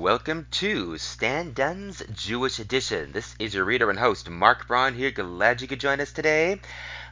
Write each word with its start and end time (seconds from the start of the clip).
welcome 0.00 0.46
to 0.50 0.96
Stan 0.96 1.52
Dunn's 1.52 2.02
Jewish 2.14 2.58
Edition. 2.58 3.12
This 3.12 3.34
is 3.38 3.52
your 3.52 3.66
reader 3.66 3.90
and 3.90 3.98
host, 3.98 4.30
Marc 4.30 4.66
Braun 4.66 4.94
here. 4.94 5.10
Glad 5.10 5.60
you 5.60 5.68
could 5.68 5.78
join 5.78 6.00
us 6.00 6.10
today. 6.10 6.58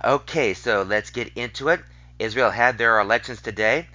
Okay, 0.03 0.54
so 0.54 0.84
let's 0.84 1.11
get 1.11 1.30
into 1.37 1.69
it. 1.69 1.80
Israel 2.19 2.51
had 2.51 2.79
their 2.79 2.98
elections 2.98 3.43
today. 3.43 3.87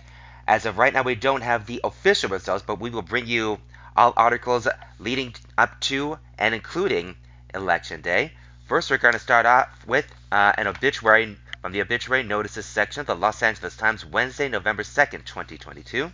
As 0.47 0.67
of 0.67 0.77
right 0.77 0.93
now, 0.93 1.01
we 1.01 1.15
don't 1.15 1.41
have 1.41 1.65
the 1.65 1.81
official 1.83 2.29
results, 2.29 2.63
but 2.67 2.79
we 2.79 2.91
will 2.91 3.01
bring 3.01 3.25
you 3.25 3.57
all 3.97 4.13
articles 4.15 4.67
leading 4.99 5.33
up 5.57 5.79
to 5.81 6.19
and 6.37 6.53
including 6.53 7.15
Election 7.51 8.01
Day. 8.01 8.31
First, 8.67 8.91
we're 8.91 8.97
going 8.97 9.15
to 9.15 9.19
start 9.19 9.47
off 9.47 9.69
with 9.87 10.05
uh, 10.31 10.53
an 10.55 10.67
obituary 10.67 11.35
from 11.61 11.71
the 11.71 11.81
obituary 11.81 12.21
notices 12.21 12.67
section 12.67 13.01
of 13.01 13.07
the 13.07 13.15
Los 13.15 13.41
Angeles 13.41 13.75
Times, 13.75 14.05
Wednesday, 14.05 14.49
November 14.49 14.83
2nd, 14.83 15.25
2022. 15.25 16.11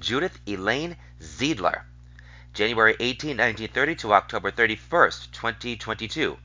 Judith 0.00 0.40
Elaine 0.46 0.96
Zeidler, 1.20 1.82
January 2.54 2.96
18, 2.98 3.36
1930 3.36 3.94
to 3.96 4.14
October 4.14 4.50
31, 4.50 5.10
2022. 5.30 6.38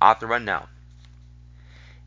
Author 0.00 0.32
unknown. 0.32 0.66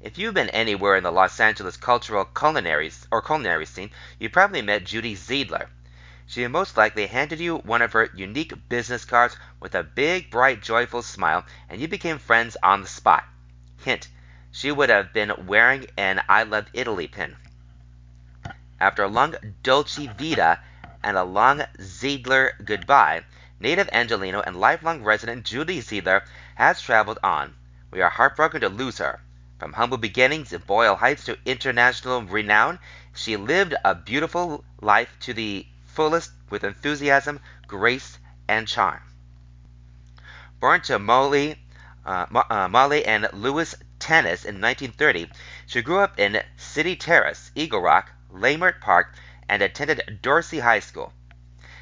If 0.01 0.17
you've 0.17 0.33
been 0.33 0.49
anywhere 0.49 0.95
in 0.95 1.03
the 1.03 1.11
Los 1.11 1.39
Angeles 1.39 1.77
cultural 1.77 2.25
culinary 2.25 2.91
or 3.11 3.21
culinary 3.21 3.67
scene, 3.67 3.91
you 4.19 4.31
probably 4.31 4.63
met 4.63 4.83
Judy 4.83 5.15
Zeidler. 5.15 5.67
She 6.25 6.47
most 6.47 6.75
likely 6.75 7.05
handed 7.05 7.39
you 7.39 7.57
one 7.57 7.83
of 7.83 7.93
her 7.93 8.09
unique 8.15 8.67
business 8.67 9.05
cards 9.05 9.37
with 9.59 9.75
a 9.75 9.83
big, 9.83 10.31
bright, 10.31 10.63
joyful 10.63 11.03
smile, 11.03 11.45
and 11.69 11.79
you 11.79 11.87
became 11.87 12.17
friends 12.17 12.57
on 12.63 12.81
the 12.81 12.87
spot. 12.87 13.25
Hint: 13.83 14.07
she 14.51 14.71
would 14.71 14.89
have 14.89 15.13
been 15.13 15.45
wearing 15.45 15.85
an 15.97 16.23
I 16.27 16.41
Love 16.41 16.65
Italy 16.73 17.07
pin. 17.07 17.37
After 18.79 19.03
a 19.03 19.07
long 19.07 19.35
Dolce 19.61 20.07
Vita 20.07 20.59
and 21.05 21.15
a 21.17 21.23
long 21.23 21.59
Zeidler 21.77 22.53
goodbye, 22.65 23.23
native 23.59 23.87
Angelino 23.93 24.41
and 24.41 24.59
lifelong 24.59 25.03
resident 25.03 25.45
Judy 25.45 25.79
Zeidler 25.79 26.23
has 26.55 26.81
traveled 26.81 27.19
on. 27.21 27.53
We 27.91 28.01
are 28.01 28.09
heartbroken 28.09 28.61
to 28.61 28.69
lose 28.69 28.97
her. 28.97 29.21
From 29.59 29.73
humble 29.73 29.99
beginnings 29.99 30.51
in 30.51 30.61
Boyle 30.61 30.95
Heights 30.95 31.25
to 31.25 31.37
international 31.45 32.23
renown, 32.23 32.79
she 33.13 33.37
lived 33.37 33.75
a 33.85 33.93
beautiful 33.93 34.65
life 34.81 35.09
to 35.19 35.33
the 35.35 35.67
fullest 35.85 36.31
with 36.49 36.63
enthusiasm, 36.63 37.39
grace, 37.67 38.17
and 38.47 38.67
charm. 38.67 39.01
Born 40.59 40.81
to 40.81 40.97
Molly, 40.97 41.63
uh, 42.03 42.25
uh, 42.49 42.67
Molly 42.67 43.05
and 43.05 43.29
Louis 43.31 43.75
Tennis 43.99 44.43
in 44.43 44.59
1930, 44.59 45.29
she 45.67 45.83
grew 45.83 45.99
up 45.99 46.19
in 46.19 46.41
City 46.57 46.95
Terrace, 46.95 47.51
Eagle 47.53 47.81
Rock, 47.81 48.11
Leimert 48.33 48.81
Park, 48.81 49.13
and 49.47 49.61
attended 49.61 50.19
Dorsey 50.21 50.59
High 50.59 50.79
School. 50.79 51.13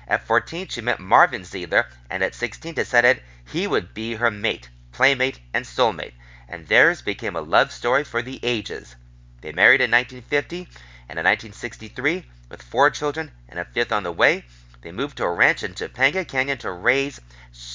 At 0.08 0.26
14, 0.26 0.68
she 0.68 0.82
met 0.82 1.00
Marvin 1.00 1.44
Zeidler, 1.44 1.86
and 2.10 2.24
at 2.24 2.36
16 2.36 2.74
decided 2.74 3.22
he 3.46 3.68
would 3.68 3.94
be 3.94 4.16
her 4.16 4.30
mate, 4.30 4.70
playmate, 4.92 5.40
and 5.54 5.66
soulmate, 5.66 6.14
and 6.48 6.68
theirs 6.68 7.02
became 7.02 7.36
a 7.36 7.42
love 7.42 7.72
story 7.72 8.04
for 8.04 8.22
the 8.22 8.40
ages. 8.44 8.96
They 9.42 9.52
married 9.52 9.82
in 9.82 9.92
1950, 9.92 10.68
and 11.10 11.20
in 11.20 11.26
1963, 11.26 12.26
with 12.50 12.62
four 12.62 12.90
children 12.90 13.32
and 13.48 13.60
a 13.60 13.66
fifth 13.66 13.92
on 13.92 14.04
the 14.04 14.12
way, 14.12 14.46
they 14.82 14.92
moved 14.92 15.18
to 15.18 15.24
a 15.24 15.34
ranch 15.34 15.64
in 15.64 15.74
Topanga 15.74 16.28
Canyon 16.28 16.58
to 16.60 16.72
raise 16.72 17.20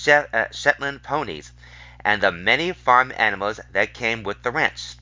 uh, 0.06 0.47
Shetland 0.53 1.03
ponies 1.03 1.53
and 2.05 2.22
the 2.22 2.31
many 2.31 2.72
farm 2.72 3.12
animals 3.16 3.61
that 3.72 3.94
came 3.94 4.22
with 4.22 4.42
the 4.42 4.50
ranch. 4.50 4.97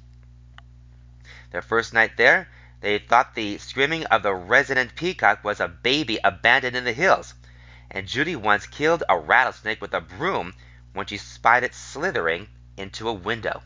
Their 1.50 1.62
first 1.62 1.92
night 1.92 2.16
there, 2.16 2.48
they 2.80 2.98
thought 2.98 3.34
the 3.34 3.56
screaming 3.58 4.04
of 4.06 4.22
the 4.22 4.34
resident 4.34 4.94
peacock 4.94 5.42
was 5.42 5.60
a 5.60 5.68
baby 5.68 6.18
abandoned 6.22 6.76
in 6.76 6.84
the 6.84 6.92
hills, 6.92 7.34
and 7.90 8.06
Judy 8.06 8.36
once 8.36 8.66
killed 8.66 9.02
a 9.08 9.18
rattlesnake 9.18 9.80
with 9.80 9.94
a 9.94 10.00
broom 10.00 10.52
when 10.92 11.06
she 11.06 11.16
spied 11.16 11.64
it 11.64 11.74
slithering 11.74 12.48
into 12.76 13.08
a 13.08 13.12
window. 13.12 13.62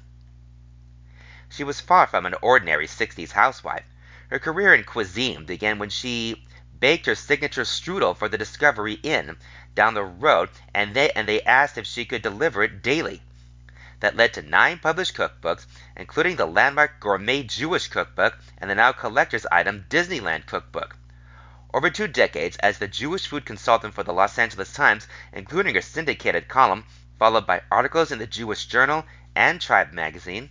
She 1.48 1.64
was 1.64 1.80
far 1.80 2.06
from 2.06 2.26
an 2.26 2.34
ordinary 2.40 2.86
60s 2.86 3.32
housewife. 3.32 3.84
Her 4.28 4.38
career 4.38 4.72
in 4.74 4.84
cuisine 4.84 5.44
began 5.44 5.78
when 5.78 5.90
she 5.90 6.46
baked 6.78 7.06
her 7.06 7.16
signature 7.16 7.64
strudel 7.64 8.14
for 8.14 8.28
the 8.28 8.38
Discovery 8.38 8.94
Inn 9.02 9.36
down 9.74 9.94
the 9.94 10.04
road, 10.04 10.50
and 10.72 10.94
they, 10.94 11.10
and 11.12 11.26
they 11.26 11.42
asked 11.42 11.76
if 11.76 11.86
she 11.86 12.04
could 12.04 12.22
deliver 12.22 12.62
it 12.62 12.82
daily 12.82 13.22
that 14.00 14.16
led 14.16 14.34
to 14.34 14.42
nine 14.42 14.78
published 14.78 15.14
cookbooks, 15.14 15.66
including 15.96 16.36
the 16.36 16.46
landmark 16.46 17.00
Gourmet 17.00 17.44
Jewish 17.44 17.88
Cookbook 17.88 18.38
and 18.58 18.68
the 18.70 18.74
now 18.74 18.92
collector's 18.92 19.46
item 19.52 19.84
Disneyland 19.88 20.46
Cookbook. 20.46 20.96
Over 21.72 21.88
two 21.88 22.08
decades 22.08 22.56
as 22.56 22.78
the 22.78 22.88
Jewish 22.88 23.26
food 23.26 23.46
consultant 23.46 23.94
for 23.94 24.02
the 24.02 24.12
Los 24.12 24.38
Angeles 24.38 24.72
Times, 24.72 25.06
including 25.32 25.74
her 25.74 25.82
syndicated 25.82 26.48
column, 26.48 26.84
followed 27.18 27.46
by 27.46 27.62
articles 27.70 28.10
in 28.10 28.18
the 28.18 28.26
Jewish 28.26 28.66
Journal 28.66 29.04
and 29.36 29.60
Tribe 29.60 29.92
magazine, 29.92 30.50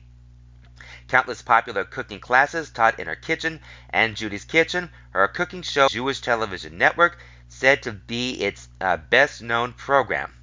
countless 1.10 1.42
popular 1.42 1.84
cooking 1.84 2.20
classes 2.20 2.70
taught 2.70 3.00
in 3.00 3.08
her 3.08 3.16
kitchen 3.16 3.60
and 3.90 4.16
Judy's 4.16 4.46
Kitchen, 4.46 4.92
her 5.10 5.28
cooking 5.28 5.64
show, 5.64 5.90
Jewish 5.90 6.22
Television 6.22 6.78
Network, 6.78 7.18
said 7.48 7.84
to 7.84 7.92
be 7.92 8.42
its 8.42 8.70
uh, 8.80 8.96
best 8.96 9.42
known 9.42 9.74
program. 9.74 10.34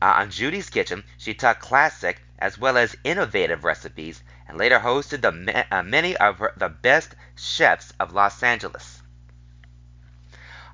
Uh, 0.00 0.14
on 0.16 0.30
Judy's 0.30 0.70
Kitchen, 0.70 1.02
she 1.16 1.34
taught 1.34 1.60
classic 1.60 2.22
as 2.38 2.56
well 2.56 2.76
as 2.76 2.96
innovative 3.02 3.64
recipes 3.64 4.22
and 4.46 4.56
later 4.56 4.78
hosted 4.78 5.22
the, 5.22 5.66
uh, 5.70 5.82
many 5.82 6.16
of 6.16 6.38
her, 6.38 6.52
the 6.56 6.68
best 6.68 7.14
chefs 7.36 7.92
of 7.98 8.12
Los 8.12 8.42
Angeles. 8.42 9.02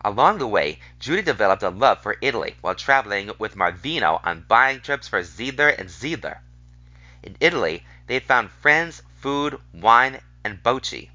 Along 0.05 0.37
the 0.37 0.47
way, 0.47 0.81
Judy 0.99 1.23
developed 1.23 1.63
a 1.63 1.71
love 1.71 2.03
for 2.03 2.19
Italy 2.21 2.57
while 2.61 2.75
traveling 2.75 3.31
with 3.39 3.57
Marvino 3.57 4.21
on 4.23 4.45
buying 4.47 4.81
trips 4.83 5.09
for 5.09 5.23
Zeidler 5.23 5.75
and 5.79 5.89
Zeidler. 5.89 6.41
In 7.23 7.39
Italy, 7.41 7.87
they 8.07 8.21
found 8.21 8.51
friends, 8.51 9.03
food, 9.21 9.59
wine, 9.73 10.21
and 10.45 10.63
bocce. 10.63 11.09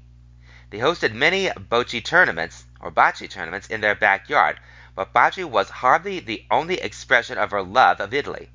They 0.70 0.78
hosted 0.78 1.12
many 1.12 1.48
bocce 1.50 2.04
tournaments, 2.04 2.64
or 2.80 2.90
bocce 2.90 3.30
tournaments, 3.30 3.68
in 3.68 3.80
their 3.80 3.94
backyard, 3.94 4.58
but 4.94 5.12
bocce 5.12 5.44
was 5.44 5.70
hardly 5.70 6.20
the 6.20 6.44
only 6.50 6.80
expression 6.80 7.38
of 7.38 7.50
her 7.50 7.62
love 7.62 8.00
of 8.00 8.12
Italy. 8.12 8.50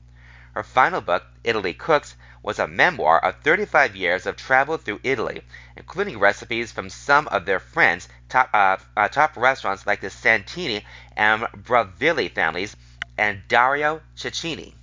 Her 0.53 0.63
final 0.63 1.01
book, 1.01 1.25
Italy 1.43 1.73
Cooks, 1.73 2.15
was 2.41 2.59
a 2.59 2.67
memoir 2.67 3.19
of 3.19 3.41
35 3.41 3.95
years 3.95 4.25
of 4.25 4.37
travel 4.37 4.77
through 4.77 5.01
Italy, 5.03 5.41
including 5.75 6.19
recipes 6.19 6.71
from 6.71 6.89
some 6.89 7.27
of 7.29 7.45
their 7.45 7.59
friends' 7.59 8.07
top, 8.29 8.49
uh, 8.53 8.77
uh, 8.95 9.07
top 9.07 9.35
restaurants 9.35 9.85
like 9.87 9.99
the 9.99 10.09
Santini 10.09 10.85
and 11.17 11.43
Bravilli 11.55 12.33
families 12.33 12.77
and 13.17 13.47
Dario 13.47 14.01
Cecchini. 14.15 14.75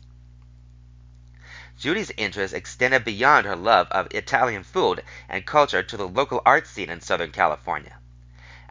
Judy's 1.79 2.13
interest 2.17 2.53
extended 2.53 3.05
beyond 3.05 3.47
her 3.47 3.57
love 3.57 3.89
of 3.91 4.09
Italian 4.11 4.65
food 4.65 5.03
and 5.29 5.47
culture 5.47 5.83
to 5.83 5.97
the 5.97 6.07
local 6.07 6.43
art 6.45 6.67
scene 6.67 6.91
in 6.91 7.01
Southern 7.01 7.31
California. 7.31 7.99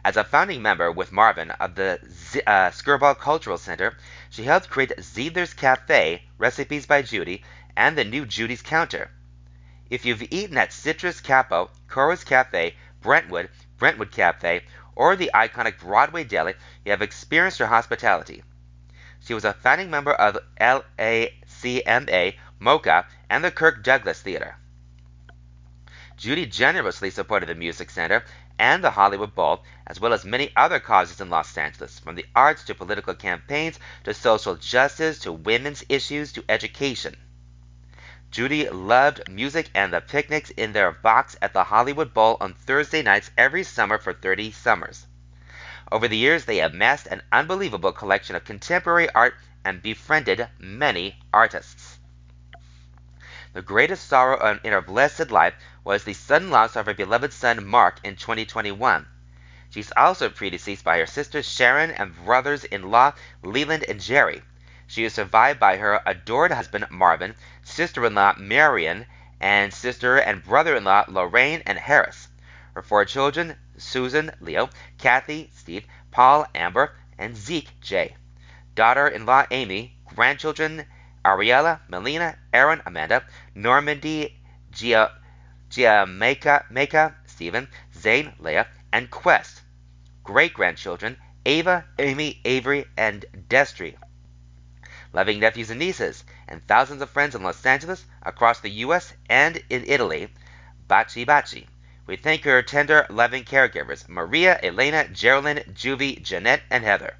As 0.04 0.16
a 0.16 0.24
founding 0.24 0.62
member 0.62 0.90
with 0.90 1.12
Marvin 1.12 1.52
of 1.52 1.76
the 1.76 2.00
Z- 2.10 2.42
uh, 2.44 2.70
Skirball 2.70 3.16
Cultural 3.16 3.56
Center, 3.56 3.96
she 4.30 4.42
helped 4.42 4.68
create 4.68 4.96
Zeidler's 5.00 5.54
Cafe, 5.54 6.24
Recipes 6.38 6.86
by 6.86 7.02
Judy, 7.02 7.44
and 7.76 7.96
the 7.96 8.02
new 8.02 8.26
Judy's 8.26 8.62
Counter. 8.62 9.12
If 9.90 10.04
you've 10.04 10.22
eaten 10.22 10.58
at 10.58 10.72
Citrus 10.72 11.20
Capo, 11.20 11.70
Cora's 11.86 12.24
Cafe, 12.24 12.74
Brentwood, 13.00 13.48
Brentwood 13.78 14.10
Cafe, 14.10 14.64
or 14.96 15.14
the 15.14 15.30
iconic 15.32 15.78
Broadway 15.78 16.24
Deli, 16.24 16.54
you 16.84 16.90
have 16.90 17.02
experienced 17.02 17.60
her 17.60 17.68
hospitality. 17.68 18.42
She 19.20 19.34
was 19.34 19.44
a 19.44 19.52
founding 19.52 19.88
member 19.88 20.14
of 20.14 20.36
LACMA, 20.60 22.34
MOCA, 22.58 23.06
and 23.30 23.44
the 23.44 23.52
Kirk 23.52 23.84
Douglas 23.84 24.20
Theater. 24.20 24.56
Judy 26.16 26.46
generously 26.46 27.10
supported 27.10 27.48
the 27.48 27.54
Music 27.54 27.90
Center 27.90 28.24
and 28.62 28.84
the 28.84 28.92
Hollywood 28.92 29.34
Bowl, 29.34 29.64
as 29.88 29.98
well 29.98 30.12
as 30.12 30.24
many 30.24 30.52
other 30.54 30.78
causes 30.78 31.20
in 31.20 31.28
Los 31.28 31.58
Angeles, 31.58 31.98
from 31.98 32.14
the 32.14 32.24
arts 32.32 32.62
to 32.62 32.76
political 32.76 33.12
campaigns 33.12 33.80
to 34.04 34.14
social 34.14 34.54
justice 34.54 35.18
to 35.18 35.32
women's 35.32 35.84
issues 35.88 36.32
to 36.32 36.44
education. 36.48 37.16
Judy 38.30 38.68
loved 38.70 39.28
music 39.28 39.68
and 39.74 39.92
the 39.92 40.00
picnics 40.00 40.50
in 40.50 40.72
their 40.72 40.92
box 40.92 41.36
at 41.42 41.52
the 41.52 41.64
Hollywood 41.64 42.14
Bowl 42.14 42.36
on 42.40 42.54
Thursday 42.54 43.02
nights 43.02 43.32
every 43.36 43.64
summer 43.64 43.98
for 43.98 44.12
30 44.12 44.52
summers. 44.52 45.08
Over 45.90 46.06
the 46.06 46.16
years, 46.16 46.44
they 46.44 46.60
amassed 46.60 47.08
an 47.08 47.22
unbelievable 47.32 47.92
collection 47.92 48.36
of 48.36 48.44
contemporary 48.44 49.10
art 49.10 49.34
and 49.64 49.82
befriended 49.82 50.48
many 50.60 51.18
artists. 51.34 51.91
The 53.54 53.60
greatest 53.62 54.08
sorrow 54.08 54.58
in 54.64 54.72
her 54.72 54.80
blessed 54.80 55.30
life 55.30 55.54
was 55.84 56.04
the 56.04 56.14
sudden 56.14 56.50
loss 56.50 56.74
of 56.74 56.86
her 56.86 56.94
beloved 56.94 57.34
son 57.34 57.66
Mark 57.66 57.98
in 58.02 58.16
2021. 58.16 59.06
She 59.68 59.80
is 59.80 59.92
also 59.94 60.30
predeceased 60.30 60.82
by 60.82 60.98
her 60.98 61.06
sisters 61.06 61.46
Sharon 61.46 61.90
and 61.90 62.14
brothers 62.24 62.64
in 62.64 62.90
law 62.90 63.12
Leland 63.42 63.84
and 63.88 64.00
Jerry. 64.00 64.42
She 64.86 65.04
is 65.04 65.12
survived 65.12 65.60
by 65.60 65.76
her 65.76 66.00
adored 66.06 66.50
husband 66.50 66.86
Marvin, 66.90 67.34
sister 67.62 68.06
in 68.06 68.14
law 68.14 68.34
Marion, 68.38 69.04
and 69.38 69.74
sister 69.74 70.16
and 70.16 70.42
brother 70.42 70.74
in 70.74 70.84
law 70.84 71.04
Lorraine 71.06 71.62
and 71.66 71.78
Harris. 71.78 72.28
Her 72.74 72.82
four 72.82 73.04
children 73.04 73.58
Susan, 73.76 74.30
Leo, 74.40 74.70
Kathy, 74.96 75.50
Steve, 75.54 75.86
Paul, 76.10 76.46
Amber, 76.54 76.94
and 77.18 77.36
Zeke, 77.36 77.78
J. 77.80 78.16
daughter-in-law 78.74 79.44
Amy, 79.50 79.98
grandchildren 80.06 80.86
Ariella, 81.24 81.80
Melina, 81.88 82.36
Aaron, 82.52 82.82
Amanda, 82.84 83.24
Normandy, 83.54 84.38
Gia, 84.70 85.12
Giamaica, 85.70 86.70
Maka, 86.70 87.14
Stephen, 87.26 87.68
Zane, 87.94 88.32
Leah, 88.38 88.66
and 88.92 89.10
Quest. 89.10 89.62
Great-grandchildren 90.24 91.16
Ava, 91.44 91.84
Amy, 91.98 92.40
Avery, 92.44 92.86
and 92.96 93.24
Destry. 93.48 93.96
Loving 95.12 95.40
nephews 95.40 95.70
and 95.70 95.80
nieces, 95.80 96.22
and 96.46 96.64
thousands 96.66 97.02
of 97.02 97.10
friends 97.10 97.34
in 97.34 97.42
Los 97.42 97.66
Angeles, 97.66 98.04
across 98.22 98.60
the 98.60 98.70
U.S., 98.86 99.12
and 99.28 99.62
in 99.68 99.84
Italy. 99.84 100.32
Baci 100.88 101.26
Baci. 101.26 101.66
We 102.06 102.16
thank 102.16 102.44
your 102.44 102.62
tender, 102.62 103.06
loving 103.10 103.44
caregivers, 103.44 104.08
Maria, 104.08 104.60
Elena, 104.62 105.08
Geraldine, 105.08 105.64
Juvie, 105.74 106.22
Jeanette, 106.22 106.62
and 106.70 106.84
Heather. 106.84 107.16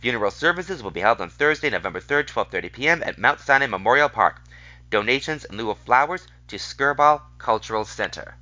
Funeral 0.00 0.30
services 0.30 0.82
will 0.82 0.90
be 0.90 1.00
held 1.00 1.20
on 1.20 1.28
Thursday, 1.28 1.68
November 1.68 2.00
3rd, 2.00 2.26
12:30 2.26 2.72
p.m. 2.72 3.02
at 3.04 3.18
Mount 3.18 3.38
Sinai 3.38 3.66
Memorial 3.66 4.08
Park. 4.08 4.40
Donations 4.88 5.44
in 5.44 5.58
lieu 5.58 5.70
of 5.70 5.78
flowers 5.78 6.26
to 6.48 6.56
Skirball 6.56 7.20
Cultural 7.36 7.84
Center. 7.84 8.34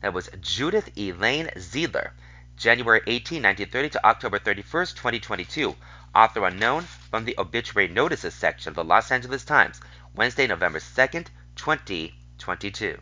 That 0.00 0.14
was 0.14 0.30
Judith 0.40 0.96
Elaine 0.96 1.50
Zeidler, 1.56 2.12
January 2.56 3.02
18, 3.06 3.42
1930 3.42 3.90
to 3.90 4.06
October 4.06 4.38
31st, 4.38 4.96
2022. 4.96 5.76
Author 6.14 6.46
unknown 6.46 6.84
from 6.84 7.26
the 7.26 7.34
obituary 7.36 7.88
notices 7.88 8.32
section 8.32 8.70
of 8.70 8.74
the 8.74 8.84
Los 8.84 9.10
Angeles 9.10 9.44
Times, 9.44 9.82
Wednesday, 10.14 10.46
November 10.46 10.78
2nd, 10.78 11.26
2022. 11.56 12.98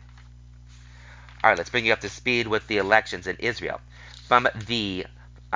All 1.43 1.49
right, 1.49 1.57
let's 1.57 1.69
bring 1.69 1.85
you 1.85 1.93
up 1.93 2.01
to 2.01 2.09
speed 2.09 2.47
with 2.47 2.67
the 2.67 2.77
elections 2.77 3.25
in 3.25 3.37
Israel. 3.37 3.79
From 4.27 4.49
the 4.67 5.05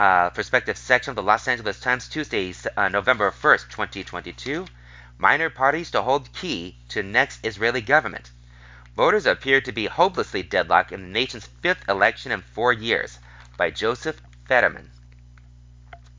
uh, 0.01 0.31
perspective 0.31 0.75
section 0.79 1.11
of 1.11 1.15
the 1.15 1.21
Los 1.21 1.47
Angeles 1.47 1.79
Times, 1.79 2.07
Tuesday, 2.07 2.55
uh, 2.75 2.89
November 2.89 3.29
1st, 3.29 3.69
2022. 3.69 4.65
Minor 5.19 5.51
parties 5.51 5.91
to 5.91 6.01
hold 6.01 6.33
key 6.33 6.75
to 6.89 7.03
next 7.03 7.45
Israeli 7.45 7.81
government. 7.81 8.31
Voters 8.97 9.27
appear 9.27 9.61
to 9.61 9.71
be 9.71 9.85
hopelessly 9.85 10.41
deadlocked 10.41 10.91
in 10.91 11.03
the 11.03 11.09
nation's 11.09 11.45
fifth 11.61 11.87
election 11.87 12.31
in 12.31 12.41
four 12.41 12.73
years. 12.73 13.19
By 13.57 13.69
Josef 13.69 14.19
Federman. 14.47 14.89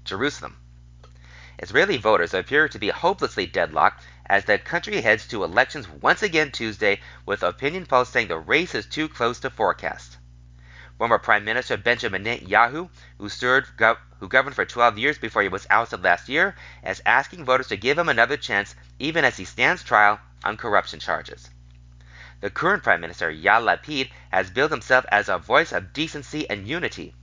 Jerusalem. 0.05 0.59
Israeli 1.59 1.97
voters 1.97 2.35
appear 2.35 2.69
to 2.69 2.79
be 2.79 2.91
hopelessly 2.91 3.47
deadlocked 3.47 4.05
as 4.27 4.45
the 4.45 4.59
country 4.59 5.01
heads 5.01 5.27
to 5.27 5.43
elections 5.43 5.89
once 5.89 6.23
again 6.23 6.53
Tuesday, 6.53 7.01
with 7.27 7.43
opinion 7.43 7.87
polls 7.87 8.11
saying 8.11 8.29
the 8.29 8.39
race 8.39 8.77
is 8.77 8.87
too 8.87 9.09
close 9.09 9.41
to 9.41 9.51
forecast. 9.51 10.19
Former 11.03 11.19
Prime 11.19 11.45
Minister 11.45 11.77
Benjamin 11.77 12.23
Netanyahu, 12.23 12.89
who 13.19 13.29
served 13.29 13.77
gov- 13.77 13.99
who 14.21 14.29
governed 14.29 14.55
for 14.55 14.65
12 14.65 14.99
years 14.99 15.19
before 15.19 15.43
he 15.43 15.49
was 15.49 15.67
ousted 15.69 16.05
last 16.05 16.29
year, 16.29 16.55
is 16.87 17.03
asking 17.05 17.45
voters 17.45 17.67
to 17.67 17.77
give 17.77 17.99
him 17.99 18.09
another 18.09 18.37
chance 18.37 18.77
even 19.01 19.25
as 19.25 19.37
he 19.37 19.45
stands 19.45 19.83
trial 19.83 20.21
on 20.45 20.57
corruption 20.57 21.01
charges. 21.01 21.51
The 22.41 22.51
current 22.51 22.85
Prime 22.85 23.01
Minister, 23.01 23.33
Yair 23.33 23.61
Lapid, 23.61 24.13
has 24.31 24.51
billed 24.51 24.71
himself 24.71 25.05
as 25.09 25.29
a 25.29 25.39
voice 25.39 25.73
of 25.73 25.93
decency 25.93 26.49
and 26.49 26.69
unity. 26.69 27.17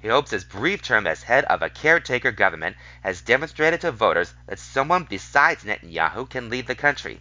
He 0.00 0.08
hopes 0.08 0.30
his 0.30 0.44
brief 0.44 0.80
term 0.80 1.06
as 1.06 1.24
head 1.24 1.44
of 1.44 1.60
a 1.60 1.68
caretaker 1.68 2.32
government 2.32 2.78
has 3.02 3.20
demonstrated 3.20 3.82
to 3.82 3.92
voters 3.92 4.32
that 4.46 4.58
someone 4.58 5.04
besides 5.04 5.64
Netanyahu 5.64 6.30
can 6.30 6.48
lead 6.48 6.66
the 6.66 6.74
country. 6.74 7.20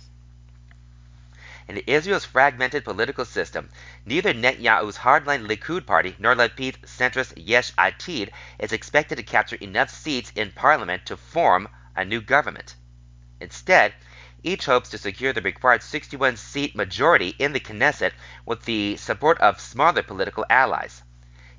In 1.69 1.83
Israel's 1.85 2.23
fragmented 2.23 2.85
political 2.85 3.25
system, 3.25 3.69
neither 4.05 4.33
Netanyahu's 4.33 4.99
hardline 4.99 5.47
Likud 5.47 5.85
party 5.85 6.15
nor 6.17 6.33
Lapid's 6.33 6.77
centrist 6.89 7.33
Yesh 7.35 7.73
Atid 7.73 8.29
is 8.57 8.71
expected 8.71 9.17
to 9.17 9.23
capture 9.23 9.57
enough 9.57 9.89
seats 9.89 10.31
in 10.33 10.51
parliament 10.51 11.05
to 11.07 11.17
form 11.17 11.67
a 11.93 12.05
new 12.05 12.21
government. 12.21 12.75
Instead, 13.41 13.93
each 14.43 14.65
hopes 14.65 14.87
to 14.91 14.97
secure 14.97 15.33
the 15.33 15.41
required 15.41 15.83
61 15.83 16.37
seat 16.37 16.73
majority 16.73 17.35
in 17.37 17.51
the 17.51 17.59
Knesset 17.59 18.13
with 18.45 18.63
the 18.63 18.95
support 18.95 19.37
of 19.39 19.59
smaller 19.59 20.03
political 20.03 20.45
allies. 20.49 21.03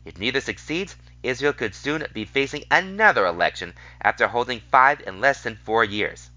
If 0.07 0.17
neither 0.17 0.41
succeeds, 0.41 0.97
Israel 1.23 1.53
could 1.53 1.75
soon 1.75 2.07
be 2.15 2.25
facing 2.25 2.65
another 2.71 3.27
election 3.27 3.75
after 4.01 4.29
holding 4.29 4.61
five 4.61 5.03
in 5.03 5.21
less 5.21 5.43
than 5.43 5.57
four 5.57 5.85
years. 5.85 6.31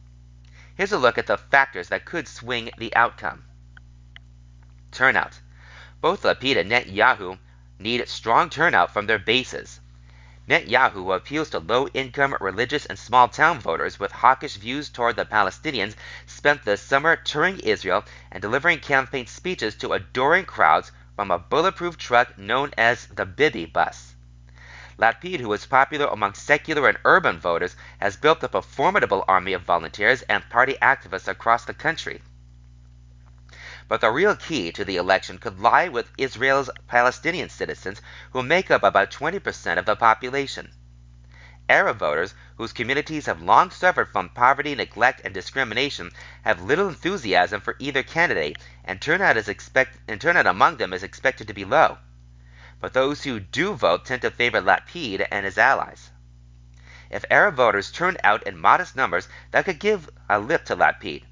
Here's 0.75 0.91
a 0.91 1.00
look 1.00 1.17
at 1.17 1.27
the 1.27 1.38
factors 1.38 1.88
that 1.88 2.03
could 2.03 2.27
swing 2.27 2.69
the 2.77 2.94
outcome. 2.97 3.45
Turnout. 4.91 5.39
Both 6.01 6.23
Lapid 6.23 6.57
and 6.57 6.69
Netanyahu 6.69 7.39
need 7.79 8.07
strong 8.09 8.49
turnout 8.49 8.93
from 8.93 9.07
their 9.07 9.19
bases. 9.19 9.79
Netanyahu 10.49 10.91
who 10.91 11.11
appeals 11.13 11.49
to 11.51 11.59
low-income 11.59 12.35
religious 12.41 12.85
and 12.85 12.99
small-town 12.99 13.59
voters 13.59 13.99
with 13.99 14.11
hawkish 14.11 14.57
views 14.57 14.89
toward 14.89 15.15
the 15.15 15.25
Palestinians 15.25 15.95
spent 16.25 16.65
the 16.65 16.75
summer 16.75 17.15
touring 17.15 17.59
Israel 17.59 18.03
and 18.31 18.41
delivering 18.41 18.79
campaign 18.79 19.27
speeches 19.27 19.75
to 19.75 19.93
adoring 19.93 20.45
crowds 20.45 20.91
from 21.15 21.31
a 21.31 21.39
bulletproof 21.39 21.97
truck 21.97 22.38
known 22.38 22.71
as 22.77 23.05
the 23.05 23.25
Bibi 23.25 23.65
bus. 23.65 24.15
Lapid, 24.97 25.39
who 25.39 25.53
is 25.53 25.65
popular 25.65 26.07
among 26.07 26.33
secular 26.33 26.89
and 26.89 26.97
urban 27.05 27.39
voters, 27.39 27.75
has 27.99 28.17
built 28.17 28.43
up 28.43 28.53
a 28.53 28.61
formidable 28.61 29.23
army 29.27 29.53
of 29.53 29.61
volunteers 29.61 30.21
and 30.23 30.49
party 30.49 30.75
activists 30.81 31.27
across 31.27 31.65
the 31.65 31.73
country. 31.73 32.21
But 33.91 33.99
the 33.99 34.09
real 34.09 34.38
key 34.38 34.71
to 34.71 34.85
the 34.85 34.95
election 34.95 35.38
could 35.38 35.59
lie 35.59 35.89
with 35.89 36.13
Israel's 36.17 36.69
Palestinian 36.88 37.49
citizens, 37.49 38.01
who 38.31 38.41
make 38.41 38.71
up 38.71 38.83
about 38.83 39.11
20% 39.11 39.77
of 39.77 39.85
the 39.85 39.97
population. 39.97 40.71
Arab 41.67 41.97
voters, 41.97 42.33
whose 42.55 42.71
communities 42.71 43.25
have 43.25 43.41
long 43.41 43.69
suffered 43.69 44.09
from 44.09 44.29
poverty, 44.29 44.75
neglect, 44.75 45.19
and 45.25 45.33
discrimination, 45.33 46.11
have 46.43 46.61
little 46.61 46.88
enthusiasm 46.88 47.59
for 47.59 47.75
either 47.79 48.01
candidate, 48.01 48.57
and 48.85 49.01
turnout, 49.01 49.35
is 49.35 49.49
expect- 49.49 49.97
and 50.07 50.21
turnout 50.21 50.47
among 50.47 50.77
them 50.77 50.93
is 50.93 51.03
expected 51.03 51.49
to 51.49 51.53
be 51.53 51.65
low. 51.65 51.97
But 52.79 52.93
those 52.93 53.23
who 53.23 53.41
do 53.41 53.73
vote 53.73 54.05
tend 54.05 54.21
to 54.21 54.31
favor 54.31 54.61
Lapid 54.61 55.27
and 55.29 55.43
his 55.43 55.57
allies. 55.57 56.11
If 57.09 57.25
Arab 57.29 57.55
voters 57.55 57.91
turn 57.91 58.15
out 58.23 58.43
in 58.43 58.57
modest 58.57 58.95
numbers, 58.95 59.27
that 59.51 59.65
could 59.65 59.79
give 59.79 60.09
a 60.29 60.39
lift 60.39 60.67
to 60.67 60.77
Lapid. 60.77 61.25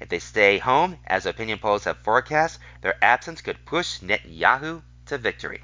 If 0.00 0.08
they 0.08 0.18
stay 0.18 0.56
home, 0.56 0.98
as 1.06 1.26
opinion 1.26 1.58
polls 1.58 1.84
have 1.84 1.98
forecast, 1.98 2.58
their 2.80 2.96
absence 3.04 3.42
could 3.42 3.66
push 3.66 3.98
Netanyahu 4.00 4.82
to 5.04 5.18
victory. 5.18 5.62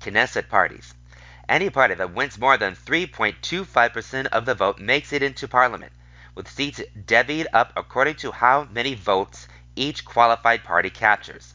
Knesset 0.00 0.48
parties. 0.48 0.92
Any 1.48 1.70
party 1.70 1.94
that 1.94 2.12
wins 2.12 2.38
more 2.38 2.56
than 2.56 2.74
3.25% 2.74 4.26
of 4.26 4.46
the 4.46 4.56
vote 4.56 4.80
makes 4.80 5.12
it 5.12 5.22
into 5.22 5.46
parliament, 5.46 5.92
with 6.34 6.50
seats 6.50 6.80
divvied 6.98 7.46
up 7.52 7.72
according 7.76 8.16
to 8.16 8.32
how 8.32 8.64
many 8.64 8.94
votes 8.94 9.46
each 9.76 10.04
qualified 10.04 10.64
party 10.64 10.90
captures. 10.90 11.54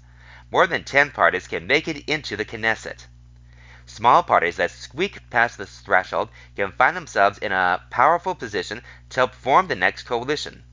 More 0.50 0.66
than 0.66 0.86
10 0.86 1.12
parties 1.12 1.48
can 1.48 1.68
make 1.68 1.90
it 1.90 2.10
into 2.10 2.38
the 2.38 2.46
Knesset. 2.46 3.06
Small 3.86 4.24
parties 4.24 4.56
that 4.56 4.72
squeak 4.72 5.30
past 5.30 5.58
this 5.58 5.80
threshold 5.82 6.30
can 6.56 6.72
find 6.72 6.96
themselves 6.96 7.38
in 7.40 7.52
a 7.52 7.84
powerful 7.90 8.34
position 8.34 8.82
to 9.10 9.20
help 9.20 9.36
form 9.36 9.68
the 9.68 9.76
next 9.76 10.04
coalition. 10.04 10.64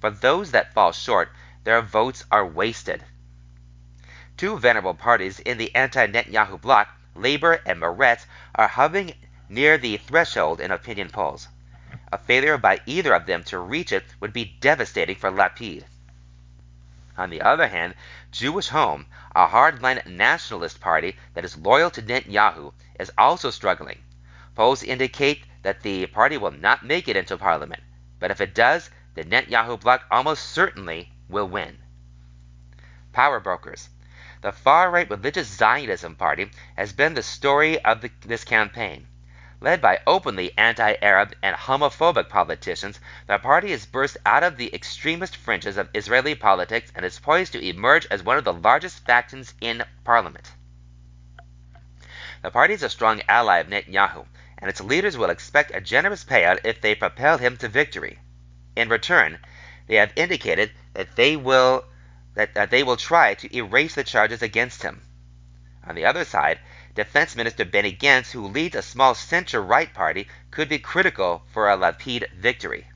For 0.00 0.10
those 0.10 0.50
that 0.50 0.74
fall 0.74 0.92
short, 0.92 1.32
their 1.64 1.80
votes 1.80 2.24
are 2.30 2.46
wasted. 2.46 3.04
Two 4.36 4.58
venerable 4.58 4.94
parties 4.94 5.40
in 5.40 5.56
the 5.56 5.74
anti-Netanyahu 5.74 6.60
bloc, 6.60 6.88
Labor 7.14 7.60
and 7.64 7.80
Meretz, 7.80 8.26
are 8.54 8.68
hovering 8.68 9.14
near 9.48 9.78
the 9.78 9.96
threshold 9.96 10.60
in 10.60 10.70
opinion 10.70 11.08
polls. 11.08 11.48
A 12.12 12.18
failure 12.18 12.58
by 12.58 12.80
either 12.84 13.14
of 13.14 13.26
them 13.26 13.42
to 13.44 13.58
reach 13.58 13.92
it 13.92 14.04
would 14.20 14.32
be 14.32 14.56
devastating 14.60 15.16
for 15.16 15.30
Lapid. 15.30 15.84
On 17.16 17.30
the 17.30 17.40
other 17.40 17.68
hand, 17.68 17.94
Jewish 18.30 18.68
Home, 18.68 19.06
a 19.34 19.46
hardline 19.46 20.04
nationalist 20.04 20.78
party 20.80 21.16
that 21.32 21.44
is 21.46 21.56
loyal 21.56 21.90
to 21.92 22.02
Netanyahu, 22.02 22.74
is 23.00 23.10
also 23.16 23.50
struggling. 23.50 24.02
Polls 24.54 24.82
indicate 24.82 25.44
that 25.62 25.80
the 25.80 26.06
party 26.06 26.36
will 26.36 26.50
not 26.50 26.84
make 26.84 27.08
it 27.08 27.16
into 27.16 27.38
parliament, 27.38 27.82
but 28.20 28.30
if 28.30 28.42
it 28.42 28.54
does, 28.54 28.90
the 29.16 29.24
Netanyahu 29.24 29.80
bloc 29.80 30.04
almost 30.10 30.50
certainly 30.50 31.10
will 31.26 31.48
win. 31.48 31.78
Power 33.14 33.40
brokers. 33.40 33.88
The 34.42 34.52
far 34.52 34.90
right 34.90 35.08
religious 35.08 35.48
Zionism 35.48 36.16
party 36.16 36.50
has 36.76 36.92
been 36.92 37.14
the 37.14 37.22
story 37.22 37.82
of 37.82 38.02
the, 38.02 38.10
this 38.26 38.44
campaign. 38.44 39.08
Led 39.58 39.80
by 39.80 40.00
openly 40.06 40.52
anti 40.58 40.96
Arab 41.00 41.34
and 41.42 41.56
homophobic 41.56 42.28
politicians, 42.28 43.00
the 43.26 43.38
party 43.38 43.70
has 43.70 43.86
burst 43.86 44.18
out 44.26 44.42
of 44.42 44.58
the 44.58 44.74
extremist 44.74 45.34
fringes 45.34 45.78
of 45.78 45.88
Israeli 45.94 46.34
politics 46.34 46.92
and 46.94 47.02
is 47.02 47.18
poised 47.18 47.54
to 47.54 47.66
emerge 47.66 48.06
as 48.10 48.22
one 48.22 48.36
of 48.36 48.44
the 48.44 48.52
largest 48.52 49.02
factions 49.06 49.54
in 49.62 49.82
parliament. 50.04 50.52
The 52.42 52.50
party 52.50 52.74
is 52.74 52.82
a 52.82 52.90
strong 52.90 53.22
ally 53.26 53.60
of 53.60 53.68
Netanyahu, 53.68 54.26
and 54.58 54.68
its 54.68 54.82
leaders 54.82 55.16
will 55.16 55.30
expect 55.30 55.74
a 55.74 55.80
generous 55.80 56.22
payout 56.22 56.60
if 56.64 56.82
they 56.82 56.94
propel 56.94 57.38
him 57.38 57.56
to 57.56 57.68
victory. 57.68 58.18
In 58.76 58.90
return, 58.90 59.38
they 59.86 59.96
have 59.96 60.12
indicated 60.16 60.70
that 60.92 61.16
they 61.16 61.34
will 61.34 61.86
that, 62.34 62.52
that 62.52 62.70
they 62.70 62.82
will 62.82 62.98
try 62.98 63.32
to 63.32 63.56
erase 63.56 63.94
the 63.94 64.04
charges 64.04 64.42
against 64.42 64.82
him. 64.82 65.00
On 65.82 65.94
the 65.94 66.04
other 66.04 66.24
side, 66.24 66.60
Defense 66.94 67.34
Minister 67.34 67.64
Benny 67.64 67.92
Gantz, 67.92 68.32
who 68.32 68.46
leads 68.46 68.76
a 68.76 68.82
small 68.82 69.14
center-right 69.14 69.94
party, 69.94 70.28
could 70.50 70.68
be 70.68 70.78
critical 70.78 71.44
for 71.46 71.70
a 71.70 71.76
Lapid 71.76 72.30
victory. 72.34 72.86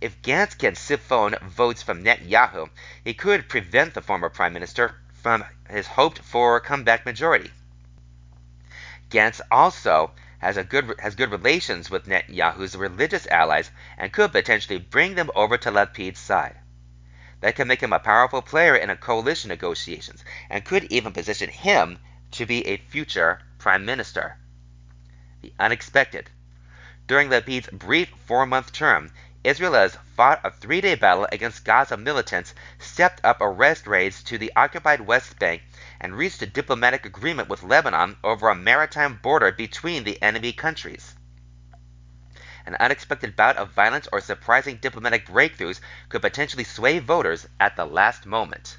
If 0.00 0.22
Gantz 0.22 0.56
can 0.56 0.76
siphon 0.76 1.34
votes 1.42 1.82
from 1.82 2.04
Netanyahu, 2.04 2.70
he 3.04 3.14
could 3.14 3.48
prevent 3.48 3.94
the 3.94 4.02
former 4.02 4.28
prime 4.28 4.52
minister 4.52 4.94
from 5.12 5.44
his 5.68 5.86
hoped 5.86 6.18
for 6.18 6.60
comeback 6.60 7.04
majority. 7.04 7.50
Gantz 9.10 9.40
also 9.50 10.12
has 10.42 10.56
a 10.56 10.64
good 10.64 10.92
has 10.98 11.14
good 11.14 11.30
relations 11.30 11.88
with 11.88 12.08
Netanyahu's 12.08 12.76
religious 12.76 13.28
allies 13.28 13.70
and 13.96 14.12
could 14.12 14.32
potentially 14.32 14.78
bring 14.78 15.14
them 15.14 15.30
over 15.36 15.56
to 15.56 15.70
Lapid's 15.70 16.18
side. 16.18 16.58
That 17.40 17.54
could 17.54 17.68
make 17.68 17.80
him 17.80 17.92
a 17.92 18.00
powerful 18.00 18.42
player 18.42 18.74
in 18.74 18.90
a 18.90 18.96
coalition 18.96 19.48
negotiations 19.48 20.24
and 20.50 20.64
could 20.64 20.84
even 20.90 21.12
position 21.12 21.48
him 21.48 22.00
to 22.32 22.44
be 22.44 22.66
a 22.66 22.76
future 22.76 23.40
prime 23.58 23.84
minister. 23.84 24.36
The 25.42 25.52
unexpected. 25.60 26.28
During 27.06 27.30
Lapid's 27.30 27.68
brief 27.68 28.08
four-month 28.26 28.72
term, 28.72 29.12
Israel 29.44 29.74
has 29.74 29.96
fought 30.16 30.40
a 30.44 30.50
three-day 30.50 30.96
battle 30.96 31.28
against 31.30 31.64
Gaza 31.64 31.96
militants, 31.96 32.52
stepped 32.78 33.20
up 33.24 33.38
arrest 33.40 33.86
raids 33.86 34.24
to 34.24 34.38
the 34.38 34.52
occupied 34.56 35.02
West 35.02 35.38
Bank, 35.38 35.62
and 36.02 36.16
reached 36.16 36.42
a 36.42 36.46
diplomatic 36.46 37.06
agreement 37.06 37.48
with 37.48 37.62
Lebanon 37.62 38.16
over 38.24 38.48
a 38.48 38.56
maritime 38.56 39.16
border 39.22 39.52
between 39.52 40.02
the 40.02 40.20
enemy 40.20 40.52
countries. 40.52 41.14
An 42.66 42.76
unexpected 42.80 43.36
bout 43.36 43.56
of 43.56 43.70
violence 43.70 44.08
or 44.12 44.20
surprising 44.20 44.78
diplomatic 44.78 45.26
breakthroughs 45.26 45.80
could 46.08 46.20
potentially 46.20 46.64
sway 46.64 46.98
voters 46.98 47.46
at 47.60 47.76
the 47.76 47.84
last 47.84 48.26
moment. 48.26 48.78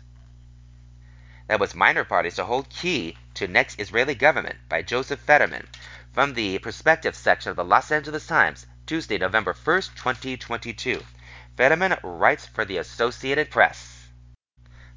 That 1.48 1.62
was 1.62 1.74
Minor 1.74 2.03
Parties 2.03 2.36
to 2.36 2.46
Hold 2.46 2.70
Key 2.70 3.18
to 3.36 3.48
Next 3.48 3.80
Israeli 3.80 4.15
Government 4.15 4.58
by 4.68 4.82
Josef 4.82 5.20
Federman 5.20 5.68
from 6.12 6.34
the 6.34 6.60
Perspective 6.60 7.15
section 7.15 7.51
of 7.51 7.56
the 7.56 7.63
Los 7.63 7.89
Angeles 7.89 8.27
Times, 8.27 8.65
Tuesday, 8.86 9.18
November 9.18 9.53
1st, 9.53 9.96
2022. 9.96 11.01
Federman 11.56 11.98
writes 12.03 12.46
for 12.48 12.65
the 12.65 12.77
Associated 12.77 13.50
Press. 13.50 14.08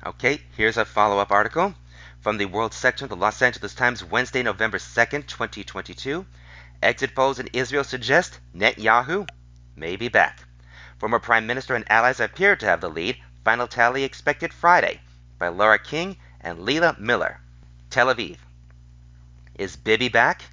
Okay, 0.05 0.43
here's 0.57 0.77
a 0.77 0.85
follow 0.85 1.19
up 1.19 1.31
article 1.31 1.75
from 2.27 2.39
the 2.39 2.47
World 2.47 2.75
section 2.75 3.05
of 3.05 3.11
the 3.11 3.15
Los 3.15 3.41
Angeles 3.41 3.73
Times, 3.73 4.03
Wednesday, 4.03 4.43
November 4.43 4.79
2nd, 4.79 5.29
2022. 5.29 6.27
Exit 6.83 7.15
polls 7.15 7.39
in 7.39 7.49
Israel 7.53 7.85
suggest 7.85 8.41
Netanyahu 8.53 9.29
may 9.77 9.95
be 9.95 10.09
back. 10.09 10.41
Former 10.99 11.21
Prime 11.21 11.47
Minister 11.47 11.77
and 11.77 11.89
allies 11.89 12.19
appear 12.19 12.57
to 12.57 12.67
have 12.67 12.81
the 12.81 12.91
lead. 12.91 13.17
Final 13.45 13.69
tally 13.69 14.03
expected 14.03 14.53
Friday 14.53 15.01
by 15.39 15.47
Laura 15.47 15.79
King 15.79 16.17
and 16.41 16.59
Leila 16.59 16.97
Miller. 16.99 17.39
Tel 17.91 18.13
Aviv. 18.13 18.39
Is 19.55 19.77
Bibi 19.77 20.09
back? 20.09 20.47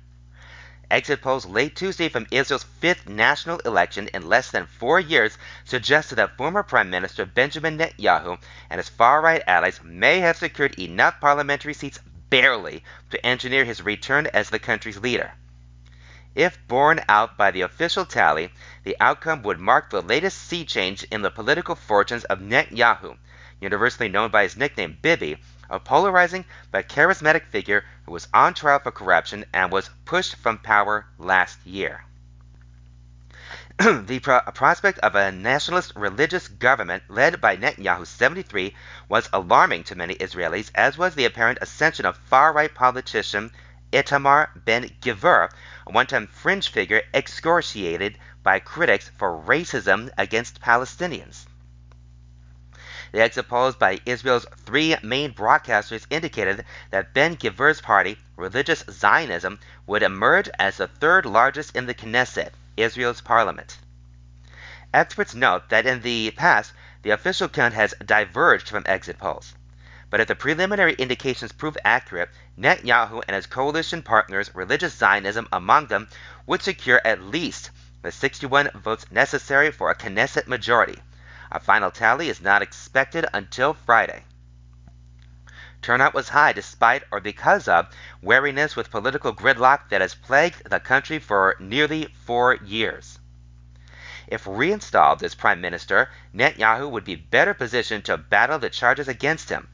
Exit 0.91 1.21
polls 1.21 1.45
late 1.45 1.75
Tuesday 1.75 2.09
from 2.09 2.27
Israel's 2.29 2.63
fifth 2.63 3.07
national 3.07 3.59
election 3.59 4.09
in 4.13 4.27
less 4.27 4.51
than 4.51 4.65
four 4.65 4.99
years 4.99 5.37
suggested 5.65 6.15
that 6.15 6.37
former 6.37 6.61
Prime 6.61 6.89
Minister 6.89 7.25
Benjamin 7.25 7.77
Netanyahu 7.77 8.37
and 8.69 8.79
his 8.79 8.89
far 8.89 9.21
right 9.21 9.41
allies 9.47 9.81
may 9.83 10.19
have 10.19 10.37
secured 10.37 10.77
enough 10.77 11.19
parliamentary 11.19 11.73
seats 11.73 11.99
barely 12.29 12.83
to 13.09 13.25
engineer 13.25 13.63
his 13.63 13.81
return 13.81 14.27
as 14.33 14.49
the 14.49 14.59
country's 14.59 14.97
leader. 14.97 15.33
If 16.35 16.57
borne 16.67 16.99
out 17.07 17.37
by 17.37 17.51
the 17.51 17.61
official 17.61 18.05
tally, 18.05 18.51
the 18.83 18.97
outcome 18.99 19.43
would 19.43 19.59
mark 19.59 19.89
the 19.89 20.01
latest 20.01 20.41
sea 20.47 20.65
change 20.65 21.03
in 21.03 21.21
the 21.21 21.29
political 21.29 21.75
fortunes 21.75 22.23
of 22.23 22.39
Netanyahu, 22.39 23.17
universally 23.61 24.09
known 24.09 24.31
by 24.31 24.43
his 24.43 24.57
nickname 24.57 24.97
Bibi, 25.01 25.37
a 25.69 25.79
polarizing 25.79 26.45
but 26.71 26.89
charismatic 26.89 27.45
figure 27.45 27.83
who 28.05 28.11
was 28.11 28.27
on 28.33 28.53
trial 28.53 28.79
for 28.79 28.91
corruption 28.91 29.45
and 29.53 29.71
was 29.71 29.89
pushed 30.05 30.35
from 30.35 30.57
power 30.57 31.05
last 31.17 31.65
year. 31.65 32.03
the 33.79 34.19
pro- 34.19 34.41
prospect 34.53 34.99
of 34.99 35.15
a 35.15 35.31
nationalist 35.31 35.93
religious 35.95 36.47
government 36.47 37.01
led 37.09 37.41
by 37.41 37.57
Netanyahu 37.57 38.05
73 38.05 38.75
was 39.09 39.27
alarming 39.33 39.83
to 39.85 39.95
many 39.95 40.13
Israelis, 40.15 40.69
as 40.75 40.95
was 40.95 41.15
the 41.15 41.25
apparent 41.25 41.57
ascension 41.59 42.05
of 42.05 42.17
far 42.17 42.53
right 42.53 42.73
politician 42.73 43.51
Itamar 43.91 44.49
Ben 44.55 44.89
Gvir, 45.01 45.49
a 45.87 45.91
one 45.91 46.05
time 46.07 46.27
fringe 46.27 46.69
figure 46.69 47.01
excoriated 47.13 48.19
by 48.43 48.59
critics 48.59 49.09
for 49.17 49.41
racism 49.41 50.11
against 50.17 50.61
Palestinians. 50.61 51.45
The 53.13 53.21
exit 53.21 53.47
polls 53.47 53.75
by 53.75 54.01
Israel's 54.07 54.47
three 54.65 54.95
main 55.03 55.35
broadcasters 55.35 56.07
indicated 56.09 56.65
that 56.89 57.13
Ben 57.13 57.37
Gvir's 57.37 57.79
party, 57.79 58.17
Religious 58.35 58.83
Zionism, 58.89 59.59
would 59.85 60.01
emerge 60.01 60.49
as 60.57 60.77
the 60.77 60.87
third 60.87 61.27
largest 61.27 61.75
in 61.75 61.85
the 61.85 61.93
Knesset, 61.93 62.53
Israel's 62.75 63.21
parliament. 63.21 63.77
Experts 64.91 65.35
note 65.35 65.69
that 65.69 65.85
in 65.85 66.01
the 66.01 66.31
past, 66.31 66.73
the 67.03 67.11
official 67.11 67.47
count 67.47 67.75
has 67.75 67.93
diverged 68.03 68.67
from 68.67 68.81
exit 68.87 69.19
polls. 69.19 69.53
But 70.09 70.19
if 70.19 70.27
the 70.27 70.35
preliminary 70.35 70.93
indications 70.93 71.51
prove 71.51 71.77
accurate, 71.85 72.31
Netanyahu 72.57 73.21
and 73.27 73.35
his 73.35 73.45
coalition 73.45 74.01
partners, 74.01 74.49
Religious 74.55 74.95
Zionism 74.95 75.47
among 75.51 75.85
them, 75.85 76.07
would 76.47 76.63
secure 76.63 76.99
at 77.05 77.21
least 77.21 77.69
the 78.01 78.11
61 78.11 78.71
votes 78.73 79.05
necessary 79.11 79.69
for 79.69 79.91
a 79.91 79.95
Knesset 79.95 80.47
majority. 80.47 80.99
A 81.53 81.59
final 81.59 81.91
tally 81.91 82.29
is 82.29 82.41
not 82.41 82.63
expected 82.63 83.27
until 83.31 83.75
Friday. 83.75 84.23
Turnout 85.83 86.15
was 86.15 86.29
high 86.29 86.51
despite 86.51 87.03
or 87.11 87.19
because 87.19 87.67
of 87.67 87.93
wariness 88.23 88.75
with 88.75 88.89
political 88.89 89.31
gridlock 89.31 89.89
that 89.89 90.01
has 90.01 90.15
plagued 90.15 90.67
the 90.67 90.79
country 90.79 91.19
for 91.19 91.55
nearly 91.59 92.05
four 92.25 92.55
years. 92.55 93.19
If 94.25 94.47
reinstalled 94.47 95.21
as 95.21 95.35
prime 95.35 95.61
minister, 95.61 96.09
Netanyahu 96.33 96.89
would 96.89 97.03
be 97.03 97.15
better 97.15 97.53
positioned 97.53 98.05
to 98.05 98.17
battle 98.17 98.57
the 98.57 98.71
charges 98.71 99.07
against 99.07 99.49
him. 99.49 99.67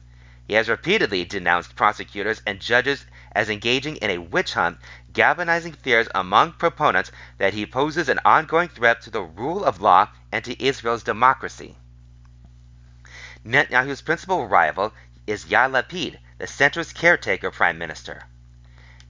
He 0.50 0.56
has 0.56 0.68
repeatedly 0.68 1.24
denounced 1.24 1.76
prosecutors 1.76 2.42
and 2.44 2.58
judges 2.58 3.06
as 3.30 3.48
engaging 3.48 3.98
in 3.98 4.10
a 4.10 4.18
witch 4.18 4.54
hunt, 4.54 4.78
galvanizing 5.12 5.74
fears 5.74 6.08
among 6.12 6.54
proponents 6.54 7.12
that 7.38 7.54
he 7.54 7.64
poses 7.64 8.08
an 8.08 8.18
ongoing 8.24 8.68
threat 8.68 9.00
to 9.02 9.10
the 9.10 9.22
rule 9.22 9.64
of 9.64 9.80
law 9.80 10.08
and 10.32 10.44
to 10.44 10.60
Israel's 10.60 11.04
democracy. 11.04 11.76
Netanyahu's 13.46 14.02
principal 14.02 14.48
rival 14.48 14.92
is 15.24 15.44
Yair 15.44 15.70
Lapid, 15.70 16.18
the 16.38 16.46
centrist 16.46 16.96
caretaker 16.96 17.52
prime 17.52 17.78
minister. 17.78 18.24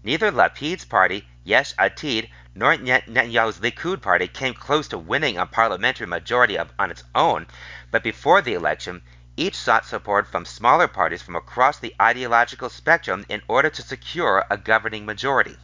Neither 0.05 0.31
Lapid's 0.31 0.85
party, 0.85 1.27
Yesh 1.43 1.73
Atid, 1.77 2.29
nor 2.55 2.77
Netanyahu's 2.77 3.61
Likud 3.61 4.03
party 4.03 4.29
came 4.29 4.53
close 4.53 4.89
to 4.89 4.99
winning 4.99 5.39
a 5.39 5.47
parliamentary 5.47 6.07
majority 6.07 6.59
of, 6.59 6.71
on 6.79 6.91
its 6.91 7.05
own, 7.15 7.47
but 7.91 8.03
before 8.03 8.43
the 8.43 8.53
election, 8.53 9.01
each 9.37 9.57
sought 9.57 9.87
support 9.87 10.27
from 10.27 10.45
smaller 10.45 10.89
parties 10.89 11.23
from 11.23 11.37
across 11.37 11.79
the 11.79 11.95
ideological 12.01 12.69
spectrum 12.69 13.25
in 13.29 13.43
order 13.49 13.71
to 13.71 13.83
secure 13.83 14.45
a 14.51 14.57
governing 14.57 15.07
majority. 15.07 15.57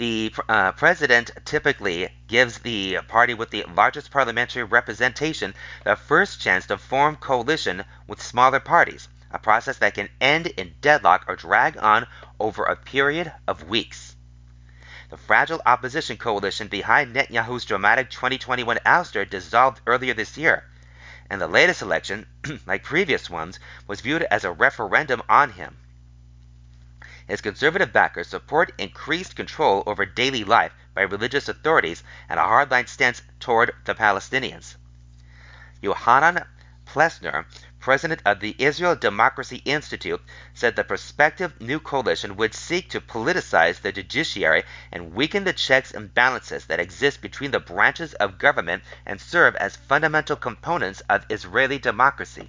The 0.00 0.34
uh, 0.48 0.72
president 0.72 1.30
typically 1.44 2.08
gives 2.26 2.60
the 2.60 3.00
party 3.06 3.34
with 3.34 3.50
the 3.50 3.66
largest 3.74 4.10
parliamentary 4.10 4.64
representation 4.64 5.54
the 5.84 5.94
first 5.94 6.40
chance 6.40 6.66
to 6.68 6.78
form 6.78 7.16
coalition 7.16 7.84
with 8.06 8.22
smaller 8.22 8.60
parties, 8.60 9.08
a 9.30 9.38
process 9.38 9.76
that 9.76 9.92
can 9.92 10.08
end 10.18 10.46
in 10.46 10.74
deadlock 10.80 11.26
or 11.28 11.36
drag 11.36 11.76
on 11.76 12.06
over 12.38 12.64
a 12.64 12.76
period 12.76 13.30
of 13.46 13.68
weeks. 13.68 14.16
The 15.10 15.18
fragile 15.18 15.60
opposition 15.66 16.16
coalition 16.16 16.68
behind 16.68 17.14
Netanyahu's 17.14 17.66
dramatic 17.66 18.08
2021 18.08 18.78
ouster 18.86 19.28
dissolved 19.28 19.82
earlier 19.86 20.14
this 20.14 20.38
year, 20.38 20.64
and 21.30 21.40
the 21.40 21.46
latest 21.46 21.80
election, 21.80 22.26
like 22.66 22.82
previous 22.82 23.30
ones, 23.30 23.60
was 23.86 24.00
viewed 24.00 24.24
as 24.24 24.44
a 24.44 24.50
referendum 24.50 25.22
on 25.28 25.52
him. 25.52 25.78
His 27.26 27.40
conservative 27.40 27.92
backers 27.92 28.26
support 28.26 28.72
increased 28.76 29.36
control 29.36 29.84
over 29.86 30.04
daily 30.04 30.42
life 30.42 30.74
by 30.92 31.02
religious 31.02 31.48
authorities 31.48 32.02
and 32.28 32.40
a 32.40 32.42
hardline 32.42 32.88
stance 32.88 33.22
toward 33.38 33.72
the 33.84 33.94
Palestinians. 33.94 34.74
Yohanan 35.80 36.44
Plesner, 36.92 37.46
president 37.78 38.20
of 38.26 38.40
the 38.40 38.56
Israel 38.58 38.96
Democracy 38.96 39.62
Institute, 39.64 40.20
said 40.52 40.74
the 40.74 40.82
prospective 40.82 41.60
new 41.60 41.78
coalition 41.78 42.34
would 42.34 42.52
seek 42.52 42.90
to 42.90 43.00
politicize 43.00 43.80
the 43.80 43.92
judiciary 43.92 44.64
and 44.90 45.14
weaken 45.14 45.44
the 45.44 45.52
checks 45.52 45.92
and 45.92 46.12
balances 46.12 46.66
that 46.66 46.80
exist 46.80 47.22
between 47.22 47.52
the 47.52 47.60
branches 47.60 48.14
of 48.14 48.38
government 48.38 48.82
and 49.06 49.20
serve 49.20 49.54
as 49.54 49.76
fundamental 49.76 50.34
components 50.34 51.00
of 51.08 51.24
Israeli 51.28 51.78
democracy. 51.78 52.48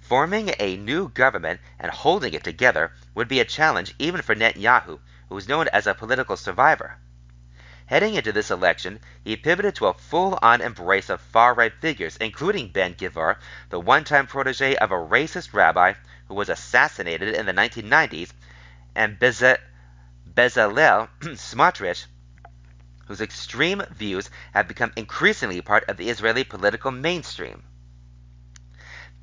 Forming 0.00 0.52
a 0.58 0.76
new 0.76 1.10
government 1.10 1.60
and 1.78 1.92
holding 1.92 2.34
it 2.34 2.42
together 2.42 2.90
would 3.14 3.28
be 3.28 3.38
a 3.38 3.44
challenge 3.44 3.94
even 4.00 4.20
for 4.20 4.34
Netanyahu, 4.34 4.98
who 5.28 5.36
is 5.36 5.46
known 5.46 5.68
as 5.68 5.86
a 5.86 5.94
political 5.94 6.36
survivor. 6.36 6.98
Heading 7.88 8.16
into 8.16 8.32
this 8.32 8.50
election, 8.50 9.00
he 9.24 9.34
pivoted 9.34 9.74
to 9.76 9.86
a 9.86 9.94
full-on 9.94 10.60
embrace 10.60 11.08
of 11.08 11.22
far-right 11.22 11.72
figures, 11.80 12.18
including 12.18 12.68
Ben 12.68 12.94
Gvir, 12.94 13.36
the 13.70 13.80
one-time 13.80 14.26
protege 14.26 14.76
of 14.76 14.90
a 14.90 14.94
racist 14.94 15.54
rabbi 15.54 15.94
who 16.26 16.34
was 16.34 16.50
assassinated 16.50 17.34
in 17.34 17.46
the 17.46 17.54
1990s, 17.54 18.32
and 18.94 19.18
Bezalel 19.18 21.08
Smotrich, 21.34 22.04
whose 23.06 23.22
extreme 23.22 23.82
views 23.90 24.28
have 24.52 24.68
become 24.68 24.92
increasingly 24.94 25.62
part 25.62 25.88
of 25.88 25.96
the 25.96 26.10
Israeli 26.10 26.44
political 26.44 26.90
mainstream. 26.90 27.62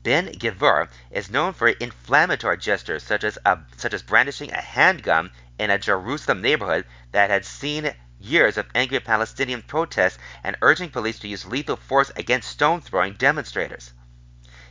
Ben 0.01 0.29
Gvir 0.29 0.89
is 1.12 1.29
known 1.29 1.53
for 1.53 1.67
inflammatory 1.67 2.57
gestures 2.57 3.03
such 3.03 3.24
as, 3.24 3.38
a, 3.45 3.60
such 3.77 3.93
as 3.93 4.01
brandishing 4.01 4.51
a 4.51 4.62
handgun 4.62 5.29
in 5.60 5.69
a 5.69 5.77
Jerusalem 5.77 6.41
neighborhood 6.41 6.88
that 7.12 7.29
had 7.29 7.45
seen 7.45 7.93
years 8.25 8.58
of 8.58 8.65
angry 8.74 9.00
Palestinian 9.00 9.62
protests 9.62 10.17
and 10.44 10.58
urging 10.62 10.89
police 10.89 11.20
to 11.20 11.27
use 11.27 11.46
lethal 11.46 11.75
force 11.75 12.12
against 12.15 12.50
stone 12.50 12.82
throwing 12.82 13.13
demonstrators. 13.13 13.94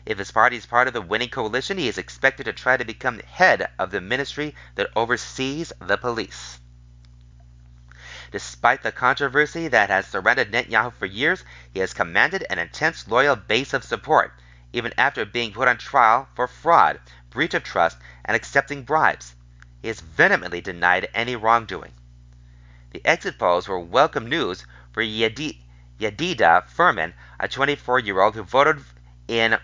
If 0.05 0.19
his 0.19 0.33
party 0.33 0.57
is 0.57 0.67
part 0.67 0.87
of 0.87 0.93
the 0.93 1.01
winning 1.01 1.31
coalition, 1.31 1.79
he 1.79 1.89
is 1.89 1.97
expected 1.97 2.45
to 2.45 2.53
try 2.53 2.77
to 2.77 2.85
become 2.85 3.21
head 3.21 3.71
of 3.79 3.91
the 3.91 4.01
ministry 4.01 4.55
that 4.75 4.91
oversees 4.95 5.73
the 5.81 5.97
police. 5.97 6.59
Despite 8.31 8.83
the 8.83 8.93
controversy 8.93 9.69
that 9.69 9.91
has 9.91 10.09
surrounded 10.09 10.51
Netanyahu 10.51 10.93
for 10.93 11.07
years, 11.07 11.45
he 11.73 11.81
has 11.81 11.95
commanded 11.95 12.45
an 12.51 12.59
intense 12.59 13.07
loyal 13.07 13.37
base 13.37 13.73
of 13.73 13.85
support, 13.85 14.33
even 14.73 14.93
after 14.99 15.25
being 15.25 15.53
put 15.53 15.69
on 15.69 15.79
trial 15.79 16.29
for 16.35 16.49
fraud, 16.49 17.01
breach 17.31 17.55
of 17.55 17.63
trust, 17.63 17.97
and 18.25 18.35
accepting 18.35 18.83
bribes. 18.83 19.35
He 19.81 19.89
has 19.89 20.01
vehemently 20.01 20.61
denied 20.61 21.09
any 21.15 21.37
wrongdoing. 21.37 21.93
The 22.95 23.05
exit 23.05 23.39
polls 23.39 23.67
were 23.67 23.81
welcome 23.81 24.29
news 24.29 24.65
for 24.93 25.03
Yedida 25.03 26.69
Furman, 26.69 27.13
a 27.41 27.49
24-year-old 27.49 28.37
who 28.37 28.45
voted 28.45 28.85
in 29.27 29.59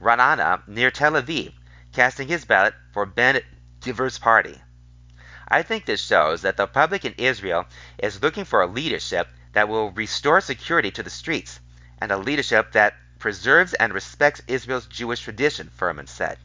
Ra'anana 0.00 0.66
near 0.66 0.90
Tel 0.90 1.12
Aviv, 1.12 1.52
casting 1.92 2.26
his 2.26 2.44
ballot 2.44 2.74
for 2.92 3.06
Ben 3.06 3.40
Gvir's 3.80 4.18
party. 4.18 4.60
I 5.46 5.62
think 5.62 5.86
this 5.86 6.04
shows 6.04 6.42
that 6.42 6.56
the 6.56 6.66
public 6.66 7.04
in 7.04 7.14
Israel 7.18 7.66
is 7.98 8.20
looking 8.20 8.44
for 8.44 8.62
a 8.62 8.66
leadership 8.66 9.28
that 9.52 9.68
will 9.68 9.92
restore 9.92 10.40
security 10.40 10.90
to 10.90 11.04
the 11.04 11.10
streets 11.10 11.60
and 11.98 12.10
a 12.10 12.16
leadership 12.16 12.72
that 12.72 12.94
preserves 13.20 13.74
and 13.74 13.94
respects 13.94 14.42
Israel's 14.48 14.86
Jewish 14.86 15.20
tradition, 15.20 15.70
Furman 15.72 16.08
said. 16.08 16.38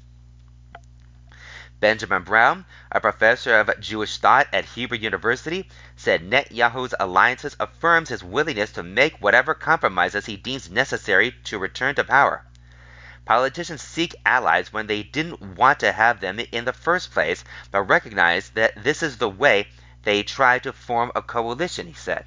Benjamin 1.81 2.23
Brown, 2.23 2.65
a 2.91 2.99
professor 2.99 3.57
of 3.57 3.79
Jewish 3.79 4.17
thought 4.17 4.47
at 4.51 4.65
Hebrew 4.65 4.97
University, 4.97 5.69
said 5.95 6.29
Netanyahu's 6.29 6.93
alliances 6.99 7.55
affirms 7.57 8.09
his 8.09 8.21
willingness 8.21 8.73
to 8.73 8.83
make 8.83 9.21
whatever 9.21 9.53
compromises 9.53 10.25
he 10.25 10.35
deems 10.35 10.69
necessary 10.69 11.31
to 11.45 11.57
return 11.57 11.95
to 11.95 12.03
power. 12.03 12.43
Politicians 13.23 13.81
seek 13.81 14.13
allies 14.25 14.73
when 14.73 14.87
they 14.87 15.03
didn't 15.03 15.55
want 15.57 15.79
to 15.79 15.93
have 15.93 16.19
them 16.19 16.41
in 16.51 16.65
the 16.65 16.73
first 16.73 17.13
place, 17.13 17.45
but 17.71 17.83
recognize 17.83 18.49
that 18.49 18.83
this 18.83 19.01
is 19.01 19.17
the 19.17 19.29
way 19.29 19.67
they 20.03 20.21
try 20.21 20.59
to 20.59 20.73
form 20.73 21.13
a 21.15 21.21
coalition, 21.21 21.87
he 21.87 21.93
said. 21.93 22.25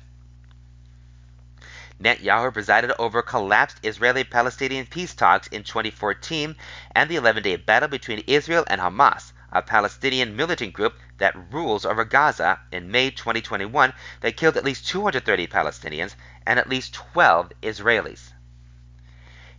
Netanyahu 2.01 2.55
presided 2.55 2.93
over 2.99 3.21
collapsed 3.21 3.79
Israeli 3.83 4.25
Palestinian 4.25 4.87
peace 4.87 5.15
talks 5.15 5.47
in 5.49 5.63
2014 5.63 6.57
and 6.95 7.11
the 7.11 7.17
11 7.17 7.43
day 7.43 7.57
battle 7.57 7.89
between 7.89 8.25
Israel 8.27 8.65
and 8.67 8.81
Hamas, 8.81 9.33
a 9.53 9.63
Palestinian 9.63 10.35
militant 10.35 10.73
group 10.73 10.95
that 11.19 11.53
rules 11.53 11.85
over 11.85 12.05
Gaza, 12.05 12.59
in 12.73 12.91
May 12.91 13.11
2021 13.11 13.93
that 14.21 14.37
killed 14.37 14.57
at 14.57 14.65
least 14.65 14.89
230 14.89 15.47
Palestinians 15.47 16.15
and 16.47 16.59
at 16.59 16.69
least 16.69 16.95
12 16.95 17.53
Israelis. 17.63 18.33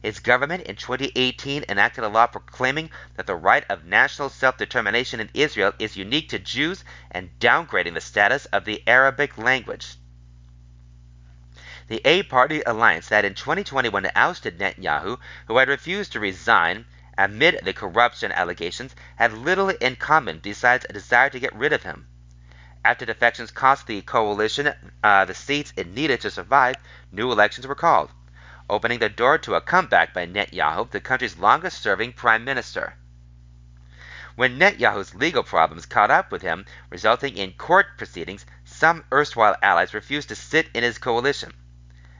His 0.02 0.20
government 0.20 0.64
in 0.64 0.76
2018 0.76 1.64
enacted 1.70 2.04
a 2.04 2.10
law 2.10 2.28
proclaiming 2.28 2.90
that 3.16 3.26
the 3.26 3.36
right 3.36 3.64
of 3.70 3.86
national 3.86 4.28
self-determination 4.28 5.22
in 5.22 5.30
Israel 5.34 5.72
is 5.80 5.96
unique 5.96 6.28
to 6.30 6.40
Jews 6.40 6.84
and 7.10 7.30
downgrading 7.40 7.94
the 7.94 8.02
status 8.02 8.46
of 8.48 8.66
the 8.66 8.84
Arabic 8.86 9.38
language. 9.38 9.96
The 11.88 12.02
A 12.04 12.24
Party 12.24 12.62
alliance 12.66 13.08
that 13.10 13.24
in 13.24 13.34
2021 13.34 14.10
ousted 14.16 14.58
Netanyahu, 14.58 15.20
who 15.48 15.58
had 15.58 15.70
refused 15.70 16.14
to 16.14 16.20
resign 16.20 16.86
amid 17.18 17.60
the 17.64 17.74
corruption 17.74 18.32
allegations, 18.32 18.96
had 19.16 19.34
little 19.34 19.70
in 19.70 19.96
common 19.96 20.40
besides 20.40 20.86
a 20.90 20.94
desire 20.94 21.30
to 21.30 21.40
get 21.40 21.56
rid 21.56 21.74
of 21.74 21.84
him. 21.84 22.08
After 22.86 23.06
defections 23.06 23.52
cost 23.52 23.88
the 23.88 24.02
coalition 24.02 24.74
uh, 25.04 25.26
the 25.26 25.34
seats 25.34 25.74
it 25.76 25.88
needed 25.88 26.22
to 26.22 26.32
survive, 26.32 26.76
new 27.12 27.32
elections 27.32 27.68
were 27.68 27.76
called 27.76 28.12
opening 28.70 29.00
the 29.00 29.10
door 29.10 29.38
to 29.38 29.56
a 29.56 29.62
comeback 29.62 30.14
by 30.14 30.26
Netanyahu, 30.26 30.90
the 30.90 31.02
country's 31.02 31.38
longest 31.38 31.82
serving 31.82 32.14
prime 32.14 32.46
minister. 32.46 32.96
When 34.36 34.58
Netanyahu's 34.58 35.14
legal 35.14 35.44
problems 35.44 35.86
caught 35.86 36.10
up 36.10 36.32
with 36.32 36.42
him, 36.42 36.66
resulting 36.90 37.38
in 37.38 37.54
court 37.54 37.98
proceedings, 37.98 38.46
some 38.64 39.04
erstwhile 39.12 39.58
allies 39.62 39.94
refused 39.94 40.30
to 40.30 40.36
sit 40.36 40.70
in 40.74 40.82
his 40.82 40.98
coalition 40.98 41.54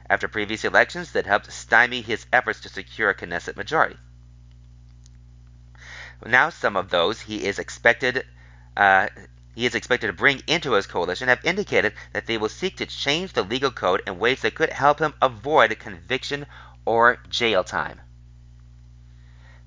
after 0.08 0.28
previous 0.28 0.64
elections 0.64 1.12
that 1.12 1.26
helped 1.26 1.50
stymie 1.50 2.02
his 2.02 2.26
efforts 2.32 2.60
to 2.60 2.68
secure 2.68 3.10
a 3.10 3.14
Knesset 3.14 3.56
majority. 3.56 3.98
Now, 6.26 6.48
some 6.48 6.76
of 6.76 6.88
those 6.88 7.20
he 7.20 7.44
is 7.44 7.58
expected 7.58 8.26
uh, 8.76 9.08
he 9.54 9.66
is 9.66 9.74
expected 9.74 10.08
to 10.08 10.12
bring 10.12 10.42
into 10.46 10.72
his 10.72 10.86
coalition 10.86 11.28
have 11.28 11.44
indicated 11.44 11.94
that 12.12 12.26
they 12.26 12.38
will 12.38 12.48
seek 12.48 12.76
to 12.78 12.86
change 12.86 13.32
the 13.32 13.42
legal 13.42 13.70
code 13.70 14.02
in 14.06 14.18
ways 14.18 14.42
that 14.42 14.54
could 14.54 14.70
help 14.70 14.98
him 14.98 15.14
avoid 15.22 15.78
conviction 15.78 16.46
or 16.84 17.18
jail 17.28 17.62
time. 17.62 18.00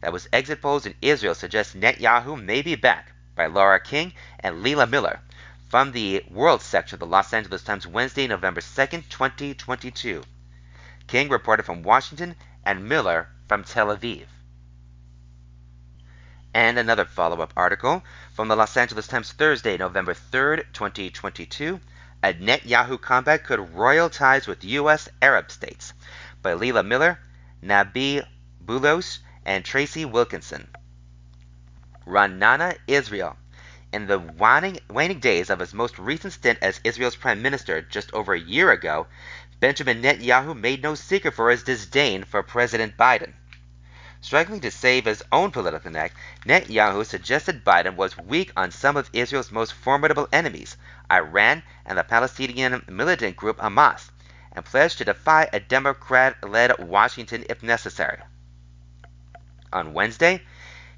That 0.02 0.12
was 0.12 0.28
exit 0.34 0.62
polls 0.62 0.86
in 0.86 0.96
Israel 1.02 1.36
suggest 1.36 1.80
Netanyahu 1.80 2.42
may 2.42 2.62
be 2.62 2.76
back 2.76 3.14
by 3.36 3.46
Laura 3.46 3.80
King 3.80 4.14
and 4.40 4.62
Leila 4.62 4.88
Miller 4.88 5.22
from 5.70 5.92
the 5.92 6.26
World 6.30 6.62
section 6.62 6.96
of 6.96 7.00
the 7.00 7.06
Los 7.06 7.34
Angeles 7.34 7.64
Times 7.64 7.88
Wednesday, 7.88 8.28
November 8.28 8.62
2nd, 8.62 9.08
2022. 9.10 10.24
King 11.08 11.30
reported 11.30 11.64
from 11.64 11.84
Washington 11.84 12.36
and 12.66 12.90
Miller 12.90 13.30
from 13.48 13.64
Tel 13.64 13.96
Aviv. 13.96 14.26
And 16.54 16.80
another 16.80 17.06
follow 17.06 17.42
up 17.42 17.54
article 17.56 18.04
from 18.34 18.48
the 18.48 18.56
Los 18.56 18.76
Angeles 18.78 19.08
Times 19.08 19.32
Thursday, 19.32 19.78
November 19.78 20.14
3rd, 20.14 20.66
2022. 20.74 21.80
A 22.24 22.34
Netanyahu 22.34 23.00
comeback 23.00 23.44
could 23.44 23.76
royal 23.76 24.10
ties 24.10 24.48
with 24.48 24.64
U.S. 24.64 25.08
Arab 25.22 25.52
states 25.52 25.94
by 26.42 26.54
Leila 26.54 26.84
Miller, 26.84 27.20
Nabih 27.64 28.26
Bulos, 28.66 29.20
and 29.46 29.64
Tracy 29.64 30.04
Wilkinson. 30.04 30.68
Ra'anana, 32.08 32.78
Israel. 32.88 33.38
In 33.94 34.08
the 34.08 34.20
waning, 34.20 34.80
waning 34.90 35.20
days 35.20 35.50
of 35.50 35.60
his 35.60 35.74
most 35.74 36.00
recent 36.00 36.34
stint 36.34 36.60
as 36.62 36.82
Israel's 36.84 37.16
prime 37.16 37.42
minister 37.42 37.82
just 37.82 38.14
over 38.14 38.34
a 38.34 38.40
year 38.40 38.72
ago, 38.72 39.08
Benjamin 39.60 40.02
Netanyahu 40.02 40.58
made 40.58 40.84
no 40.84 40.96
secret 40.96 41.34
for 41.34 41.50
his 41.50 41.64
disdain 41.64 42.24
for 42.24 42.44
President 42.44 42.98
Biden. 42.98 43.34
Struggling 44.28 44.60
to 44.60 44.72
save 44.72 45.06
his 45.06 45.24
own 45.32 45.52
political 45.52 45.90
neck, 45.90 46.12
Netanyahu 46.46 47.06
suggested 47.06 47.64
Biden 47.64 47.96
was 47.96 48.18
weak 48.18 48.52
on 48.58 48.72
some 48.72 48.98
of 48.98 49.10
Israel's 49.14 49.54
most 49.54 49.72
formidable 49.72 50.28
enemies, 50.34 50.76
Iran 51.10 51.64
and 51.86 51.98
the 51.98 52.04
Palestinian 52.04 52.84
militant 52.90 53.38
group 53.38 53.58
Hamas, 53.60 54.10
and 54.52 54.66
pledged 54.66 54.98
to 54.98 55.06
defy 55.06 55.48
a 55.54 55.62
Democrat 55.62 56.44
led 56.44 56.78
Washington 56.78 57.46
if 57.48 57.64
necessary. 57.64 58.18
On 59.72 59.94
Wednesday, 59.94 60.42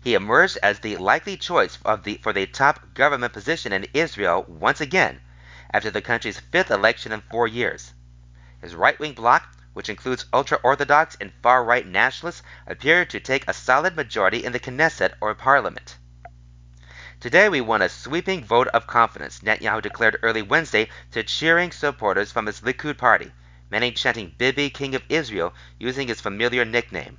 he 0.04 0.16
emerged 0.16 0.58
as 0.64 0.80
the 0.80 0.98
likely 0.98 1.38
choice 1.38 1.78
the, 2.02 2.20
for 2.24 2.34
the 2.34 2.48
top 2.48 2.96
government 2.96 3.34
position 3.34 3.72
in 3.72 3.86
Israel 3.94 4.44
once 4.48 4.82
again, 4.82 5.22
after 5.72 5.92
the 5.92 6.02
country's 6.02 6.40
fifth 6.40 6.72
election 6.72 7.12
in 7.12 7.22
four 7.30 7.48
years. 7.48 7.94
His 8.60 8.74
right 8.74 8.98
wing 8.98 9.14
bloc 9.14 9.48
which 9.80 9.88
includes 9.88 10.26
ultra-Orthodox 10.34 11.16
and 11.22 11.32
far-right 11.42 11.88
nationalists, 11.88 12.44
appear 12.68 13.06
to 13.06 13.18
take 13.18 13.48
a 13.48 13.54
solid 13.54 13.96
majority 13.96 14.44
in 14.44 14.52
the 14.52 14.60
Knesset 14.60 15.14
or 15.22 15.34
parliament. 15.34 15.96
Today 17.22 17.48
we 17.48 17.62
won 17.62 17.82
a 17.82 17.88
sweeping 17.88 18.44
vote 18.44 18.68
of 18.68 18.88
confidence, 18.88 19.40
Netanyahu 19.40 19.82
declared 19.82 20.20
early 20.22 20.42
Wednesday 20.42 20.90
to 21.12 21.24
cheering 21.24 21.72
supporters 21.72 22.30
from 22.30 22.46
his 22.46 22.60
Likud 22.60 22.98
party, 22.98 23.32
many 23.72 23.94
chanting 23.94 24.36
Bibi, 24.38 24.70
King 24.70 24.96
of 24.96 25.04
Israel, 25.08 25.54
using 25.80 26.10
his 26.10 26.20
familiar 26.20 26.66
nickname. 26.66 27.18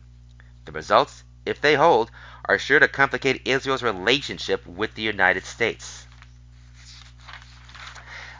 The 0.66 0.72
results, 0.72 1.24
if 1.46 1.62
they 1.62 1.76
hold, 1.76 2.10
are 2.44 2.58
sure 2.58 2.78
to 2.78 2.88
complicate 2.88 3.48
Israel's 3.48 3.82
relationship 3.82 4.66
with 4.66 4.94
the 4.94 5.00
United 5.00 5.46
States. 5.46 6.06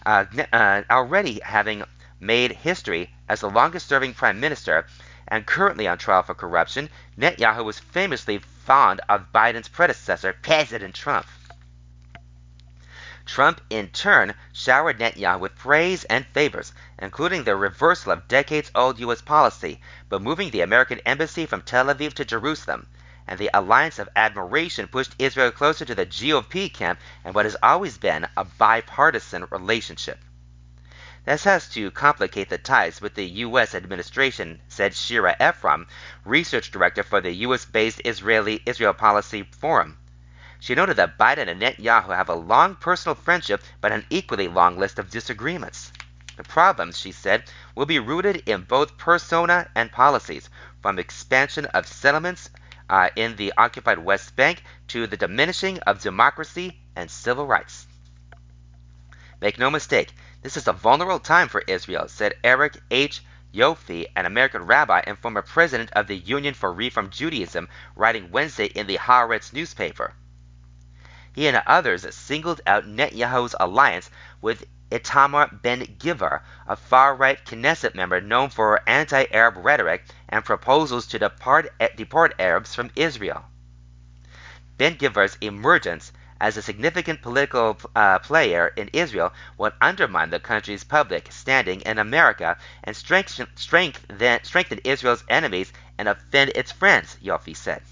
Uh, 0.05 0.27
uh, 0.53 0.83
already 0.91 1.41
having 1.43 1.85
made 2.21 2.53
history 2.53 3.09
as 3.31 3.43
the 3.43 3.49
longest 3.49 3.87
serving 3.87 4.13
prime 4.13 4.41
minister 4.41 4.85
and 5.29 5.47
currently 5.47 5.87
on 5.87 5.97
trial 5.97 6.21
for 6.25 6.35
corruption, 6.35 6.91
Netanyahu 7.17 7.65
was 7.65 7.79
famously 7.79 8.39
fond 8.39 9.01
of 9.09 9.31
Biden's 9.33 9.69
predecessor, 9.69 10.33
President 10.33 10.97
Trump. 10.97 11.29
Trump, 13.25 13.61
in 13.71 13.87
turn, 13.91 14.35
showered 14.53 14.99
Netanyahu 14.99 15.39
with 15.39 15.55
praise 15.55 16.03
and 16.03 16.27
favors, 16.35 16.73
including 16.99 17.45
the 17.45 17.55
reversal 17.55 18.11
of 18.11 18.27
decades 18.27 18.73
old 18.75 18.99
U.S. 18.99 19.23
policy 19.23 19.81
by 20.09 20.19
moving 20.19 20.51
the 20.51 20.63
American 20.63 20.99
embassy 21.07 21.47
from 21.47 21.63
Tel 21.63 21.87
Aviv 21.87 22.15
to 22.15 22.25
Jerusalem, 22.25 22.89
and 23.29 23.39
the 23.39 23.51
alliance 23.55 24.01
of 24.01 24.09
admiration 24.17 24.89
pushed 24.89 25.15
Israel 25.21 25.53
closer 25.53 25.85
to 25.85 25.95
the 25.95 26.05
GOP 26.05 26.75
camp 26.75 26.99
and 27.25 27.33
what 27.33 27.45
has 27.45 27.57
always 27.63 27.97
been 27.97 28.27
a 28.37 28.45
bipartisan 28.45 29.47
relationship. 29.53 30.19
This 31.27 31.45
has 31.45 31.69
to 31.71 31.91
complicate 31.91 32.49
the 32.49 32.57
ties 32.57 33.03
with 33.03 33.15
the 33.15 33.27
U.S. 33.45 33.75
administration, 33.75 34.63
said 34.69 34.95
Shira 34.95 35.37
Efron, 35.39 35.87
research 36.25 36.71
director 36.71 37.03
for 37.03 37.21
the 37.21 37.31
U.S.-based 37.31 38.01
Israeli 38.07 38.63
Israel 38.65 38.95
Policy 38.95 39.43
Forum. 39.43 39.99
She 40.59 40.75
noted 40.75 40.97
that 40.97 41.19
Biden 41.19 41.49
and 41.49 41.61
Netanyahu 41.61 42.17
have 42.17 42.31
a 42.31 42.35
long 42.35 42.75
personal 42.75 43.15
friendship 43.15 43.63
but 43.83 43.93
an 43.93 44.07
equally 44.09 44.49
long 44.49 44.79
list 44.79 44.99
of 44.99 45.11
disagreements. 45.11 45.93
The 46.39 46.43
problems, 46.43 46.99
she 46.99 47.13
said, 47.13 47.45
will 47.75 47.85
be 47.85 47.99
rooted 47.99 48.43
in 48.47 48.63
both 48.63 48.97
persona 48.97 49.69
and 49.75 49.93
policies, 49.93 50.49
from 50.81 50.99
expansion 50.99 51.67
of 51.67 51.87
settlements 51.87 52.49
uh, 52.89 53.11
in 53.15 53.37
the 53.37 53.53
occupied 53.59 53.99
West 53.99 54.37
Bank 54.37 54.63
to 54.89 55.07
the 55.07 55.19
diminishing 55.19 55.81
of 55.81 56.01
democracy 56.01 56.81
and 56.97 57.11
civil 57.11 57.47
rights. 57.47 57.87
Make 59.41 59.59
no 59.59 59.71
mistake, 59.71 60.13
this 60.43 60.59
is 60.59 60.69
a 60.69 60.73
vulnerable 60.73 61.19
time 61.19 61.49
for 61.49 61.63
Israel, 61.67 62.09
said 62.09 62.35
Eric 62.45 62.79
H. 62.91 63.25
Yoffie, 63.55 64.07
an 64.15 64.27
American 64.27 64.65
rabbi 64.65 65.01
and 65.07 65.19
former 65.19 65.41
president 65.41 65.91
of 65.93 66.07
the 66.07 66.17
Union 66.19 66.53
for 66.53 66.73
Reform 66.73 67.09
Judaism, 67.09 67.69
writing 67.97 68.31
Wednesday 68.31 68.67
in 68.67 68.87
the 68.87 68.99
Haaretz 68.99 69.53
newspaper. 69.53 70.13
He 71.33 71.47
and 71.47 71.63
others 71.67 72.15
singled 72.15 72.61
out 72.67 72.85
Netanyahu's 72.85 73.55
alliance 73.59 74.11
with 74.43 74.67
Itamar 74.91 75.63
Ben 75.63 75.87
Gvir, 75.87 76.43
a 76.67 76.77
far-right 76.77 77.43
Knesset 77.47 77.95
member 77.95 78.21
known 78.21 78.51
for 78.51 78.81
anti-Arab 78.87 79.57
rhetoric 79.57 80.05
and 80.29 80.45
proposals 80.45 81.07
to 81.07 81.19
depart, 81.19 81.73
deport 81.97 82.35
Arabs 82.39 82.75
from 82.75 82.91
Israel. 82.95 83.47
Ben 84.77 84.97
Gvir's 84.97 85.39
emergence 85.41 86.13
as 86.41 86.57
a 86.57 86.63
significant 86.63 87.21
political 87.21 87.79
uh, 87.95 88.19
player 88.19 88.69
in 88.77 88.89
Israel 88.93 89.33
would 89.59 89.75
undermine 89.81 90.31
the 90.31 90.41
country's 90.41 90.85
public 90.85 91.31
standing 91.31 91.83
in 91.83 91.99
America 91.99 92.57
and 92.83 92.97
strengthen, 92.97 93.47
strengthen, 93.55 94.43
strengthen 94.43 94.81
Israel's 94.85 95.25
enemies 95.29 95.73
and 95.99 96.09
offend 96.09 96.51
its 96.55 96.73
friends, 96.73 97.17
Yoffie 97.23 97.57
said. 97.57 97.83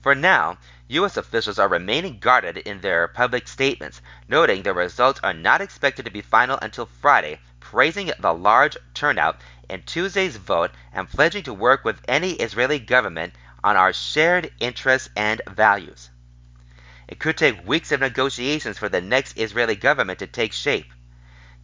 For 0.00 0.14
now, 0.14 0.58
U.S. 0.88 1.16
officials 1.16 1.58
are 1.58 1.68
remaining 1.68 2.18
guarded 2.18 2.56
in 2.56 2.80
their 2.80 3.06
public 3.08 3.46
statements, 3.46 4.00
noting 4.28 4.62
the 4.62 4.72
results 4.72 5.20
are 5.22 5.34
not 5.34 5.60
expected 5.60 6.04
to 6.04 6.10
be 6.10 6.20
final 6.20 6.58
until 6.62 6.86
Friday, 6.86 7.38
praising 7.60 8.10
the 8.18 8.32
large 8.32 8.76
turnout 8.94 9.40
in 9.68 9.82
Tuesday's 9.82 10.36
vote 10.36 10.72
and 10.92 11.08
pledging 11.08 11.44
to 11.44 11.54
work 11.54 11.84
with 11.84 12.00
any 12.08 12.32
Israeli 12.32 12.78
government 12.78 13.34
on 13.62 13.76
our 13.76 13.92
shared 13.92 14.50
interests 14.58 15.10
and 15.14 15.40
values. 15.48 16.09
It 17.10 17.18
could 17.18 17.36
take 17.36 17.66
weeks 17.66 17.90
of 17.90 17.98
negotiations 17.98 18.78
for 18.78 18.88
the 18.88 19.00
next 19.00 19.36
Israeli 19.36 19.74
government 19.74 20.20
to 20.20 20.28
take 20.28 20.52
shape. 20.52 20.92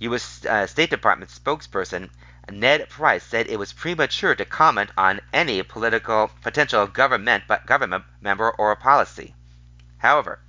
U.S. 0.00 0.44
Uh, 0.44 0.66
State 0.66 0.90
Department 0.90 1.30
spokesperson 1.30 2.10
Ned 2.50 2.88
Price 2.88 3.22
said 3.22 3.46
it 3.46 3.56
was 3.56 3.72
premature 3.72 4.34
to 4.34 4.44
comment 4.44 4.90
on 4.96 5.20
any 5.32 5.62
political 5.62 6.32
potential 6.42 6.88
government 6.88 7.44
government 7.64 8.04
member 8.20 8.50
or 8.50 8.74
policy. 8.74 9.36
However, 9.98 10.40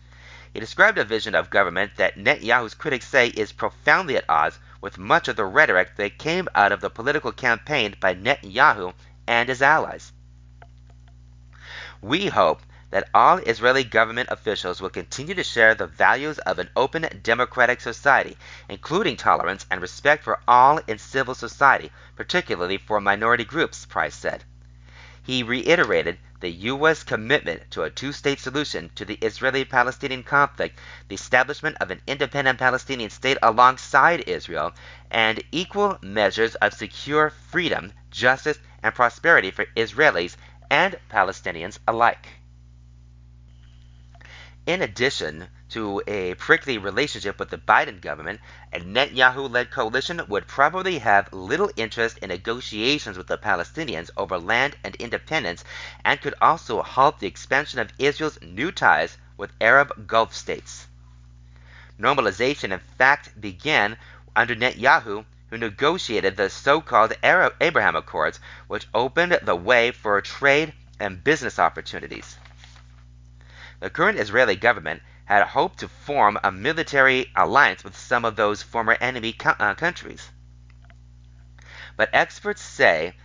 he 0.51 0.59
described 0.59 0.97
a 0.97 1.05
vision 1.05 1.35
of 1.35 1.51
government 1.51 1.97
that 1.97 2.15
Netanyahu's 2.17 2.73
critics 2.73 3.07
say 3.07 3.27
is 3.27 3.51
profoundly 3.51 4.17
at 4.17 4.27
odds 4.27 4.57
with 4.81 4.97
much 4.97 5.27
of 5.27 5.35
the 5.35 5.45
rhetoric 5.45 5.95
that 5.97 6.17
came 6.17 6.49
out 6.55 6.71
of 6.71 6.81
the 6.81 6.89
political 6.89 7.31
campaign 7.31 7.95
by 7.99 8.15
Netanyahu 8.15 8.95
and 9.27 9.47
his 9.47 9.61
allies. 9.61 10.11
We 12.01 12.29
hope 12.29 12.63
that 12.89 13.09
all 13.13 13.37
Israeli 13.39 13.83
government 13.83 14.29
officials 14.31 14.81
will 14.81 14.89
continue 14.89 15.35
to 15.35 15.43
share 15.43 15.75
the 15.75 15.87
values 15.87 16.39
of 16.39 16.57
an 16.57 16.69
open 16.75 17.05
democratic 17.21 17.81
society, 17.81 18.37
including 18.69 19.17
tolerance 19.17 19.65
and 19.69 19.81
respect 19.81 20.23
for 20.23 20.39
all 20.47 20.79
in 20.87 20.97
civil 20.97 21.35
society, 21.35 21.91
particularly 22.15 22.77
for 22.77 23.01
minority 23.01 23.43
groups, 23.43 23.85
Price 23.85 24.15
said. 24.15 24.43
He 25.21 25.43
reiterated 25.43 26.17
the 26.39 26.49
U.S. 26.49 27.03
commitment 27.03 27.69
to 27.71 27.83
a 27.83 27.89
two 27.89 28.13
state 28.13 28.39
solution 28.39 28.89
to 28.95 29.03
the 29.03 29.15
Israeli 29.21 29.65
Palestinian 29.65 30.23
conflict, 30.23 30.79
the 31.07 31.15
establishment 31.15 31.75
of 31.81 31.91
an 31.91 32.01
independent 32.07 32.59
Palestinian 32.59 33.09
state 33.09 33.37
alongside 33.41 34.21
Israel, 34.27 34.71
and 35.11 35.43
equal 35.51 35.97
measures 36.01 36.55
of 36.55 36.73
secure 36.73 37.31
freedom, 37.31 37.91
justice, 38.11 38.59
and 38.83 38.95
prosperity 38.95 39.51
for 39.51 39.65
Israelis 39.75 40.37
and 40.69 40.97
Palestinians 41.09 41.79
alike. 41.87 42.27
In 44.67 44.81
addition 44.81 45.47
to 45.69 46.03
a 46.07 46.33
prickly 46.33 46.77
relationship 46.77 47.39
with 47.39 47.51
the 47.51 47.57
Biden 47.57 48.01
government, 48.01 48.41
a 48.73 48.81
Netanyahu 48.81 49.49
led 49.49 49.71
coalition 49.71 50.21
would 50.27 50.45
probably 50.45 50.97
have 50.97 51.31
little 51.31 51.71
interest 51.77 52.17
in 52.17 52.27
negotiations 52.27 53.17
with 53.17 53.27
the 53.27 53.37
Palestinians 53.37 54.09
over 54.17 54.37
land 54.37 54.75
and 54.83 54.93
independence 54.97 55.63
and 56.03 56.19
could 56.19 56.33
also 56.41 56.81
halt 56.81 57.19
the 57.19 57.27
expansion 57.27 57.79
of 57.79 57.93
Israel's 57.97 58.41
new 58.41 58.73
ties 58.73 59.17
with 59.37 59.53
Arab 59.61 60.05
Gulf 60.05 60.35
states. 60.35 60.87
Normalization, 61.97 62.73
in 62.73 62.81
fact, 62.97 63.39
began 63.39 63.95
under 64.35 64.53
Netanyahu, 64.53 65.23
who 65.49 65.57
negotiated 65.57 66.35
the 66.35 66.49
so 66.49 66.81
called 66.81 67.13
Abraham 67.23 67.95
Accords, 67.95 68.41
which 68.67 68.89
opened 68.93 69.39
the 69.43 69.55
way 69.55 69.91
for 69.91 70.19
trade 70.19 70.73
and 70.99 71.23
business 71.23 71.57
opportunities. 71.57 72.35
The 73.79 73.89
current 73.91 74.17
Israeli 74.17 74.55
government 74.55 75.03
had 75.25 75.45
hoped 75.45 75.79
to 75.79 75.87
form 75.87 76.39
a 76.43 76.51
military 76.51 77.31
alliance 77.35 77.83
with 77.83 77.95
some 77.95 78.25
of 78.25 78.35
those 78.35 78.63
former 78.63 78.97
enemy 78.99 79.33
co- 79.33 79.55
uh, 79.59 79.75
countries. 79.75 80.31
But 81.95 82.09
experts 82.13 82.61
say, 82.61 83.15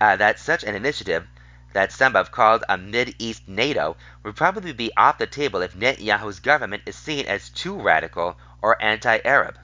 uh, 0.00 0.16
that 0.16 0.38
such 0.38 0.64
an 0.64 0.74
initiative, 0.74 1.26
that 1.72 1.92
some 1.92 2.14
have 2.14 2.30
called 2.30 2.64
a 2.68 2.78
Mid-East 2.78 3.48
NATO, 3.48 3.96
would 4.22 4.36
probably 4.36 4.72
be 4.72 4.96
off 4.96 5.18
the 5.18 5.26
table 5.26 5.60
if 5.62 5.74
Netanyahu's 5.74 6.40
government 6.40 6.84
is 6.86 6.96
seen 6.96 7.26
as 7.26 7.50
too 7.50 7.80
radical 7.80 8.38
or 8.62 8.82
anti-Arab. 8.82 9.58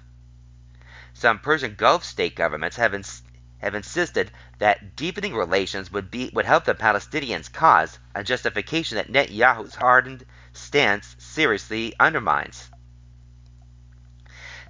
Some 1.15 1.39
Persian 1.39 1.75
Gulf 1.75 2.05
state 2.05 2.35
governments 2.35 2.77
have, 2.77 2.95
ins- 2.95 3.23
have 3.59 3.75
insisted 3.75 4.31
that 4.59 4.97
deepening 4.97 5.35
relations 5.35 5.93
would 5.93 6.11
be 6.11 6.31
would 6.33 6.47
help 6.47 6.65
the 6.65 6.75
Palestinians' 6.75 7.53
cause, 7.53 7.99
a 8.15 8.23
justification 8.23 8.97
that 8.97 9.13
Netanyahu's 9.13 9.75
hardened 9.75 10.25
stance 10.53 11.17
seriously 11.19 11.95
undermines. 11.99 12.71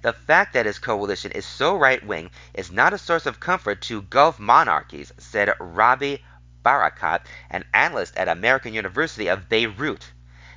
The 0.01 0.13
fact 0.13 0.53
that 0.53 0.65
his 0.65 0.79
coalition 0.79 1.33
is 1.33 1.45
so 1.45 1.75
right 1.75 2.01
wing 2.01 2.31
is 2.53 2.71
not 2.71 2.93
a 2.93 2.97
source 2.97 3.25
of 3.25 3.39
comfort 3.39 3.81
to 3.81 4.01
Gulf 4.01 4.39
monarchies, 4.39 5.11
said 5.17 5.53
Rabbi 5.59 6.17
Barakat, 6.63 7.21
an 7.49 7.65
analyst 7.73 8.15
at 8.15 8.29
American 8.29 8.73
University 8.73 9.27
of 9.27 9.49
Beirut. 9.49 10.11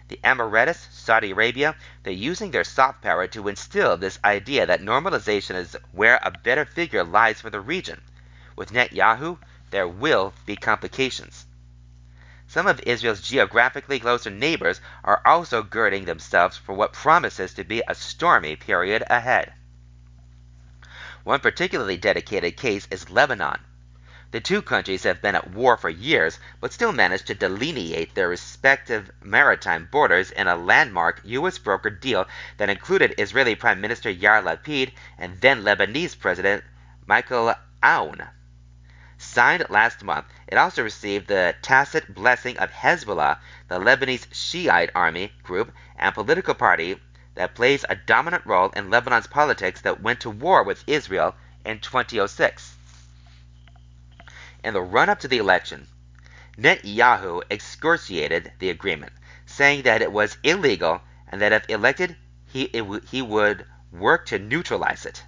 The 0.08 0.20
Emirates, 0.22 0.86
Saudi 0.92 1.32
Arabia, 1.32 1.74
they're 2.02 2.12
using 2.12 2.50
their 2.50 2.64
soft 2.64 3.02
power 3.02 3.26
to 3.28 3.48
instill 3.48 3.96
this 3.96 4.18
idea 4.24 4.66
that 4.66 4.80
normalization 4.80 5.56
is 5.56 5.76
where 5.90 6.20
a 6.22 6.30
better 6.30 6.64
figure 6.64 7.02
lies 7.02 7.40
for 7.40 7.50
the 7.50 7.60
region. 7.60 8.00
With 8.54 8.72
Netanyahu, 8.72 9.38
there 9.70 9.88
will 9.88 10.34
be 10.44 10.56
complications. 10.56 11.46
Some 12.46 12.66
of 12.66 12.80
Israel's 12.80 13.22
geographically 13.22 13.98
closer 13.98 14.28
neighbors 14.28 14.80
are 15.02 15.22
also 15.24 15.62
girding 15.62 16.04
themselves 16.04 16.58
for 16.58 16.74
what 16.74 16.92
promises 16.92 17.54
to 17.54 17.64
be 17.64 17.82
a 17.88 17.94
stormy 17.94 18.56
period 18.56 19.04
ahead. 19.08 19.54
One 21.24 21.40
particularly 21.40 21.96
dedicated 21.96 22.58
case 22.58 22.86
is 22.90 23.08
Lebanon. 23.08 23.60
The 24.32 24.40
two 24.40 24.60
countries 24.60 25.04
have 25.04 25.22
been 25.22 25.34
at 25.34 25.50
war 25.50 25.78
for 25.78 25.88
years, 25.88 26.38
but 26.60 26.74
still 26.74 26.92
managed 26.92 27.26
to 27.28 27.34
delineate 27.34 28.14
their 28.14 28.28
respective 28.28 29.10
maritime 29.22 29.88
borders 29.90 30.30
in 30.30 30.46
a 30.46 30.56
landmark 30.56 31.22
U.S. 31.24 31.58
brokered 31.58 32.00
deal 32.00 32.26
that 32.58 32.68
included 32.68 33.14
Israeli 33.16 33.54
Prime 33.54 33.80
Minister 33.80 34.12
Yair 34.12 34.42
Lapid 34.42 34.92
and 35.16 35.40
then 35.40 35.62
Lebanese 35.62 36.18
President 36.18 36.64
Michael 37.06 37.54
Aoun. 37.82 38.28
Signed 39.34 39.64
last 39.70 40.04
month, 40.04 40.26
it 40.46 40.58
also 40.58 40.82
received 40.82 41.26
the 41.26 41.54
tacit 41.62 42.14
blessing 42.14 42.58
of 42.58 42.70
Hezbollah, 42.70 43.38
the 43.66 43.78
Lebanese 43.78 44.26
Shiite 44.30 44.90
army 44.94 45.32
group 45.42 45.72
and 45.96 46.14
political 46.14 46.52
party 46.52 47.00
that 47.34 47.54
plays 47.54 47.82
a 47.88 47.96
dominant 47.96 48.44
role 48.44 48.68
in 48.76 48.90
Lebanon's 48.90 49.26
politics 49.26 49.80
that 49.80 50.02
went 50.02 50.20
to 50.20 50.28
war 50.28 50.62
with 50.62 50.84
Israel 50.86 51.34
in 51.64 51.80
2006. 51.80 52.74
In 54.62 54.74
the 54.74 54.82
run 54.82 55.08
up 55.08 55.20
to 55.20 55.28
the 55.28 55.38
election, 55.38 55.88
Netanyahu 56.58 57.42
excoriated 57.50 58.52
the 58.58 58.68
agreement, 58.68 59.14
saying 59.46 59.84
that 59.84 60.02
it 60.02 60.12
was 60.12 60.36
illegal 60.42 61.00
and 61.26 61.40
that 61.40 61.52
if 61.52 61.64
elected, 61.70 62.16
he, 62.44 62.64
it, 62.64 63.04
he 63.08 63.22
would 63.22 63.64
work 63.90 64.26
to 64.26 64.38
neutralize 64.38 65.06
it. 65.06 65.24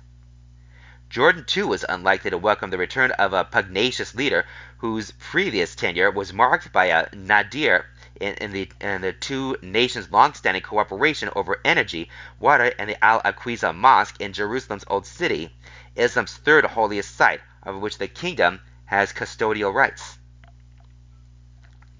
Jordan 1.14 1.44
too 1.44 1.68
was 1.68 1.84
unlikely 1.88 2.30
to 2.30 2.38
welcome 2.38 2.70
the 2.70 2.76
return 2.76 3.12
of 3.12 3.32
a 3.32 3.44
pugnacious 3.44 4.16
leader 4.16 4.44
whose 4.78 5.12
previous 5.12 5.76
tenure 5.76 6.10
was 6.10 6.32
marked 6.32 6.72
by 6.72 6.86
a 6.86 7.06
nadir 7.14 7.86
in, 8.20 8.34
in, 8.34 8.50
the, 8.50 8.68
in 8.80 9.00
the 9.00 9.12
two 9.12 9.56
nations' 9.62 10.10
long-standing 10.10 10.64
cooperation 10.64 11.30
over 11.36 11.60
energy, 11.64 12.10
water, 12.40 12.72
and 12.80 12.90
the 12.90 13.04
Al-Aqsa 13.04 13.72
Mosque 13.72 14.20
in 14.20 14.32
Jerusalem's 14.32 14.84
Old 14.88 15.06
City, 15.06 15.56
Islam's 15.94 16.36
third 16.36 16.64
holiest 16.64 17.14
site, 17.14 17.42
over 17.64 17.78
which 17.78 17.98
the 17.98 18.08
kingdom 18.08 18.60
has 18.86 19.12
custodial 19.12 19.72
rights. 19.72 20.18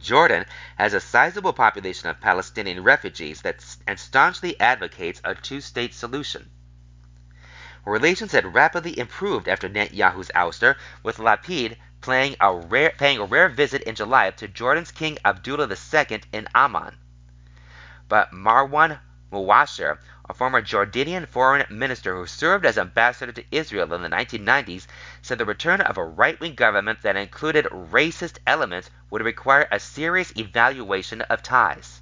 Jordan 0.01 0.45
has 0.77 0.93
a 0.93 0.99
sizable 0.99 1.53
population 1.53 2.09
of 2.09 2.21
Palestinian 2.21 2.83
refugees 2.83 3.43
that, 3.43 3.65
and 3.87 3.97
staunchly 3.97 4.59
advocates 4.59 5.21
a 5.23 5.37
two-state 5.37 5.95
solution. 5.95 6.51
Relations 7.87 8.33
had 8.33 8.55
rapidly 8.55 8.99
improved 8.99 9.49
after 9.49 9.69
Netanyahu's 9.69 10.31
ouster, 10.35 10.77
with 11.03 11.19
Lapid 11.19 11.77
paying 12.01 12.37
a 12.41 12.55
rare 12.55 13.49
visit 13.49 13.83
in 13.83 13.95
July 13.95 14.31
to 14.31 14.49
Jordan's 14.49 14.91
King 14.91 15.19
Abdullah 15.25 15.69
II 15.69 16.23
in 16.33 16.49
Amman. 16.55 16.97
But 18.09 18.33
Marwan 18.33 19.01
Muasher, 19.33 19.99
a 20.29 20.35
former 20.35 20.63
Jordanian 20.63 21.27
foreign 21.27 21.67
minister 21.69 22.15
who 22.15 22.27
served 22.27 22.65
as 22.65 22.79
ambassador 22.79 23.33
to 23.33 23.45
Israel 23.51 23.93
in 23.93 24.03
the 24.03 24.09
1990s, 24.09 24.87
said 25.21 25.39
the 25.39 25.45
return 25.45 25.81
of 25.81 25.99
a 25.99 26.05
right 26.05 26.39
wing 26.41 26.55
government 26.55 27.03
that 27.03 27.17
included 27.17 27.67
racist 27.67 28.39
elements 28.47 28.91
would 29.11 29.23
require 29.23 29.67
a 29.71 29.81
serious 29.81 30.33
evaluation 30.37 31.21
of 31.23 31.43
ties. 31.43 32.01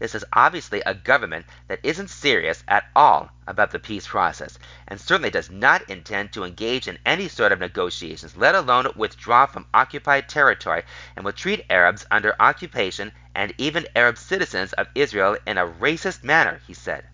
This 0.00 0.14
is 0.14 0.24
obviously 0.32 0.80
a 0.86 0.94
government 0.94 1.44
that 1.68 1.80
isn't 1.82 2.08
serious 2.08 2.64
at 2.66 2.88
all 2.96 3.30
about 3.46 3.70
the 3.70 3.78
peace 3.78 4.06
process, 4.06 4.58
and 4.88 4.98
certainly 4.98 5.28
does 5.28 5.50
not 5.50 5.90
intend 5.90 6.32
to 6.32 6.44
engage 6.44 6.88
in 6.88 6.98
any 7.04 7.28
sort 7.28 7.52
of 7.52 7.60
negotiations, 7.60 8.34
let 8.34 8.54
alone 8.54 8.90
withdraw 8.96 9.44
from 9.44 9.66
occupied 9.74 10.26
territory, 10.26 10.84
and 11.14 11.24
will 11.24 11.34
treat 11.34 11.66
Arabs 11.68 12.06
under 12.10 12.34
occupation 12.40 13.12
and 13.34 13.52
even 13.58 13.86
Arab 13.94 14.16
citizens 14.16 14.72
of 14.72 14.88
Israel 14.94 15.36
in 15.46 15.58
a 15.58 15.66
racist 15.66 16.24
manner, 16.24 16.62
he 16.66 16.72
said. 16.72 17.06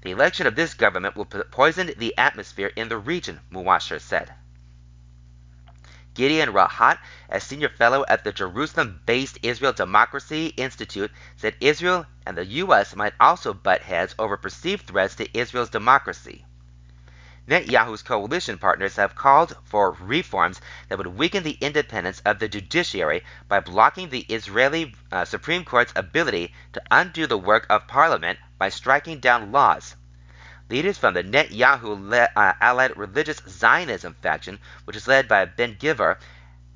The 0.00 0.10
election 0.10 0.46
of 0.46 0.56
this 0.56 0.72
government 0.72 1.14
will 1.14 1.26
poison 1.26 1.92
the 1.98 2.16
atmosphere 2.16 2.72
in 2.74 2.88
the 2.88 2.96
region, 2.96 3.40
Muasher 3.52 4.00
said. 4.00 4.32
Gideon 6.18 6.52
Rahat, 6.52 6.98
a 7.28 7.38
senior 7.40 7.68
fellow 7.68 8.04
at 8.08 8.24
the 8.24 8.32
Jerusalem 8.32 9.00
based 9.06 9.38
Israel 9.40 9.72
Democracy 9.72 10.48
Institute, 10.56 11.12
said 11.36 11.54
Israel 11.60 12.06
and 12.26 12.36
the 12.36 12.44
U.S. 12.44 12.96
might 12.96 13.14
also 13.20 13.54
butt 13.54 13.82
heads 13.82 14.16
over 14.18 14.36
perceived 14.36 14.88
threats 14.88 15.14
to 15.14 15.38
Israel's 15.38 15.70
democracy. 15.70 16.44
Netanyahu's 17.46 18.02
coalition 18.02 18.58
partners 18.58 18.96
have 18.96 19.14
called 19.14 19.56
for 19.62 19.92
reforms 19.92 20.60
that 20.88 20.98
would 20.98 21.06
weaken 21.06 21.44
the 21.44 21.56
independence 21.60 22.20
of 22.26 22.40
the 22.40 22.48
judiciary 22.48 23.22
by 23.46 23.60
blocking 23.60 24.08
the 24.08 24.26
Israeli 24.28 24.96
uh, 25.12 25.24
Supreme 25.24 25.64
Court's 25.64 25.92
ability 25.94 26.52
to 26.72 26.82
undo 26.90 27.28
the 27.28 27.38
work 27.38 27.64
of 27.70 27.86
parliament 27.86 28.40
by 28.58 28.70
striking 28.70 29.20
down 29.20 29.52
laws. 29.52 29.94
Leaders 30.70 30.98
from 30.98 31.14
the 31.14 31.22
Netanyahu 31.24 32.28
uh, 32.36 32.52
allied 32.60 32.96
religious 32.96 33.40
Zionism 33.48 34.14
faction, 34.20 34.58
which 34.84 34.96
is 34.96 35.08
led 35.08 35.26
by 35.26 35.46
Ben 35.46 35.76
Gvir, 35.76 36.18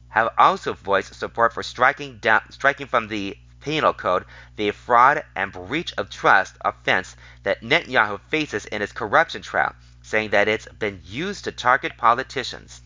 have 0.09 0.31
also 0.39 0.73
voiced 0.73 1.15
support 1.15 1.53
for 1.53 1.63
striking, 1.63 2.19
down, 2.19 2.41
striking 2.51 2.87
from 2.87 3.09
the 3.09 3.37
penal 3.61 3.93
code 3.93 4.25
the 4.57 4.71
fraud 4.71 5.23
and 5.37 5.53
breach 5.53 5.93
of 5.99 6.09
trust 6.09 6.57
offense 6.63 7.17
that 7.43 7.61
Netanyahu 7.61 8.19
faces 8.29 8.65
in 8.65 8.81
his 8.81 8.93
corruption 8.93 9.43
trial, 9.43 9.75
saying 10.01 10.31
that 10.31 10.49
it's 10.49 10.67
been 10.67 11.01
used 11.05 11.45
to 11.45 11.53
target 11.53 11.97
politicians. 11.99 12.81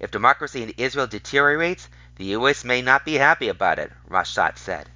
If 0.00 0.10
democracy 0.10 0.62
in 0.62 0.70
Israel 0.78 1.06
deteriorates, 1.06 1.88
the 2.16 2.24
U.S. 2.36 2.64
may 2.64 2.80
not 2.80 3.04
be 3.04 3.14
happy 3.14 3.48
about 3.48 3.78
it, 3.78 3.92
Rashat 4.08 4.56
said. 4.56 4.88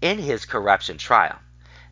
In 0.00 0.18
his 0.18 0.44
corruption 0.44 0.98
trial, 0.98 1.38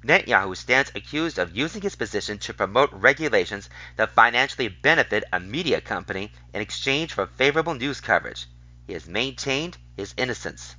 Netanyahu 0.04 0.54
stands 0.54 0.92
accused 0.94 1.38
of 1.38 1.56
using 1.56 1.80
his 1.80 1.96
position 1.96 2.36
to 2.38 2.52
promote 2.52 2.92
regulations 2.92 3.70
that 3.96 4.12
financially 4.12 4.68
benefit 4.68 5.24
a 5.32 5.40
media 5.40 5.80
company 5.80 6.30
in 6.52 6.60
exchange 6.60 7.14
for 7.14 7.26
favorable 7.26 7.72
news 7.72 8.02
coverage. 8.02 8.46
He 8.86 8.92
has 8.92 9.08
maintained 9.08 9.78
his 9.96 10.12
innocence. 10.18 10.76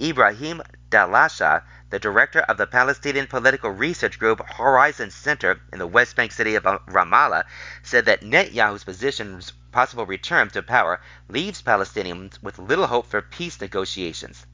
Ibrahim 0.00 0.62
Dalasha, 0.88 1.64
the 1.90 1.98
director 1.98 2.40
of 2.40 2.56
the 2.56 2.66
Palestinian 2.66 3.26
political 3.26 3.68
research 3.70 4.18
group 4.18 4.40
Horizon 4.48 5.10
Center 5.10 5.60
in 5.70 5.78
the 5.78 5.86
West 5.86 6.16
Bank 6.16 6.32
city 6.32 6.54
of 6.54 6.62
Ramallah, 6.62 7.44
said 7.82 8.06
that 8.06 8.22
Netanyahu's 8.22 8.84
position's 8.84 9.52
possible 9.70 10.06
return 10.06 10.48
to 10.50 10.62
power 10.62 11.00
leaves 11.28 11.60
Palestinians 11.60 12.42
with 12.42 12.58
little 12.58 12.86
hope 12.86 13.10
for 13.10 13.20
peace 13.20 13.60
negotiations. 13.60 14.46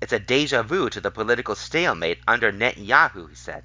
It's 0.00 0.12
a 0.12 0.20
deja 0.20 0.62
vu 0.62 0.88
to 0.90 1.00
the 1.00 1.10
political 1.10 1.56
stalemate 1.56 2.20
under 2.28 2.52
Netanyahu, 2.52 3.30
he 3.30 3.34
said. 3.34 3.64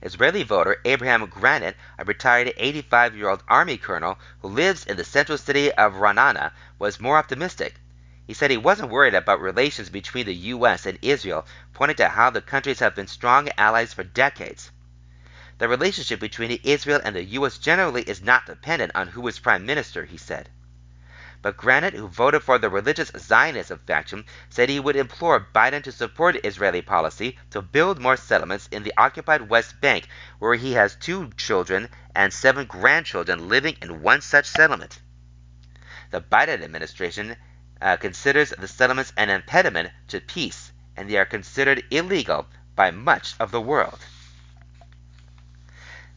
Israeli 0.00 0.44
voter 0.44 0.80
Abraham 0.84 1.26
Granit, 1.26 1.76
a 1.98 2.04
retired 2.04 2.54
85 2.56 3.16
year 3.16 3.28
old 3.28 3.42
army 3.48 3.76
colonel 3.76 4.18
who 4.40 4.48
lives 4.48 4.86
in 4.86 4.96
the 4.96 5.04
central 5.04 5.36
city 5.36 5.70
of 5.72 5.94
Ra'anana, 5.94 6.52
was 6.78 7.00
more 7.00 7.18
optimistic. 7.18 7.74
He 8.26 8.32
said 8.32 8.50
he 8.50 8.56
wasn't 8.56 8.90
worried 8.90 9.14
about 9.14 9.42
relations 9.42 9.90
between 9.90 10.24
the 10.24 10.34
U.S. 10.34 10.86
and 10.86 10.98
Israel, 11.02 11.46
pointing 11.74 11.96
to 11.96 12.08
how 12.08 12.30
the 12.30 12.40
countries 12.40 12.80
have 12.80 12.94
been 12.94 13.08
strong 13.08 13.50
allies 13.58 13.92
for 13.92 14.04
decades. 14.04 14.70
The 15.58 15.68
relationship 15.68 16.18
between 16.18 16.60
Israel 16.62 17.00
and 17.04 17.14
the 17.14 17.24
U.S. 17.24 17.58
generally 17.58 18.02
is 18.02 18.22
not 18.22 18.46
dependent 18.46 18.92
on 18.94 19.08
who 19.08 19.28
is 19.28 19.38
prime 19.38 19.66
minister, 19.66 20.06
he 20.06 20.16
said. 20.16 20.48
But 21.46 21.58
Granit, 21.58 21.94
who 21.94 22.08
voted 22.08 22.42
for 22.42 22.58
the 22.58 22.68
religious 22.68 23.12
Zionism 23.16 23.78
faction, 23.86 24.24
said 24.48 24.68
he 24.68 24.80
would 24.80 24.96
implore 24.96 25.46
Biden 25.54 25.80
to 25.84 25.92
support 25.92 26.44
Israeli 26.44 26.82
policy 26.82 27.38
to 27.50 27.62
build 27.62 28.00
more 28.00 28.16
settlements 28.16 28.68
in 28.72 28.82
the 28.82 28.92
occupied 28.96 29.48
West 29.48 29.80
Bank, 29.80 30.08
where 30.40 30.56
he 30.56 30.72
has 30.72 30.96
two 30.96 31.30
children 31.36 31.88
and 32.16 32.32
seven 32.32 32.66
grandchildren 32.66 33.48
living 33.48 33.76
in 33.80 34.02
one 34.02 34.22
such 34.22 34.46
settlement. 34.46 34.98
The 36.10 36.20
Biden 36.20 36.64
administration 36.64 37.36
uh, 37.80 37.96
considers 37.96 38.50
the 38.50 38.66
settlements 38.66 39.12
an 39.16 39.30
impediment 39.30 39.92
to 40.08 40.20
peace, 40.20 40.72
and 40.96 41.08
they 41.08 41.16
are 41.16 41.24
considered 41.24 41.84
illegal 41.92 42.48
by 42.74 42.90
much 42.90 43.36
of 43.38 43.52
the 43.52 43.60
world. 43.60 44.00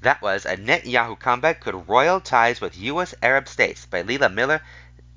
That 0.02 0.22
was 0.22 0.46
A 0.46 0.56
Netanyahu 0.56 1.20
Comeback 1.20 1.60
Could 1.60 1.88
Royal 1.88 2.20
Ties 2.20 2.62
with 2.62 2.80
U.S. 2.80 3.14
Arab 3.22 3.48
States 3.48 3.86
by 3.86 4.02
Leila 4.02 4.30
Miller 4.30 4.62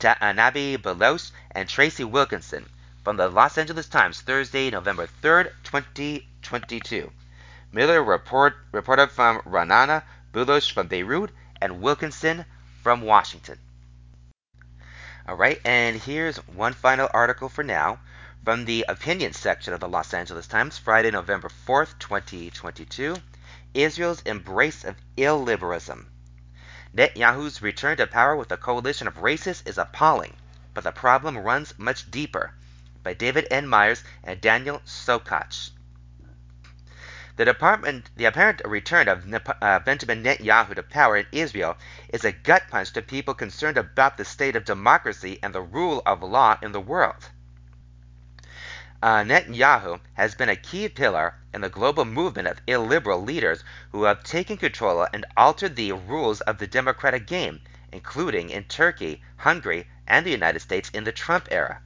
Nabi 0.02 0.76
Belos, 0.76 1.32
and 1.50 1.68
Tracy 1.68 2.04
Wilkinson 2.04 2.68
from 3.02 3.16
the 3.16 3.28
Los 3.28 3.58
Angeles 3.58 3.88
Times, 3.88 4.20
Thursday, 4.20 4.70
November 4.70 5.08
3rd, 5.22 5.52
2022. 5.64 7.10
Miller 7.72 8.02
report, 8.02 8.54
reported 8.70 9.10
from 9.10 9.40
Ra'anana, 9.40 10.02
Belos 10.32 10.70
from 10.70 10.88
Beirut, 10.88 11.30
and 11.60 11.80
Wilkinson 11.80 12.44
from 12.82 13.02
Washington. 13.02 13.58
All 15.26 15.36
right, 15.36 15.60
and 15.64 15.96
here's 15.96 16.36
one 16.48 16.72
final 16.72 17.08
article 17.14 17.48
for 17.48 17.62
now 17.62 17.98
from 18.44 18.64
the 18.64 18.84
opinion 18.88 19.32
section 19.32 19.72
of 19.72 19.80
the 19.80 19.88
Los 19.88 20.12
Angeles 20.12 20.48
Times, 20.48 20.78
Friday, 20.78 21.12
November 21.12 21.48
4th, 21.66 21.98
2022. 22.00 23.16
Israel's 23.74 24.20
embrace 24.22 24.84
of 24.84 24.96
illiberalism. 25.16 26.06
Netanyahu's 26.94 27.62
return 27.62 27.96
to 27.96 28.06
power 28.06 28.36
with 28.36 28.52
a 28.52 28.58
coalition 28.58 29.08
of 29.08 29.16
racists 29.22 29.66
is 29.66 29.78
appalling, 29.78 30.36
but 30.74 30.84
the 30.84 30.92
problem 30.92 31.38
runs 31.38 31.78
much 31.78 32.10
deeper. 32.10 32.52
By 33.02 33.14
David 33.14 33.46
N. 33.50 33.66
Myers 33.66 34.04
and 34.22 34.40
Daniel 34.40 34.82
Sokatch. 34.84 35.70
The, 37.36 38.02
the 38.14 38.24
apparent 38.26 38.60
return 38.66 39.08
of 39.08 39.24
uh, 39.62 39.78
Benjamin 39.78 40.22
Netanyahu 40.22 40.74
to 40.74 40.82
power 40.82 41.16
in 41.16 41.26
Israel 41.32 41.78
is 42.10 42.26
a 42.26 42.32
gut 42.32 42.64
punch 42.68 42.92
to 42.92 43.00
people 43.00 43.32
concerned 43.32 43.78
about 43.78 44.18
the 44.18 44.24
state 44.26 44.54
of 44.54 44.66
democracy 44.66 45.38
and 45.42 45.54
the 45.54 45.62
rule 45.62 46.02
of 46.04 46.22
law 46.22 46.58
in 46.60 46.72
the 46.72 46.80
world 46.80 47.30
uh, 49.02 49.24
Netanyahu 49.24 49.98
has 50.14 50.36
been 50.36 50.48
a 50.48 50.54
key 50.54 50.88
pillar 50.88 51.34
in 51.52 51.60
the 51.60 51.68
global 51.68 52.04
movement 52.04 52.46
of 52.46 52.60
illiberal 52.68 53.20
leaders 53.20 53.64
who 53.90 54.04
have 54.04 54.22
taken 54.22 54.56
control 54.56 55.06
and 55.12 55.26
altered 55.36 55.74
the 55.74 55.90
rules 55.90 56.40
of 56.42 56.58
the 56.58 56.68
democratic 56.68 57.26
game, 57.26 57.60
including 57.90 58.50
in 58.50 58.62
Turkey, 58.64 59.20
Hungary, 59.38 59.88
and 60.06 60.24
the 60.24 60.30
United 60.30 60.60
States 60.60 60.88
in 60.90 61.02
the 61.02 61.10
Trump 61.10 61.48
era. 61.50 61.80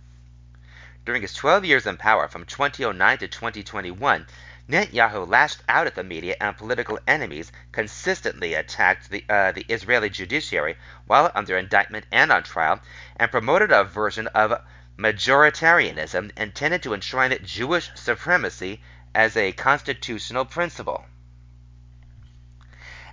During 1.07 1.23
his 1.23 1.33
12 1.33 1.65
years 1.65 1.87
in 1.87 1.97
power 1.97 2.29
from 2.29 2.45
2009 2.45 3.19
to 3.19 3.29
2021, 3.29 4.27
Netanyahu 4.69 5.27
lashed 5.27 5.63
out 5.71 5.87
at 5.87 5.95
the 5.95 6.05
media 6.05 6.37
and 6.39 6.55
political 6.57 6.99
enemies, 7.07 7.51
consistently 7.73 8.53
attacked 8.53 9.09
the, 9.09 9.25
uh, 9.31 9.53
the 9.53 9.65
Israeli 9.69 10.11
judiciary 10.11 10.77
while 11.07 11.31
under 11.35 11.57
indictment 11.57 12.05
and 12.13 12.31
on 12.31 12.43
trial, 12.43 12.81
and 13.17 13.31
promoted 13.31 13.73
a 13.73 13.85
version 13.85 14.27
of 14.29 14.61
majoritarianism 14.99 16.31
intended 16.39 16.83
to 16.83 16.95
enshrine 16.95 17.39
Jewish 17.43 17.91
supremacy 17.95 18.81
as 19.15 19.37
a 19.37 19.53
constitutional 19.53 20.45
principle. 20.45 21.05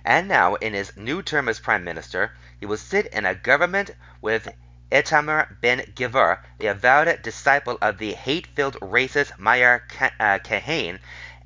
And 0.04 0.28
now, 0.28 0.54
in 0.56 0.74
his 0.74 0.96
new 0.96 1.22
term 1.22 1.48
as 1.48 1.60
prime 1.60 1.84
minister, 1.84 2.36
he 2.60 2.66
will 2.66 2.76
sit 2.76 3.06
in 3.06 3.24
a 3.24 3.34
government 3.34 3.90
with 4.20 4.48
Itamar 4.92 5.60
ben 5.60 5.80
Gvir, 5.80 6.40
the 6.58 6.66
avowed 6.66 7.22
disciple 7.22 7.78
of 7.80 7.98
the 7.98 8.12
hate-filled 8.12 8.78
racist 8.80 9.38
Meir 9.38 9.86
Kahane, 9.88 10.96
uh, 10.96 10.98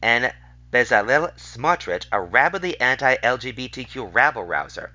and 0.03 0.35
Bezalel 0.73 1.33
Smotrich, 1.39 2.07
a 2.13 2.21
rabidly 2.21 2.79
anti-LGBTQ 2.81 4.13
rabble-rouser. 4.13 4.93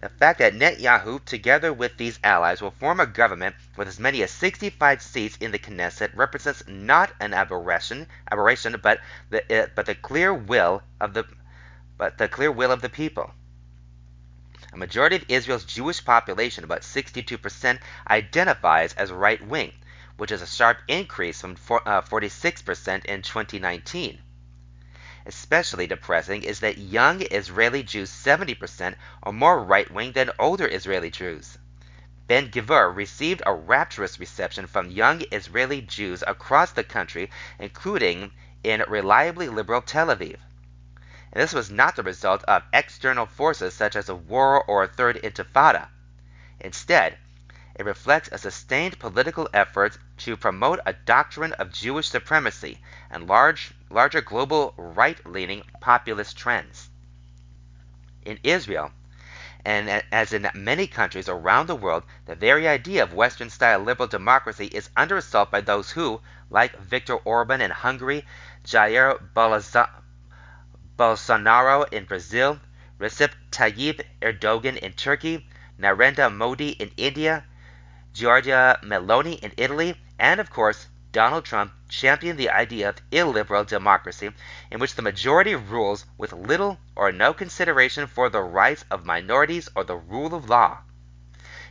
The 0.00 0.08
fact 0.08 0.38
that 0.38 0.54
Netanyahu, 0.54 1.24
together 1.24 1.72
with 1.72 1.96
these 1.96 2.20
allies, 2.22 2.62
will 2.62 2.70
form 2.70 3.00
a 3.00 3.06
government 3.06 3.56
with 3.76 3.88
as 3.88 3.98
many 3.98 4.22
as 4.22 4.30
65 4.30 5.02
seats 5.02 5.36
in 5.38 5.50
the 5.50 5.58
Knesset 5.58 6.14
represents 6.14 6.62
not 6.68 7.10
an 7.18 7.34
aberration, 7.34 8.06
aberration, 8.30 8.78
but 8.80 9.00
the 9.30 9.64
uh, 9.64 9.66
but 9.74 9.86
the 9.86 9.96
clear 9.96 10.32
will 10.32 10.84
of 11.00 11.14
the 11.14 11.24
but 11.96 12.16
the 12.16 12.28
clear 12.28 12.52
will 12.52 12.70
of 12.70 12.80
the 12.80 12.88
people. 12.88 13.34
A 14.72 14.76
majority 14.76 15.16
of 15.16 15.24
Israel's 15.26 15.64
Jewish 15.64 16.04
population, 16.04 16.62
about 16.62 16.82
62%, 16.82 17.80
identifies 18.08 18.92
as 18.94 19.10
right 19.10 19.44
wing, 19.44 19.72
which 20.16 20.30
is 20.30 20.42
a 20.42 20.46
sharp 20.46 20.78
increase 20.86 21.40
from 21.40 21.56
46% 21.56 22.88
uh, 22.88 23.00
in 23.12 23.22
2019. 23.22 24.22
Especially 25.28 25.86
depressing 25.86 26.42
is 26.42 26.60
that 26.60 26.78
young 26.78 27.20
Israeli 27.20 27.82
Jews 27.82 28.10
70% 28.10 28.94
are 29.22 29.30
more 29.30 29.62
right 29.62 29.90
wing 29.90 30.12
than 30.12 30.30
older 30.38 30.66
Israeli 30.66 31.10
Jews. 31.10 31.58
Ben 32.26 32.50
Gvir 32.50 32.96
received 32.96 33.42
a 33.44 33.52
rapturous 33.52 34.18
reception 34.18 34.66
from 34.66 34.90
young 34.90 35.22
Israeli 35.30 35.82
Jews 35.82 36.24
across 36.26 36.72
the 36.72 36.82
country, 36.82 37.30
including 37.58 38.32
in 38.64 38.82
reliably 38.88 39.50
liberal 39.50 39.82
Tel 39.82 40.06
Aviv. 40.06 40.38
And 41.30 41.42
this 41.42 41.52
was 41.52 41.70
not 41.70 41.96
the 41.96 42.02
result 42.02 42.42
of 42.44 42.62
external 42.72 43.26
forces 43.26 43.74
such 43.74 43.96
as 43.96 44.08
a 44.08 44.14
war 44.14 44.64
or 44.64 44.82
a 44.82 44.88
third 44.88 45.16
intifada. 45.22 45.88
Instead, 46.58 47.18
it 47.74 47.84
reflects 47.84 48.30
a 48.32 48.38
sustained 48.38 48.98
political 48.98 49.46
effort 49.52 49.98
to 50.16 50.38
promote 50.38 50.80
a 50.86 50.94
doctrine 50.94 51.52
of 51.52 51.70
Jewish 51.70 52.08
supremacy 52.08 52.80
and 53.10 53.26
large, 53.28 53.74
larger 53.90 54.20
global 54.20 54.74
right 54.76 55.24
leaning 55.26 55.62
populist 55.80 56.36
trends. 56.36 56.90
In 58.22 58.38
Israel, 58.42 58.92
and 59.64 60.02
as 60.12 60.32
in 60.32 60.48
many 60.54 60.86
countries 60.86 61.28
around 61.28 61.66
the 61.66 61.76
world, 61.76 62.04
the 62.26 62.34
very 62.34 62.68
idea 62.68 63.02
of 63.02 63.12
Western 63.12 63.50
style 63.50 63.80
liberal 63.80 64.06
democracy 64.06 64.66
is 64.66 64.90
under 64.96 65.16
assault 65.16 65.50
by 65.50 65.60
those 65.60 65.90
who, 65.90 66.20
like 66.48 66.78
Viktor 66.78 67.16
Orban 67.16 67.60
in 67.60 67.70
Hungary, 67.70 68.24
Jair 68.64 69.18
Bolsonaro 70.96 71.92
in 71.92 72.04
Brazil, 72.04 72.60
Recep 72.98 73.32
Tayyip 73.50 74.00
Erdogan 74.22 74.76
in 74.76 74.92
Turkey, 74.92 75.46
Narendra 75.78 76.34
Modi 76.34 76.70
in 76.70 76.90
India, 76.96 77.44
Giorgia 78.14 78.80
Meloni 78.82 79.38
in 79.38 79.52
Italy, 79.56 79.94
and 80.18 80.40
of 80.40 80.50
course, 80.50 80.88
Donald 81.18 81.44
Trump 81.44 81.72
championed 81.88 82.38
the 82.38 82.48
idea 82.48 82.88
of 82.88 83.02
illiberal 83.10 83.64
democracy 83.64 84.30
in 84.70 84.78
which 84.78 84.94
the 84.94 85.02
majority 85.02 85.52
rules 85.56 86.06
with 86.16 86.32
little 86.32 86.78
or 86.94 87.10
no 87.10 87.34
consideration 87.34 88.06
for 88.06 88.28
the 88.28 88.40
rights 88.40 88.84
of 88.88 89.04
minorities 89.04 89.68
or 89.74 89.82
the 89.82 89.96
rule 89.96 90.32
of 90.32 90.48
law. 90.48 90.78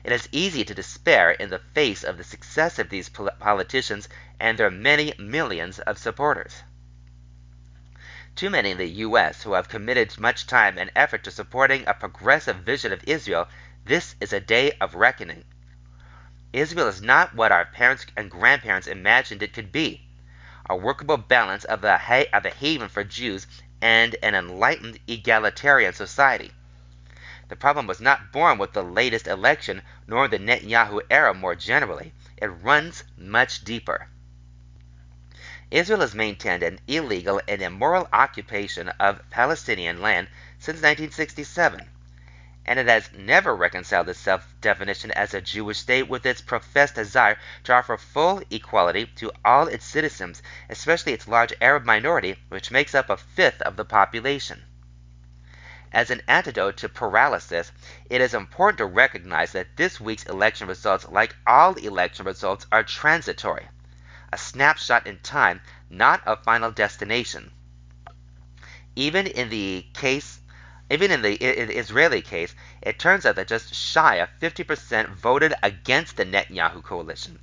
It 0.04 0.12
is 0.12 0.28
easy 0.34 0.66
to 0.66 0.76
despair 0.76 1.32
in 1.32 1.50
the 1.50 1.62
face 1.74 2.04
of 2.04 2.18
the 2.18 2.26
success 2.26 2.78
of 2.78 2.90
these 2.90 3.08
politicians 3.08 4.10
and 4.38 4.58
their 4.58 4.70
many 4.70 5.14
millions 5.18 5.80
of 5.80 5.98
supporters. 5.98 6.64
Too 8.36 8.50
many 8.50 8.72
in 8.72 8.78
the 8.78 9.00
U.S. 9.08 9.44
who 9.44 9.54
have 9.54 9.70
committed 9.70 10.20
much 10.20 10.46
time 10.46 10.78
and 10.78 10.92
effort 10.94 11.24
to 11.24 11.32
supporting 11.32 11.88
a 11.88 11.94
progressive 11.94 12.58
vision 12.58 12.92
of 12.92 13.02
Israel, 13.08 13.48
this 13.86 14.18
is 14.20 14.34
a 14.34 14.42
day 14.42 14.74
of 14.82 14.94
reckoning. 14.96 15.46
Israel 16.54 16.88
is 16.88 17.02
not 17.02 17.36
what 17.36 17.52
our 17.52 17.66
parents 17.66 18.06
and 18.16 18.32
grandparents 18.32 18.88
imagined 18.88 19.44
it 19.44 19.52
could 19.54 19.72
be 19.72 20.08
a 20.70 20.76
workable 20.76 21.18
balance 21.18 21.66
of 21.66 21.84
a, 21.84 21.98
ha- 21.98 22.30
of 22.32 22.46
a 22.46 22.50
haven 22.50 22.90
for 22.90 23.04
Jews 23.04 23.48
and 23.82 24.16
an 24.24 24.34
enlightened 24.36 25.00
egalitarian 25.08 25.94
society. 25.94 26.52
The 27.50 27.56
problem 27.56 27.88
was 27.88 28.00
not 28.02 28.32
born 28.32 28.58
with 28.58 28.74
the 28.74 28.84
latest 28.84 29.28
election 29.28 29.82
nor 30.08 30.28
the 30.28 30.40
Netanyahu 30.40 31.02
era 31.10 31.34
more 31.34 31.56
generally. 31.56 32.14
It 32.38 32.48
runs 32.48 33.04
much 33.18 33.64
deeper. 33.64 34.08
Israel 35.70 36.00
has 36.00 36.16
maintained 36.16 36.64
an 36.64 36.80
illegal 36.88 37.42
and 37.48 37.62
immoral 37.62 38.08
occupation 38.14 38.90
of 39.00 39.30
Palestinian 39.30 40.02
land 40.02 40.28
since 40.60 40.78
1967 40.78 41.90
and 42.68 42.78
it 42.78 42.88
has 42.88 43.10
never 43.14 43.56
reconciled 43.56 44.10
its 44.10 44.20
self-definition 44.20 45.10
as 45.12 45.34
a 45.34 45.40
Jewish 45.40 45.80
state 45.80 46.10
with 46.10 46.26
its 46.26 46.42
professed 46.42 46.96
desire 46.96 47.38
to 47.64 47.74
offer 47.74 47.96
full 47.96 48.44
equality 48.50 49.06
to 49.16 49.32
all 49.46 49.68
its 49.68 49.86
citizens, 49.86 50.44
especially 50.70 51.14
its 51.14 51.30
large 51.30 51.54
Arab 51.62 51.86
minority, 51.86 52.36
which 52.50 52.70
makes 52.70 52.94
up 52.94 53.10
a 53.10 53.16
fifth 53.16 53.62
of 53.62 53.78
the 53.78 53.86
population. 53.86 54.66
As 55.94 56.12
an 56.12 56.22
antidote 56.28 56.76
to 56.78 56.90
paralysis, 56.90 57.72
it 58.10 58.20
is 58.20 58.34
important 58.34 58.80
to 58.80 58.86
recognize 58.86 59.54
that 59.54 59.78
this 59.78 60.02
week's 60.02 60.26
election 60.26 60.68
results, 60.68 61.08
like 61.08 61.34
all 61.48 61.76
election 61.76 62.26
results, 62.26 62.66
are 62.70 62.84
transitory, 62.84 63.70
a 64.34 64.38
snapshot 64.38 65.08
in 65.08 65.20
time, 65.20 65.62
not 65.90 66.22
a 66.26 66.36
final 66.36 66.72
destination. 66.72 67.50
Even 68.98 69.26
in 69.26 69.48
the 69.48 69.86
case 69.94 70.42
even 70.90 71.12
in 71.12 71.22
the 71.22 71.36
Israeli 71.36 72.22
case, 72.22 72.56
it 72.82 72.98
turns 72.98 73.26
out 73.26 73.36
that 73.36 73.48
just 73.48 73.74
shy 73.74 74.16
of 74.16 74.30
50% 74.40 75.10
voted 75.10 75.54
against 75.62 76.16
the 76.16 76.26
Netanyahu 76.26 76.82
coalition. 76.84 77.40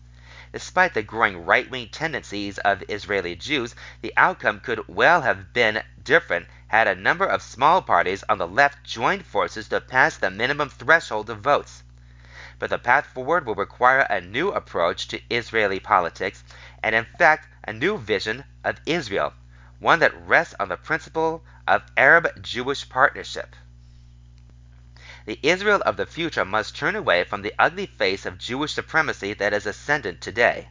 Despite 0.53 0.95
the 0.95 1.03
growing 1.03 1.45
right 1.45 1.69
wing 1.69 1.89
tendencies 1.89 2.59
of 2.59 2.85
Israeli 2.89 3.35
Jews, 3.35 3.75
the 4.03 4.15
outcome 4.17 4.61
could 4.61 4.87
well 4.87 5.23
have 5.23 5.53
been 5.53 5.83
different 6.03 6.47
had 6.69 6.87
a 6.87 6.95
number 6.95 7.27
of 7.27 7.43
small 7.43 7.83
parties 7.83 8.25
on 8.29 8.39
the 8.39 8.47
left 8.47 8.83
joined 8.85 9.27
forces 9.27 9.69
to 9.69 9.81
pass 9.81 10.17
the 10.17 10.31
minimum 10.31 10.69
threshold 10.69 11.29
of 11.29 11.41
votes. 11.41 11.83
But 12.59 12.71
the 12.71 12.79
path 12.79 13.07
forward 13.07 13.47
will 13.47 13.57
require 13.57 14.07
a 14.09 14.21
new 14.21 14.51
approach 14.51 15.09
to 15.09 15.21
Israeli 15.29 15.81
politics, 15.81 16.45
and 16.83 16.95
in 16.95 17.07
fact, 17.19 17.49
a 17.65 17.73
new 17.73 17.99
vision 17.99 18.45
of 18.63 18.81
Israel, 18.87 19.33
one 19.81 19.99
that 19.99 20.27
rests 20.27 20.55
on 20.61 20.69
the 20.69 20.77
principle 20.77 21.43
of 21.67 21.83
Arab 21.97 22.43
Jewish 22.43 22.89
partnership. 22.89 23.57
The 25.27 25.41
Israel 25.43 25.83
of 25.87 25.97
the 25.97 26.05
future 26.05 26.45
must 26.45 26.77
turn 26.77 26.95
away 26.95 27.25
from 27.25 27.43
the 27.43 27.55
ugly 27.59 27.87
face 27.87 28.27
of 28.27 28.37
Jewish 28.37 28.75
supremacy 28.75 29.33
that 29.35 29.55
is 29.55 29.65
ascendant 29.65 30.21
today. 30.21 30.69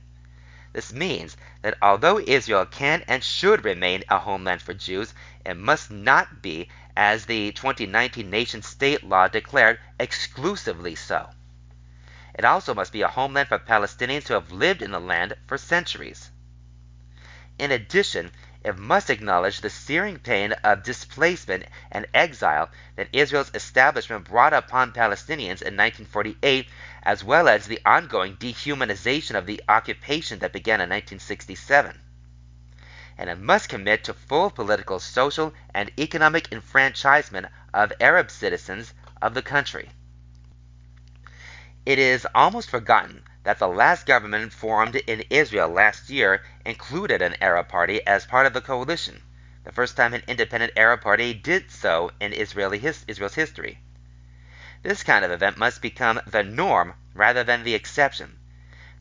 This 0.73 0.93
means 0.93 1.37
that 1.61 1.77
although 1.81 2.19
Israel 2.19 2.65
can 2.65 3.03
and 3.07 3.23
should 3.23 3.63
remain 3.63 4.03
a 4.09 4.19
homeland 4.19 4.61
for 4.61 4.73
Jews, 4.73 5.13
it 5.45 5.55
must 5.55 5.89
not 5.89 6.41
be, 6.41 6.69
as 6.95 7.25
the 7.25 7.51
2019 7.51 8.29
nation 8.29 8.61
state 8.61 9.03
law 9.03 9.27
declared, 9.27 9.79
exclusively 9.99 10.95
so. 10.95 11.29
It 12.35 12.45
also 12.45 12.73
must 12.73 12.91
be 12.91 13.03
a 13.03 13.07
homeland 13.07 13.49
for 13.49 13.59
Palestinians 13.59 14.27
who 14.27 14.33
have 14.33 14.51
lived 14.51 14.81
in 14.81 14.91
the 14.91 14.99
land 14.99 15.35
for 15.45 15.57
centuries. 15.57 16.31
In 17.59 17.71
addition, 17.71 18.31
it 18.63 18.77
must 18.77 19.09
acknowledge 19.09 19.59
the 19.59 19.69
searing 19.69 20.17
pain 20.17 20.53
of 20.63 20.83
displacement 20.83 21.65
and 21.91 22.07
exile 22.13 22.69
that 22.95 23.09
Israel's 23.11 23.51
establishment 23.53 24.23
brought 24.23 24.53
upon 24.53 24.93
Palestinians 24.93 25.61
in 25.61 25.75
1948, 25.75 26.69
as 27.03 27.23
well 27.25 27.49
as 27.49 27.67
the 27.67 27.81
ongoing 27.85 28.37
dehumanization 28.37 29.35
of 29.35 29.45
the 29.45 29.61
occupation 29.67 30.39
that 30.39 30.53
began 30.53 30.79
in 30.79 30.89
1967. 30.89 31.99
And 33.17 33.29
it 33.29 33.37
must 33.37 33.67
commit 33.67 34.05
to 34.05 34.13
full 34.13 34.49
political, 34.49 34.99
social, 34.99 35.53
and 35.73 35.91
economic 35.99 36.51
enfranchisement 36.51 37.47
of 37.73 37.91
Arab 37.99 38.31
citizens 38.31 38.93
of 39.21 39.33
the 39.33 39.41
country. 39.41 39.89
It 41.85 41.99
is 41.99 42.25
almost 42.33 42.69
forgotten 42.69 43.23
that 43.43 43.59
the 43.59 43.67
last 43.67 44.05
government 44.05 44.53
formed 44.53 44.95
in 44.95 45.23
Israel 45.29 45.69
last 45.69 46.09
year 46.09 46.41
included 46.65 47.21
an 47.21 47.35
Arab 47.41 47.67
party 47.67 48.05
as 48.07 48.25
part 48.25 48.45
of 48.45 48.53
the 48.53 48.61
coalition, 48.61 49.21
the 49.63 49.71
first 49.71 49.97
time 49.97 50.13
an 50.13 50.23
independent 50.27 50.73
Arab 50.75 51.01
party 51.01 51.33
did 51.33 51.69
so 51.69 52.11
in 52.19 52.33
Israeli 52.33 52.79
his, 52.79 53.03
Israel's 53.07 53.35
history. 53.35 53.79
This 54.81 55.03
kind 55.03 55.23
of 55.23 55.31
event 55.31 55.57
must 55.57 55.81
become 55.81 56.19
the 56.27 56.43
norm 56.43 56.93
rather 57.13 57.43
than 57.43 57.63
the 57.63 57.73
exception. 57.73 58.37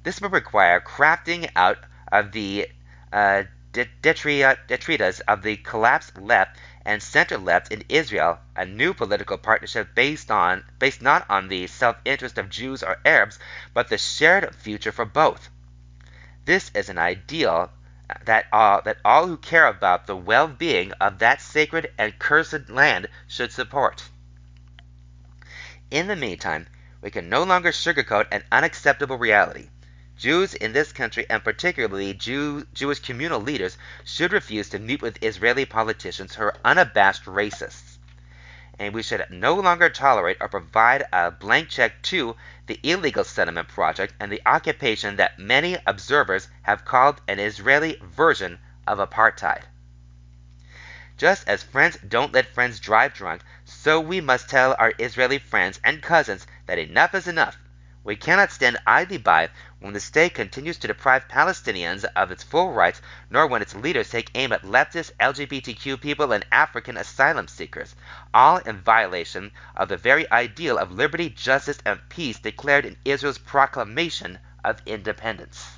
This 0.03 0.21
will 0.21 0.31
require 0.31 0.81
crafting 0.81 1.51
out 1.57 1.79
of 2.11 2.33
the 2.33 2.69
uh, 3.13 3.45
detritus 3.73 5.21
of 5.21 5.43
the 5.43 5.57
collapsed 5.57 6.19
left 6.19 6.59
and 6.85 7.03
center 7.03 7.39
left 7.39 7.73
in 7.73 7.85
Israel 7.89 8.39
a 8.57 8.65
new 8.65 8.93
political 8.93 9.39
partnership 9.39 9.95
based 9.95 10.31
on 10.31 10.65
based 10.79 11.01
not 11.01 11.25
on 11.31 11.49
the 11.49 11.67
self-interest 11.67 12.39
of 12.39 12.51
Jews 12.51 12.83
or 12.83 12.99
Arabs, 13.05 13.39
but 13.73 13.89
the 13.89 13.99
shared 13.99 14.55
future 14.55 14.93
for 14.93 15.05
both. 15.05 15.49
This 16.45 16.71
is 16.75 16.89
an 16.89 16.99
ideal 16.99 17.71
that 18.25 18.47
all, 18.53 18.83
that 18.83 18.99
all 19.05 19.27
who 19.27 19.37
care 19.37 19.67
about 19.67 20.07
the 20.07 20.17
well 20.17 20.49
being 20.49 20.93
of 21.01 21.19
that 21.21 21.41
sacred 21.41 21.93
and 21.97 22.19
cursed 22.19 22.69
land 22.69 23.09
should 23.27 23.53
support. 23.53 24.05
In 25.91 26.09
the 26.09 26.17
meantime, 26.17 26.67
we 27.01 27.11
can 27.11 27.29
no 27.29 27.43
longer 27.43 27.71
sugarcoat 27.71 28.27
an 28.31 28.45
unacceptable 28.53 29.19
reality. 29.19 29.69
Jews 30.23 30.55
in 30.55 30.73
this 30.73 30.93
country, 30.93 31.27
and 31.29 31.43
particularly 31.43 32.15
Jew, 32.15 32.65
Jewish 32.73 33.01
communal 33.01 33.41
leaders, 33.41 33.77
should 34.05 34.33
refuse 34.33 34.69
to 34.69 34.79
meet 34.79 35.03
with 35.03 35.21
Israeli 35.21 35.65
politicians 35.65 36.37
who 36.37 36.45
are 36.45 36.55
unabashed 36.65 37.25
racists. 37.25 37.99
And 38.79 38.95
we 38.95 39.03
should 39.03 39.27
no 39.31 39.55
longer 39.55 39.91
tolerate 39.91 40.37
or 40.41 40.47
provide 40.47 41.07
a 41.13 41.33
blank 41.33 41.71
check 41.71 42.03
to 42.03 42.37
the 42.69 42.79
illegal 42.85 43.25
settlement 43.25 43.67
project 43.67 44.15
and 44.21 44.31
the 44.31 44.41
occupation 44.47 45.17
that 45.17 45.41
many 45.41 45.77
observers 45.89 46.47
have 46.63 46.85
called 46.85 47.21
an 47.27 47.41
Israeli 47.41 48.01
version 48.01 48.61
of 48.87 48.99
apartheid. 48.99 49.63
Just 51.17 51.49
as 51.49 51.65
friends 51.65 51.99
don't 52.07 52.33
let 52.33 52.55
friends 52.55 52.79
drive 52.79 53.13
drunk, 53.13 53.43
so 53.65 53.99
we 53.99 54.21
must 54.21 54.49
tell 54.49 54.77
our 54.79 54.93
Israeli 55.01 55.41
friends 55.41 55.81
and 55.83 56.01
cousins 56.01 56.47
that 56.67 56.79
enough 56.79 57.13
is 57.13 57.27
enough. 57.27 57.57
We 58.05 58.17
cannot 58.17 58.51
stand 58.51 58.79
idly 58.85 59.19
by 59.19 59.51
when 59.79 59.93
the 59.93 60.01
state 60.01 60.35
continues 60.35 60.77
to 60.79 60.89
deprive 60.89 61.29
Palestinians 61.29 62.05
of 62.17 62.33
its 62.33 62.43
full 62.43 62.73
rights, 62.73 63.01
nor 63.31 63.47
when 63.47 63.63
its 63.63 63.77
leaders 63.77 64.11
take 64.11 64.33
aim 64.35 64.53
at 64.53 64.63
leftist 64.63 65.13
LGBTQ 65.21 66.01
people 66.01 66.33
and 66.33 66.45
African 66.51 66.97
asylum 66.97 67.47
seekers, 67.47 67.95
all 68.35 68.57
in 68.57 68.81
violation 68.81 69.53
of 69.77 69.89
the 69.89 69.97
very 69.97 70.29
ideal 70.33 70.79
of 70.79 70.91
liberty, 70.91 71.31
justice, 71.31 71.79
and 71.85 72.01
peace 72.09 72.41
declared 72.41 72.85
in 72.85 72.97
Israel's 73.05 73.39
proclamation 73.39 74.41
of 74.65 74.83
independence. 74.85 75.77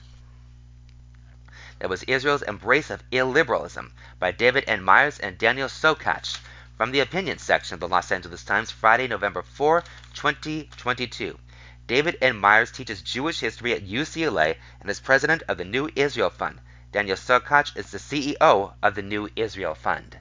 That 1.79 1.91
was 1.91 2.05
Israel's 2.05 2.43
Embrace 2.43 2.89
of 2.89 3.03
Illiberalism 3.11 3.93
by 4.19 4.31
David 4.31 4.65
N. 4.67 4.83
Myers 4.83 5.19
and 5.19 5.37
Daniel 5.37 5.69
Sokatch 5.69 6.39
from 6.79 6.91
the 6.91 7.01
opinion 7.01 7.37
section 7.37 7.75
of 7.75 7.81
the 7.81 7.89
Los 7.89 8.11
Angeles 8.11 8.45
Times, 8.45 8.71
Friday, 8.71 9.09
November 9.09 9.43
4, 9.43 9.83
2022. 10.15 11.39
David 11.87 12.17
N. 12.23 12.37
Myers 12.37 12.73
teaches 12.73 13.03
Jewish 13.03 13.41
history 13.41 13.75
at 13.75 13.87
UCLA 13.87 14.57
and 14.81 14.89
is 14.89 15.01
president 15.01 15.43
of 15.49 15.59
the 15.59 15.65
New 15.65 15.91
Israel 15.95 16.31
Fund. 16.31 16.61
Daniel 16.93 17.17
Sokatch 17.17 17.77
is 17.77 17.91
the 17.91 17.99
CEO 17.99 18.73
of 18.83 18.95
the 18.95 19.03
New 19.03 19.29
Israel 19.37 19.75
Fund. 19.75 20.17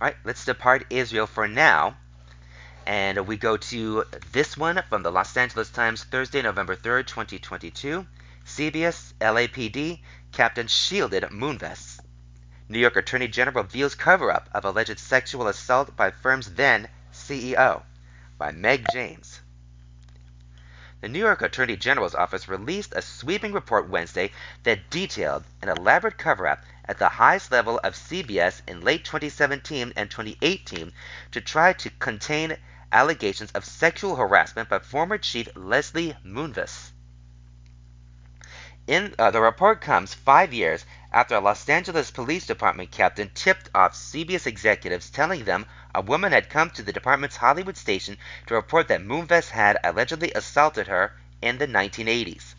All 0.00 0.06
right, 0.06 0.16
let's 0.24 0.44
depart 0.44 0.86
Israel 0.90 1.26
for 1.26 1.48
now. 1.48 1.96
And 2.86 3.26
we 3.26 3.36
go 3.36 3.56
to 3.56 4.04
this 4.30 4.56
one 4.56 4.82
from 4.88 5.02
the 5.02 5.10
Los 5.10 5.36
Angeles 5.36 5.70
Times, 5.70 6.04
Thursday, 6.04 6.42
November 6.42 6.76
3rd, 6.76 7.06
2022. 7.06 8.06
CBS, 8.44 9.14
LAPD, 9.20 10.00
Captain 10.30 10.68
shielded 10.68 11.24
Moonves. 11.32 11.98
New 12.68 12.78
York 12.78 12.94
Attorney 12.94 13.26
General 13.26 13.64
reveals 13.64 13.96
cover 13.96 14.30
up 14.30 14.48
of 14.52 14.64
alleged 14.64 15.00
sexual 15.00 15.48
assault 15.48 15.96
by 15.96 16.12
firm's 16.12 16.52
then 16.52 16.88
CEO. 17.12 17.82
By 18.38 18.52
Meg 18.52 18.86
James. 18.92 19.35
The 21.02 21.10
New 21.10 21.18
York 21.18 21.42
Attorney 21.42 21.76
General's 21.76 22.14
office 22.14 22.48
released 22.48 22.94
a 22.96 23.02
sweeping 23.02 23.52
report 23.52 23.86
Wednesday 23.86 24.32
that 24.62 24.88
detailed 24.88 25.44
an 25.60 25.68
elaborate 25.68 26.16
cover 26.16 26.46
up 26.46 26.64
at 26.86 26.98
the 26.98 27.10
highest 27.10 27.52
level 27.52 27.78
of 27.84 27.94
CBS 27.94 28.62
in 28.66 28.80
late 28.80 29.04
2017 29.04 29.92
and 29.94 30.10
2018 30.10 30.92
to 31.32 31.40
try 31.42 31.74
to 31.74 31.90
contain 31.90 32.56
allegations 32.90 33.52
of 33.52 33.66
sexual 33.66 34.16
harassment 34.16 34.70
by 34.70 34.78
former 34.78 35.18
Chief 35.18 35.48
Leslie 35.54 36.16
Moonves. 36.24 36.92
In, 38.86 39.14
uh, 39.18 39.30
the 39.30 39.42
report 39.42 39.82
comes 39.82 40.14
five 40.14 40.54
years 40.54 40.86
after 41.16 41.34
a 41.34 41.40
Los 41.40 41.66
Angeles 41.66 42.10
Police 42.10 42.44
Department 42.44 42.90
captain 42.90 43.30
tipped 43.34 43.70
off 43.74 43.94
CBS 43.94 44.46
executives 44.46 45.08
telling 45.08 45.44
them 45.44 45.64
a 45.94 46.02
woman 46.02 46.30
had 46.30 46.50
come 46.50 46.68
to 46.68 46.82
the 46.82 46.92
department's 46.92 47.38
Hollywood 47.38 47.78
station 47.78 48.18
to 48.46 48.52
report 48.52 48.88
that 48.88 49.00
Moonves 49.00 49.48
had 49.48 49.78
allegedly 49.82 50.30
assaulted 50.34 50.88
her 50.88 51.14
in 51.40 51.56
the 51.56 51.66
1980s. 51.66 52.54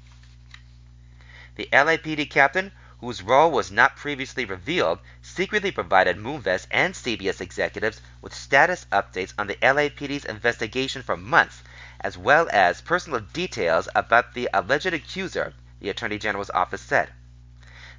The 1.53 1.69
LAPD 1.71 2.31
captain, 2.31 2.71
whose 2.99 3.21
role 3.21 3.51
was 3.51 3.69
not 3.69 3.95
previously 3.95 4.43
revealed, 4.43 5.01
secretly 5.21 5.69
provided 5.69 6.17
Moonves 6.17 6.65
and 6.71 6.95
CBS 6.95 7.39
executives 7.39 8.01
with 8.23 8.33
status 8.33 8.87
updates 8.91 9.35
on 9.37 9.45
the 9.45 9.57
LAPD's 9.61 10.25
investigation 10.25 11.03
for 11.03 11.15
months, 11.15 11.61
as 12.01 12.17
well 12.17 12.49
as 12.51 12.81
personal 12.81 13.19
details 13.19 13.87
about 13.93 14.33
the 14.33 14.49
alleged 14.51 14.87
accuser 14.87 15.53
the 15.79 15.91
Attorney 15.91 16.17
General's 16.17 16.49
office 16.49 16.81
said. 16.81 17.11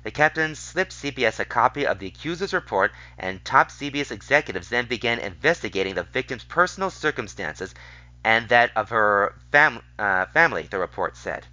The 0.04 0.10
captain 0.12 0.54
slipped 0.54 0.92
CBS 0.92 1.40
a 1.40 1.44
copy 1.44 1.86
of 1.86 1.98
the 1.98 2.06
accuser's 2.06 2.54
report, 2.54 2.92
and 3.18 3.44
top 3.44 3.70
CBS 3.70 4.12
executives 4.12 4.68
then 4.68 4.86
began 4.86 5.18
investigating 5.18 5.94
the 5.94 6.04
victim's 6.04 6.44
personal 6.44 6.90
circumstances 6.90 7.74
and 8.22 8.48
that 8.48 8.70
of 8.76 8.90
her 8.90 9.34
fam- 9.50 9.82
uh, 9.98 10.26
family, 10.26 10.62
the 10.70 10.78
report 10.78 11.16
said. 11.16 11.46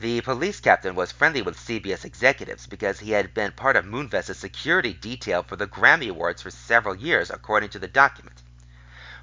The 0.00 0.20
police 0.22 0.58
captain 0.58 0.96
was 0.96 1.12
friendly 1.12 1.42
with 1.42 1.56
CBS 1.56 2.04
executives 2.04 2.66
because 2.66 2.98
he 2.98 3.12
had 3.12 3.34
been 3.34 3.52
part 3.52 3.76
of 3.76 3.84
Moonves' 3.84 4.34
security 4.34 4.92
detail 4.92 5.44
for 5.44 5.54
the 5.54 5.68
Grammy 5.68 6.10
Awards 6.10 6.42
for 6.42 6.50
several 6.50 6.96
years, 6.96 7.30
according 7.30 7.70
to 7.70 7.78
the 7.78 7.86
document. 7.86 8.42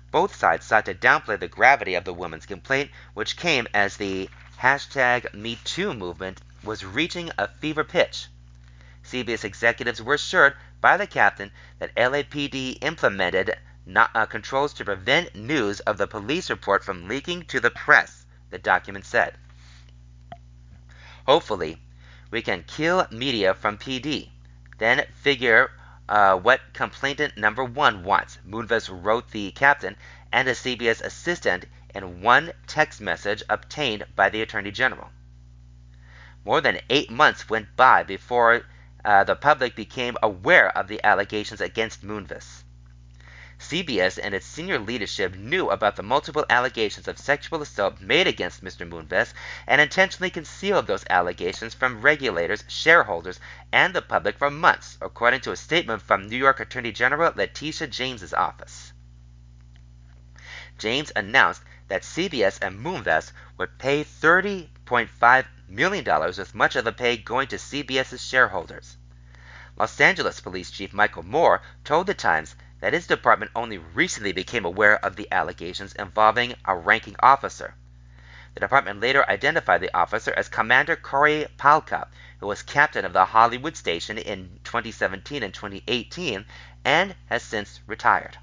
Both 0.09 0.35
sides 0.35 0.65
sought 0.65 0.85
to 0.85 0.95
downplay 0.95 1.37
the 1.37 1.49
gravity 1.49 1.95
of 1.95 2.05
the 2.05 2.13
woman's 2.13 2.45
complaint, 2.45 2.91
which 3.13 3.35
came 3.35 3.67
as 3.73 3.97
the 3.97 4.29
hashtag 4.59 5.33
MeToo 5.33 5.97
movement 5.97 6.41
was 6.63 6.85
reaching 6.85 7.31
a 7.37 7.47
fever 7.47 7.83
pitch. 7.83 8.27
CBS 9.03 9.43
executives 9.43 10.01
were 10.01 10.15
assured 10.15 10.55
by 10.81 10.97
the 10.97 11.07
captain 11.07 11.51
that 11.79 11.95
LAPD 11.95 12.77
implemented 12.81 13.57
not, 13.85 14.11
uh, 14.13 14.25
controls 14.25 14.73
to 14.73 14.85
prevent 14.85 15.35
news 15.35 15.79
of 15.81 15.97
the 15.97 16.05
police 16.05 16.49
report 16.49 16.83
from 16.83 17.07
leaking 17.07 17.43
to 17.45 17.59
the 17.59 17.71
press, 17.71 18.25
the 18.49 18.59
document 18.59 19.05
said. 19.05 19.35
Hopefully, 21.25 21.81
we 22.29 22.41
can 22.41 22.63
kill 22.63 23.07
media 23.09 23.53
from 23.53 23.77
PD, 23.77 24.29
then 24.77 25.05
figure 25.15 25.71
uh, 26.07 26.35
what 26.35 26.61
complainant 26.73 27.37
number 27.37 27.63
one 27.63 28.03
wants, 28.03 28.37
Moonves 28.47 28.89
wrote 28.89 29.31
the 29.31 29.51
captain 29.51 29.95
and 30.31 30.47
a 30.47 30.53
CBS 30.53 31.01
assistant 31.01 31.65
in 31.93 32.21
one 32.21 32.51
text 32.67 33.01
message 33.01 33.43
obtained 33.49 34.05
by 34.15 34.29
the 34.29 34.41
Attorney 34.41 34.71
General. 34.71 35.09
More 36.45 36.61
than 36.61 36.79
eight 36.89 37.11
months 37.11 37.49
went 37.49 37.75
by 37.75 38.03
before 38.03 38.63
uh, 39.03 39.23
the 39.23 39.35
public 39.35 39.75
became 39.75 40.17
aware 40.23 40.69
of 40.77 40.87
the 40.87 41.03
allegations 41.03 41.61
against 41.61 42.03
Moonves. 42.03 42.63
CBS 43.59 44.17
and 44.21 44.33
its 44.33 44.45
senior 44.45 44.79
leadership 44.79 45.35
knew 45.35 45.69
about 45.69 45.97
the 45.97 46.01
multiple 46.01 46.45
allegations 46.49 47.09
of 47.09 47.17
sexual 47.17 47.61
assault 47.61 47.99
made 47.99 48.25
against 48.25 48.63
Mr. 48.63 48.87
Moonves 48.87 49.33
and 49.67 49.81
intentionally 49.81 50.29
concealed 50.29 50.87
those 50.87 51.03
allegations 51.09 51.73
from 51.73 52.01
regulators, 52.01 52.63
shareholders, 52.69 53.37
and 53.73 53.93
the 53.93 54.01
public 54.01 54.37
for 54.37 54.49
months, 54.49 54.97
according 55.01 55.41
to 55.41 55.51
a 55.51 55.57
statement 55.57 56.01
from 56.01 56.27
New 56.27 56.37
York 56.37 56.61
Attorney 56.61 56.93
General 56.93 57.33
Letitia 57.35 57.87
James's 57.87 58.33
office. 58.33 58.93
James 60.77 61.11
announced 61.13 61.61
that 61.89 62.03
CBS 62.03 62.59
and 62.61 62.79
Moonves 62.79 63.33
would 63.57 63.77
pay 63.77 64.03
$30.5 64.89 65.45
million, 65.67 66.03
with 66.03 66.55
much 66.55 66.75
of 66.75 66.83
the 66.83 66.91
pay 66.91 67.15
going 67.15 67.47
to 67.47 67.57
CBS's 67.57 68.25
shareholders. 68.25 68.97
Los 69.77 70.01
Angeles 70.01 70.41
Police 70.41 70.71
Chief 70.71 70.91
Michael 70.93 71.21
Moore 71.21 71.61
told 71.83 72.07
The 72.07 72.15
Times 72.15 72.55
that 72.79 72.93
his 72.93 73.05
department 73.05 73.51
only 73.55 73.77
recently 73.77 74.31
became 74.31 74.65
aware 74.65 74.97
of 75.05 75.15
the 75.15 75.31
allegations 75.31 75.93
involving 75.93 76.55
a 76.65 76.75
ranking 76.75 77.15
officer. 77.19 77.75
The 78.55 78.61
department 78.61 78.99
later 78.99 79.23
identified 79.29 79.81
the 79.81 79.95
officer 79.95 80.33
as 80.35 80.49
Commander 80.49 80.95
Cory 80.95 81.45
Palka, 81.57 82.07
who 82.39 82.47
was 82.47 82.63
captain 82.63 83.05
of 83.05 83.13
the 83.13 83.25
Hollywood 83.25 83.77
station 83.77 84.17
in 84.17 84.59
2017 84.63 85.43
and 85.43 85.53
2018 85.53 86.45
and 86.83 87.15
has 87.27 87.43
since 87.43 87.79
retired. 87.85 88.39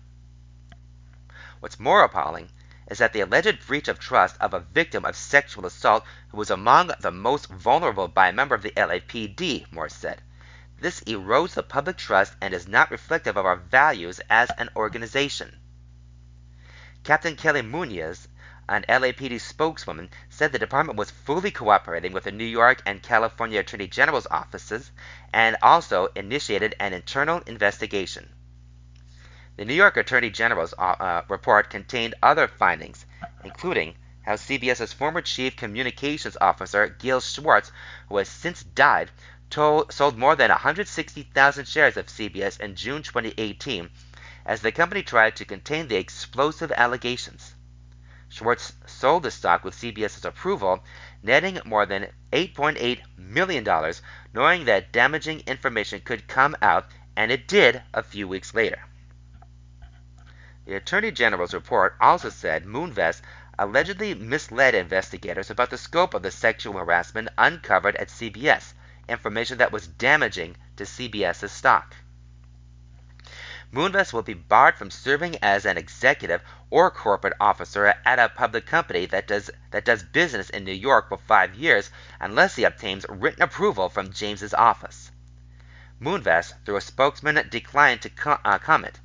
What's 1.59 1.81
more 1.81 2.05
appalling 2.05 2.51
is 2.89 2.99
that 2.99 3.13
the 3.13 3.21
alleged 3.21 3.67
breach 3.67 3.89
of 3.89 3.99
trust 3.99 4.37
of 4.41 4.55
a 4.55 4.61
victim 4.61 5.05
of 5.05 5.17
sexual 5.17 5.67
assault 5.67 6.05
who 6.29 6.37
was 6.37 6.51
among 6.51 6.93
the 7.01 7.11
most 7.11 7.49
vulnerable 7.49 8.09
by 8.09 8.29
a 8.29 8.33
member 8.33 8.55
of 8.55 8.63
the 8.63 8.71
LAPD, 8.71 9.71
Moore 9.73 9.89
said. 9.89 10.23
This 10.79 11.01
erodes 11.01 11.55
the 11.55 11.63
public 11.63 11.97
trust 11.97 12.35
and 12.41 12.53
is 12.53 12.69
not 12.69 12.91
reflective 12.91 13.37
of 13.37 13.47
our 13.47 13.57
values 13.57 14.21
as 14.29 14.51
an 14.59 14.69
organization. 14.77 15.59
Captain 17.03 17.35
Kelly 17.35 17.63
Munoz, 17.63 18.29
an 18.69 18.85
LAPD 18.89 19.41
spokeswoman, 19.41 20.11
said 20.29 20.53
the 20.53 20.59
department 20.59 20.99
was 20.99 21.11
fully 21.11 21.51
cooperating 21.51 22.13
with 22.13 22.25
the 22.25 22.33
New 22.33 22.45
York 22.45 22.83
and 22.85 23.03
California 23.03 23.61
Attorney 23.61 23.87
General's 23.87 24.27
offices 24.31 24.91
and 25.33 25.57
also 25.63 26.09
initiated 26.15 26.75
an 26.79 26.93
internal 26.93 27.41
investigation. 27.47 28.29
The 29.57 29.65
New 29.65 29.73
York 29.73 29.97
Attorney 29.97 30.29
General's 30.29 30.75
uh, 30.77 30.97
uh 31.01 31.23
report 31.31 31.71
contained 31.71 32.15
other 32.23 32.47
findings, 32.47 33.07
including 33.43 33.97
how 34.21 34.35
CBS's 34.35 34.93
former 34.93 35.23
chief 35.23 35.57
communications 35.57 36.37
officer, 36.43 36.89
Gil 36.89 37.21
Schwartz, 37.21 37.73
who 38.11 38.19
has 38.19 38.29
since 38.29 38.63
died, 38.63 39.11
told, 39.49 39.93
sold 39.95 40.19
more 40.19 40.37
than 40.37 40.51
160,000 40.51 41.67
shares 41.67 41.97
of 41.97 42.09
CBS 42.09 42.61
in 42.61 42.75
June 42.75 43.03
2018 43.03 43.89
as 44.45 44.61
the 44.61 44.73
company 44.73 45.03
tried 45.03 45.37
to 45.37 45.47
contain 45.47 45.89
the 45.89 45.97
explosive 45.97 46.71
allegations. 46.73 47.55
Schwartz 48.29 48.75
sold 48.85 49.23
the 49.23 49.31
stock 49.31 49.65
with 49.65 49.75
CBS's 49.75 50.27
approval, 50.27 50.85
netting 51.23 51.61
more 51.65 51.87
than 51.87 52.13
$8.8 52.31 53.01
million, 53.17 53.95
knowing 54.35 54.67
that 54.67 54.93
damaging 54.93 55.41
information 55.47 56.01
could 56.01 56.29
come 56.29 56.55
out, 56.61 56.89
and 57.17 57.33
it 57.33 57.49
did 57.49 57.83
a 57.95 58.03
few 58.03 58.29
weeks 58.29 58.53
later. 58.53 58.85
The 60.67 60.75
Attorney 60.75 61.13
General's 61.13 61.55
report 61.55 61.97
also 62.01 62.29
said 62.29 62.67
Moonves 62.67 63.23
allegedly 63.57 64.15
misled 64.15 64.75
investigators 64.75 65.49
about 65.49 65.71
the 65.71 65.79
scope 65.79 66.13
of 66.13 66.25
the 66.25 66.33
sexual 66.33 66.73
harassment 66.73 67.29
uncovered 67.39 67.95
at 67.95 68.09
CBS, 68.09 68.75
information 69.09 69.59
that 69.59 69.71
was 69.71 69.87
damaging 69.87 70.57
to 70.75 70.83
CBS's 70.83 71.53
stock. 71.53 71.95
Moonves 73.73 74.13
will 74.13 74.25
be 74.25 74.35
barred 74.35 74.77
from 74.77 74.91
serving 74.91 75.37
as 75.41 75.65
an 75.65 75.79
executive 75.79 76.43
or 76.69 76.91
corporate 76.91 77.37
officer 77.39 77.95
at 78.05 78.19
a 78.19 78.29
public 78.29 78.67
company 78.67 79.07
that 79.07 79.29
does 79.29 79.53
that 79.71 79.85
does 79.85 80.03
business 80.03 80.51
in 80.51 80.65
New 80.65 80.73
York 80.73 81.11
for 81.11 81.19
five 81.19 81.55
years 81.55 81.93
unless 82.19 82.57
he 82.57 82.65
obtains 82.65 83.07
written 83.09 83.43
approval 83.43 83.89
from 83.89 84.13
James's 84.13 84.53
office. 84.53 85.13
Moonves, 86.01 86.55
through 86.65 86.75
a 86.75 86.81
spokesman, 86.81 87.49
declined 87.51 88.03
to 88.03 88.11
co- 88.11 88.41
uh, 88.45 88.59
comment. 88.59 88.99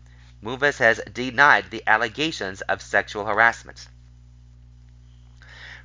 Moonves 0.44 0.80
has 0.80 1.00
denied 1.14 1.70
the 1.70 1.84
allegations 1.86 2.62
of 2.62 2.82
sexual 2.82 3.26
harassment. 3.26 3.88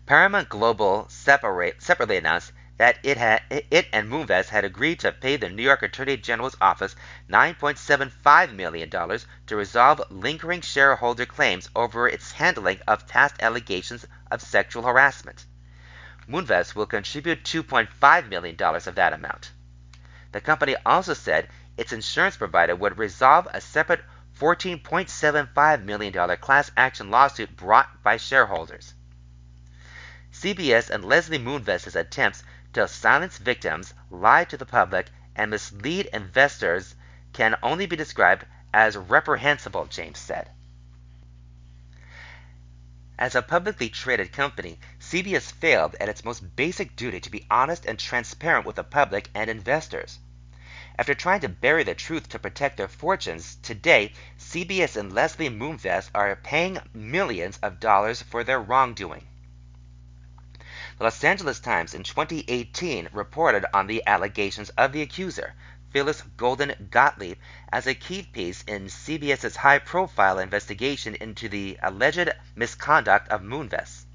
Paramount 0.06 0.48
Global 0.48 1.06
separate, 1.10 1.82
separately 1.82 2.16
announced 2.16 2.52
that 2.78 2.98
it, 3.02 3.16
had, 3.18 3.42
it 3.50 3.86
and 3.92 4.08
Moonves 4.08 4.48
had 4.48 4.64
agreed 4.64 5.00
to 5.00 5.12
pay 5.12 5.36
the 5.36 5.50
New 5.50 5.62
York 5.62 5.82
Attorney 5.82 6.16
General's 6.16 6.56
office 6.60 6.96
$9.75 7.28 8.54
million 8.54 8.88
to 8.90 9.56
resolve 9.56 10.02
lingering 10.10 10.60
shareholder 10.62 11.26
claims 11.26 11.68
over 11.76 12.08
its 12.08 12.32
handling 12.32 12.80
of 12.86 13.06
past 13.06 13.34
allegations 13.40 14.06
of 14.30 14.40
sexual 14.40 14.84
harassment. 14.84 15.44
Moonves 16.28 16.74
will 16.74 16.86
contribute 16.86 17.44
$2.5 17.44 18.28
million 18.28 18.56
of 18.60 18.94
that 18.94 19.12
amount. 19.12 19.52
The 20.32 20.40
company 20.40 20.76
also 20.84 21.14
said 21.14 21.48
its 21.76 21.92
insurance 21.92 22.36
provider 22.36 22.74
would 22.74 22.98
resolve 22.98 23.48
a 23.52 23.60
separate 23.60 24.02
$14.75 24.38 25.84
million 25.84 26.36
class 26.36 26.70
action 26.76 27.10
lawsuit 27.10 27.56
brought 27.56 28.02
by 28.02 28.16
shareholders. 28.16 28.92
CBS 30.32 30.90
and 30.90 31.04
Leslie 31.04 31.38
Moonves' 31.38 31.96
attempts 31.96 32.42
to 32.74 32.86
silence 32.86 33.38
victims, 33.38 33.94
lie 34.10 34.44
to 34.44 34.56
the 34.58 34.66
public, 34.66 35.06
and 35.34 35.50
mislead 35.50 36.06
investors 36.12 36.94
can 37.32 37.56
only 37.62 37.86
be 37.86 37.96
described 37.96 38.44
as 38.74 38.96
reprehensible, 38.96 39.86
James 39.86 40.18
said. 40.18 40.50
As 43.18 43.34
a 43.34 43.40
publicly 43.40 43.88
traded 43.88 44.30
company, 44.30 44.78
CBS 45.00 45.50
failed 45.50 45.96
at 45.98 46.10
its 46.10 46.22
most 46.22 46.54
basic 46.54 46.94
duty 46.96 47.20
to 47.20 47.30
be 47.30 47.46
honest 47.50 47.86
and 47.86 47.98
transparent 47.98 48.66
with 48.66 48.76
the 48.76 48.84
public 48.84 49.30
and 49.34 49.48
investors. 49.48 50.18
After 50.98 51.14
trying 51.14 51.40
to 51.40 51.48
bury 51.50 51.84
the 51.84 51.94
truth 51.94 52.26
to 52.30 52.38
protect 52.38 52.78
their 52.78 52.88
fortunes, 52.88 53.56
today 53.56 54.14
CBS 54.38 54.96
and 54.96 55.12
Leslie 55.12 55.50
Moonves 55.50 56.08
are 56.14 56.34
paying 56.36 56.78
millions 56.94 57.58
of 57.58 57.80
dollars 57.80 58.22
for 58.22 58.42
their 58.42 58.58
wrongdoing. 58.58 59.26
The 60.96 61.04
Los 61.04 61.22
Angeles 61.22 61.60
Times 61.60 61.92
in 61.92 62.02
2018 62.02 63.10
reported 63.12 63.66
on 63.74 63.86
the 63.86 64.02
allegations 64.06 64.70
of 64.70 64.92
the 64.92 65.02
accuser, 65.02 65.52
Phyllis 65.90 66.22
Golden 66.38 66.88
Gottlieb, 66.90 67.36
as 67.70 67.86
a 67.86 67.94
key 67.94 68.22
piece 68.22 68.62
in 68.62 68.86
CBS's 68.86 69.56
high 69.56 69.80
profile 69.80 70.38
investigation 70.38 71.14
into 71.14 71.50
the 71.50 71.78
alleged 71.82 72.30
misconduct 72.54 73.28
of 73.28 73.42
Moonves. 73.42 74.06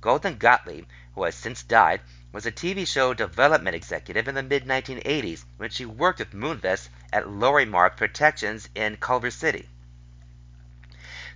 Golden 0.00 0.38
Gottlieb, 0.38 0.86
who 1.14 1.22
has 1.22 1.36
since 1.36 1.62
died, 1.62 2.00
was 2.34 2.46
a 2.46 2.50
TV 2.50 2.84
show 2.84 3.14
development 3.14 3.76
executive 3.76 4.26
in 4.26 4.34
the 4.34 4.42
mid 4.42 4.64
1980s 4.64 5.44
when 5.56 5.70
she 5.70 5.86
worked 5.86 6.18
with 6.18 6.34
Moonves 6.34 6.88
at 7.12 7.28
Lorimar 7.28 7.90
Productions 7.90 8.68
in 8.74 8.96
Culver 8.96 9.30
City. 9.30 9.68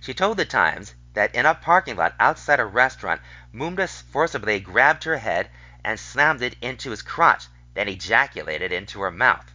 She 0.01 0.13
told 0.13 0.35
the 0.35 0.43
Times 0.43 0.95
that 1.13 1.33
in 1.33 1.45
a 1.45 1.55
parking 1.55 1.95
lot 1.95 2.15
outside 2.19 2.59
a 2.59 2.65
restaurant, 2.65 3.21
Moonves 3.53 4.03
forcibly 4.11 4.59
grabbed 4.59 5.05
her 5.05 5.15
head 5.15 5.49
and 5.85 5.97
slammed 5.97 6.41
it 6.41 6.57
into 6.59 6.91
his 6.91 7.01
crotch, 7.01 7.45
then 7.75 7.87
ejaculated 7.87 8.73
into 8.73 8.99
her 8.99 9.09
mouth. 9.09 9.53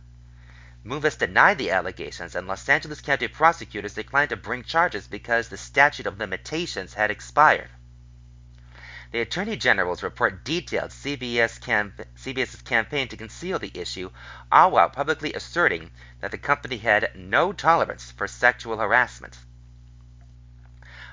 Moonves 0.82 1.18
denied 1.18 1.58
the 1.58 1.70
allegations, 1.70 2.34
and 2.34 2.46
Los 2.46 2.66
Angeles 2.70 3.02
County 3.02 3.28
prosecutors 3.28 3.92
declined 3.92 4.30
to 4.30 4.36
bring 4.38 4.62
charges 4.62 5.06
because 5.06 5.50
the 5.50 5.58
statute 5.58 6.06
of 6.06 6.18
limitations 6.18 6.94
had 6.94 7.10
expired. 7.10 7.68
The 9.14 9.20
Attorney 9.20 9.56
General's 9.56 10.02
report 10.02 10.42
detailed 10.44 10.90
CBS's 10.90 12.62
campaign 12.62 13.06
to 13.06 13.16
conceal 13.16 13.60
the 13.60 13.70
issue, 13.72 14.10
all 14.50 14.72
while 14.72 14.90
publicly 14.90 15.32
asserting 15.34 15.92
that 16.18 16.32
the 16.32 16.36
company 16.36 16.78
had 16.78 17.12
no 17.14 17.52
tolerance 17.52 18.10
for 18.10 18.26
sexual 18.26 18.78
harassment. 18.78 19.38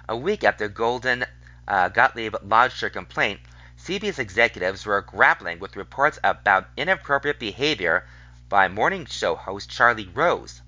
A 0.09 0.17
week 0.17 0.43
after 0.43 0.67
Golden 0.67 1.27
uh, 1.67 1.89
Gottlieb 1.89 2.35
lodged 2.41 2.81
her 2.81 2.89
complaint, 2.89 3.39
CBS 3.77 4.17
executives 4.17 4.83
were 4.83 5.03
grappling 5.03 5.59
with 5.59 5.75
reports 5.75 6.17
about 6.23 6.69
inappropriate 6.75 7.37
behavior 7.37 8.07
by 8.49 8.67
morning 8.67 9.05
show 9.05 9.35
host 9.35 9.69
Charlie 9.69 10.09
Rose. 10.11 10.63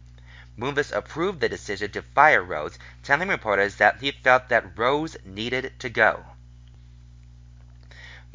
Moonves 0.55 0.91
approved 0.91 1.39
the 1.39 1.49
decision 1.49 1.89
to 1.93 2.03
fire 2.03 2.43
Rose, 2.43 2.77
telling 3.01 3.29
reporters 3.29 3.77
that 3.77 4.01
he 4.01 4.11
felt 4.11 4.49
that 4.49 4.77
Rose 4.77 5.17
needed 5.25 5.73
to 5.79 5.89
go. 5.89 6.23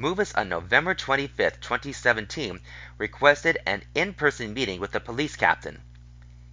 Moonves 0.00 0.32
on 0.38 0.48
November 0.48 0.94
25, 0.94 1.60
2017, 1.60 2.60
requested 2.98 3.58
an 3.66 3.82
in-person 3.96 4.54
meeting 4.54 4.78
with 4.78 4.92
the 4.92 5.00
police 5.00 5.34
captain. 5.34 5.82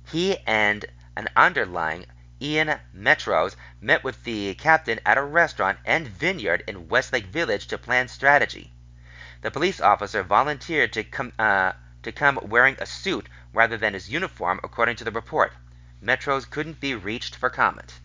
He 0.03 0.39
and 0.47 0.83
an 1.15 1.29
underlying 1.35 2.07
Ian 2.41 2.79
Metros 2.91 3.55
met 3.79 4.03
with 4.03 4.23
the 4.23 4.55
captain 4.55 4.99
at 5.05 5.19
a 5.19 5.23
restaurant 5.23 5.77
and 5.85 6.07
vineyard 6.07 6.63
in 6.65 6.89
Westlake 6.89 7.27
Village 7.27 7.67
to 7.67 7.77
plan 7.77 8.07
strategy. 8.07 8.73
The 9.41 9.51
police 9.51 9.79
officer 9.79 10.23
volunteered 10.23 10.91
to 10.93 11.03
come, 11.03 11.31
uh, 11.37 11.73
to 12.01 12.11
come 12.11 12.39
wearing 12.41 12.77
a 12.79 12.87
suit 12.87 13.29
rather 13.53 13.77
than 13.77 13.93
his 13.93 14.09
uniform, 14.09 14.59
according 14.63 14.95
to 14.95 15.03
the 15.03 15.11
report. 15.11 15.53
Metros 16.03 16.49
couldn't 16.49 16.79
be 16.79 16.95
reached 16.95 17.35
for 17.35 17.51
comment. 17.51 17.99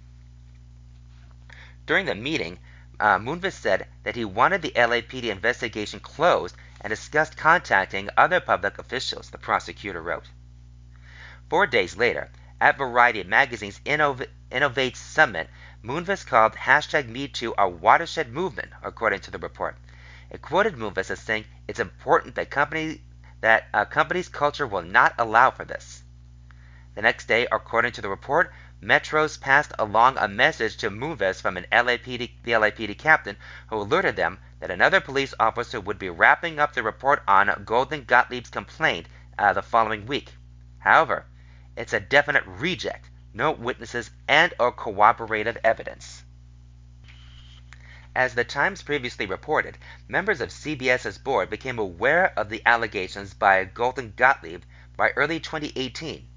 During 1.86 2.04
the 2.04 2.14
meeting, 2.14 2.58
uh, 3.00 3.18
Moonves 3.18 3.54
said 3.54 3.88
that 4.04 4.14
he 4.14 4.24
wanted 4.24 4.60
the 4.60 4.72
LAPD 4.76 5.24
investigation 5.24 6.00
closed 6.00 6.54
and 6.82 6.90
discussed 6.90 7.36
contacting 7.36 8.10
other 8.16 8.40
public 8.40 8.78
officials, 8.78 9.30
the 9.30 9.38
prosecutor 9.38 10.02
wrote. 10.02 10.28
Four 11.48 11.66
days 11.66 11.96
later, 11.96 12.30
at 12.60 12.76
Variety 12.76 13.24
magazine's 13.24 13.80
Innov- 13.80 14.28
Innovate 14.50 14.96
Summit, 14.96 15.48
Moonves 15.82 16.26
called 16.26 16.52
hashtag 16.52 17.08
MeToo 17.08 17.54
a 17.56 17.66
watershed 17.66 18.30
movement, 18.30 18.70
according 18.82 19.20
to 19.20 19.30
the 19.30 19.38
report. 19.38 19.78
It 20.28 20.42
quoted 20.42 20.74
Moonves 20.74 21.10
as 21.10 21.20
saying, 21.20 21.46
"It's 21.66 21.80
important 21.80 22.34
that 22.34 22.50
company 22.50 23.00
that 23.40 23.68
a 23.72 23.86
company's 23.86 24.28
culture 24.28 24.66
will 24.66 24.82
not 24.82 25.14
allow 25.18 25.50
for 25.50 25.64
this." 25.64 26.02
The 26.94 27.02
next 27.02 27.26
day, 27.26 27.48
according 27.50 27.92
to 27.92 28.02
the 28.02 28.10
report, 28.10 28.52
Metros 28.82 29.38
passed 29.38 29.74
along 29.78 30.16
a 30.16 30.26
message 30.26 30.78
to 30.78 30.88
Moonves 30.90 31.38
from 31.42 31.58
an 31.58 31.66
LAPD, 31.70 32.30
the 32.44 32.52
LAPD 32.52 32.96
captain 32.96 33.36
who 33.66 33.76
alerted 33.76 34.16
them 34.16 34.38
that 34.58 34.70
another 34.70 35.02
police 35.02 35.34
officer 35.38 35.78
would 35.78 35.98
be 35.98 36.08
wrapping 36.08 36.58
up 36.58 36.72
the 36.72 36.82
report 36.82 37.22
on 37.28 37.62
Golden 37.66 38.04
Gottlieb's 38.04 38.48
complaint 38.48 39.06
uh, 39.36 39.52
the 39.52 39.60
following 39.60 40.06
week. 40.06 40.32
However, 40.78 41.26
it's 41.76 41.92
a 41.92 42.00
definite 42.00 42.44
reject, 42.46 43.10
no 43.34 43.50
witnesses 43.50 44.10
and 44.26 44.54
or 44.58 44.72
corroborative 44.72 45.58
evidence. 45.62 46.24
As 48.16 48.34
the 48.34 48.44
Times 48.44 48.82
previously 48.82 49.26
reported, 49.26 49.76
members 50.08 50.40
of 50.40 50.48
CBS's 50.48 51.18
board 51.18 51.50
became 51.50 51.78
aware 51.78 52.32
of 52.34 52.48
the 52.48 52.62
allegations 52.64 53.34
by 53.34 53.62
Golden 53.64 54.14
Gottlieb 54.16 54.62
by 54.96 55.10
early 55.10 55.38
2018 55.38 56.29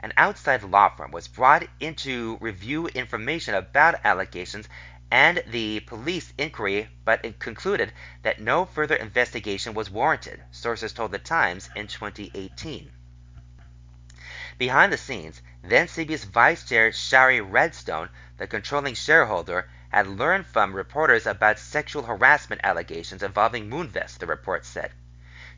an 0.00 0.12
outside 0.16 0.62
law 0.62 0.88
firm 0.88 1.10
was 1.10 1.28
brought 1.28 1.66
in 1.78 1.94
to 1.94 2.38
review 2.40 2.88
information 2.88 3.54
about 3.54 4.04
allegations 4.04 4.68
and 5.10 5.42
the 5.46 5.80
police 5.80 6.32
inquiry, 6.38 6.88
but 7.04 7.38
concluded 7.38 7.92
that 8.22 8.40
no 8.40 8.64
further 8.64 8.94
investigation 8.96 9.74
was 9.74 9.90
warranted, 9.90 10.42
sources 10.50 10.92
told 10.92 11.12
the 11.12 11.18
Times 11.18 11.68
in 11.74 11.86
2018. 11.86 12.90
Behind 14.56 14.92
the 14.92 14.96
scenes, 14.96 15.42
then 15.62 15.86
CBS 15.86 16.24
Vice 16.24 16.68
Chair 16.68 16.92
Shari 16.92 17.40
Redstone, 17.40 18.08
the 18.36 18.46
controlling 18.46 18.94
shareholder, 18.94 19.68
had 19.88 20.06
learned 20.06 20.46
from 20.46 20.74
reporters 20.74 21.26
about 21.26 21.58
sexual 21.58 22.04
harassment 22.04 22.60
allegations 22.62 23.22
involving 23.22 23.68
Moonves, 23.68 24.18
the 24.18 24.26
report 24.26 24.64
said. 24.64 24.92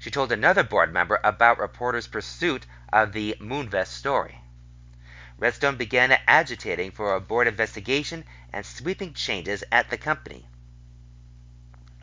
She 0.03 0.11
told 0.11 0.33
another 0.33 0.65
board 0.65 0.93
member 0.93 1.21
about 1.23 1.61
reporters' 1.61 2.09
pursuit 2.09 2.67
of 2.93 3.13
the 3.13 3.37
Moonves 3.39 3.87
story. 3.87 4.41
Redstone 5.39 5.77
began 5.77 6.19
agitating 6.27 6.91
for 6.91 7.15
a 7.15 7.21
board 7.21 7.47
investigation 7.47 8.25
and 8.53 8.67
sweeping 8.67 9.15
changes 9.15 9.63
at 9.71 9.91
the 9.91 9.97
company. 9.97 10.49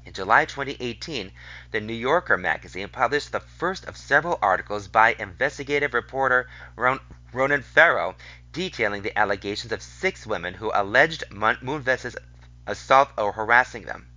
In 0.05 0.13
July 0.13 0.45
2018, 0.45 1.33
the 1.71 1.81
New 1.81 1.91
Yorker 1.91 2.37
magazine 2.37 2.87
published 2.87 3.33
the 3.33 3.41
first 3.41 3.83
of 3.83 3.97
several 3.97 4.39
articles 4.41 4.87
by 4.87 5.17
investigative 5.19 5.93
reporter 5.93 6.49
Ron- 6.77 7.01
Ronan 7.33 7.63
Farrow 7.63 8.15
detailing 8.53 9.01
the 9.01 9.19
allegations 9.19 9.73
of 9.73 9.81
six 9.81 10.25
women 10.25 10.53
who 10.53 10.71
alleged 10.73 11.25
Moonves' 11.31 12.15
assault 12.65 13.09
or 13.17 13.33
harassing 13.33 13.83
them. 13.83 14.08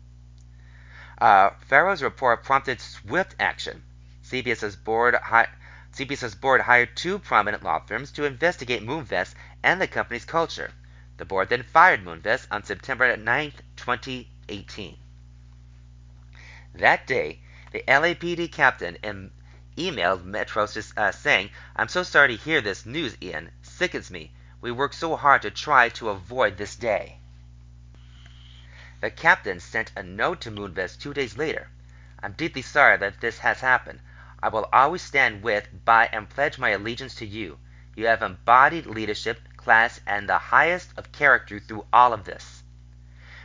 Uh, 1.22 1.50
Farrow's 1.70 2.02
report 2.02 2.42
prompted 2.42 2.80
swift 2.80 3.36
action. 3.38 3.84
CBS's 4.24 4.74
board, 4.74 5.14
hi- 5.14 5.46
CBS's 5.92 6.34
board 6.34 6.62
hired 6.62 6.96
two 6.96 7.20
prominent 7.20 7.62
law 7.62 7.78
firms 7.78 8.10
to 8.10 8.24
investigate 8.24 8.82
Moonves 8.82 9.32
and 9.62 9.80
the 9.80 9.86
company's 9.86 10.24
culture. 10.24 10.72
The 11.18 11.24
board 11.24 11.48
then 11.48 11.62
fired 11.62 12.04
Moonves 12.04 12.48
on 12.50 12.64
September 12.64 13.16
9, 13.16 13.52
2018. 13.76 14.98
That 16.74 17.06
day, 17.06 17.38
the 17.70 17.84
LAPD 17.86 18.50
captain 18.50 19.30
emailed 19.76 20.24
Metro 20.24 20.66
uh, 20.96 21.12
saying, 21.12 21.50
I'm 21.76 21.86
so 21.86 22.02
sorry 22.02 22.36
to 22.36 22.42
hear 22.42 22.60
this 22.60 22.84
news, 22.84 23.16
Ian. 23.22 23.52
Sickens 23.62 24.10
me. 24.10 24.32
We 24.60 24.72
worked 24.72 24.96
so 24.96 25.14
hard 25.14 25.42
to 25.42 25.52
try 25.52 25.88
to 25.90 26.08
avoid 26.08 26.56
this 26.56 26.74
day. 26.74 27.20
The 29.02 29.10
captain 29.10 29.58
sent 29.58 29.90
a 29.96 30.02
note 30.04 30.40
to 30.42 30.50
Moonves 30.52 30.96
two 30.96 31.12
days 31.12 31.36
later. 31.36 31.70
I'm 32.22 32.34
deeply 32.34 32.62
sorry 32.62 32.96
that 32.98 33.20
this 33.20 33.40
has 33.40 33.58
happened. 33.58 33.98
I 34.40 34.48
will 34.48 34.68
always 34.72 35.02
stand 35.02 35.42
with, 35.42 35.66
by, 35.84 36.08
and 36.12 36.30
pledge 36.30 36.56
my 36.56 36.68
allegiance 36.68 37.16
to 37.16 37.26
you. 37.26 37.58
You 37.96 38.06
have 38.06 38.22
embodied 38.22 38.86
leadership, 38.86 39.40
class, 39.56 39.98
and 40.06 40.28
the 40.28 40.38
highest 40.38 40.90
of 40.96 41.10
character 41.10 41.58
through 41.58 41.84
all 41.92 42.12
of 42.12 42.22
this. 42.22 42.62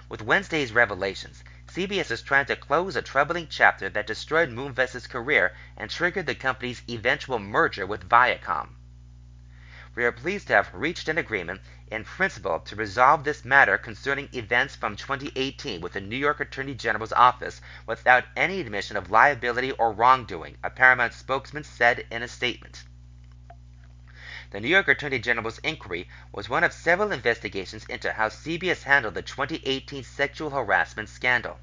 With 0.07 0.21
Wednesday's 0.21 0.73
revelations, 0.73 1.43
CBS 1.65 2.11
is 2.11 2.21
trying 2.21 2.45
to 2.45 2.55
close 2.55 2.95
a 2.95 3.01
troubling 3.01 3.47
chapter 3.47 3.89
that 3.89 4.05
destroyed 4.05 4.49
Moonves' 4.49 5.09
career 5.09 5.55
and 5.75 5.89
triggered 5.89 6.27
the 6.27 6.35
company's 6.35 6.83
eventual 6.87 7.39
merger 7.39 7.87
with 7.87 8.07
Viacom. 8.07 8.75
We 9.97 10.05
are 10.05 10.11
pleased 10.11 10.45
to 10.49 10.53
have 10.53 10.69
reached 10.75 11.09
an 11.09 11.17
agreement 11.17 11.59
in 11.87 12.03
principle 12.03 12.59
to 12.59 12.75
resolve 12.75 13.23
this 13.23 13.43
matter 13.43 13.79
concerning 13.79 14.29
events 14.31 14.75
from 14.75 14.95
2018 14.95 15.81
with 15.81 15.93
the 15.93 16.01
New 16.01 16.15
York 16.15 16.39
Attorney 16.39 16.75
General's 16.75 17.13
office 17.13 17.61
without 17.87 18.25
any 18.35 18.59
admission 18.61 18.95
of 18.95 19.09
liability 19.09 19.71
or 19.71 19.91
wrongdoing, 19.91 20.59
a 20.63 20.69
Paramount 20.69 21.13
spokesman 21.15 21.63
said 21.63 22.05
in 22.11 22.21
a 22.21 22.27
statement. 22.27 22.83
The 24.51 24.59
New 24.59 24.67
York 24.67 24.87
Attorney 24.87 25.17
General's 25.17 25.57
inquiry 25.63 26.07
was 26.31 26.47
one 26.47 26.63
of 26.63 26.73
several 26.73 27.11
investigations 27.11 27.83
into 27.85 28.11
how 28.13 28.29
CBS 28.29 28.83
handled 28.83 29.15
the 29.15 29.23
2018 29.23 30.03
sexual 30.03 30.51
harassment 30.51 31.09
scandal. 31.09 31.59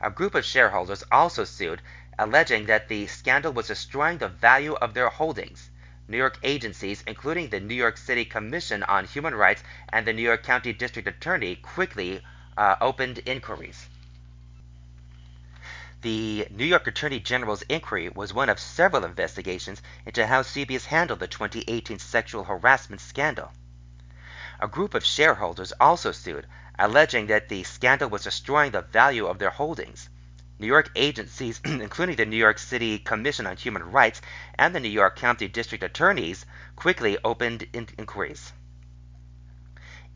A 0.00 0.10
group 0.10 0.34
of 0.34 0.46
shareholders 0.46 1.04
also 1.12 1.44
sued, 1.44 1.82
alleging 2.18 2.64
that 2.64 2.88
the 2.88 3.06
scandal 3.08 3.52
was 3.52 3.66
destroying 3.66 4.16
the 4.16 4.28
value 4.28 4.72
of 4.76 4.94
their 4.94 5.10
holdings. 5.10 5.68
New 6.08 6.16
York 6.16 6.38
agencies, 6.42 7.04
including 7.06 7.50
the 7.50 7.60
New 7.60 7.74
York 7.74 7.98
City 7.98 8.24
Commission 8.24 8.82
on 8.82 9.04
Human 9.04 9.34
Rights 9.34 9.62
and 9.90 10.06
the 10.06 10.12
New 10.14 10.22
York 10.22 10.42
County 10.42 10.72
District 10.72 11.06
Attorney, 11.06 11.56
quickly 11.56 12.22
uh, 12.56 12.76
opened 12.80 13.18
inquiries. 13.26 13.86
The 16.00 16.46
New 16.50 16.64
York 16.64 16.86
Attorney 16.86 17.20
General's 17.20 17.62
inquiry 17.62 18.08
was 18.08 18.32
one 18.32 18.48
of 18.48 18.58
several 18.58 19.04
investigations 19.04 19.82
into 20.06 20.26
how 20.26 20.42
CBS 20.42 20.86
handled 20.86 21.18
the 21.18 21.28
2018 21.28 21.98
sexual 21.98 22.44
harassment 22.44 23.00
scandal. 23.00 23.52
A 24.60 24.66
group 24.66 24.94
of 24.94 25.04
shareholders 25.04 25.72
also 25.78 26.12
sued, 26.12 26.46
alleging 26.78 27.26
that 27.26 27.48
the 27.48 27.64
scandal 27.64 28.08
was 28.08 28.22
destroying 28.22 28.70
the 28.70 28.80
value 28.80 29.26
of 29.26 29.38
their 29.38 29.50
holdings. 29.50 30.08
New 30.60 30.66
York 30.66 30.90
agencies, 30.96 31.60
including 31.64 32.16
the 32.16 32.26
New 32.26 32.36
York 32.36 32.58
City 32.58 32.98
Commission 32.98 33.46
on 33.46 33.56
Human 33.56 33.92
Rights 33.92 34.20
and 34.58 34.74
the 34.74 34.80
New 34.80 34.88
York 34.88 35.16
County 35.16 35.46
District 35.46 35.84
Attorneys, 35.84 36.44
quickly 36.74 37.16
opened 37.24 37.66
in- 37.72 37.86
inquiries. 37.96 38.52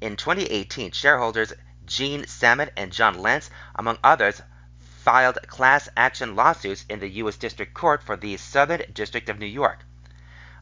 In 0.00 0.16
2018, 0.16 0.90
shareholders 0.90 1.52
Gene 1.84 2.24
Samet 2.24 2.70
and 2.76 2.90
John 2.90 3.18
Lentz, 3.18 3.50
among 3.76 3.98
others, 4.02 4.42
filed 4.78 5.38
class 5.46 5.88
action 5.96 6.34
lawsuits 6.34 6.84
in 6.88 6.98
the 6.98 7.08
U.S. 7.08 7.36
District 7.36 7.72
Court 7.72 8.02
for 8.02 8.16
the 8.16 8.36
Southern 8.36 8.82
District 8.92 9.28
of 9.28 9.38
New 9.38 9.46
York. 9.46 9.84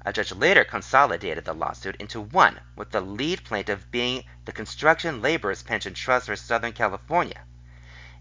A 0.05 0.13
judge 0.13 0.33
later 0.33 0.65
consolidated 0.65 1.45
the 1.47 1.55
lawsuit 1.55 1.97
into 1.97 2.21
one, 2.21 2.61
with 2.77 2.91
the 2.91 3.01
lead 3.01 3.45
plaintiff 3.45 3.91
being 3.91 4.25
the 4.45 4.53
Construction 4.53 5.23
Laborers 5.23 5.63
Pension 5.63 5.95
Trust 5.95 6.27
for 6.27 6.37
Southern 6.37 6.73
California. 6.73 7.45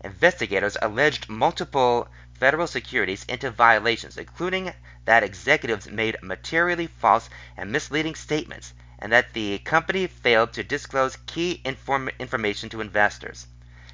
Investigators 0.02 0.78
alleged 0.82 1.28
multiple 1.28 2.08
federal 2.34 2.68
securities 2.68 3.26
into 3.26 3.52
violations, 3.52 4.18
including 4.18 4.74
that 5.04 5.24
executives 5.24 5.89
made 5.89 6.16
materially 6.22 6.88
false 6.88 7.30
and 7.58 7.72
misleading 7.72 8.16
statements, 8.16 8.74
and 8.97 9.12
that 9.12 9.34
the 9.34 9.60
company 9.60 10.08
failed 10.08 10.54
to 10.54 10.64
disclose 10.64 11.18
key 11.26 11.62
inform- 11.66 12.10
information 12.18 12.70
to 12.70 12.80
investors. 12.80 13.47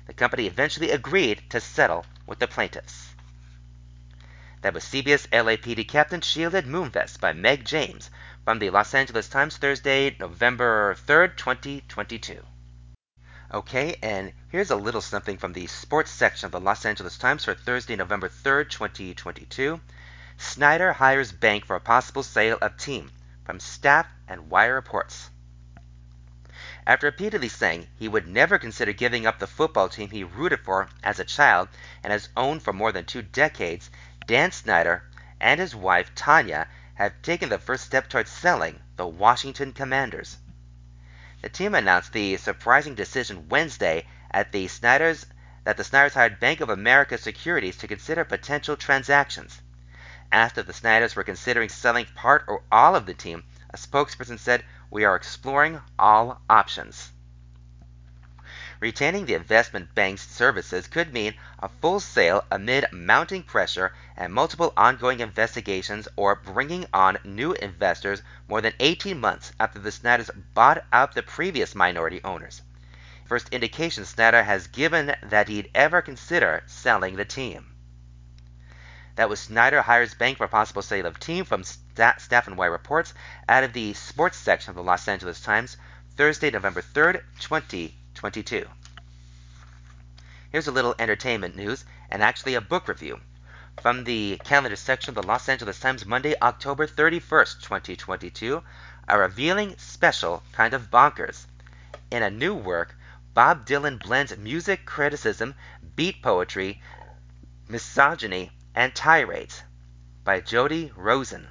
The 0.05 0.13
company 0.13 0.45
eventually 0.45 0.91
agreed 0.91 1.41
to 1.49 1.59
settle 1.59 2.05
with 2.27 2.37
the 2.37 2.47
plaintiffs. 2.47 3.15
That 4.61 4.75
was 4.75 4.83
CBS 4.83 5.27
LAPD 5.29 5.87
Captain 5.87 6.21
Shielded 6.21 6.65
Moonves 6.65 7.19
by 7.19 7.33
Meg 7.33 7.65
James 7.65 8.11
from 8.43 8.59
the 8.59 8.69
Los 8.69 8.93
Angeles 8.93 9.27
Times 9.27 9.57
Thursday, 9.57 10.15
November 10.19 10.95
3rd, 11.07 11.37
2022. 11.37 12.43
Okay, 13.55 13.95
and 14.03 14.33
here's 14.49 14.69
a 14.69 14.75
little 14.75 14.99
something 14.99 15.37
from 15.37 15.53
the 15.53 15.67
sports 15.67 16.11
section 16.11 16.45
of 16.45 16.51
the 16.51 16.59
Los 16.59 16.85
Angeles 16.85 17.17
Times 17.17 17.45
for 17.45 17.53
Thursday, 17.53 17.95
November 17.95 18.27
3rd, 18.27 18.69
2022. 18.69 19.79
Snyder 20.37 20.91
hires 20.91 21.31
bank 21.31 21.65
for 21.65 21.77
a 21.77 21.79
possible 21.79 22.21
sale 22.21 22.57
of 22.61 22.75
team 22.75 23.09
from 23.45 23.61
staff 23.61 24.07
and 24.27 24.49
wire 24.49 24.75
reports. 24.75 25.29
After 26.85 27.07
repeatedly 27.07 27.47
saying 27.47 27.87
he 27.95 28.09
would 28.09 28.27
never 28.27 28.59
consider 28.59 28.91
giving 28.91 29.25
up 29.25 29.39
the 29.39 29.47
football 29.47 29.87
team 29.87 30.09
he 30.09 30.25
rooted 30.25 30.59
for 30.59 30.89
as 31.01 31.21
a 31.21 31.23
child 31.23 31.69
and 32.03 32.11
has 32.11 32.27
owned 32.35 32.61
for 32.61 32.73
more 32.73 32.91
than 32.91 33.05
two 33.05 33.21
decades, 33.21 33.89
Dan 34.27 34.51
Snyder 34.51 35.09
and 35.39 35.61
his 35.61 35.73
wife 35.73 36.13
Tanya 36.13 36.67
have 36.95 37.21
taken 37.21 37.47
the 37.47 37.57
first 37.57 37.85
step 37.85 38.09
towards 38.09 38.29
selling 38.29 38.81
the 38.97 39.07
Washington 39.07 39.71
Commanders. 39.71 40.39
The 41.45 41.49
team 41.49 41.75
announced 41.75 42.11
the 42.11 42.37
surprising 42.37 42.95
decision 42.95 43.49
Wednesday 43.49 44.07
at 44.31 44.51
the 44.51 44.67
Snyder's 44.67 45.27
that 45.63 45.77
the 45.77 45.83
Snyders 45.83 46.15
hired 46.15 46.39
Bank 46.39 46.59
of 46.59 46.71
America 46.71 47.19
Securities 47.19 47.77
to 47.77 47.87
consider 47.87 48.25
potential 48.25 48.75
transactions. 48.75 49.61
Asked 50.31 50.57
if 50.57 50.65
the 50.65 50.73
Snyders 50.73 51.15
were 51.15 51.23
considering 51.23 51.69
selling 51.69 52.07
part 52.15 52.45
or 52.47 52.63
all 52.71 52.95
of 52.95 53.05
the 53.05 53.13
team, 53.13 53.43
a 53.69 53.77
spokesperson 53.77 54.39
said, 54.39 54.65
We 54.89 55.05
are 55.05 55.15
exploring 55.15 55.81
all 55.99 56.41
options. 56.49 57.11
Retaining 58.81 59.25
the 59.25 59.35
investment 59.35 59.95
bank's 59.95 60.27
services 60.27 60.87
could 60.87 61.13
mean 61.13 61.33
a 61.59 61.69
full 61.69 62.01
sale 62.01 62.43
amid 62.51 62.91
mounting 62.91 63.41
pressure 63.41 63.93
and 64.17 64.33
multiple 64.33 64.73
ongoing 64.75 65.21
investigations 65.21 66.09
or 66.17 66.35
bringing 66.35 66.85
on 66.93 67.17
new 67.23 67.53
investors 67.53 68.21
more 68.49 68.59
than 68.59 68.73
18 68.81 69.17
months 69.17 69.53
after 69.61 69.79
the 69.79 69.93
Snyders 69.93 70.29
bought 70.53 70.83
out 70.91 71.15
the 71.15 71.23
previous 71.23 71.73
minority 71.73 72.19
owners. 72.25 72.61
First 73.25 73.47
indication 73.49 74.03
Snyder 74.03 74.43
has 74.43 74.67
given 74.67 75.15
that 75.23 75.47
he'd 75.47 75.71
ever 75.73 76.01
consider 76.01 76.61
selling 76.65 77.15
the 77.15 77.23
team. 77.23 77.71
That 79.15 79.29
was 79.29 79.39
Snyder 79.39 79.81
hires 79.81 80.13
bank 80.13 80.37
for 80.37 80.49
possible 80.49 80.81
sale 80.81 81.05
of 81.05 81.17
team 81.17 81.45
from 81.45 81.63
Staff 81.63 82.47
and 82.47 82.57
Wire 82.57 82.71
Reports 82.71 83.13
out 83.47 83.63
of 83.63 83.71
the 83.71 83.93
sports 83.93 84.37
section 84.37 84.71
of 84.71 84.75
the 84.75 84.83
Los 84.83 85.07
Angeles 85.07 85.39
Times, 85.39 85.77
Thursday, 86.17 86.51
November 86.51 86.81
3rd, 86.81 87.23
20. 87.39 87.95
22. 88.15 88.65
Here's 90.51 90.67
a 90.67 90.71
little 90.71 90.95
entertainment 90.97 91.55
news 91.55 91.85
and 92.09 92.23
actually 92.23 92.55
a 92.55 92.61
book 92.61 92.87
review 92.87 93.19
from 93.81 94.05
the 94.05 94.39
calendar 94.43 94.77
section 94.77 95.09
of 95.09 95.15
the 95.15 95.27
Los 95.27 95.49
Angeles 95.49 95.79
Times, 95.79 96.05
Monday, 96.05 96.33
October 96.41 96.87
31st, 96.87 97.61
2022. 97.61 98.63
A 99.07 99.19
revealing, 99.19 99.75
special 99.77 100.41
kind 100.53 100.73
of 100.73 100.89
bonkers. 100.89 101.45
In 102.09 102.23
a 102.23 102.29
new 102.29 102.55
work, 102.55 102.95
Bob 103.33 103.67
Dylan 103.67 103.99
blends 103.99 104.35
music 104.37 104.85
criticism, 104.85 105.55
beat 105.95 106.23
poetry, 106.23 106.81
misogyny, 107.67 108.51
and 108.73 108.95
tirades. 108.95 109.61
By 110.23 110.39
Jody 110.39 110.91
Rosen. 110.95 111.47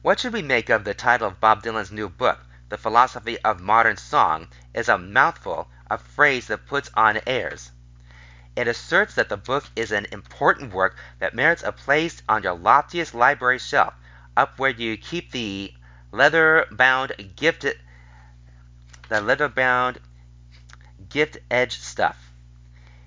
What 0.00 0.18
should 0.18 0.32
we 0.32 0.42
make 0.42 0.70
of 0.70 0.84
the 0.84 0.94
title 0.94 1.28
of 1.28 1.40
Bob 1.40 1.62
Dylan's 1.62 1.92
new 1.92 2.08
book? 2.08 2.45
The 2.68 2.78
Philosophy 2.78 3.38
of 3.42 3.60
Modern 3.60 3.96
Song, 3.96 4.48
is 4.74 4.88
a 4.88 4.98
mouthful, 4.98 5.68
a 5.88 5.98
phrase 5.98 6.48
that 6.48 6.66
puts 6.66 6.90
on 6.94 7.20
airs. 7.26 7.70
It 8.56 8.66
asserts 8.66 9.14
that 9.14 9.28
the 9.28 9.36
book 9.36 9.64
is 9.76 9.92
an 9.92 10.06
important 10.10 10.72
work 10.72 10.96
that 11.20 11.34
merits 11.34 11.62
a 11.62 11.70
place 11.70 12.22
on 12.28 12.42
your 12.42 12.54
loftiest 12.54 13.14
library 13.14 13.58
shelf, 13.58 13.94
up 14.36 14.58
where 14.58 14.70
you 14.70 14.96
keep 14.96 15.30
the 15.30 15.72
leather-bound 16.10 17.34
gifted 17.36 17.78
the 19.08 19.20
leather-bound 19.20 20.00
gift-edged 21.08 21.80
stuff. 21.80 22.32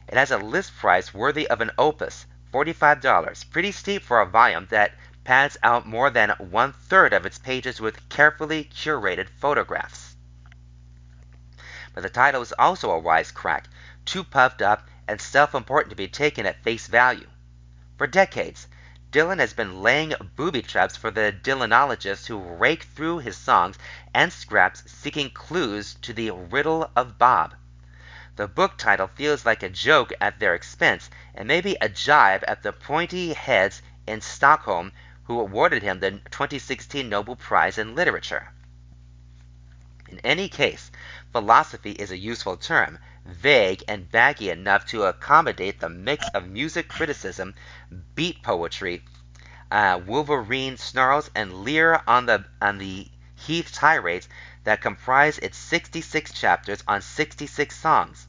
It 0.07 0.15
has 0.15 0.31
a 0.31 0.37
list 0.37 0.77
price 0.77 1.13
worthy 1.13 1.47
of 1.49 1.59
an 1.59 1.71
opus, 1.77 2.25
$45, 2.53 3.49
pretty 3.49 3.71
steep 3.71 4.03
for 4.03 4.21
a 4.21 4.25
volume 4.25 4.67
that 4.69 4.93
pads 5.29 5.59
out 5.61 5.85
more 5.85 6.09
than 6.09 6.31
one 6.39 6.73
third 6.73 7.13
of 7.13 7.23
its 7.23 7.37
pages 7.37 7.79
with 7.79 8.09
carefully 8.09 8.63
curated 8.63 9.29
photographs. 9.29 10.15
But 11.93 12.01
the 12.01 12.09
title 12.09 12.41
is 12.41 12.51
also 12.57 12.89
a 12.89 12.99
wisecrack, 12.99 13.65
too 14.05 14.23
puffed 14.23 14.63
up 14.63 14.87
and 15.07 15.21
self 15.21 15.53
important 15.53 15.91
to 15.91 15.95
be 15.95 16.07
taken 16.07 16.47
at 16.47 16.63
face 16.63 16.87
value. 16.87 17.27
For 17.95 18.07
decades, 18.07 18.67
Dylan 19.11 19.37
has 19.37 19.53
been 19.53 19.83
laying 19.83 20.15
booby 20.35 20.63
traps 20.63 20.97
for 20.97 21.11
the 21.11 21.31
Dylanologists 21.31 22.25
who 22.25 22.39
rake 22.39 22.85
through 22.85 23.19
his 23.19 23.37
songs 23.37 23.77
and 24.15 24.33
scraps 24.33 24.81
seeking 24.91 25.29
clues 25.29 25.93
to 26.01 26.11
the 26.11 26.31
riddle 26.31 26.89
of 26.95 27.19
Bob. 27.19 27.53
The 28.35 28.47
book 28.47 28.79
title 28.79 29.11
feels 29.13 29.45
like 29.45 29.61
a 29.61 29.69
joke 29.69 30.11
at 30.19 30.39
their 30.39 30.55
expense 30.55 31.11
and 31.35 31.47
maybe 31.47 31.77
a 31.79 31.87
jibe 31.87 32.43
at 32.47 32.63
the 32.63 32.73
pointy 32.73 33.33
heads 33.33 33.83
in 34.07 34.21
Stockholm 34.21 34.91
who 35.29 35.39
awarded 35.39 35.83
him 35.83 35.99
the 35.99 36.09
2016 36.09 37.07
Nobel 37.07 37.35
Prize 37.35 37.77
in 37.77 37.93
Literature. 37.93 38.51
In 40.07 40.17
any 40.23 40.49
case, 40.49 40.89
philosophy 41.31 41.91
is 41.91 42.09
a 42.09 42.17
useful 42.17 42.57
term, 42.57 42.97
vague 43.27 43.83
and 43.87 44.11
baggy 44.11 44.49
enough 44.49 44.87
to 44.87 45.03
accommodate 45.03 45.79
the 45.79 45.87
mix 45.87 46.27
of 46.29 46.47
music 46.47 46.89
criticism, 46.89 47.53
beat 48.15 48.41
poetry, 48.41 49.05
uh, 49.69 50.01
Wolverine 50.03 50.77
snarls, 50.77 51.29
and 51.35 51.63
Lear 51.63 52.01
on 52.07 52.25
the 52.25 52.45
on 52.59 52.79
the 52.79 53.11
Heath 53.35 53.71
tirades 53.71 54.27
that 54.63 54.81
comprise 54.81 55.37
its 55.37 55.59
66 55.59 56.33
chapters 56.33 56.83
on 56.87 57.03
66 57.03 57.77
songs. 57.77 58.27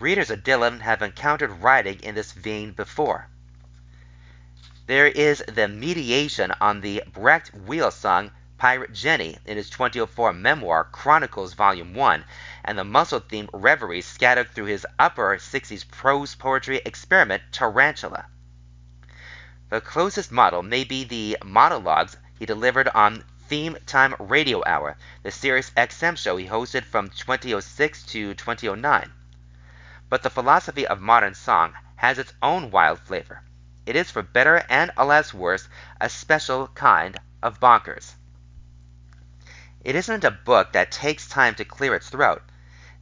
Readers 0.00 0.30
of 0.30 0.42
Dylan 0.42 0.80
have 0.80 1.02
encountered 1.02 1.62
writing 1.62 2.00
in 2.00 2.16
this 2.16 2.32
vein 2.32 2.72
before. 2.72 3.28
There 4.86 5.08
is 5.08 5.42
the 5.48 5.66
mediation 5.66 6.52
on 6.60 6.80
the 6.80 7.02
Brecht 7.12 7.52
Weill 7.52 7.90
song 7.90 8.30
Pirate 8.56 8.92
Jenny 8.92 9.36
in 9.44 9.56
his 9.56 9.68
2004 9.68 10.32
memoir 10.32 10.84
Chronicles 10.84 11.54
Volume 11.54 11.92
1, 11.92 12.24
and 12.64 12.78
the 12.78 12.84
muscle 12.84 13.20
themed 13.20 13.48
reveries 13.52 14.06
scattered 14.06 14.48
through 14.50 14.66
his 14.66 14.86
upper 14.96 15.38
60s 15.38 15.90
prose 15.90 16.36
poetry 16.36 16.80
experiment 16.84 17.42
Tarantula. 17.50 18.26
The 19.70 19.80
closest 19.80 20.30
model 20.30 20.62
may 20.62 20.84
be 20.84 21.02
the 21.02 21.36
monologues 21.44 22.16
he 22.38 22.46
delivered 22.46 22.86
on 22.86 23.24
Theme 23.48 23.78
Time 23.86 24.14
Radio 24.20 24.62
Hour, 24.64 24.96
the 25.24 25.32
Sirius 25.32 25.70
XM 25.70 26.16
show 26.16 26.36
he 26.36 26.46
hosted 26.46 26.84
from 26.84 27.08
2006 27.10 28.04
to 28.04 28.34
2009. 28.34 29.12
But 30.08 30.22
the 30.22 30.30
philosophy 30.30 30.86
of 30.86 31.00
modern 31.00 31.34
song 31.34 31.74
has 31.96 32.20
its 32.20 32.32
own 32.40 32.70
wild 32.70 33.00
flavor. 33.00 33.42
It 33.86 33.96
is, 33.96 34.10
for 34.10 34.22
better 34.22 34.62
and 34.68 34.90
alas 34.96 35.32
worse, 35.32 35.68
a 36.00 36.10
special 36.10 36.66
kind 36.68 37.18
of 37.42 37.60
bonkers. 37.60 38.14
It 39.84 39.94
isn't 39.94 40.24
a 40.24 40.30
book 40.32 40.72
that 40.72 40.90
takes 40.90 41.28
time 41.28 41.54
to 41.54 41.64
clear 41.64 41.94
its 41.94 42.08
throat. 42.08 42.42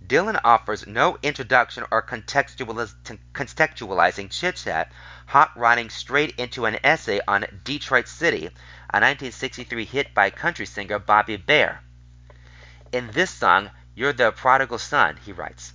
Dylan 0.06 0.38
offers 0.44 0.86
no 0.86 1.16
introduction 1.22 1.86
or 1.90 2.02
contextualizing 2.02 4.30
chit 4.30 4.56
chat, 4.56 4.92
hot 5.26 5.56
rodding 5.56 5.88
straight 5.88 6.38
into 6.38 6.66
an 6.66 6.78
essay 6.84 7.22
on 7.26 7.46
Detroit 7.64 8.06
City, 8.06 8.44
a 8.46 9.00
1963 9.00 9.86
hit 9.86 10.12
by 10.12 10.28
country 10.28 10.66
singer 10.66 10.98
Bobby 10.98 11.38
Bare. 11.38 11.80
In 12.92 13.10
this 13.12 13.30
song, 13.30 13.70
You're 13.94 14.12
the 14.12 14.30
Prodigal 14.30 14.78
Son, 14.78 15.16
he 15.16 15.32
writes. 15.32 15.72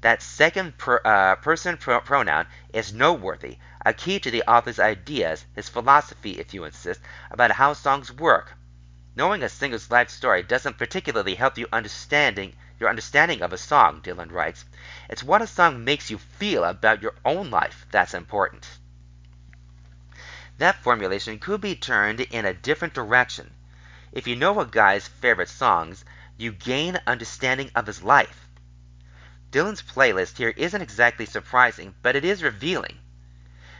That 0.00 0.22
second 0.22 0.78
per, 0.78 1.00
uh, 1.04 1.36
person 1.36 1.76
pro- 1.76 2.00
pronoun 2.00 2.46
is 2.72 2.92
noteworthy, 2.92 3.58
a 3.84 3.92
key 3.92 4.18
to 4.20 4.30
the 4.30 4.42
author's 4.50 4.78
ideas, 4.78 5.46
his 5.54 5.68
philosophy, 5.68 6.32
if 6.38 6.52
you 6.54 6.64
insist, 6.64 7.00
about 7.30 7.52
how 7.52 7.72
songs 7.72 8.12
work, 8.12 8.54
Knowing 9.16 9.42
a 9.42 9.48
singer's 9.48 9.90
life 9.90 10.08
story 10.08 10.44
doesn't 10.44 10.78
particularly 10.78 11.34
help 11.34 11.58
you 11.58 11.66
understanding 11.72 12.54
your 12.78 12.88
understanding 12.88 13.42
of 13.42 13.52
a 13.52 13.58
song, 13.58 14.00
Dylan 14.00 14.30
writes. 14.30 14.64
It's 15.10 15.24
what 15.24 15.42
a 15.42 15.46
song 15.46 15.84
makes 15.84 16.08
you 16.08 16.18
feel 16.18 16.64
about 16.64 17.02
your 17.02 17.14
own 17.24 17.50
life 17.50 17.84
that's 17.90 18.14
important. 18.14 18.78
That 20.58 20.82
formulation 20.82 21.38
could 21.40 21.60
be 21.60 21.74
turned 21.74 22.20
in 22.20 22.44
a 22.44 22.54
different 22.54 22.94
direction. 22.94 23.54
If 24.12 24.28
you 24.28 24.36
know 24.36 24.60
a 24.60 24.66
guy's 24.66 25.08
favorite 25.08 25.48
songs, 25.48 26.04
you 26.36 26.52
gain 26.52 27.00
understanding 27.06 27.72
of 27.74 27.88
his 27.88 28.02
life. 28.02 28.47
Dylan's 29.50 29.80
playlist 29.80 30.36
here 30.36 30.52
isn't 30.56 30.82
exactly 30.82 31.24
surprising, 31.24 31.94
but 32.02 32.14
it 32.14 32.24
is 32.24 32.42
revealing. 32.42 32.98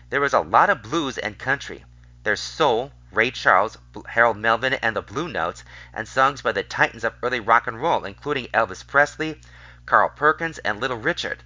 There 0.09 0.25
is 0.25 0.33
a 0.33 0.41
lot 0.41 0.71
of 0.71 0.83
blues 0.83 1.19
and 1.19 1.39
country. 1.39 1.85
There's 2.23 2.41
soul, 2.41 2.91
Ray 3.13 3.31
Charles, 3.31 3.77
Harold 4.07 4.39
Melvin 4.39 4.73
and 4.73 4.97
the 4.97 5.03
Blue 5.03 5.29
Notes, 5.29 5.65
and 5.93 6.09
songs 6.09 6.41
by 6.41 6.53
the 6.53 6.63
titans 6.63 7.05
of 7.05 7.15
early 7.23 7.41
rock 7.41 7.67
and 7.67 7.81
roll, 7.83 8.07
including 8.07 8.47
Elvis 8.47 8.87
Presley, 8.87 9.41
Carl 9.85 10.09
Perkins, 10.09 10.57
and 10.59 10.81
Little 10.81 10.97
Richard. 10.97 11.45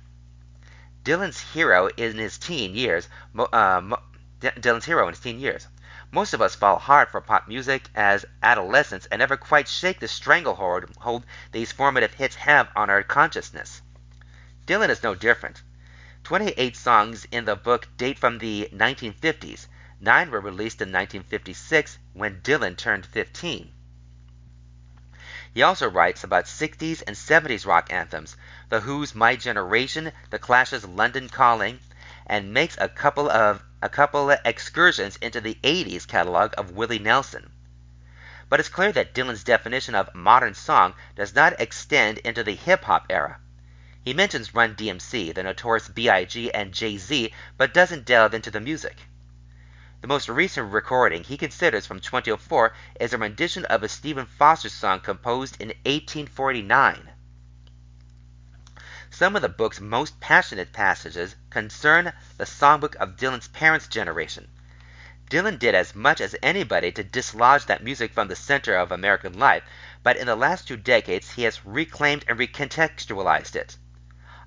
Dylan's 1.02 1.40
hero 1.40 1.88
in 1.88 2.16
his 2.16 2.38
teen 2.38 2.76
years. 2.76 3.08
Uh, 3.36 3.96
Dylan's 4.40 4.84
hero 4.84 5.08
in 5.08 5.14
his 5.14 5.20
teen 5.20 5.40
years. 5.40 5.66
Most 6.12 6.32
of 6.32 6.40
us 6.40 6.54
fall 6.54 6.78
hard 6.78 7.08
for 7.08 7.20
pop 7.20 7.48
music 7.48 7.88
as 7.96 8.24
adolescents 8.40 9.06
and 9.06 9.18
never 9.18 9.36
quite 9.36 9.66
shake 9.66 9.98
the 9.98 10.06
stranglehold 10.06 11.24
these 11.50 11.72
formative 11.72 12.14
hits 12.14 12.36
have 12.36 12.68
on 12.76 12.88
our 12.88 13.02
consciousness. 13.02 13.82
Dylan 14.66 14.90
is 14.90 15.02
no 15.02 15.14
different. 15.14 15.62
28 16.24 16.76
songs 16.76 17.26
in 17.32 17.44
the 17.44 17.56
book 17.56 17.88
date 17.96 18.18
from 18.18 18.38
the 18.38 18.68
1950s, 18.72 19.66
Nine 20.04 20.32
were 20.32 20.40
released 20.40 20.80
in 20.80 20.88
1956 20.88 21.96
when 22.12 22.40
Dylan 22.40 22.76
turned 22.76 23.06
15. 23.06 23.72
He 25.54 25.62
also 25.62 25.88
writes 25.88 26.24
about 26.24 26.46
60s 26.46 27.04
and 27.06 27.14
70s 27.14 27.66
rock 27.66 27.92
anthems, 27.92 28.36
The 28.68 28.80
Who's 28.80 29.14
My 29.14 29.36
Generation, 29.36 30.10
The 30.30 30.40
Clash's 30.40 30.84
London 30.84 31.28
Calling, 31.28 31.78
and 32.26 32.52
makes 32.52 32.76
a 32.78 32.88
couple 32.88 33.30
of 33.30 33.62
a 33.80 33.88
couple 33.88 34.28
of 34.28 34.40
excursions 34.44 35.16
into 35.18 35.40
the 35.40 35.56
80s 35.62 36.06
catalog 36.08 36.54
of 36.58 36.72
Willie 36.72 36.98
Nelson. 36.98 37.52
But 38.48 38.58
it's 38.58 38.68
clear 38.68 38.90
that 38.92 39.14
Dylan's 39.14 39.44
definition 39.44 39.94
of 39.94 40.14
modern 40.16 40.54
song 40.54 40.94
does 41.14 41.32
not 41.32 41.60
extend 41.60 42.18
into 42.18 42.42
the 42.42 42.56
hip 42.56 42.82
hop 42.84 43.06
era. 43.08 43.38
He 44.04 44.12
mentions 44.12 44.52
Run 44.52 44.74
DMC, 44.74 45.32
the 45.32 45.44
notorious 45.44 45.86
B.I.G., 45.86 46.52
and 46.52 46.74
Jay 46.74 46.98
Z, 46.98 47.32
but 47.56 47.72
doesn't 47.72 48.04
delve 48.04 48.34
into 48.34 48.50
the 48.50 48.58
music. 48.58 48.96
The 50.00 50.08
most 50.08 50.28
recent 50.28 50.72
recording 50.72 51.22
he 51.22 51.36
considers 51.36 51.86
from 51.86 52.00
2004 52.00 52.74
is 52.98 53.12
a 53.12 53.18
rendition 53.18 53.64
of 53.66 53.84
a 53.84 53.88
Stephen 53.88 54.26
Foster 54.26 54.68
song 54.68 54.98
composed 54.98 55.56
in 55.60 55.68
1849. 55.68 57.10
Some 59.08 59.36
of 59.36 59.42
the 59.42 59.48
book's 59.48 59.80
most 59.80 60.18
passionate 60.18 60.72
passages 60.72 61.36
concern 61.48 62.12
the 62.38 62.44
songbook 62.44 62.96
of 62.96 63.16
Dylan's 63.16 63.46
parents' 63.46 63.86
generation. 63.86 64.50
Dylan 65.30 65.60
did 65.60 65.76
as 65.76 65.94
much 65.94 66.20
as 66.20 66.34
anybody 66.42 66.90
to 66.90 67.04
dislodge 67.04 67.66
that 67.66 67.84
music 67.84 68.12
from 68.12 68.26
the 68.26 68.34
center 68.34 68.74
of 68.74 68.90
American 68.90 69.38
life, 69.38 69.62
but 70.02 70.16
in 70.16 70.26
the 70.26 70.34
last 70.34 70.66
two 70.66 70.76
decades 70.76 71.30
he 71.30 71.44
has 71.44 71.64
reclaimed 71.64 72.24
and 72.26 72.36
recontextualized 72.36 73.54
it. 73.54 73.76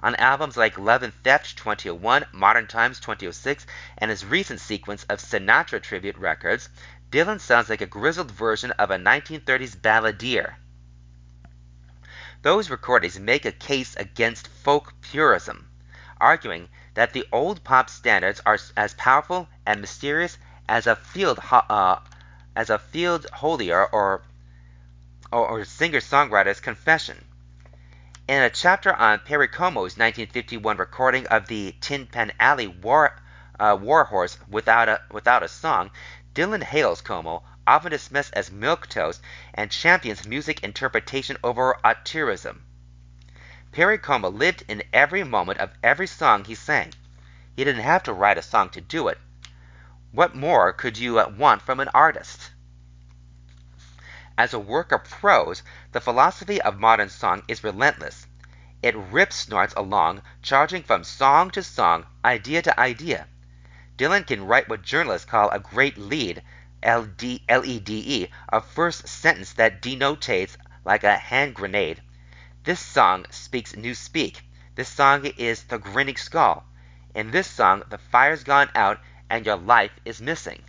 On 0.05 0.13
albums 0.17 0.55
like 0.55 0.77
Love 0.77 1.01
and 1.01 1.15
Theft 1.23 1.57
2001, 1.57 2.27
Modern 2.31 2.67
Times 2.67 2.99
2006, 2.99 3.65
and 3.97 4.11
his 4.11 4.23
recent 4.23 4.59
sequence 4.59 5.03
of 5.05 5.17
Sinatra 5.17 5.81
tribute 5.81 6.15
records, 6.17 6.69
Dylan 7.09 7.41
sounds 7.41 7.71
like 7.71 7.81
a 7.81 7.87
grizzled 7.87 8.29
version 8.29 8.69
of 8.73 8.91
a 8.91 8.97
1930s 8.97 9.75
balladeer. 9.75 10.57
Those 12.43 12.69
recordings 12.69 13.17
make 13.17 13.45
a 13.45 13.51
case 13.51 13.95
against 13.95 14.47
folk 14.47 14.93
purism, 15.01 15.71
arguing 16.21 16.69
that 16.93 17.13
the 17.13 17.27
old 17.31 17.63
pop 17.63 17.89
standards 17.89 18.39
are 18.45 18.59
as 18.77 18.93
powerful 18.93 19.49
and 19.65 19.81
mysterious 19.81 20.37
as 20.69 20.85
a 20.85 20.95
field 20.95 21.39
uh, 21.51 21.99
as 22.55 22.69
a 22.69 22.77
field 22.77 23.25
holler 23.33 23.91
or 23.91 24.21
or, 25.31 25.47
or 25.47 25.65
singer-songwriter's 25.65 26.59
confession. 26.59 27.25
In 28.27 28.41
a 28.41 28.49
chapter 28.49 28.91
on 28.91 29.19
Perry 29.19 29.47
Como's 29.47 29.99
1951 29.99 30.77
recording 30.77 31.27
of 31.27 31.45
the 31.45 31.75
Tin 31.79 32.07
Pan 32.07 32.31
Alley 32.39 32.65
War, 32.65 33.21
uh, 33.59 33.77
War 33.79 34.05
Horse 34.05 34.39
without 34.49 34.89
a, 34.89 35.01
without 35.11 35.43
a 35.43 35.47
song, 35.47 35.91
Dylan 36.33 36.63
hails 36.63 37.01
Como, 37.01 37.43
often 37.67 37.91
dismissed 37.91 38.33
as 38.33 38.49
milquetoast, 38.49 39.21
and 39.53 39.69
champions 39.69 40.27
music 40.27 40.63
interpretation 40.63 41.37
over 41.43 41.77
auteurism. 41.85 42.63
Perry 43.71 43.99
Como 43.99 44.31
lived 44.31 44.63
in 44.67 44.81
every 44.91 45.23
moment 45.23 45.59
of 45.59 45.73
every 45.83 46.07
song 46.07 46.45
he 46.45 46.55
sang. 46.55 46.93
He 47.55 47.63
didn't 47.63 47.83
have 47.83 48.01
to 48.01 48.13
write 48.13 48.39
a 48.39 48.41
song 48.41 48.69
to 48.69 48.81
do 48.81 49.07
it. 49.07 49.19
What 50.11 50.33
more 50.33 50.73
could 50.73 50.97
you 50.97 51.23
want 51.37 51.61
from 51.61 51.79
an 51.79 51.89
artist? 51.89 52.49
As 54.37 54.53
a 54.53 54.59
work 54.59 54.91
of 54.91 55.05
prose, 55.05 55.63
the 55.93 56.01
philosophy 56.01 56.61
of 56.61 56.77
modern 56.77 57.09
song 57.09 57.43
is 57.47 57.63
relentless. 57.63 58.27
It 58.81 58.93
rips 58.93 59.37
snorts 59.37 59.73
along, 59.75 60.23
charging 60.41 60.83
from 60.83 61.05
song 61.05 61.51
to 61.51 61.63
song, 61.63 62.05
idea 62.23 62.61
to 62.63 62.77
idea. 62.77 63.27
Dylan 63.97 64.27
can 64.27 64.45
write 64.45 64.67
what 64.67 64.81
journalists 64.81 65.29
call 65.29 65.49
a 65.51 65.59
great 65.59 65.97
lead, 65.97 66.43
L-E-D-E, 66.83 68.27
a 68.49 68.61
first 68.61 69.07
sentence 69.07 69.53
that 69.53 69.81
denotates 69.81 70.57
like 70.83 71.05
a 71.05 71.15
hand 71.15 71.55
grenade. 71.55 72.01
This 72.65 72.81
song 72.81 73.25
speaks 73.29 73.75
new 73.75 73.95
speak. 73.95 74.41
This 74.75 74.89
song 74.89 75.25
is 75.25 75.63
the 75.63 75.79
grinning 75.79 76.17
skull. 76.17 76.65
In 77.13 77.31
this 77.31 77.47
song, 77.47 77.83
the 77.89 77.97
fire's 77.97 78.43
gone 78.43 78.69
out 78.75 78.99
and 79.29 79.45
your 79.45 79.55
life 79.55 79.93
is 80.03 80.21
missing. 80.21 80.61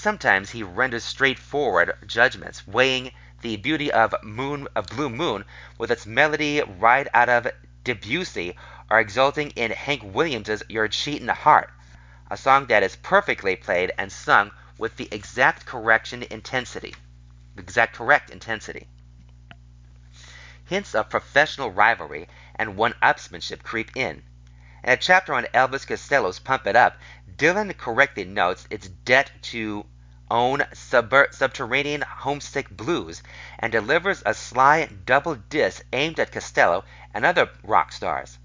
Sometimes 0.00 0.48
he 0.48 0.62
renders 0.62 1.04
straightforward 1.04 1.92
judgments, 2.06 2.66
weighing 2.66 3.12
the 3.42 3.58
beauty 3.58 3.92
of 3.92 4.14
moon 4.22 4.66
of 4.74 4.86
blue 4.86 5.10
moon 5.10 5.44
with 5.76 5.90
its 5.90 6.06
melody 6.06 6.62
right 6.62 7.06
out 7.12 7.28
of 7.28 7.48
Debussy, 7.84 8.56
or 8.90 8.98
exulting 8.98 9.50
in 9.50 9.72
Hank 9.72 10.00
Williams's 10.02 10.62
Your 10.70 10.88
Cheatin' 10.88 11.26
the 11.26 11.34
Heart, 11.34 11.70
a 12.30 12.38
song 12.38 12.64
that 12.68 12.82
is 12.82 12.96
perfectly 12.96 13.56
played 13.56 13.92
and 13.98 14.10
sung 14.10 14.52
with 14.78 14.96
the 14.96 15.06
exact 15.12 15.66
correction 15.66 16.22
intensity. 16.30 16.94
Exact 17.58 17.94
correct 17.94 18.30
intensity. 18.30 18.88
Hints 20.64 20.94
of 20.94 21.10
professional 21.10 21.70
rivalry 21.70 22.26
and 22.56 22.74
one-upsmanship 22.74 23.62
creep 23.62 23.94
in. 23.94 24.22
In 24.82 24.90
a 24.90 24.96
chapter 24.96 25.34
on 25.34 25.44
Elvis 25.52 25.86
Costello's 25.86 26.38
Pump 26.38 26.66
It 26.66 26.74
Up, 26.74 26.96
Dylan 27.36 27.76
correctly 27.76 28.24
notes 28.24 28.66
its 28.70 28.88
debt 28.88 29.30
to 29.42 29.84
own 30.30 30.64
subterranean 30.72 32.00
homesick 32.00 32.70
blues 32.70 33.22
and 33.58 33.70
delivers 33.72 34.22
a 34.24 34.32
sly 34.32 34.86
double 35.04 35.34
diss 35.34 35.82
aimed 35.92 36.18
at 36.18 36.32
Costello 36.32 36.84
and 37.12 37.26
other 37.26 37.50
rock 37.62 37.92
stars. 37.92 38.38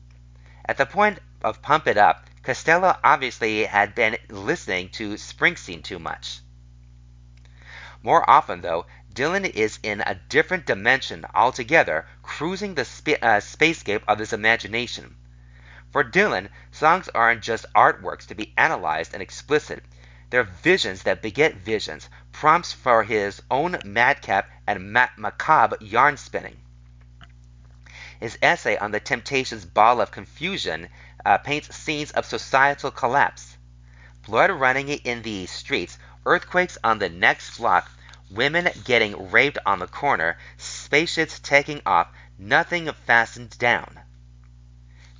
At 0.65 0.77
the 0.77 0.85
point 0.85 1.19
of 1.41 1.61
Pump 1.61 1.87
It 1.87 1.97
Up, 1.97 2.27
Costello 2.43 2.97
obviously 3.03 3.63
had 3.63 3.95
been 3.95 4.17
listening 4.29 4.89
to 4.89 5.13
Springsteen 5.13 5.83
too 5.83 5.99
much. 5.99 6.41
More 8.03 8.29
often, 8.29 8.61
though, 8.61 8.87
Dylan 9.13 9.49
is 9.49 9.79
in 9.81 10.01
a 10.01 10.19
different 10.27 10.65
dimension 10.65 11.25
altogether, 11.33 12.07
cruising 12.23 12.75
the 12.75 12.83
spa- 12.83 13.13
uh, 13.21 13.39
spacescape 13.39 14.03
of 14.07 14.19
his 14.19 14.33
imagination. 14.33 15.15
For 15.95 16.03
Dylan, 16.03 16.49
songs 16.71 17.07
aren't 17.15 17.41
just 17.41 17.65
artworks 17.73 18.27
to 18.27 18.35
be 18.35 18.53
analyzed 18.57 19.13
and 19.13 19.23
explicit. 19.23 19.81
They're 20.29 20.43
visions 20.43 21.03
that 21.03 21.21
beget 21.21 21.55
visions, 21.55 22.09
prompts 22.33 22.73
for 22.73 23.03
his 23.03 23.41
own 23.49 23.77
madcap 23.85 24.49
and 24.67 24.91
ma- 24.91 25.07
macabre 25.15 25.77
yarn 25.79 26.17
spinning. 26.17 26.57
His 28.19 28.37
essay 28.41 28.75
on 28.75 28.91
the 28.91 28.99
Temptations' 28.99 29.63
Ball 29.63 30.01
of 30.01 30.11
Confusion 30.11 30.89
uh, 31.25 31.37
paints 31.37 31.73
scenes 31.73 32.11
of 32.11 32.25
societal 32.25 32.91
collapse. 32.91 33.55
Blood 34.27 34.51
running 34.51 34.89
in 34.89 35.21
the 35.21 35.45
streets, 35.45 35.97
earthquakes 36.25 36.77
on 36.83 36.99
the 36.99 37.07
next 37.07 37.57
block, 37.57 37.89
women 38.29 38.67
getting 38.83 39.31
raped 39.31 39.59
on 39.65 39.79
the 39.79 39.87
corner, 39.87 40.37
spaceships 40.57 41.39
taking 41.39 41.81
off, 41.85 42.09
nothing 42.37 42.91
fastened 43.05 43.57
down. 43.57 44.01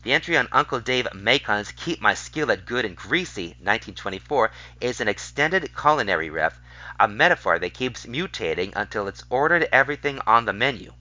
The 0.06 0.14
entry 0.14 0.38
on 0.38 0.48
Uncle 0.52 0.82
Dave 0.82 1.08
Macon's 1.16 1.72
Keep 1.72 2.00
My 2.00 2.14
Skillet 2.14 2.68
Good 2.68 2.86
and 2.86 2.96
Greasy, 2.96 3.56
1924, 3.58 4.52
is 4.80 5.02
an 5.02 5.08
extended 5.08 5.76
culinary 5.76 6.30
riff, 6.30 6.60
a 7.00 7.08
metaphor 7.08 7.58
that 7.58 7.74
keeps 7.74 8.06
mutating 8.06 8.72
until 8.76 9.08
it's 9.08 9.24
ordered 9.32 9.68
everything 9.72 10.20
on 10.28 10.46
the 10.46 10.54
menu. 10.54 10.94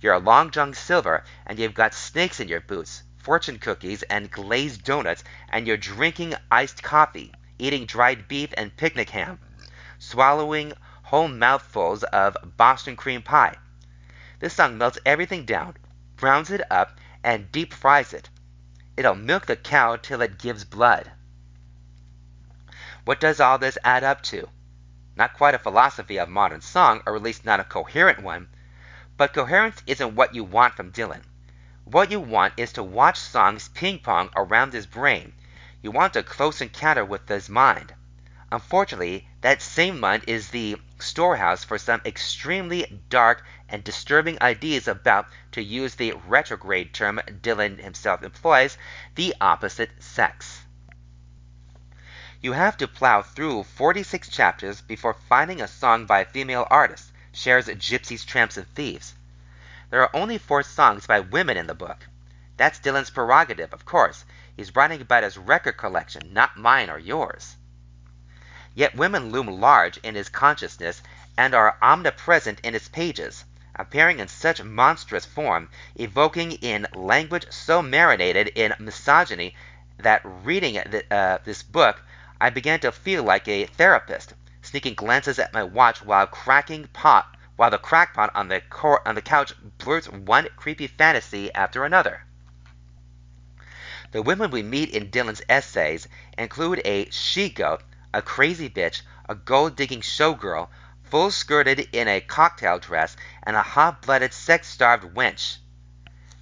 You're 0.00 0.14
a 0.14 0.18
Long 0.18 0.50
John 0.50 0.72
Silver, 0.72 1.24
and 1.44 1.58
you've 1.58 1.74
got 1.74 1.92
snakes 1.92 2.40
in 2.40 2.48
your 2.48 2.62
boots, 2.62 3.02
fortune 3.18 3.58
cookies, 3.58 4.02
and 4.04 4.30
glazed 4.30 4.82
donuts, 4.82 5.22
and 5.50 5.66
you're 5.66 5.76
drinking 5.76 6.36
iced 6.50 6.82
coffee, 6.82 7.34
eating 7.58 7.84
dried 7.84 8.28
beef 8.28 8.48
and 8.56 8.74
picnic 8.78 9.10
ham, 9.10 9.38
swallowing 9.98 10.72
whole 11.02 11.28
mouthfuls 11.28 12.02
of 12.02 12.34
Boston 12.56 12.96
cream 12.96 13.20
pie. 13.20 13.56
This 14.40 14.54
song 14.54 14.78
melts 14.78 14.98
everything 15.04 15.44
down, 15.44 15.74
browns 16.16 16.50
it 16.50 16.62
up, 16.70 16.98
and 17.26 17.50
deep 17.50 17.74
fries 17.74 18.12
it. 18.12 18.30
It'll 18.96 19.16
milk 19.16 19.46
the 19.46 19.56
cow 19.56 19.96
till 19.96 20.22
it 20.22 20.38
gives 20.38 20.64
blood. 20.64 21.10
What 23.04 23.18
does 23.18 23.40
all 23.40 23.58
this 23.58 23.76
add 23.82 24.04
up 24.04 24.22
to? 24.30 24.48
Not 25.16 25.34
quite 25.34 25.54
a 25.54 25.58
philosophy 25.58 26.18
of 26.18 26.28
modern 26.28 26.60
song, 26.60 27.02
or 27.04 27.16
at 27.16 27.22
least 27.22 27.44
not 27.44 27.58
a 27.58 27.64
coherent 27.64 28.22
one. 28.22 28.48
But 29.16 29.34
coherence 29.34 29.82
isn't 29.88 30.14
what 30.14 30.36
you 30.36 30.44
want 30.44 30.74
from 30.74 30.92
Dylan. 30.92 31.22
What 31.84 32.12
you 32.12 32.20
want 32.20 32.54
is 32.56 32.72
to 32.74 32.84
watch 32.84 33.18
songs 33.18 33.70
ping 33.70 33.98
pong 33.98 34.30
around 34.36 34.72
his 34.72 34.86
brain. 34.86 35.32
You 35.82 35.90
want 35.90 36.14
a 36.14 36.22
close 36.22 36.60
encounter 36.60 37.04
with 37.04 37.28
his 37.28 37.48
mind. 37.48 37.92
Unfortunately, 38.56 39.28
that 39.42 39.60
same 39.60 40.00
mind 40.00 40.24
is 40.26 40.48
the 40.48 40.80
storehouse 40.98 41.62
for 41.62 41.76
some 41.76 42.00
extremely 42.06 43.02
dark 43.10 43.44
and 43.68 43.84
disturbing 43.84 44.40
ideas 44.40 44.88
about, 44.88 45.26
to 45.52 45.62
use 45.62 45.96
the 45.96 46.14
retrograde 46.26 46.94
term 46.94 47.20
Dylan 47.26 47.78
himself 47.78 48.22
employs, 48.22 48.78
the 49.14 49.34
opposite 49.42 49.90
sex. 50.02 50.62
You 52.40 52.54
have 52.54 52.78
to 52.78 52.88
plow 52.88 53.20
through 53.20 53.64
46 53.64 54.30
chapters 54.30 54.80
before 54.80 55.12
finding 55.12 55.60
a 55.60 55.68
song 55.68 56.06
by 56.06 56.20
a 56.20 56.24
female 56.24 56.66
artist, 56.70 57.12
Cher's 57.34 57.66
Gypsies, 57.66 58.24
Tramps, 58.24 58.56
and 58.56 58.66
Thieves. 58.74 59.12
There 59.90 60.00
are 60.00 60.16
only 60.16 60.38
four 60.38 60.62
songs 60.62 61.06
by 61.06 61.20
women 61.20 61.58
in 61.58 61.66
the 61.66 61.74
book. 61.74 62.06
That's 62.56 62.78
Dylan's 62.78 63.10
prerogative, 63.10 63.74
of 63.74 63.84
course. 63.84 64.24
He's 64.56 64.74
writing 64.74 65.02
about 65.02 65.24
his 65.24 65.36
record 65.36 65.76
collection, 65.76 66.32
not 66.32 66.56
mine 66.56 66.88
or 66.88 66.98
yours. 66.98 67.56
Yet 68.76 68.94
women 68.94 69.30
loom 69.30 69.46
large 69.46 69.96
in 70.02 70.16
his 70.16 70.28
consciousness 70.28 71.02
and 71.34 71.54
are 71.54 71.78
omnipresent 71.80 72.60
in 72.60 72.74
his 72.74 72.88
pages, 72.88 73.46
appearing 73.74 74.18
in 74.18 74.28
such 74.28 74.62
monstrous 74.62 75.24
form, 75.24 75.70
evoking 75.94 76.52
in 76.52 76.86
language 76.92 77.46
so 77.48 77.80
marinated 77.80 78.48
in 78.48 78.74
misogyny 78.78 79.56
that 79.96 80.20
reading 80.22 80.76
uh, 80.76 81.38
this 81.42 81.62
book 81.62 82.02
I 82.38 82.50
began 82.50 82.78
to 82.80 82.92
feel 82.92 83.22
like 83.22 83.48
a 83.48 83.64
therapist, 83.64 84.34
sneaking 84.60 84.92
glances 84.92 85.38
at 85.38 85.54
my 85.54 85.62
watch 85.62 86.02
while 86.02 86.26
cracking 86.26 86.88
pot 86.88 87.34
while 87.56 87.70
the 87.70 87.78
crackpot 87.78 88.30
on 88.34 88.48
the 88.48 88.60
cor- 88.60 89.08
on 89.08 89.14
the 89.14 89.22
couch 89.22 89.54
blurts 89.78 90.10
one 90.10 90.48
creepy 90.54 90.86
fantasy 90.86 91.50
after 91.54 91.86
another. 91.86 92.24
The 94.12 94.20
women 94.20 94.50
we 94.50 94.62
meet 94.62 94.90
in 94.90 95.10
Dylan's 95.10 95.40
essays 95.48 96.06
include 96.36 96.82
a 96.84 97.08
she-goat 97.08 97.82
a 98.16 98.22
crazy 98.22 98.70
bitch, 98.70 99.02
a 99.28 99.34
gold 99.34 99.76
digging 99.76 100.00
showgirl, 100.00 100.70
full 101.04 101.30
skirted 101.30 101.86
in 101.92 102.08
a 102.08 102.18
cocktail 102.18 102.78
dress, 102.78 103.14
and 103.42 103.54
a 103.54 103.60
hot 103.60 104.00
blooded, 104.00 104.32
sex 104.32 104.68
starved 104.68 105.14
wench. 105.14 105.58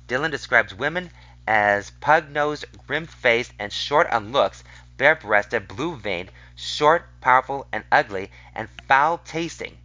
Dylan 0.07 0.31
describes 0.31 0.73
women 0.73 1.11
as 1.49 1.91
pug 1.91 2.31
nosed, 2.31 2.65
grim 2.87 3.07
faced, 3.07 3.53
and 3.59 3.73
short 3.73 4.09
on 4.11 4.31
looks, 4.31 4.63
bare 4.97 5.17
breasted, 5.17 5.67
blue 5.67 5.97
veined, 5.97 6.31
short, 6.55 7.09
powerful, 7.21 7.67
and 7.73 7.83
ugly, 7.91 8.31
and 8.55 8.69
foul 8.87 9.19
tasting. 9.19 9.77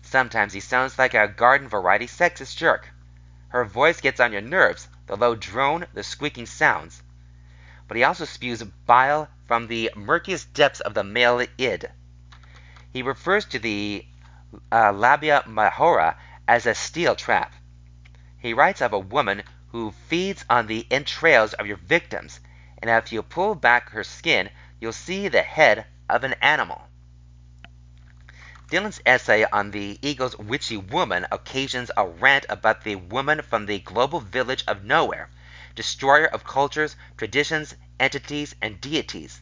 Sometimes 0.00 0.54
he 0.54 0.60
sounds 0.60 0.98
like 0.98 1.12
a 1.12 1.28
garden 1.28 1.68
variety 1.68 2.06
sexist 2.06 2.56
jerk. 2.56 2.88
Her 3.48 3.66
voice 3.66 4.00
gets 4.00 4.18
on 4.18 4.32
your 4.32 4.40
nerves, 4.40 4.88
the 5.08 5.16
low 5.16 5.34
drone, 5.34 5.86
the 5.92 6.02
squeaking 6.02 6.46
sounds. 6.46 7.02
But 7.88 7.96
he 7.96 8.04
also 8.04 8.24
spews 8.24 8.62
bile 8.62 9.28
from 9.46 9.68
the 9.68 9.92
murkiest 9.94 10.52
depths 10.52 10.80
of 10.80 10.94
the 10.94 11.04
male 11.04 11.46
id. 11.56 11.90
He 12.92 13.02
refers 13.02 13.44
to 13.46 13.58
the 13.58 14.06
uh, 14.72 14.92
labia 14.92 15.44
majora 15.46 16.16
as 16.48 16.66
a 16.66 16.74
steel 16.74 17.14
trap. 17.14 17.54
He 18.38 18.54
writes 18.54 18.80
of 18.80 18.92
a 18.92 18.98
woman 18.98 19.42
who 19.68 19.92
feeds 20.08 20.44
on 20.48 20.66
the 20.66 20.86
entrails 20.90 21.52
of 21.54 21.66
your 21.66 21.76
victims, 21.76 22.40
and 22.78 22.90
if 22.90 23.12
you 23.12 23.22
pull 23.22 23.54
back 23.54 23.90
her 23.90 24.04
skin, 24.04 24.50
you'll 24.80 24.92
see 24.92 25.28
the 25.28 25.42
head 25.42 25.86
of 26.08 26.24
an 26.24 26.34
animal. 26.40 26.88
Dylan's 28.68 29.00
essay 29.06 29.44
on 29.44 29.70
the 29.70 29.98
Eagles' 30.02 30.36
witchy 30.38 30.76
woman 30.76 31.26
occasions 31.30 31.90
a 31.96 32.06
rant 32.06 32.46
about 32.48 32.82
the 32.82 32.96
woman 32.96 33.42
from 33.42 33.66
the 33.66 33.78
global 33.78 34.20
village 34.20 34.64
of 34.66 34.82
nowhere, 34.82 35.30
destroyer 35.76 36.26
of 36.26 36.42
cultures, 36.42 36.96
traditions, 37.16 37.76
entities, 38.00 38.56
and 38.60 38.80
deities. 38.80 39.40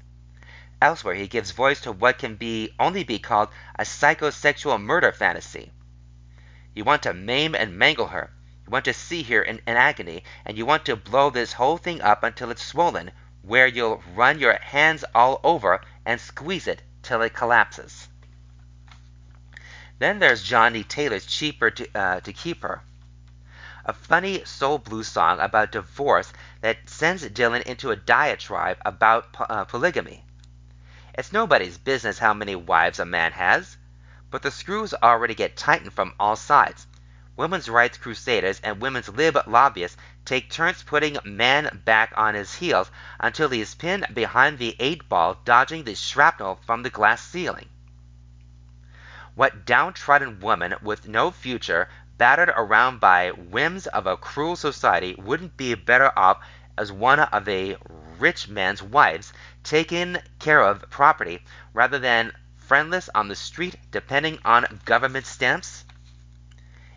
Elsewhere, 0.82 1.14
he 1.14 1.26
gives 1.26 1.53
voice 1.53 1.80
to 1.80 1.93
what 1.93 2.18
can 2.18 2.35
be 2.35 2.74
only 2.78 3.05
be 3.05 3.18
called 3.18 3.49
a 3.78 3.85
psychosexual 3.85 4.78
murder 4.78 5.12
fantasy. 5.12 5.72
You 6.74 6.85
want 6.85 7.05
to 7.05 7.14
maim 7.14 7.55
and 7.55 7.78
mangle 7.78 8.09
her. 8.09 8.30
You 8.66 8.70
want 8.70 8.85
to 8.87 8.93
see 8.93 9.22
her 9.22 9.43
in, 9.43 9.61
in 9.66 9.76
agony, 9.76 10.24
and 10.45 10.59
you 10.59 10.66
want 10.66 10.85
to 10.87 10.97
blow 10.97 11.30
this 11.30 11.55
whole 11.55 11.78
thing 11.78 12.03
up 12.03 12.22
until 12.22 12.51
it's 12.51 12.62
swollen, 12.62 13.12
where 13.43 13.66
you'll 13.66 14.03
run 14.14 14.39
your 14.39 14.59
hands 14.61 15.05
all 15.14 15.41
over 15.45 15.80
and 16.05 16.20
squeeze 16.20 16.66
it 16.66 16.82
till 17.03 17.22
it 17.22 17.32
collapses. 17.32 18.09
Then 19.99 20.18
there's 20.18 20.43
Johnnie 20.43 20.82
Taylor's 20.82 21.26
Cheaper 21.26 21.70
to, 21.70 21.89
uh, 21.95 22.20
to 22.20 22.32
Keep 22.32 22.62
Her, 22.62 22.82
a 23.87 23.93
funny 23.93 24.45
soul 24.45 24.78
blues 24.78 25.09
song 25.09 25.39
about 25.41 25.72
divorce 25.72 26.32
that 26.61 26.89
sends 26.89 27.22
Dylan 27.28 27.62
into 27.62 27.91
a 27.91 27.97
diatribe 27.97 28.78
about 28.85 29.26
uh, 29.39 29.64
polygamy. 29.64 30.24
It's 31.12 31.32
nobody's 31.32 31.78
business 31.78 32.18
how 32.18 32.35
many 32.35 32.57
wives 32.57 32.99
a 32.99 33.05
man 33.05 33.32
has, 33.32 33.76
but 34.30 34.43
the 34.43 34.51
screws 34.51 34.95
already 34.95 35.35
get 35.35 35.57
tightened 35.57 35.93
from 35.93 36.14
all 36.18 36.35
sides. 36.35 36.87
Women's 37.37 37.68
rights 37.68 37.99
crusaders 37.99 38.61
and 38.64 38.80
women's 38.80 39.09
lib 39.09 39.37
lobbyists 39.47 39.97
take 40.24 40.51
turns 40.51 40.82
putting 40.82 41.18
man 41.24 41.82
back 41.85 42.12
on 42.16 42.35
his 42.35 42.55
heels 42.55 42.91
until 43.20 43.49
he 43.49 43.61
is 43.61 43.74
pinned 43.74 44.07
behind 44.14 44.59
the 44.59 44.76
eight 44.78 45.09
ball, 45.09 45.35
dodging 45.45 45.85
the 45.85 45.95
shrapnel 45.95 46.61
from 46.64 46.82
the 46.82 46.91
glass 46.91 47.22
ceiling. 47.22 47.68
What 49.35 49.66
downtrodden 49.66 50.39
woman 50.41 50.76
with 50.80 51.09
no 51.09 51.32
future, 51.32 51.89
battered 52.16 52.50
around 52.56 53.00
by 53.00 53.30
whims 53.30 53.86
of 53.86 54.06
a 54.06 54.16
cruel 54.16 54.56
society, 54.56 55.14
wouldn't 55.18 55.56
be 55.56 55.74
better 55.74 56.10
off 56.16 56.38
as 56.76 56.90
one 56.90 57.20
of 57.20 57.48
a 57.48 57.76
rich 58.18 58.48
man's 58.48 58.82
wives, 58.82 59.32
taking 59.62 60.16
care 60.38 60.60
of 60.60 60.88
property, 60.90 61.44
rather 61.72 61.98
than 61.98 62.32
friendless 62.56 63.08
on 63.14 63.28
the 63.28 63.34
street 63.34 63.76
depending 63.90 64.38
on 64.44 64.80
government 64.84 65.26
stamps? 65.26 65.84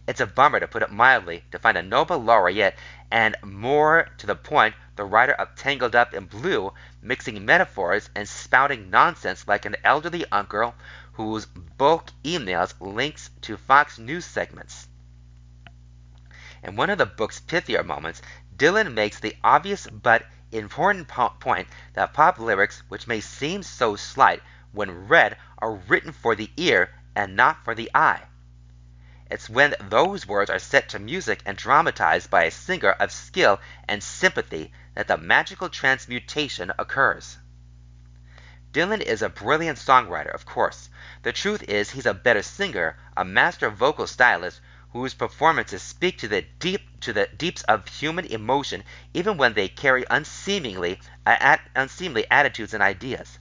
It's 0.07 0.22
a 0.22 0.26
bummer, 0.26 0.61
to 0.61 0.68
put 0.68 0.84
it 0.84 0.91
mildly, 0.91 1.43
to 1.51 1.59
find 1.59 1.78
a 1.78 1.84
Nobel 1.84 2.20
laureate 2.20 2.76
and, 3.11 3.36
more 3.43 4.07
to 4.20 4.26
the 4.26 4.36
point, 4.36 4.74
the 4.95 5.03
writer 5.03 5.34
of 5.34 5.55
Tangled 5.55 5.95
Up 5.95 6.13
in 6.13 6.26
Blue 6.26 6.74
mixing 7.01 7.45
metaphors 7.45 8.09
and 8.15 8.28
spouting 8.28 8.89
nonsense 8.89 9.47
like 9.47 9.65
an 9.65 9.76
elderly 9.84 10.26
uncle 10.32 10.76
whose 11.13 11.45
bulk 11.45 12.09
emails 12.24 12.74
links 12.80 13.30
to 13.41 13.57
Fox 13.57 13.99
News 13.99 14.26
segments. 14.26 14.87
In 16.68 16.76
one 16.76 16.89
of 16.89 16.97
the 16.97 17.05
book's 17.05 17.39
pithier 17.39 17.82
moments, 17.82 18.22
Dylan 18.53 18.93
makes 18.93 19.22
the 19.22 19.38
obvious 19.41 19.88
but 19.88 20.26
important 20.51 21.07
point 21.07 21.70
that 21.93 22.13
pop 22.13 22.39
lyrics, 22.39 22.84
which 22.89 23.07
may 23.07 23.22
seem 23.22 23.63
so 23.63 23.95
slight, 23.95 24.43
when 24.74 25.07
read, 25.07 25.38
are 25.59 25.76
written 25.76 26.11
for 26.11 26.36
the 26.36 26.51
ear 26.57 26.93
and 27.15 27.38
not 27.38 27.63
for 27.63 27.74
the 27.74 27.89
eye. 27.95 28.24
It's 29.32 29.49
when 29.49 29.76
those 29.80 30.28
words 30.28 30.49
are 30.49 30.59
set 30.59 30.89
to 30.89 30.99
music 30.99 31.41
and 31.45 31.57
dramatized 31.57 32.30
by 32.30 32.43
a 32.43 32.51
singer 32.51 32.91
of 32.91 33.13
skill 33.13 33.61
and 33.88 34.03
sympathy 34.03 34.74
that 34.93 35.07
the 35.07 35.18
magical 35.18 35.70
transmutation 35.70 36.74
occurs. 36.78 37.38
Dylan 38.74 38.99
is 38.99 39.22
a 39.22 39.30
brilliant 39.30 39.78
songwriter, 39.78 40.34
of 40.34 40.45
course. 40.45 40.89
The 41.24 41.32
truth 41.32 41.63
is, 41.63 41.91
he's 41.91 42.05
a 42.05 42.13
better 42.13 42.43
singer, 42.43 42.97
a 43.15 43.24
master 43.24 43.70
vocal 43.70 44.05
stylist 44.05 44.59
whose 44.94 45.14
performances 45.14 45.82
speak 45.82 46.18
to 46.18 46.28
the 46.28 46.44
deep 46.60 47.00
to 47.02 47.14
the 47.14 47.28
deeps 47.38 47.62
of 47.64 47.88
human 47.88 48.26
emotion 48.26 48.84
even 49.14 49.38
when 49.38 49.54
they 49.54 49.68
carry 49.68 50.06
unseemingly 50.10 51.00
uh, 51.26 51.58
unseemly 51.76 52.26
attitudes 52.32 52.74
and 52.74 52.82
ideas. 52.82 53.40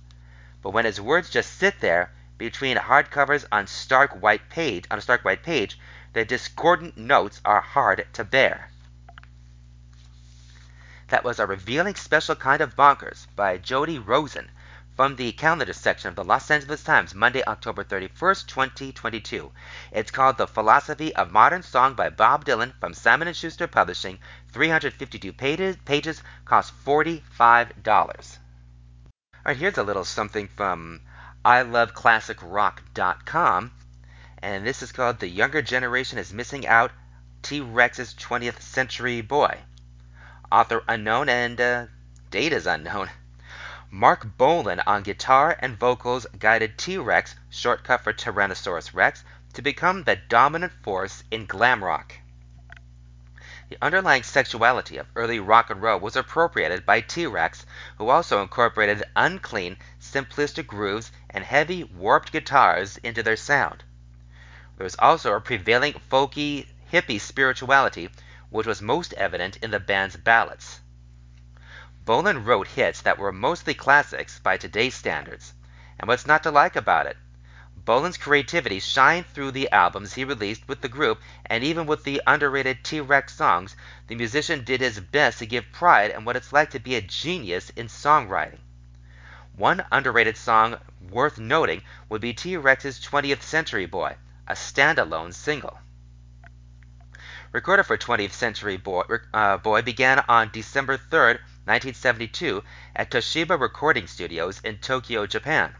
But 0.62 0.70
when 0.70 0.84
his 0.84 1.00
words 1.00 1.30
just 1.30 1.56
sit 1.56 1.80
there 1.80 2.10
between 2.38 2.76
hardcovers 2.76 3.44
on 3.52 3.66
stark 3.66 4.20
white 4.20 4.48
page 4.50 4.84
on 4.90 4.98
a 4.98 5.02
stark 5.02 5.24
white 5.24 5.42
page, 5.42 5.78
the 6.12 6.24
discordant 6.24 6.96
notes 6.96 7.40
are 7.44 7.60
hard 7.60 8.06
to 8.14 8.24
bear. 8.24 8.70
That 11.08 11.24
was 11.24 11.38
a 11.38 11.46
revealing 11.46 11.94
special 11.94 12.34
kind 12.34 12.60
of 12.60 12.74
bonkers 12.74 13.26
by 13.36 13.58
Jody 13.58 13.98
Rosen 13.98 14.50
from 14.96 15.14
the 15.16 15.32
calendar 15.32 15.74
section 15.74 16.08
of 16.08 16.16
the 16.16 16.24
Los 16.24 16.50
Angeles 16.50 16.82
Times, 16.82 17.14
Monday, 17.14 17.42
October 17.46 17.84
31st, 17.84 18.46
2022. 18.46 19.52
It's 19.92 20.10
called 20.10 20.38
The 20.38 20.46
Philosophy 20.46 21.14
of 21.14 21.30
Modern 21.30 21.62
Song 21.62 21.92
by 21.92 22.08
Bob 22.08 22.46
Dylan 22.46 22.72
from 22.80 22.94
Simon 22.94 23.30
& 23.32 23.34
Schuster 23.34 23.66
Publishing, 23.66 24.18
352 24.52 25.34
pages, 25.34 25.76
pages 25.84 26.22
cost 26.46 26.72
$45. 26.86 27.86
All 27.86 28.06
right, 29.44 29.54
here's 29.54 29.76
a 29.76 29.82
little 29.82 30.04
something 30.04 30.48
from 30.48 31.02
iloveclassicrock.com, 31.44 33.72
and 34.38 34.66
this 34.66 34.82
is 34.82 34.92
called 34.92 35.18
The 35.18 35.28
Younger 35.28 35.60
Generation 35.60 36.18
is 36.18 36.32
Missing 36.32 36.66
Out 36.66 36.90
T-Rex's 37.42 38.14
20th 38.14 38.62
Century 38.62 39.20
Boy. 39.20 39.58
Author 40.50 40.82
unknown 40.88 41.28
and 41.28 41.60
uh, 41.60 41.84
date 42.30 42.54
is 42.54 42.66
unknown. 42.66 43.10
Marc 43.98 44.36
Bolan 44.36 44.78
on 44.80 45.02
guitar 45.02 45.56
and 45.58 45.78
vocals 45.78 46.26
guided 46.38 46.76
T-Rex, 46.76 47.34
shortcut 47.48 48.04
for 48.04 48.12
Tyrannosaurus 48.12 48.92
Rex, 48.92 49.24
to 49.54 49.62
become 49.62 50.02
the 50.02 50.16
dominant 50.16 50.74
force 50.82 51.24
in 51.30 51.46
glam 51.46 51.82
rock. 51.82 52.12
The 53.70 53.78
underlying 53.80 54.22
sexuality 54.22 54.98
of 54.98 55.06
early 55.16 55.40
rock 55.40 55.70
and 55.70 55.80
roll 55.80 55.98
was 55.98 56.14
appropriated 56.14 56.84
by 56.84 57.00
T-Rex, 57.00 57.64
who 57.96 58.10
also 58.10 58.42
incorporated 58.42 59.02
unclean, 59.16 59.78
simplistic 59.98 60.66
grooves 60.66 61.10
and 61.30 61.42
heavy, 61.42 61.82
warped 61.82 62.32
guitars 62.32 62.98
into 62.98 63.22
their 63.22 63.34
sound. 63.34 63.82
There 64.76 64.84
was 64.84 64.96
also 64.98 65.32
a 65.32 65.40
prevailing 65.40 65.94
folky, 65.94 66.66
hippie 66.92 67.18
spirituality, 67.18 68.10
which 68.50 68.66
was 68.66 68.82
most 68.82 69.14
evident 69.14 69.56
in 69.62 69.70
the 69.70 69.80
band's 69.80 70.18
ballads. 70.18 70.80
Bolan 72.06 72.44
wrote 72.44 72.68
hits 72.68 73.02
that 73.02 73.18
were 73.18 73.32
mostly 73.32 73.74
classics 73.74 74.38
by 74.38 74.56
today's 74.56 74.94
standards. 74.94 75.52
And 75.98 76.06
what's 76.06 76.24
not 76.24 76.44
to 76.44 76.52
like 76.52 76.76
about 76.76 77.06
it? 77.06 77.16
Bolan's 77.74 78.16
creativity 78.16 78.78
shined 78.78 79.26
through 79.26 79.50
the 79.50 79.68
albums 79.72 80.14
he 80.14 80.22
released 80.22 80.68
with 80.68 80.82
the 80.82 80.88
group, 80.88 81.20
and 81.46 81.64
even 81.64 81.84
with 81.84 82.04
the 82.04 82.22
underrated 82.24 82.84
T 82.84 83.00
Rex 83.00 83.34
songs, 83.34 83.74
the 84.06 84.14
musician 84.14 84.62
did 84.62 84.80
his 84.80 85.00
best 85.00 85.40
to 85.40 85.46
give 85.46 85.72
pride 85.72 86.12
in 86.12 86.24
what 86.24 86.36
it's 86.36 86.52
like 86.52 86.70
to 86.70 86.78
be 86.78 86.94
a 86.94 87.00
genius 87.00 87.70
in 87.70 87.88
songwriting. 87.88 88.60
One 89.56 89.84
underrated 89.90 90.36
song 90.36 90.78
worth 91.10 91.38
noting 91.38 91.82
would 92.08 92.20
be 92.20 92.34
T 92.34 92.56
Rex's 92.56 93.00
20th 93.00 93.42
Century 93.42 93.86
Boy, 93.86 94.14
a 94.46 94.54
standalone 94.54 95.34
single. 95.34 95.80
Recorded 97.50 97.82
for 97.82 97.98
20th 97.98 98.30
Century 98.30 98.76
Boy, 98.76 99.02
uh, 99.34 99.56
Boy 99.56 99.82
began 99.82 100.24
on 100.28 100.50
December 100.52 100.96
3rd, 100.96 101.40
1972, 101.66 102.62
at 102.94 103.10
Toshiba 103.10 103.60
Recording 103.60 104.06
Studios 104.06 104.60
in 104.60 104.78
Tokyo, 104.78 105.26
Japan. 105.26 105.74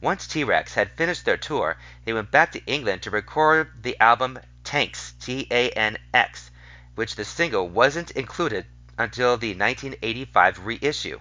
Once 0.00 0.26
T 0.26 0.42
Rex 0.42 0.74
had 0.74 0.90
finished 0.96 1.24
their 1.24 1.36
tour, 1.36 1.76
they 2.04 2.12
went 2.12 2.30
back 2.32 2.52
to 2.52 2.64
England 2.66 3.02
to 3.02 3.10
record 3.10 3.82
the 3.82 3.98
album 4.00 4.38
Tanx, 4.64 5.12
T 5.20 5.46
A 5.52 5.70
N 5.70 5.96
X, 6.12 6.50
which 6.96 7.14
the 7.14 7.24
single 7.24 7.68
wasn't 7.68 8.10
included 8.10 8.66
until 8.98 9.36
the 9.36 9.54
1985 9.54 10.66
reissue. 10.66 11.20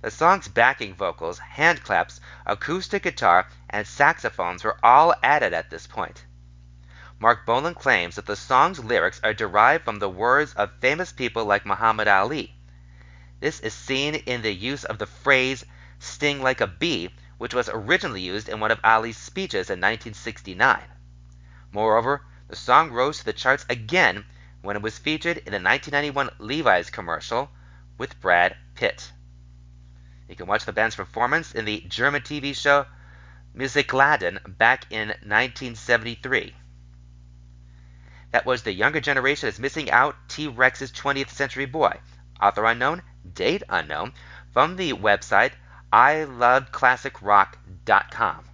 The 0.00 0.10
song's 0.10 0.48
backing 0.48 0.96
vocals, 0.96 1.38
hand 1.38 1.84
claps, 1.84 2.20
acoustic 2.44 3.04
guitar, 3.04 3.46
and 3.70 3.86
saxophones 3.86 4.64
were 4.64 4.78
all 4.82 5.14
added 5.22 5.52
at 5.52 5.70
this 5.70 5.86
point. 5.86 6.24
Marc 7.22 7.46
Bolan 7.46 7.72
claims 7.72 8.16
that 8.16 8.26
the 8.26 8.34
song's 8.34 8.82
lyrics 8.82 9.20
are 9.22 9.32
derived 9.32 9.84
from 9.84 10.00
the 10.00 10.08
words 10.08 10.54
of 10.54 10.80
famous 10.80 11.12
people 11.12 11.44
like 11.44 11.64
Muhammad 11.64 12.08
Ali. 12.08 12.52
This 13.38 13.60
is 13.60 13.72
seen 13.72 14.16
in 14.16 14.42
the 14.42 14.52
use 14.52 14.82
of 14.82 14.98
the 14.98 15.06
phrase 15.06 15.64
sting 16.00 16.42
like 16.42 16.60
a 16.60 16.66
bee, 16.66 17.14
which 17.38 17.54
was 17.54 17.68
originally 17.68 18.22
used 18.22 18.48
in 18.48 18.58
one 18.58 18.72
of 18.72 18.80
Ali's 18.82 19.16
speeches 19.16 19.70
in 19.70 19.78
1969. 19.78 20.82
Moreover, 21.70 22.26
the 22.48 22.56
song 22.56 22.90
rose 22.90 23.18
to 23.18 23.24
the 23.24 23.32
charts 23.32 23.64
again 23.68 24.24
when 24.62 24.74
it 24.74 24.82
was 24.82 24.98
featured 24.98 25.36
in 25.36 25.52
the 25.52 25.62
1991 25.62 26.28
Levi's 26.40 26.90
commercial 26.90 27.52
with 27.98 28.20
Brad 28.20 28.56
Pitt. 28.74 29.12
You 30.28 30.34
can 30.34 30.48
watch 30.48 30.64
the 30.64 30.72
band's 30.72 30.96
performance 30.96 31.52
in 31.52 31.66
the 31.66 31.82
German 31.82 32.22
TV 32.22 32.52
show 32.52 32.84
Musikladen 33.54 34.58
back 34.58 34.86
in 34.90 35.10
1973. 35.22 36.56
That 38.32 38.44
was 38.46 38.62
The 38.62 38.72
Younger 38.72 39.00
Generation 39.00 39.50
is 39.50 39.58
Missing 39.58 39.90
Out 39.90 40.16
T 40.26 40.48
Rex's 40.48 40.90
20th 40.90 41.28
Century 41.28 41.66
Boy. 41.66 42.00
Author 42.40 42.64
unknown, 42.64 43.02
date 43.30 43.62
unknown, 43.68 44.14
from 44.54 44.76
the 44.76 44.94
website 44.94 45.52
iloveclassicrock.com. 45.92 48.44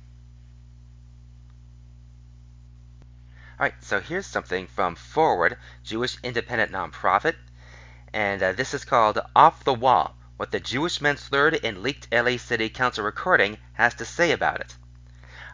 Alright, 3.52 3.74
so 3.80 4.00
here's 4.00 4.26
something 4.26 4.66
from 4.66 4.96
Forward, 4.96 5.56
Jewish 5.84 6.18
independent 6.24 6.72
nonprofit, 6.72 7.36
and 8.12 8.42
uh, 8.42 8.50
this 8.52 8.74
is 8.74 8.84
called 8.84 9.20
Off 9.36 9.62
the 9.62 9.74
Wall 9.74 10.16
what 10.36 10.50
the 10.50 10.58
Jewish 10.58 11.00
men 11.00 11.16
slurred 11.16 11.54
in 11.54 11.84
leaked 11.84 12.12
LA 12.12 12.36
City 12.36 12.68
Council 12.68 13.04
recording 13.04 13.58
has 13.74 13.94
to 13.94 14.04
say 14.04 14.32
about 14.32 14.60
it. 14.60 14.74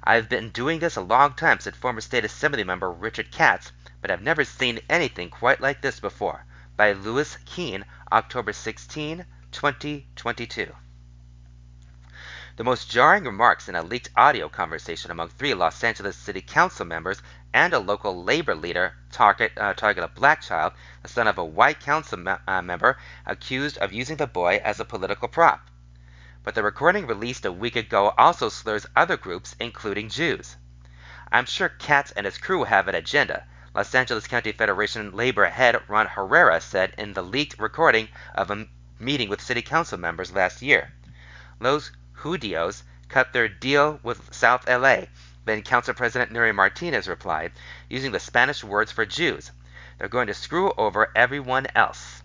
I've 0.03 0.31
been 0.31 0.49
doing 0.49 0.79
this 0.79 0.97
a 0.97 1.03
long 1.03 1.35
time, 1.35 1.61
said 1.61 1.77
former 1.77 2.01
State 2.01 2.25
Assembly 2.25 2.65
member 2.65 2.91
Richard 2.91 3.31
Katz, 3.31 3.71
but 4.05 4.11
I've 4.11 4.21
never 4.21 4.45
seen 4.45 4.81
anything 4.91 5.31
quite 5.31 5.63
like 5.63 5.81
this 5.81 5.99
before. 5.99 6.45
By 6.77 6.93
Louis 6.93 7.39
Keene, 7.47 7.87
October 8.13 8.53
16, 8.53 9.25
2022. 9.51 10.71
The 12.57 12.65
most 12.65 12.91
jarring 12.91 13.25
remarks 13.25 13.67
in 13.67 13.75
a 13.75 13.83
leaked 13.83 14.11
audio 14.15 14.51
conversation 14.51 15.11
among 15.11 15.31
three 15.31 15.55
Los 15.55 15.83
Angeles 15.83 16.19
City 16.19 16.43
Council 16.43 16.85
members 16.85 17.23
and 17.55 17.73
a 17.73 17.79
local 17.79 18.23
labor 18.23 18.55
leader 18.55 18.95
target, 19.11 19.53
uh, 19.57 19.73
target 19.73 20.05
a 20.05 20.09
black 20.09 20.43
child, 20.43 20.75
the 21.03 21.09
son 21.09 21.27
of 21.27 21.39
a 21.39 21.45
white 21.47 21.81
council 21.81 22.19
me- 22.19 22.35
uh, 22.47 22.61
member, 22.61 22.99
accused 23.25 23.79
of 23.79 23.95
using 23.95 24.19
the 24.19 24.27
boy 24.27 24.61
as 24.63 24.79
a 24.79 24.85
political 24.85 25.29
prop 25.29 25.71
but 26.43 26.55
the 26.55 26.63
recording 26.63 27.07
released 27.07 27.47
a 27.47 27.53
week 27.53 27.75
ago 27.75 28.13
also 28.19 28.51
slurs 28.51 28.85
other 28.95 29.17
groups, 29.17 29.57
including 29.59 30.11
Jews. 30.11 30.59
I'm 31.33 31.47
sure 31.47 31.71
Katz 31.71 32.11
and 32.11 32.27
his 32.27 32.37
crew 32.37 32.65
have 32.65 32.87
an 32.87 32.95
agenda, 32.95 33.47
Los 33.77 33.93
Angeles 33.93 34.29
County 34.29 34.53
Federation 34.53 35.11
labor 35.11 35.47
head 35.47 35.83
Ron 35.89 36.07
Herrera 36.07 36.61
said 36.61 36.95
in 36.97 37.13
the 37.13 37.23
leaked 37.25 37.59
recording 37.59 38.09
of 38.33 38.49
a 38.49 38.69
meeting 39.01 39.29
with 39.29 39.41
city 39.41 39.63
council 39.63 39.99
members 39.99 40.31
last 40.31 40.63
year. 40.63 40.93
Los 41.59 41.91
Judíos 42.19 42.85
cut 43.09 43.33
their 43.33 43.49
deal 43.49 43.99
with 44.05 44.33
South 44.33 44.69
LA, 44.69 45.07
then 45.45 45.63
Council 45.63 45.93
President 45.93 46.33
Nury 46.33 46.55
Martinez 46.55 47.09
replied, 47.09 47.51
using 47.89 48.13
the 48.13 48.21
Spanish 48.21 48.63
words 48.63 48.93
for 48.93 49.05
Jews. 49.05 49.51
They're 49.99 50.07
going 50.07 50.29
to 50.29 50.35
screw 50.35 50.71
over 50.79 51.11
everyone 51.17 51.67
else. 51.75 52.23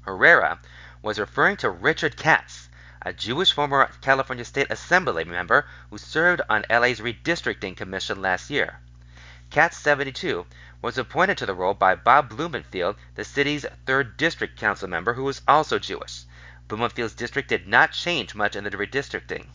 Herrera 0.00 0.58
was 1.02 1.20
referring 1.20 1.58
to 1.58 1.70
Richard 1.70 2.16
Katz, 2.16 2.68
a 3.00 3.12
Jewish 3.12 3.52
former 3.52 3.88
California 4.00 4.44
State 4.44 4.70
Assembly 4.70 5.22
member 5.22 5.66
who 5.90 5.98
served 5.98 6.42
on 6.48 6.64
LA's 6.68 6.98
redistricting 6.98 7.76
commission 7.76 8.20
last 8.20 8.50
year. 8.50 8.80
Katz 9.56 9.78
72 9.78 10.44
was 10.82 10.98
appointed 10.98 11.38
to 11.38 11.46
the 11.46 11.54
role 11.54 11.72
by 11.72 11.94
Bob 11.94 12.28
Blumenfield, 12.28 12.96
the 13.14 13.24
city's 13.24 13.64
3rd 13.86 14.18
District 14.18 14.60
Council 14.60 14.86
member 14.86 15.14
who 15.14 15.24
was 15.24 15.40
also 15.48 15.78
Jewish. 15.78 16.24
Blumenfield's 16.68 17.14
district 17.14 17.48
did 17.48 17.66
not 17.66 17.92
change 17.92 18.34
much 18.34 18.54
in 18.54 18.64
the 18.64 18.70
redistricting. 18.70 19.46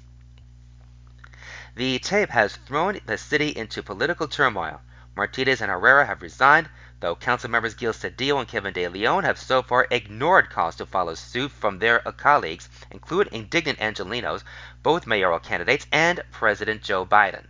The 1.75 1.99
tape 1.99 2.31
has 2.31 2.55
thrown 2.55 2.99
the 3.05 3.15
city 3.15 3.49
into 3.49 3.83
political 3.83 4.27
turmoil. 4.27 4.81
Martinez 5.15 5.61
and 5.61 5.69
Herrera 5.69 6.07
have 6.07 6.23
resigned, 6.23 6.67
though 6.99 7.15
council 7.15 7.51
members 7.51 7.75
Gil 7.75 7.93
Cedillo 7.93 8.39
and 8.39 8.47
Kevin 8.47 8.73
De 8.73 8.87
Leon 8.87 9.23
have 9.23 9.37
so 9.37 9.61
far 9.61 9.85
ignored 9.91 10.49
calls 10.49 10.77
to 10.77 10.87
follow 10.87 11.13
suit 11.13 11.51
from 11.51 11.77
their 11.77 11.99
colleagues, 11.99 12.69
including 12.89 13.33
indignant 13.33 13.77
Angelenos, 13.77 14.43
both 14.81 15.05
mayoral 15.05 15.37
candidates, 15.37 15.85
and 15.91 16.23
President 16.31 16.81
Joe 16.81 17.05
Biden. 17.05 17.45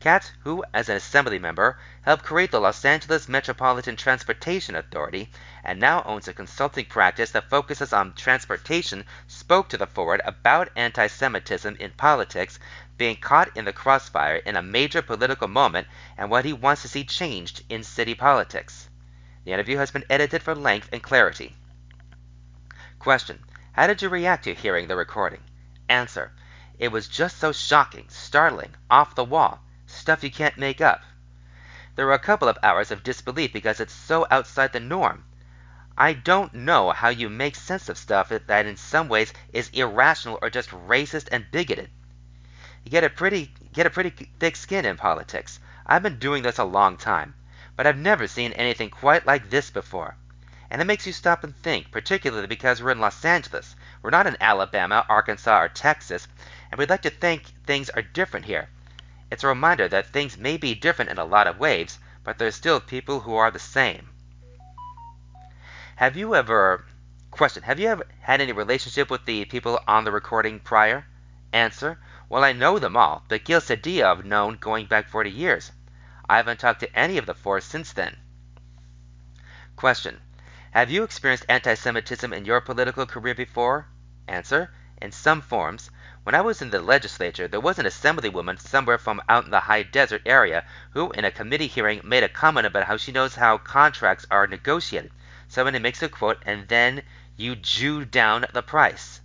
Katz, 0.00 0.30
who, 0.44 0.62
as 0.72 0.88
an 0.88 0.96
assembly 0.96 1.40
member, 1.40 1.76
helped 2.02 2.22
create 2.24 2.52
the 2.52 2.60
Los 2.60 2.84
Angeles 2.84 3.28
Metropolitan 3.28 3.96
Transportation 3.96 4.76
Authority 4.76 5.28
and 5.64 5.80
now 5.80 6.04
owns 6.04 6.28
a 6.28 6.32
consulting 6.32 6.84
practice 6.84 7.32
that 7.32 7.50
focuses 7.50 7.92
on 7.92 8.14
transportation, 8.14 9.04
spoke 9.26 9.68
to 9.68 9.76
the 9.76 9.88
Forward 9.88 10.20
about 10.24 10.70
anti 10.76 11.08
Semitism 11.08 11.74
in 11.80 11.90
politics 11.90 12.60
being 12.96 13.16
caught 13.16 13.56
in 13.56 13.64
the 13.64 13.72
crossfire 13.72 14.36
in 14.36 14.54
a 14.54 14.62
major 14.62 15.02
political 15.02 15.48
moment 15.48 15.88
and 16.16 16.30
what 16.30 16.44
he 16.44 16.52
wants 16.52 16.82
to 16.82 16.88
see 16.88 17.02
changed 17.02 17.64
in 17.68 17.82
city 17.82 18.14
politics. 18.14 18.88
The 19.44 19.52
interview 19.52 19.78
has 19.78 19.90
been 19.90 20.04
edited 20.08 20.44
for 20.44 20.54
length 20.54 20.90
and 20.92 21.02
clarity. 21.02 21.56
Question 23.00 23.44
How 23.72 23.88
did 23.88 24.00
you 24.00 24.08
react 24.08 24.44
to 24.44 24.54
hearing 24.54 24.86
the 24.86 24.94
recording? 24.94 25.42
Answer 25.88 26.30
It 26.78 26.92
was 26.92 27.08
just 27.08 27.38
so 27.38 27.50
shocking, 27.50 28.06
startling, 28.08 28.76
off 28.88 29.16
the 29.16 29.24
wall, 29.24 29.60
stuff 30.08 30.24
you 30.24 30.30
can't 30.30 30.56
make 30.56 30.80
up. 30.80 31.02
There 31.94 32.06
were 32.06 32.14
a 32.14 32.18
couple 32.18 32.48
of 32.48 32.56
hours 32.62 32.90
of 32.90 33.02
disbelief 33.02 33.52
because 33.52 33.78
it's 33.78 33.92
so 33.92 34.26
outside 34.30 34.72
the 34.72 34.80
norm. 34.80 35.26
I 35.98 36.14
don't 36.14 36.54
know 36.54 36.92
how 36.92 37.10
you 37.10 37.28
make 37.28 37.54
sense 37.54 37.90
of 37.90 37.98
stuff 37.98 38.30
that 38.30 38.64
in 38.64 38.78
some 38.78 39.10
ways 39.10 39.34
is 39.52 39.68
irrational 39.74 40.38
or 40.40 40.48
just 40.48 40.70
racist 40.70 41.28
and 41.30 41.44
bigoted. 41.50 41.90
You 42.84 42.90
get 42.90 43.04
a 43.04 43.10
pretty 43.10 43.52
get 43.74 43.84
a 43.84 43.90
pretty 43.90 44.28
thick 44.40 44.56
skin 44.56 44.86
in 44.86 44.96
politics. 44.96 45.60
I've 45.84 46.02
been 46.02 46.18
doing 46.18 46.42
this 46.42 46.56
a 46.56 46.64
long 46.64 46.96
time, 46.96 47.34
but 47.76 47.86
I've 47.86 47.98
never 47.98 48.26
seen 48.26 48.54
anything 48.54 48.88
quite 48.88 49.26
like 49.26 49.50
this 49.50 49.68
before. 49.68 50.16
And 50.70 50.80
it 50.80 50.86
makes 50.86 51.06
you 51.06 51.12
stop 51.12 51.44
and 51.44 51.54
think, 51.54 51.90
particularly 51.90 52.46
because 52.46 52.82
we're 52.82 52.92
in 52.92 53.00
Los 53.00 53.22
Angeles. 53.26 53.76
We're 54.00 54.08
not 54.08 54.26
in 54.26 54.38
Alabama, 54.40 55.04
Arkansas, 55.06 55.64
or 55.64 55.68
Texas, 55.68 56.26
and 56.70 56.78
we'd 56.78 56.88
like 56.88 57.02
to 57.02 57.10
think 57.10 57.42
things 57.66 57.90
are 57.90 58.00
different 58.00 58.46
here. 58.46 58.70
It's 59.30 59.44
a 59.44 59.48
reminder 59.48 59.88
that 59.88 60.06
things 60.06 60.38
may 60.38 60.56
be 60.56 60.74
different 60.74 61.10
in 61.10 61.18
a 61.18 61.24
lot 61.24 61.46
of 61.46 61.58
ways, 61.58 61.98
but 62.24 62.38
there's 62.38 62.54
still 62.54 62.80
people 62.80 63.20
who 63.20 63.34
are 63.34 63.50
the 63.50 63.58
same. 63.58 64.10
Have 65.96 66.16
you 66.16 66.34
ever 66.34 66.86
question, 67.30 67.62
have 67.62 67.78
you 67.78 67.88
ever 67.88 68.06
had 68.20 68.40
any 68.40 68.52
relationship 68.52 69.10
with 69.10 69.24
the 69.24 69.44
people 69.44 69.78
on 69.86 70.04
the 70.04 70.12
recording 70.12 70.60
prior? 70.60 71.06
Answer, 71.52 71.98
well, 72.28 72.42
I 72.42 72.52
know 72.52 72.78
them 72.78 72.96
all, 72.96 73.24
but 73.28 73.44
Gil 73.44 73.60
Cedillo 73.60 74.04
I've 74.04 74.24
known 74.24 74.56
going 74.56 74.86
back 74.86 75.08
40 75.08 75.30
years. 75.30 75.72
I 76.28 76.36
haven't 76.36 76.60
talked 76.60 76.80
to 76.80 76.98
any 76.98 77.18
of 77.18 77.26
the 77.26 77.34
four 77.34 77.60
since 77.60 77.92
then. 77.92 78.16
Question. 79.76 80.20
Have 80.72 80.90
you 80.90 81.02
experienced 81.02 81.46
anti-Semitism 81.48 82.32
in 82.32 82.44
your 82.44 82.60
political 82.60 83.06
career 83.06 83.34
before? 83.34 83.86
Answer. 84.26 84.70
In 85.00 85.12
some 85.12 85.40
forms. 85.40 85.90
When 86.28 86.34
I 86.34 86.42
was 86.42 86.60
in 86.60 86.68
the 86.68 86.82
legislature, 86.82 87.48
there 87.48 87.58
was 87.58 87.78
an 87.78 87.86
assemblywoman 87.86 88.60
somewhere 88.60 88.98
from 88.98 89.22
out 89.30 89.46
in 89.46 89.50
the 89.50 89.60
high 89.60 89.82
desert 89.82 90.20
area 90.26 90.66
who, 90.90 91.10
in 91.12 91.24
a 91.24 91.30
committee 91.30 91.68
hearing, 91.68 92.02
made 92.04 92.22
a 92.22 92.28
comment 92.28 92.66
about 92.66 92.84
how 92.84 92.98
she 92.98 93.12
knows 93.12 93.36
how 93.36 93.56
contracts 93.56 94.26
are 94.30 94.46
negotiated. 94.46 95.10
Somebody 95.48 95.78
makes 95.78 96.02
a 96.02 96.08
quote, 96.10 96.42
and 96.44 96.68
then 96.68 97.02
you 97.38 97.56
Jew 97.56 98.04
down 98.04 98.44
the 98.52 98.60
price. 98.60 99.22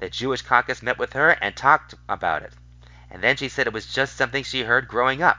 The 0.00 0.10
Jewish 0.10 0.42
caucus 0.42 0.82
met 0.82 0.98
with 0.98 1.12
her 1.12 1.30
and 1.30 1.54
talked 1.54 1.94
about 2.08 2.42
it. 2.42 2.54
And 3.08 3.22
then 3.22 3.36
she 3.36 3.48
said 3.48 3.68
it 3.68 3.72
was 3.72 3.86
just 3.86 4.16
something 4.16 4.42
she 4.42 4.64
heard 4.64 4.88
growing 4.88 5.22
up. 5.22 5.38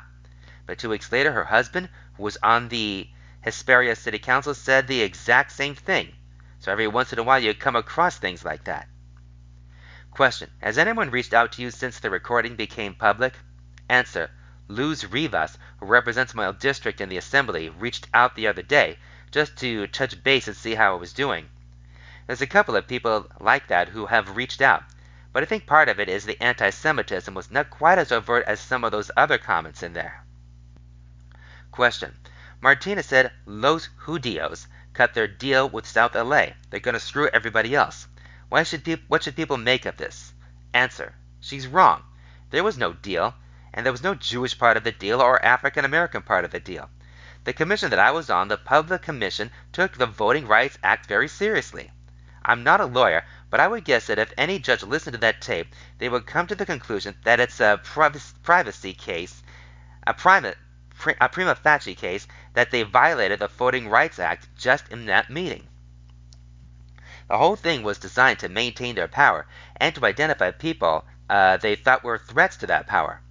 But 0.65 0.77
two 0.77 0.87
weeks 0.87 1.11
later, 1.11 1.33
her 1.33 1.43
husband, 1.43 1.89
who 2.15 2.23
was 2.23 2.37
on 2.41 2.69
the 2.69 3.09
Hesperia 3.41 3.97
City 3.97 4.19
Council, 4.19 4.53
said 4.53 4.87
the 4.87 5.01
exact 5.01 5.51
same 5.51 5.75
thing. 5.75 6.15
So 6.59 6.71
every 6.71 6.87
once 6.87 7.11
in 7.11 7.19
a 7.19 7.23
while, 7.23 7.43
you 7.43 7.53
come 7.53 7.75
across 7.75 8.17
things 8.17 8.45
like 8.45 8.63
that. 8.63 8.87
Question 10.15 10.51
Has 10.61 10.77
anyone 10.77 11.09
reached 11.09 11.33
out 11.33 11.53
to 11.53 11.63
you 11.63 11.71
since 11.71 11.99
the 11.99 12.11
recording 12.11 12.55
became 12.55 12.93
public? 12.93 13.33
Answer 13.89 14.29
Luz 14.67 15.03
Rivas, 15.07 15.57
who 15.79 15.87
represents 15.87 16.35
my 16.35 16.51
district 16.51 17.01
in 17.01 17.09
the 17.09 17.17
assembly, 17.17 17.69
reached 17.69 18.07
out 18.13 18.35
the 18.35 18.45
other 18.45 18.61
day 18.61 18.99
just 19.31 19.57
to 19.57 19.87
touch 19.87 20.23
base 20.23 20.47
and 20.47 20.55
see 20.55 20.75
how 20.75 20.93
I 20.93 20.99
was 20.99 21.13
doing. 21.13 21.49
There's 22.27 22.43
a 22.43 22.45
couple 22.45 22.75
of 22.75 22.87
people 22.87 23.25
like 23.39 23.65
that 23.69 23.87
who 23.89 24.05
have 24.05 24.37
reached 24.37 24.61
out, 24.61 24.83
but 25.31 25.41
I 25.41 25.47
think 25.47 25.65
part 25.65 25.89
of 25.89 25.99
it 25.99 26.09
is 26.09 26.25
the 26.25 26.39
anti 26.39 26.69
Semitism 26.69 27.33
was 27.33 27.49
not 27.49 27.71
quite 27.71 27.97
as 27.97 28.11
overt 28.11 28.45
as 28.45 28.59
some 28.59 28.83
of 28.83 28.91
those 28.91 29.09
other 29.17 29.39
comments 29.39 29.81
in 29.81 29.93
there. 29.93 30.23
Question 31.71 32.15
Martinez 32.61 33.07
said 33.07 33.31
Los 33.47 33.89
Judíos 34.05 34.67
cut 34.93 35.15
their 35.15 35.27
deal 35.27 35.67
with 35.67 35.87
South 35.87 36.13
LA. 36.13 36.49
They're 36.69 36.79
going 36.79 36.93
to 36.93 36.99
screw 36.99 37.29
everybody 37.33 37.73
else. 37.73 38.07
Why 38.53 38.61
should 38.61 38.83
peop- 38.83 39.05
what 39.07 39.23
should 39.23 39.35
people 39.35 39.57
make 39.57 39.83
of 39.87 39.97
this? 39.97 40.31
Answer 40.75 41.15
She's 41.39 41.65
wrong. 41.65 42.03
There 42.51 42.63
was 42.63 42.77
no 42.77 42.93
deal, 42.93 43.33
and 43.73 43.83
there 43.83 43.91
was 43.91 44.03
no 44.03 44.13
Jewish 44.13 44.59
part 44.59 44.77
of 44.77 44.83
the 44.83 44.91
deal 44.91 45.19
or 45.23 45.43
African 45.43 45.83
American 45.83 46.21
part 46.21 46.45
of 46.45 46.51
the 46.51 46.59
deal. 46.59 46.91
The 47.45 47.53
commission 47.53 47.89
that 47.89 47.97
I 47.97 48.11
was 48.11 48.29
on, 48.29 48.49
the 48.49 48.57
Public 48.57 49.01
Commission, 49.01 49.49
took 49.71 49.97
the 49.97 50.05
Voting 50.05 50.45
Rights 50.45 50.77
Act 50.83 51.07
very 51.07 51.27
seriously. 51.27 51.89
I'm 52.45 52.63
not 52.63 52.79
a 52.79 52.85
lawyer, 52.85 53.25
but 53.49 53.59
I 53.59 53.67
would 53.67 53.85
guess 53.85 54.05
that 54.05 54.19
if 54.19 54.31
any 54.37 54.59
judge 54.59 54.83
listened 54.83 55.13
to 55.13 55.21
that 55.21 55.41
tape, 55.41 55.73
they 55.97 56.07
would 56.07 56.27
come 56.27 56.45
to 56.45 56.53
the 56.53 56.63
conclusion 56.63 57.15
that 57.23 57.39
it's 57.39 57.59
a 57.59 57.81
privacy 57.83 58.93
case, 58.93 59.41
a, 60.05 60.13
prima, 60.13 60.53
a 61.19 61.27
prima 61.27 61.55
facie 61.55 61.95
case, 61.95 62.27
that 62.53 62.69
they 62.69 62.83
violated 62.83 63.39
the 63.39 63.47
Voting 63.47 63.89
Rights 63.89 64.19
Act 64.19 64.47
just 64.55 64.89
in 64.89 65.07
that 65.07 65.31
meeting. 65.31 65.67
The 67.29 67.37
whole 67.37 67.55
thing 67.55 67.83
was 67.83 67.97
designed 67.97 68.39
to 68.39 68.49
maintain 68.49 68.95
their 68.95 69.07
power 69.07 69.47
and 69.77 69.95
to 69.95 70.05
identify 70.05 70.51
people 70.51 71.05
uh, 71.29 71.57
they 71.57 71.75
thought 71.75 72.03
were 72.03 72.17
threats 72.17 72.57
to 72.57 72.67
that 72.67 72.85
power. 72.85 73.21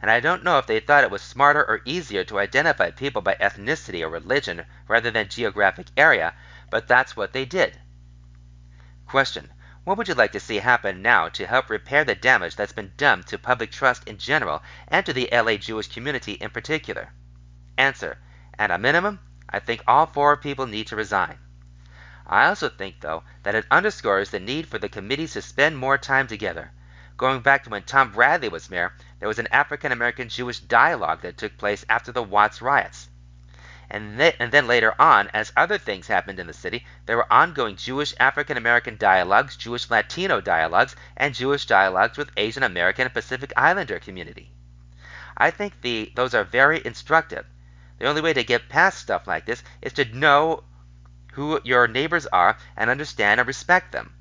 And 0.00 0.10
I 0.10 0.20
don't 0.20 0.44
know 0.44 0.58
if 0.58 0.66
they 0.66 0.80
thought 0.80 1.04
it 1.04 1.10
was 1.10 1.22
smarter 1.22 1.64
or 1.64 1.80
easier 1.84 2.24
to 2.24 2.38
identify 2.38 2.90
people 2.90 3.22
by 3.22 3.36
ethnicity 3.36 4.02
or 4.02 4.08
religion 4.08 4.66
rather 4.88 5.10
than 5.10 5.28
geographic 5.28 5.86
area, 5.96 6.34
but 6.70 6.88
that's 6.88 7.16
what 7.16 7.32
they 7.32 7.44
did. 7.44 7.78
Question. 9.06 9.50
What 9.84 9.98
would 9.98 10.08
you 10.08 10.14
like 10.14 10.32
to 10.32 10.40
see 10.40 10.56
happen 10.56 11.02
now 11.02 11.28
to 11.28 11.46
help 11.46 11.68
repair 11.68 12.04
the 12.04 12.14
damage 12.14 12.56
that's 12.56 12.72
been 12.72 12.92
done 12.96 13.22
to 13.24 13.38
public 13.38 13.70
trust 13.70 14.08
in 14.08 14.16
general 14.16 14.62
and 14.88 15.04
to 15.04 15.12
the 15.12 15.28
LA 15.30 15.56
Jewish 15.56 15.88
community 15.88 16.32
in 16.32 16.50
particular? 16.50 17.12
Answer. 17.76 18.18
At 18.58 18.70
a 18.70 18.78
minimum, 18.78 19.20
I 19.48 19.58
think 19.58 19.82
all 19.86 20.06
four 20.06 20.36
people 20.38 20.66
need 20.66 20.86
to 20.86 20.96
resign. 20.96 21.38
I 22.26 22.46
also 22.46 22.70
think, 22.70 23.00
though, 23.00 23.22
that 23.42 23.54
it 23.54 23.66
underscores 23.70 24.30
the 24.30 24.40
need 24.40 24.66
for 24.66 24.78
the 24.78 24.88
committees 24.88 25.34
to 25.34 25.42
spend 25.42 25.76
more 25.76 25.98
time 25.98 26.26
together. 26.26 26.72
Going 27.16 27.40
back 27.40 27.64
to 27.64 27.70
when 27.70 27.82
Tom 27.82 28.12
Bradley 28.12 28.48
was 28.48 28.70
mayor, 28.70 28.94
there 29.20 29.28
was 29.28 29.38
an 29.38 29.46
African 29.52 29.92
American 29.92 30.28
Jewish 30.28 30.58
dialogue 30.58 31.20
that 31.20 31.36
took 31.36 31.58
place 31.58 31.84
after 31.88 32.12
the 32.12 32.22
Watts 32.22 32.62
riots. 32.62 33.08
And, 33.90 34.18
th- 34.18 34.36
and 34.40 34.50
then 34.50 34.66
later 34.66 34.94
on, 34.98 35.28
as 35.34 35.52
other 35.54 35.76
things 35.76 36.08
happened 36.08 36.40
in 36.40 36.46
the 36.46 36.54
city, 36.54 36.86
there 37.04 37.18
were 37.18 37.32
ongoing 37.32 37.76
Jewish 37.76 38.14
African 38.18 38.56
American 38.56 38.96
dialogues, 38.96 39.56
Jewish 39.56 39.90
Latino 39.90 40.40
dialogues, 40.40 40.96
and 41.16 41.34
Jewish 41.34 41.66
dialogues 41.66 42.16
with 42.16 42.32
Asian 42.38 42.62
American 42.62 43.04
and 43.04 43.14
Pacific 43.14 43.52
Islander 43.54 43.98
community. 43.98 44.50
I 45.36 45.50
think 45.50 45.82
the 45.82 46.10
those 46.14 46.34
are 46.34 46.44
very 46.44 46.80
instructive. 46.84 47.44
The 47.98 48.06
only 48.06 48.22
way 48.22 48.32
to 48.32 48.42
get 48.42 48.70
past 48.70 48.98
stuff 48.98 49.26
like 49.26 49.44
this 49.44 49.62
is 49.82 49.92
to 49.92 50.04
know 50.06 50.64
who 51.34 51.60
your 51.62 51.86
neighbors 51.86 52.26
are 52.26 52.56
and 52.76 52.90
understand 52.90 53.40
and 53.40 53.46
respect 53.46 53.92
them. 53.92 54.14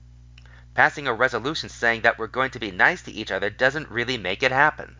Passing 0.73 1.07
a 1.07 1.13
resolution 1.13 1.69
saying 1.69 2.01
that 2.01 2.19
we're 2.19 2.27
going 2.27 2.51
to 2.51 2.59
be 2.59 2.71
nice 2.71 3.01
to 3.03 3.11
each 3.11 3.31
other 3.31 3.49
doesn't 3.49 3.89
really 3.89 4.17
make 4.17 4.43
it 4.43 4.51
happen. 4.51 4.95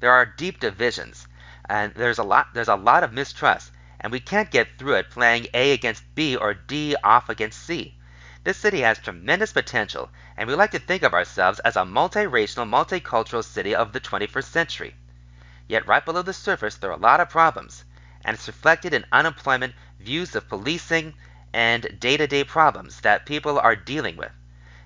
There 0.00 0.12
are 0.12 0.26
deep 0.26 0.60
divisions 0.60 1.28
and 1.68 1.92
there's 1.94 2.18
a 2.18 2.22
lot 2.22 2.48
there's 2.54 2.68
a 2.68 2.76
lot 2.76 3.04
of 3.04 3.12
mistrust, 3.12 3.72
and 4.00 4.10
we 4.10 4.20
can't 4.20 4.50
get 4.50 4.78
through 4.78 4.94
it 4.94 5.10
playing 5.10 5.46
A 5.52 5.72
against 5.72 6.02
B 6.14 6.34
or 6.34 6.54
D 6.54 6.96
off 7.04 7.28
against 7.28 7.62
C. 7.62 7.94
This 8.42 8.56
city 8.56 8.80
has 8.80 8.98
tremendous 8.98 9.52
potential, 9.52 10.08
and 10.34 10.48
we 10.48 10.54
like 10.54 10.70
to 10.70 10.78
think 10.78 11.02
of 11.02 11.12
ourselves 11.12 11.58
as 11.60 11.76
a 11.76 11.80
multiracial, 11.80 12.66
multicultural 12.66 13.44
city 13.44 13.74
of 13.74 13.92
the 13.92 14.00
21st 14.00 14.44
century. 14.44 14.94
Yet 15.66 15.86
right 15.86 16.02
below 16.02 16.22
the 16.22 16.32
surface 16.32 16.76
there 16.76 16.90
are 16.90 16.96
a 16.96 16.96
lot 16.96 17.20
of 17.20 17.28
problems, 17.28 17.84
and 18.24 18.34
it's 18.34 18.46
reflected 18.46 18.92
in 18.94 19.04
unemployment, 19.12 19.74
views 20.00 20.34
of 20.34 20.48
policing, 20.48 21.14
and 21.52 21.98
day-to-day 21.98 22.44
problems 22.44 23.00
that 23.00 23.26
people 23.26 23.58
are 23.58 23.76
dealing 23.76 24.16
with. 24.16 24.32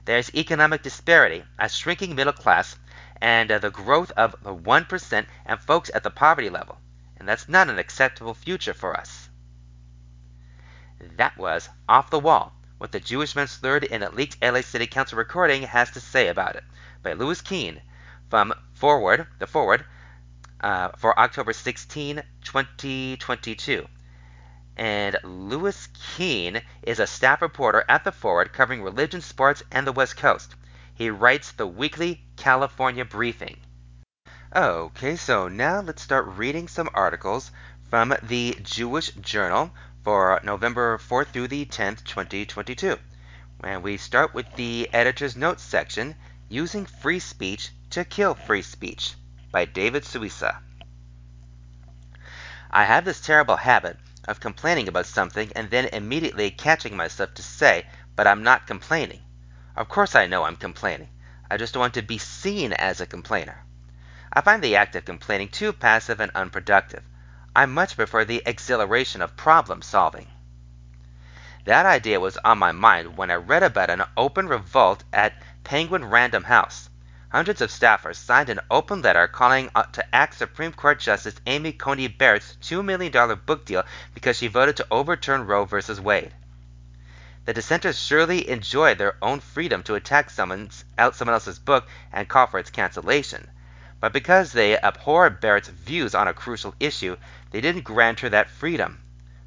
There's 0.04 0.34
economic 0.34 0.82
disparity, 0.82 1.44
a 1.58 1.68
shrinking 1.68 2.14
middle 2.14 2.32
class, 2.32 2.76
and 3.20 3.52
uh, 3.52 3.58
the 3.58 3.70
growth 3.70 4.10
of 4.12 4.34
the 4.42 4.54
1% 4.54 5.26
and 5.46 5.60
folks 5.60 5.90
at 5.94 6.02
the 6.02 6.10
poverty 6.10 6.50
level. 6.50 6.78
And 7.16 7.28
that's 7.28 7.48
not 7.48 7.68
an 7.68 7.78
acceptable 7.78 8.34
future 8.34 8.74
for 8.74 8.96
us. 8.96 9.28
That 11.16 11.36
was 11.36 11.68
Off 11.88 12.10
the 12.10 12.18
Wall, 12.18 12.52
what 12.78 12.90
the 12.90 13.00
Jewish 13.00 13.36
man 13.36 13.46
slurred 13.46 13.84
in 13.84 14.02
a 14.02 14.10
leaked 14.10 14.42
LA 14.42 14.60
City 14.60 14.88
Council 14.88 15.18
recording 15.18 15.62
has 15.62 15.90
to 15.92 16.00
say 16.00 16.28
about 16.28 16.56
it, 16.56 16.64
by 17.02 17.12
Louis 17.12 17.40
Keene, 17.40 17.80
from 18.28 18.52
Forward, 18.72 19.28
the 19.38 19.46
Forward, 19.46 19.84
uh, 20.62 20.90
for 20.96 21.18
October 21.18 21.52
16, 21.52 22.22
2022. 22.44 23.86
And 24.76 25.18
Louis 25.22 25.88
Keene 26.16 26.62
is 26.82 26.98
a 26.98 27.06
staff 27.06 27.42
reporter 27.42 27.84
at 27.88 28.04
the 28.04 28.12
Forward 28.12 28.52
covering 28.52 28.82
religion, 28.82 29.20
sports, 29.20 29.62
and 29.70 29.86
the 29.86 29.92
West 29.92 30.16
Coast. 30.16 30.54
He 30.94 31.10
writes 31.10 31.52
the 31.52 31.66
weekly 31.66 32.24
California 32.36 33.04
Briefing. 33.04 33.58
Okay, 34.54 35.16
so 35.16 35.48
now 35.48 35.80
let's 35.80 36.02
start 36.02 36.26
reading 36.26 36.68
some 36.68 36.88
articles 36.94 37.50
from 37.90 38.14
the 38.22 38.58
Jewish 38.62 39.10
Journal 39.14 39.72
for 40.04 40.40
November 40.42 40.98
4th 40.98 41.28
through 41.28 41.48
the 41.48 41.66
10th, 41.66 42.04
2022. 42.04 42.98
And 43.64 43.82
we 43.82 43.96
start 43.96 44.32
with 44.34 44.46
the 44.56 44.88
editor's 44.92 45.36
notes 45.36 45.62
section 45.62 46.14
Using 46.48 46.86
Free 46.86 47.18
Speech 47.18 47.70
to 47.90 48.04
Kill 48.04 48.34
Free 48.34 48.62
Speech 48.62 49.14
by 49.52 49.66
David 49.66 50.02
Suissa. 50.02 50.58
I 52.70 52.84
have 52.84 53.04
this 53.04 53.20
terrible 53.20 53.56
habit 53.56 53.98
of 54.26 54.40
complaining 54.40 54.88
about 54.88 55.04
something 55.04 55.52
and 55.54 55.70
then 55.70 55.90
immediately 55.92 56.50
catching 56.50 56.96
myself 56.96 57.34
to 57.34 57.42
say, 57.42 57.86
but 58.16 58.26
I'm 58.26 58.42
not 58.42 58.66
complaining. 58.66 59.20
Of 59.76 59.90
course 59.90 60.14
I 60.14 60.26
know 60.26 60.44
I'm 60.44 60.56
complaining. 60.56 61.10
I 61.50 61.58
just 61.58 61.76
want 61.76 61.92
to 61.94 62.02
be 62.02 62.16
seen 62.16 62.72
as 62.72 63.00
a 63.00 63.06
complainer. 63.06 63.62
I 64.32 64.40
find 64.40 64.64
the 64.64 64.76
act 64.76 64.96
of 64.96 65.04
complaining 65.04 65.48
too 65.48 65.74
passive 65.74 66.18
and 66.18 66.32
unproductive. 66.34 67.02
I 67.54 67.66
much 67.66 67.96
prefer 67.96 68.24
the 68.24 68.42
exhilaration 68.46 69.20
of 69.20 69.36
problem 69.36 69.82
solving. 69.82 70.28
That 71.66 71.84
idea 71.84 72.18
was 72.18 72.38
on 72.38 72.56
my 72.56 72.72
mind 72.72 73.18
when 73.18 73.30
I 73.30 73.34
read 73.34 73.62
about 73.62 73.90
an 73.90 74.02
open 74.16 74.48
revolt 74.48 75.04
at 75.12 75.34
Penguin 75.62 76.06
Random 76.06 76.44
House. 76.44 76.88
Hundreds 77.32 77.62
of 77.62 77.70
staffers 77.70 78.16
signed 78.16 78.50
an 78.50 78.60
open 78.70 79.00
letter 79.00 79.26
calling 79.26 79.70
to 79.92 80.14
axe 80.14 80.36
Supreme 80.36 80.70
Court 80.70 81.00
Justice 81.00 81.36
Amy 81.46 81.72
Coney 81.72 82.06
Barrett's 82.06 82.58
$2 82.60 82.84
million 82.84 83.40
book 83.46 83.64
deal 83.64 83.84
because 84.12 84.36
she 84.36 84.48
voted 84.48 84.76
to 84.76 84.86
overturn 84.90 85.46
Roe 85.46 85.64
v. 85.64 85.80
Wade. 86.02 86.34
The 87.46 87.54
dissenters 87.54 87.98
surely 87.98 88.50
enjoy 88.50 88.94
their 88.94 89.16
own 89.22 89.40
freedom 89.40 89.82
to 89.84 89.94
attack 89.94 90.28
someone's, 90.28 90.84
someone 91.14 91.32
else's 91.32 91.58
book 91.58 91.88
and 92.12 92.28
call 92.28 92.48
for 92.48 92.58
its 92.58 92.68
cancellation. 92.68 93.50
But 93.98 94.12
because 94.12 94.52
they 94.52 94.78
abhor 94.78 95.30
Barrett's 95.30 95.68
views 95.68 96.14
on 96.14 96.28
a 96.28 96.34
crucial 96.34 96.74
issue, 96.78 97.16
they 97.50 97.62
didn't 97.62 97.84
grant 97.84 98.20
her 98.20 98.28
that 98.28 98.50
freedom. 98.50 99.02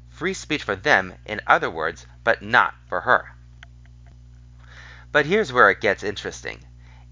Free 0.08 0.34
speech 0.34 0.64
for 0.64 0.74
them, 0.74 1.14
in 1.24 1.40
other 1.46 1.70
words, 1.70 2.04
but 2.24 2.42
not 2.42 2.74
for 2.88 3.02
her. 3.02 3.36
But 5.12 5.26
here's 5.26 5.52
where 5.52 5.70
it 5.70 5.80
gets 5.80 6.02
interesting. 6.02 6.66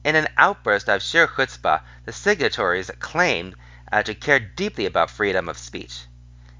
In 0.05 0.17
an 0.17 0.29
outburst 0.37 0.91
of 0.91 1.03
sheer 1.03 1.27
chutzpah, 1.27 1.81
the 2.05 2.13
signatories 2.13 2.91
claimed 2.99 3.55
uh, 3.91 4.03
to 4.03 4.15
care 4.15 4.39
deeply 4.39 4.85
about 4.85 5.11
freedom 5.11 5.49
of 5.49 5.57
speech. 5.57 6.05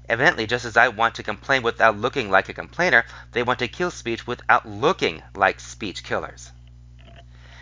Evidently, 0.09 0.47
just 0.47 0.65
as 0.65 0.75
I 0.75 0.87
want 0.87 1.13
to 1.15 1.23
complain 1.23 1.61
without 1.61 1.95
looking 1.95 2.31
like 2.31 2.49
a 2.49 2.53
complainer, 2.53 3.05
they 3.33 3.43
want 3.43 3.59
to 3.59 3.67
kill 3.67 3.91
speech 3.91 4.25
without 4.25 4.67
looking 4.67 5.21
like 5.35 5.59
speech 5.59 6.03
killers. 6.03 6.51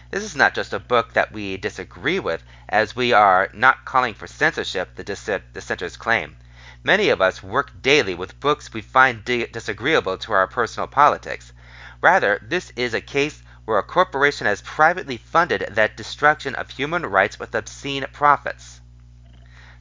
This 0.10 0.24
is 0.24 0.38
not 0.38 0.54
just 0.54 0.72
a 0.72 0.80
book 0.80 1.14
that 1.14 1.34
we 1.34 1.58
disagree 1.58 2.20
with, 2.20 2.44
as 2.70 2.96
we 2.96 3.12
are 3.12 3.50
not 3.54 3.84
calling 3.84 4.14
for 4.14 4.28
censorship, 4.28 4.96
the 4.96 5.04
dissenters 5.04 5.98
claim. 5.98 6.38
Many 6.82 7.10
of 7.10 7.22
us 7.22 7.44
work 7.44 7.82
daily 7.82 8.14
with 8.14 8.40
books 8.40 8.72
we 8.72 8.82
find 8.82 9.26
disagreeable 9.26 10.18
to 10.20 10.32
our 10.32 10.48
personal 10.48 10.88
politics. 10.88 11.52
Rather, 12.00 12.40
this 12.42 12.72
is 12.78 12.94
a 12.94 13.02
case 13.02 13.42
where 13.66 13.80
a 13.80 13.84
corporation 13.84 14.48
has 14.48 14.62
privately 14.62 15.18
funded 15.18 15.66
that 15.72 15.96
destruction 15.98 16.56
of 16.56 16.70
human 16.70 17.06
rights 17.06 17.40
with 17.40 17.56
obscene 17.56 18.06
profits. 18.12 18.82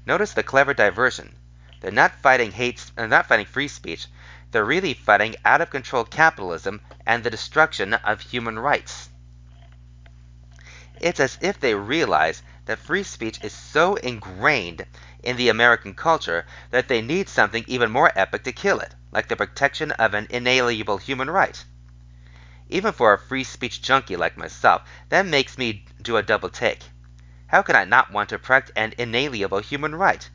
Notice 0.06 0.32
the 0.32 0.42
clever 0.42 0.74
diversion. 0.74 1.36
They're 1.80 1.90
not 1.90 2.20
fighting 2.22 2.52
hate, 2.52 2.90
they're 2.94 3.08
not 3.08 3.26
fighting 3.26 3.46
free 3.46 3.68
speech. 3.68 4.06
They're 4.52 4.64
really 4.64 4.94
fighting 4.94 5.34
out 5.44 5.60
of 5.60 5.70
control 5.70 6.04
capitalism 6.04 6.80
and 7.06 7.24
the 7.24 7.30
destruction 7.30 7.94
of 7.94 8.20
human 8.20 8.58
rights. 8.58 9.08
It's 11.00 11.18
as 11.18 11.38
if 11.40 11.58
they 11.58 11.74
realize 11.74 12.42
that 12.66 12.78
free 12.78 13.02
speech 13.02 13.42
is 13.42 13.52
so 13.52 13.96
ingrained 13.96 14.86
in 15.22 15.36
the 15.36 15.48
American 15.48 15.94
culture 15.94 16.46
that 16.70 16.86
they 16.86 17.02
need 17.02 17.28
something 17.28 17.64
even 17.66 17.90
more 17.90 18.12
epic 18.14 18.44
to 18.44 18.52
kill 18.52 18.78
it, 18.78 18.94
like 19.10 19.28
the 19.28 19.36
protection 19.36 19.90
of 19.92 20.14
an 20.14 20.28
inalienable 20.30 20.98
human 20.98 21.30
right. 21.30 21.64
Even 22.72 22.94
for 22.94 23.12
a 23.12 23.18
free 23.18 23.44
speech 23.44 23.82
junkie 23.82 24.16
like 24.16 24.38
myself, 24.38 24.80
that 25.10 25.26
makes 25.26 25.58
me 25.58 25.84
do 26.00 26.16
a 26.16 26.22
double 26.22 26.48
take. 26.48 26.84
How 27.48 27.60
can 27.60 27.76
I 27.76 27.84
not 27.84 28.10
want 28.10 28.30
to 28.30 28.38
protect 28.38 28.70
an 28.74 28.94
inalienable 28.96 29.58
human 29.58 29.94
right? 29.94 30.30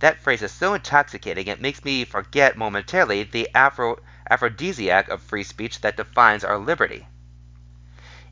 That 0.00 0.18
phrase 0.20 0.42
is 0.42 0.50
so 0.50 0.74
intoxicating 0.74 1.46
it 1.46 1.60
makes 1.60 1.84
me 1.84 2.04
forget 2.04 2.56
momentarily 2.56 3.22
the 3.22 3.48
Afro- 3.54 4.02
aphrodisiac 4.28 5.08
of 5.08 5.22
free 5.22 5.44
speech 5.44 5.80
that 5.82 5.96
defines 5.96 6.42
our 6.42 6.58
liberty. 6.58 7.06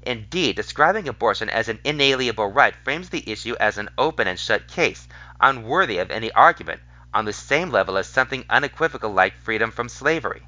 Indeed, 0.02 0.56
describing 0.56 1.06
abortion 1.06 1.48
as 1.48 1.68
an 1.68 1.78
inalienable 1.84 2.50
right 2.50 2.74
frames 2.74 3.10
the 3.10 3.30
issue 3.30 3.54
as 3.60 3.78
an 3.78 3.88
open 3.96 4.26
and 4.26 4.36
shut 4.36 4.66
case, 4.66 5.06
unworthy 5.40 5.98
of 5.98 6.10
any 6.10 6.32
argument, 6.32 6.80
on 7.14 7.24
the 7.24 7.32
same 7.32 7.70
level 7.70 7.96
as 7.96 8.08
something 8.08 8.44
unequivocal 8.50 9.12
like 9.12 9.36
freedom 9.36 9.70
from 9.70 9.88
slavery. 9.88 10.42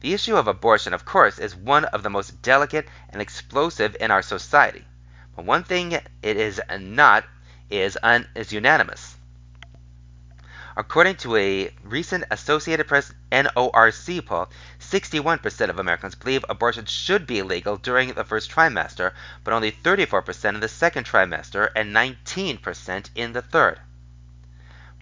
The 0.00 0.12
issue 0.12 0.36
of 0.36 0.46
abortion, 0.46 0.92
of 0.92 1.04
course, 1.04 1.38
is 1.38 1.56
one 1.56 1.86
of 1.86 2.02
the 2.02 2.10
most 2.10 2.42
delicate 2.42 2.88
and 3.08 3.22
explosive 3.22 3.96
in 3.98 4.10
our 4.10 4.22
society. 4.22 4.86
But 5.34 5.44
one 5.44 5.64
thing 5.64 5.92
it 5.92 6.06
is 6.22 6.60
not 6.78 7.24
is, 7.70 7.98
un, 8.02 8.28
is 8.34 8.52
unanimous. 8.52 9.16
According 10.78 11.16
to 11.16 11.36
a 11.36 11.74
recent 11.82 12.24
Associated 12.30 12.86
Press 12.86 13.10
NORC 13.32 14.26
poll, 14.26 14.50
61% 14.78 15.70
of 15.70 15.78
Americans 15.78 16.14
believe 16.14 16.44
abortion 16.50 16.84
should 16.84 17.26
be 17.26 17.38
illegal 17.38 17.78
during 17.78 18.12
the 18.12 18.24
first 18.24 18.50
trimester, 18.50 19.12
but 19.42 19.54
only 19.54 19.72
34% 19.72 20.50
in 20.50 20.60
the 20.60 20.68
second 20.68 21.06
trimester 21.06 21.70
and 21.74 21.96
19% 21.96 23.08
in 23.14 23.32
the 23.32 23.40
third. 23.40 23.80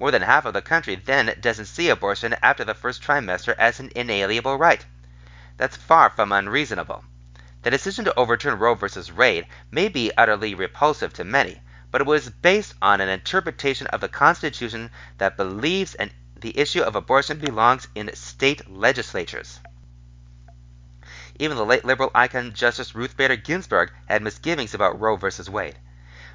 More 0.00 0.10
than 0.10 0.22
half 0.22 0.44
of 0.44 0.54
the 0.54 0.60
country 0.60 0.96
then 0.96 1.36
doesn't 1.40 1.66
see 1.66 1.88
abortion 1.88 2.34
after 2.42 2.64
the 2.64 2.74
first 2.74 3.00
trimester 3.00 3.54
as 3.56 3.78
an 3.78 3.90
inalienable 3.94 4.56
right. 4.56 4.84
That's 5.56 5.76
far 5.76 6.10
from 6.10 6.32
unreasonable. 6.32 7.04
The 7.62 7.70
decision 7.70 8.04
to 8.06 8.18
overturn 8.18 8.58
Roe 8.58 8.74
v. 8.74 8.88
Wade 9.12 9.46
may 9.70 9.88
be 9.88 10.10
utterly 10.16 10.54
repulsive 10.54 11.12
to 11.14 11.24
many, 11.24 11.62
but 11.92 12.00
it 12.00 12.06
was 12.08 12.28
based 12.28 12.74
on 12.82 13.00
an 13.00 13.08
interpretation 13.08 13.86
of 13.86 14.00
the 14.00 14.08
Constitution 14.08 14.90
that 15.18 15.36
believes 15.36 15.94
and 15.94 16.10
the 16.34 16.58
issue 16.58 16.82
of 16.82 16.96
abortion 16.96 17.38
belongs 17.38 17.86
in 17.94 18.12
state 18.14 18.68
legislatures. 18.68 19.60
Even 21.38 21.56
the 21.56 21.64
late 21.64 21.84
liberal 21.84 22.10
icon 22.14 22.52
Justice 22.52 22.96
Ruth 22.96 23.16
Bader 23.16 23.36
Ginsburg 23.36 23.92
had 24.06 24.22
misgivings 24.22 24.74
about 24.74 25.00
Roe 25.00 25.16
v. 25.16 25.28
Wade. 25.48 25.78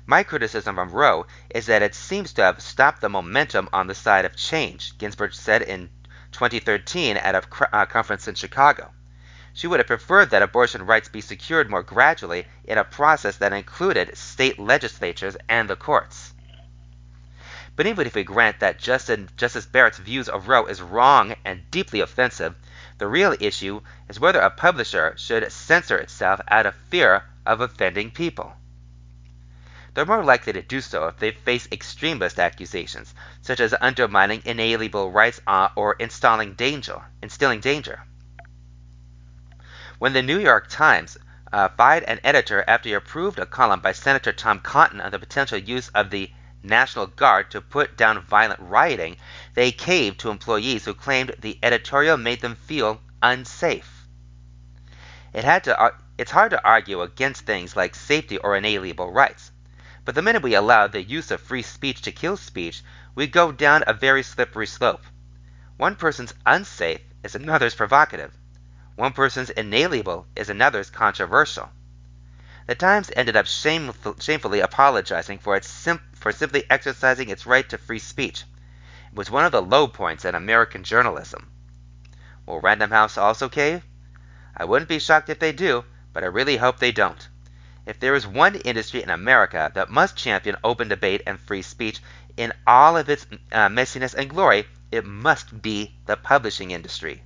My 0.10 0.24
criticism 0.24 0.80
of 0.80 0.96
Roe 0.96 1.28
is 1.52 1.68
that 1.68 1.84
it 1.84 1.94
seems 1.94 2.34
to 2.34 2.42
have 2.42 2.64
stopped 2.64 3.00
the 3.00 3.10
momentum 3.10 3.70
on 3.72 3.86
the 3.86 3.94
side 3.94 4.26
of 4.26 4.36
change, 4.36 4.98
Ginsburg 4.98 5.36
said 5.36 5.62
in 5.62 5.92
2013 6.32 7.16
at 7.16 7.36
a 7.36 7.44
uh, 7.72 7.86
conference 7.86 8.28
in 8.28 8.34
Chicago. 8.34 8.92
She 9.54 9.68
would 9.68 9.80
have 9.80 9.86
preferred 9.86 10.32
that 10.32 10.42
abortion 10.42 10.88
rights 10.88 11.10
be 11.10 11.22
secured 11.22 11.70
more 11.70 11.84
gradually 11.84 12.48
in 12.64 12.80
a 12.80 12.84
process 12.84 13.38
that 13.38 13.54
included 13.54 14.18
state 14.18 14.58
legislatures 14.58 15.38
and 15.48 15.70
the 15.70 15.76
courts. 15.76 16.34
But 17.76 17.86
even 17.86 18.08
if 18.08 18.16
we 18.16 18.24
grant 18.24 18.62
that 18.62 18.80
Justice 18.80 19.68
Barrett's 19.68 20.00
views 20.00 20.28
of 20.28 20.48
Roe 20.48 20.66
is 20.66 20.82
wrong 20.82 21.36
and 21.46 21.70
deeply 21.70 22.00
offensive, 22.00 22.56
the 22.98 23.06
real 23.06 23.36
issue 23.40 23.82
is 24.10 24.20
whether 24.20 24.40
a 24.40 24.50
publisher 24.50 25.14
should 25.18 25.52
censor 25.52 26.00
itself 26.00 26.42
out 26.48 26.66
of 26.66 26.74
fear 26.90 27.26
of 27.46 27.62
offending 27.62 28.10
people. 28.10 28.56
They're 29.94 30.06
more 30.06 30.24
likely 30.24 30.54
to 30.54 30.62
do 30.62 30.82
so 30.82 31.08
if 31.08 31.18
they 31.18 31.32
face 31.32 31.68
extremist 31.72 32.40
accusations, 32.40 33.14
such 33.42 33.60
as 33.60 33.74
undermining 33.82 34.44
inalienable 34.46 35.12
rights 35.12 35.42
uh, 35.48 35.70
or 35.76 35.94
installing 35.94 36.54
danger, 36.54 37.02
instilling 37.22 37.60
danger. 37.60 38.04
When 39.98 40.14
the 40.14 40.22
New 40.22 40.40
York 40.40 40.68
Times 40.70 41.18
uh, 41.52 41.70
fired 41.70 42.04
an 42.04 42.20
editor 42.24 42.64
after 42.68 42.90
he 42.90 42.94
approved 42.94 43.40
a 43.40 43.46
column 43.46 43.80
by 43.80 43.92
Senator 43.92 44.32
Tom 44.32 44.60
Cotton 44.60 45.02
on 45.02 45.12
the 45.12 45.20
potential 45.20 45.58
use 45.58 45.90
of 45.90 46.10
the 46.10 46.32
National 46.62 47.08
Guard 47.08 47.52
to 47.52 47.62
put 47.62 47.98
down 47.98 48.22
violent 48.22 48.60
rioting, 48.60 49.18
they 49.56 49.72
caved 49.72 50.20
to 50.20 50.30
employees 50.30 50.86
who 50.86 50.94
claimed 50.94 51.36
the 51.40 51.58
editorial 51.64 52.18
made 52.18 52.42
them 52.42 52.56
feel 52.56 53.02
unsafe. 53.24 54.08
It 55.34 55.44
had 55.44 55.64
to, 55.66 55.94
it's 56.18 56.32
hard 56.32 56.52
to 56.52 56.64
argue 56.64 57.02
against 57.02 57.46
things 57.46 57.76
like 57.76 57.96
safety 57.96 58.38
or 58.38 58.56
inalienable 58.56 59.12
rights. 59.12 59.52
But 60.10 60.16
the 60.16 60.24
minute 60.24 60.42
we 60.42 60.56
allow 60.56 60.88
the 60.88 61.04
use 61.04 61.30
of 61.30 61.40
free 61.40 61.62
speech 61.62 62.02
to 62.02 62.12
kill 62.12 62.36
speech, 62.36 62.82
we 63.14 63.28
go 63.28 63.52
down 63.52 63.84
a 63.86 63.94
very 63.94 64.24
slippery 64.24 64.66
slope. 64.66 65.04
One 65.78 65.96
person's 65.96 66.34
unsafe 66.48 67.02
is 67.24 67.36
another's 67.36 67.76
provocative. 67.76 68.34
One 68.96 69.14
person's 69.14 69.52
inalienable 69.52 70.26
is 70.36 70.50
another's 70.50 70.90
controversial. 70.90 71.70
The 72.66 72.74
Times 72.74 73.12
ended 73.16 73.36
up 73.36 73.46
shameful, 73.46 74.16
shamefully 74.20 74.62
apologizing 74.62 75.38
for, 75.38 75.62
sim- 75.62 76.02
for 76.16 76.32
simply 76.32 76.66
exercising 76.72 77.30
its 77.30 77.46
right 77.46 77.70
to 77.70 77.78
free 77.78 78.00
speech. 78.00 78.46
It 79.12 79.16
was 79.16 79.30
one 79.30 79.46
of 79.46 79.52
the 79.52 79.62
low 79.62 79.88
points 79.88 80.26
in 80.26 80.34
American 80.34 80.84
journalism. 80.84 81.52
Will 82.48 82.60
Random 82.60 82.90
House 82.90 83.16
also 83.16 83.48
cave? 83.48 83.84
I 84.58 84.66
wouldn't 84.66 84.90
be 84.90 84.98
shocked 84.98 85.30
if 85.30 85.38
they 85.38 85.52
do, 85.52 85.86
but 86.14 86.24
I 86.24 86.34
really 86.34 86.58
hope 86.58 86.80
they 86.80 86.92
don't. 86.92 87.29
If 87.90 88.00
there 88.00 88.14
is 88.14 88.28
one 88.28 88.54
industry 88.54 89.02
in 89.02 89.10
America 89.10 89.72
that 89.74 89.90
must 89.90 90.16
champion 90.16 90.58
open 90.64 90.90
debate 90.90 91.24
and 91.26 91.40
free 91.40 91.64
speech 91.64 92.00
in 92.38 92.54
all 92.68 92.96
of 92.96 93.10
its 93.10 93.26
uh, 93.52 93.68
messiness 93.68 94.14
and 94.14 94.30
glory, 94.30 94.68
it 94.92 95.04
must 95.08 95.64
be 95.64 95.96
the 96.06 96.16
publishing 96.16 96.70
industry. 96.70 97.24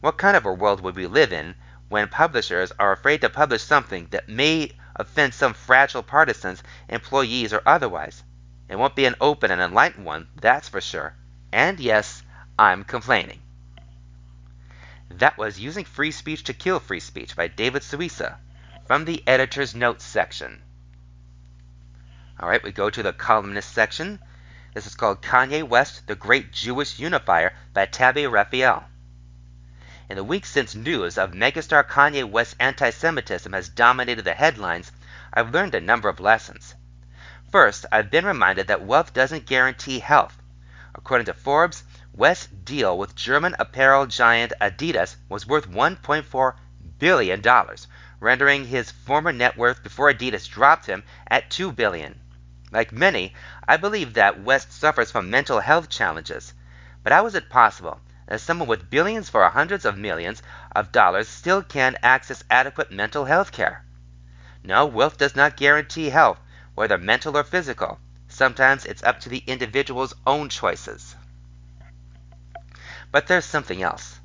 What 0.00 0.18
kind 0.18 0.36
of 0.36 0.44
a 0.44 0.52
world 0.52 0.82
would 0.82 0.94
we 0.94 1.06
live 1.06 1.32
in 1.32 1.54
when 1.88 2.08
publishers 2.08 2.70
are 2.78 2.92
afraid 2.92 3.22
to 3.22 3.30
publish 3.30 3.62
something 3.62 4.08
that 4.10 4.28
may 4.28 4.72
offend 4.94 5.32
some 5.32 5.54
fragile 5.54 6.02
partisans, 6.02 6.62
employees, 6.90 7.54
or 7.54 7.62
otherwise? 7.64 8.22
It 8.68 8.76
won't 8.76 8.94
be 8.94 9.06
an 9.06 9.16
open 9.22 9.50
and 9.50 9.62
enlightened 9.62 10.04
one, 10.04 10.28
that's 10.38 10.68
for 10.68 10.82
sure. 10.82 11.14
And 11.50 11.80
yes, 11.80 12.22
I'm 12.58 12.84
complaining. 12.84 13.40
That 15.08 15.38
was 15.38 15.58
Using 15.58 15.86
Free 15.86 16.10
Speech 16.10 16.44
to 16.44 16.52
Kill 16.52 16.78
Free 16.78 17.00
Speech 17.00 17.34
by 17.34 17.48
David 17.48 17.80
Suissa 17.80 18.36
from 18.90 19.04
the 19.04 19.22
editor's 19.24 19.72
notes 19.72 20.04
section. 20.04 20.60
Alright, 22.42 22.64
we 22.64 22.72
go 22.72 22.90
to 22.90 23.04
the 23.04 23.12
columnist 23.12 23.72
section. 23.72 24.18
This 24.74 24.84
is 24.84 24.96
called 24.96 25.22
Kanye 25.22 25.62
West, 25.62 26.08
the 26.08 26.16
Great 26.16 26.50
Jewish 26.50 26.98
Unifier 26.98 27.52
by 27.72 27.86
Tabby 27.86 28.24
Refael. 28.24 28.82
In 30.08 30.16
the 30.16 30.24
weeks 30.24 30.48
since 30.48 30.74
news 30.74 31.18
of 31.18 31.34
megastar 31.34 31.86
Kanye 31.86 32.28
West's 32.28 32.56
anti 32.58 32.90
Semitism 32.90 33.52
has 33.52 33.68
dominated 33.68 34.24
the 34.24 34.34
headlines, 34.34 34.90
I've 35.32 35.54
learned 35.54 35.76
a 35.76 35.80
number 35.80 36.08
of 36.08 36.18
lessons. 36.18 36.74
First, 37.52 37.86
I've 37.92 38.10
been 38.10 38.26
reminded 38.26 38.66
that 38.66 38.84
wealth 38.84 39.14
doesn't 39.14 39.46
guarantee 39.46 40.00
health. 40.00 40.42
According 40.96 41.26
to 41.26 41.34
Forbes, 41.34 41.84
West's 42.12 42.48
deal 42.48 42.98
with 42.98 43.14
German 43.14 43.54
apparel 43.60 44.06
giant 44.06 44.52
Adidas 44.60 45.14
was 45.28 45.46
worth 45.46 45.70
$1.4 45.70 46.54
billion, 46.98 47.40
rendering 48.20 48.66
his 48.66 48.90
former 48.90 49.32
net 49.32 49.56
worth 49.56 49.82
before 49.82 50.12
Adidas 50.12 50.48
dropped 50.48 50.86
him 50.86 51.02
at 51.26 51.50
2 51.50 51.72
billion. 51.72 52.20
Like 52.70 52.92
many, 52.92 53.34
I 53.66 53.76
believe 53.76 54.14
that 54.14 54.42
West 54.42 54.72
suffers 54.72 55.10
from 55.10 55.30
mental 55.30 55.58
health 55.58 55.88
challenges. 55.88 56.52
But 57.02 57.12
how 57.12 57.26
is 57.26 57.34
it 57.34 57.50
possible 57.50 58.00
that 58.30 58.40
someone 58.40 58.68
with 58.68 58.88
billions 58.88 59.28
for 59.28 59.48
hundreds 59.48 59.84
of 59.84 59.98
millions 59.98 60.40
of 60.76 60.92
dollars 60.92 61.28
still 61.28 61.62
can't 61.64 61.96
access 62.00 62.44
adequate 62.48 62.92
mental 62.92 63.24
health 63.24 63.50
care. 63.50 63.84
No, 64.62 64.86
wealth 64.86 65.18
does 65.18 65.34
not 65.34 65.56
guarantee 65.56 66.10
health, 66.10 66.38
whether 66.76 66.96
mental 66.96 67.36
or 67.36 67.42
physical. 67.42 67.98
Sometimes 68.28 68.86
it's 68.86 69.02
up 69.02 69.18
to 69.20 69.28
the 69.28 69.42
individual's 69.48 70.14
own 70.26 70.48
choices. 70.48 71.16
But 73.10 73.26
there's 73.26 73.44
something 73.44 73.82
else. 73.82 74.20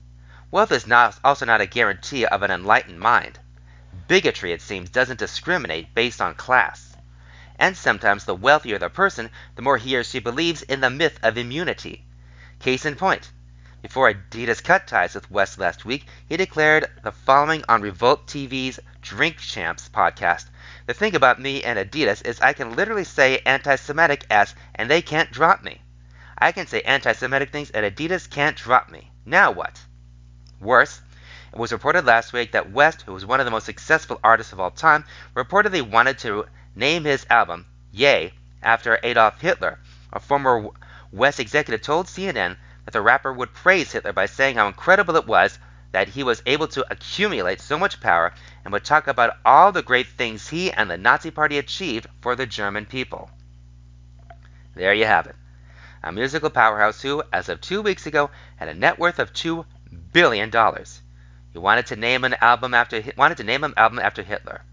Wealth 0.51 0.71
is 0.71 0.85
not, 0.85 1.19
also 1.23 1.45
not 1.45 1.61
a 1.61 1.65
guarantee 1.65 2.27
of 2.27 2.43
an 2.43 2.51
enlightened 2.51 2.99
mind. 2.99 3.39
Bigotry, 4.07 4.51
it 4.51 4.61
seems, 4.61 4.89
doesn't 4.89 5.19
discriminate 5.19 5.93
based 5.93 6.21
on 6.21 6.35
class. 6.35 6.95
And 7.57 7.77
sometimes 7.77 8.25
the 8.25 8.35
wealthier 8.35 8.77
the 8.77 8.89
person, 8.89 9.29
the 9.55 9.61
more 9.61 9.77
he 9.77 9.95
or 9.95 10.03
she 10.03 10.19
believes 10.19 10.61
in 10.61 10.81
the 10.81 10.89
myth 10.89 11.19
of 11.23 11.37
immunity. 11.37 12.05
Case 12.59 12.85
in 12.85 12.95
point, 12.95 13.31
before 13.81 14.11
Adidas 14.11 14.63
cut 14.63 14.87
ties 14.87 15.13
with 15.13 15.29
West 15.29 15.59
last 15.59 15.85
week, 15.85 16.07
he 16.27 16.37
declared 16.37 16.89
the 17.03 17.11
following 17.11 17.63
on 17.69 17.83
Revolt 17.83 18.25
TV's 18.25 18.79
Drink 18.99 19.37
Champs 19.37 19.87
podcast. 19.89 20.45
The 20.87 20.93
thing 20.95 21.15
about 21.15 21.39
me 21.39 21.63
and 21.63 21.77
Adidas 21.77 22.25
is 22.25 22.41
I 22.41 22.53
can 22.53 22.75
literally 22.75 23.03
say 23.03 23.43
anti 23.45 23.75
Semitic 23.75 24.25
s 24.29 24.55
and 24.73 24.89
they 24.89 25.03
can't 25.03 25.31
drop 25.31 25.63
me. 25.63 25.83
I 26.35 26.51
can 26.51 26.65
say 26.65 26.81
anti 26.81 27.13
Semitic 27.13 27.51
things 27.51 27.69
and 27.69 27.85
Adidas 27.85 28.27
can't 28.27 28.57
drop 28.57 28.89
me. 28.89 29.11
Now 29.23 29.51
what? 29.51 29.79
Worse, 30.59 31.01
it 31.55 31.59
was 31.61 31.71
reported 31.71 32.03
last 32.03 32.33
week 32.33 32.51
that 32.51 32.73
West, 32.73 33.03
who 33.03 33.13
was 33.13 33.25
one 33.25 33.39
of 33.39 33.45
the 33.45 33.51
most 33.51 33.65
successful 33.65 34.19
artists 34.21 34.51
of 34.51 34.59
all 34.59 34.71
time, 34.71 35.05
reportedly 35.33 35.81
wanted 35.81 36.17
to 36.19 36.45
name 36.75 37.05
his 37.05 37.25
album 37.29 37.65
Yay 37.93 38.33
after 38.61 38.99
Adolf 39.01 39.39
Hitler. 39.39 39.79
A 40.11 40.19
former 40.19 40.67
West 41.13 41.39
executive 41.39 41.81
told 41.81 42.07
CNN 42.07 42.57
that 42.83 42.91
the 42.91 42.99
rapper 42.99 43.31
would 43.31 43.53
praise 43.53 43.93
Hitler 43.93 44.11
by 44.11 44.25
saying 44.25 44.57
how 44.57 44.67
incredible 44.67 45.15
it 45.15 45.27
was 45.27 45.57
that 45.93 46.09
he 46.09 46.23
was 46.23 46.43
able 46.45 46.67
to 46.67 46.85
accumulate 46.91 47.61
so 47.61 47.79
much 47.79 48.01
power 48.01 48.33
and 48.65 48.73
would 48.73 48.83
talk 48.83 49.07
about 49.07 49.37
all 49.45 49.71
the 49.71 49.81
great 49.81 50.07
things 50.07 50.49
he 50.49 50.73
and 50.73 50.91
the 50.91 50.97
Nazi 50.97 51.31
Party 51.31 51.57
achieved 51.57 52.05
for 52.19 52.35
the 52.35 52.45
German 52.45 52.85
people. 52.85 53.29
There 54.73 54.93
you 54.93 55.05
have 55.05 55.27
it. 55.27 55.37
A 56.03 56.11
musical 56.11 56.49
powerhouse 56.49 57.01
who, 57.01 57.23
as 57.31 57.47
of 57.47 57.61
two 57.61 57.81
weeks 57.81 58.05
ago, 58.05 58.29
had 58.57 58.67
a 58.67 58.73
net 58.73 58.99
worth 58.99 59.19
of 59.19 59.31
$2 59.31 59.65
billion. 60.11 60.51
He 61.55 61.59
wanted 61.59 61.85
to 61.85 61.95
name 61.95 62.25
an 62.25 62.35
album 62.41 62.73
after 62.73 63.01
wanted 63.15 63.37
to 63.37 63.45
name 63.45 63.63
an 63.63 63.73
album 63.77 63.99
after 63.99 64.21
Hitler. 64.21 64.63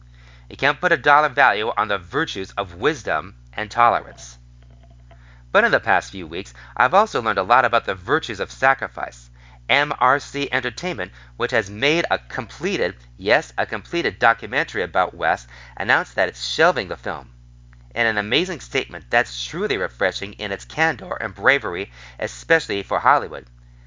He 0.49 0.57
can't 0.57 0.81
put 0.81 0.91
a 0.91 0.97
dollar 0.97 1.29
value 1.29 1.73
on 1.77 1.87
the 1.87 1.97
virtues 1.97 2.51
of 2.57 2.75
wisdom 2.75 3.37
and 3.53 3.71
tolerance. 3.71 4.37
But 5.53 5.63
in 5.63 5.71
the 5.71 5.79
past 5.79 6.11
few 6.11 6.27
weeks, 6.27 6.53
I've 6.77 6.93
also 6.93 7.23
learned 7.23 7.39
a 7.39 7.45
lot 7.45 7.65
about 7.65 7.85
the 7.85 7.95
virtues 7.95 8.41
of 8.41 8.51
sacrifice. 8.51 9.31
MRC 9.71 10.49
Entertainment, 10.51 11.13
which 11.37 11.53
has 11.53 11.71
made 11.71 12.05
a 12.11 12.19
completed, 12.19 12.97
yes, 13.17 13.53
a 13.57 13.65
completed 13.65 14.19
documentary 14.19 14.83
about 14.83 15.15
West, 15.15 15.47
announced 15.77 16.17
that 16.17 16.29
it's 16.29 16.45
shelving 16.45 16.89
the 16.89 16.97
film. 16.97 17.31
In 17.95 18.09
an 18.09 18.19
amazing 18.19 18.59
statement 18.59 19.05
that's 19.09 19.47
truly 19.47 19.77
refreshing 19.77 20.33
in 20.33 20.51
its 20.51 20.65
candor 20.65 21.15
and 21.15 21.33
bravery, 21.33 21.93
especially 22.19 22.83
for 22.83 22.99
Hollywood. 22.99 23.47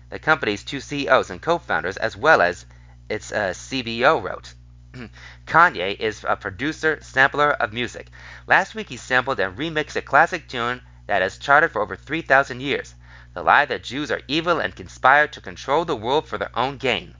The 0.09 0.17
company's 0.19 0.63
two 0.63 0.79
CEOs 0.79 1.29
and 1.29 1.41
co 1.41 1.57
founders, 1.57 1.97
as 1.97 2.15
well 2.15 2.41
as 2.41 2.65
its 3.09 3.31
uh, 3.31 3.53
CBO, 3.53 4.21
wrote. 4.21 4.53
Kanye 5.45 5.99
is 5.99 6.25
a 6.27 6.35
producer, 6.35 6.99
sampler 7.01 7.51
of 7.51 7.73
music. 7.73 8.09
Last 8.47 8.75
week 8.75 8.89
he 8.89 8.97
sampled 8.97 9.39
and 9.39 9.57
remixed 9.57 9.95
a 9.95 10.01
classic 10.01 10.47
tune 10.47 10.81
that 11.07 11.21
has 11.21 11.37
charted 11.37 11.71
for 11.71 11.81
over 11.81 11.95
3,000 11.95 12.61
years 12.61 12.95
the 13.35 13.43
lie 13.43 13.65
that 13.65 13.83
Jews 13.83 14.11
are 14.11 14.21
evil 14.29 14.61
and 14.61 14.73
conspire 14.73 15.27
to 15.27 15.41
control 15.41 15.83
the 15.83 15.95
world 15.95 16.25
for 16.25 16.37
their 16.37 16.57
own 16.57 16.77
gain. 16.77 17.15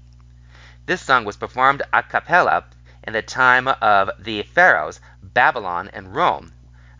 This 0.85 1.01
song 1.01 1.25
was 1.25 1.35
performed 1.35 1.81
a 1.91 2.03
cappella 2.03 2.63
in 3.03 3.11
the 3.11 3.21
time 3.21 3.67
of 3.67 4.09
the 4.17 4.43
pharaohs, 4.43 5.01
Babylon, 5.21 5.89
and 5.91 6.15
Rome, 6.15 6.53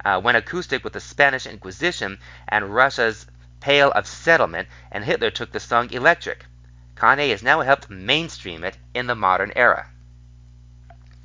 uh, 0.03 0.20
when 0.20 0.36
acoustic 0.36 0.84
with 0.84 0.91
the 0.91 0.99
Spanish 0.99 1.45
Inquisition 1.45 2.20
and 2.49 2.76
Russia's 2.76 3.26
Pale 3.62 3.91
of 3.94 4.06
Settlement, 4.06 4.68
and 4.91 5.06
Hitler 5.06 5.32
took 5.32 5.53
the 5.53 5.62
song 5.62 5.90
Electric. 5.91 6.45
Kanye 6.96 7.30
has 7.30 7.44
now 7.44 7.62
helped 7.62 7.90
mainstream 7.90 8.64
it 8.64 8.78
in 8.94 9.08
the 9.08 9.16
modern 9.16 9.52
era. 9.56 9.90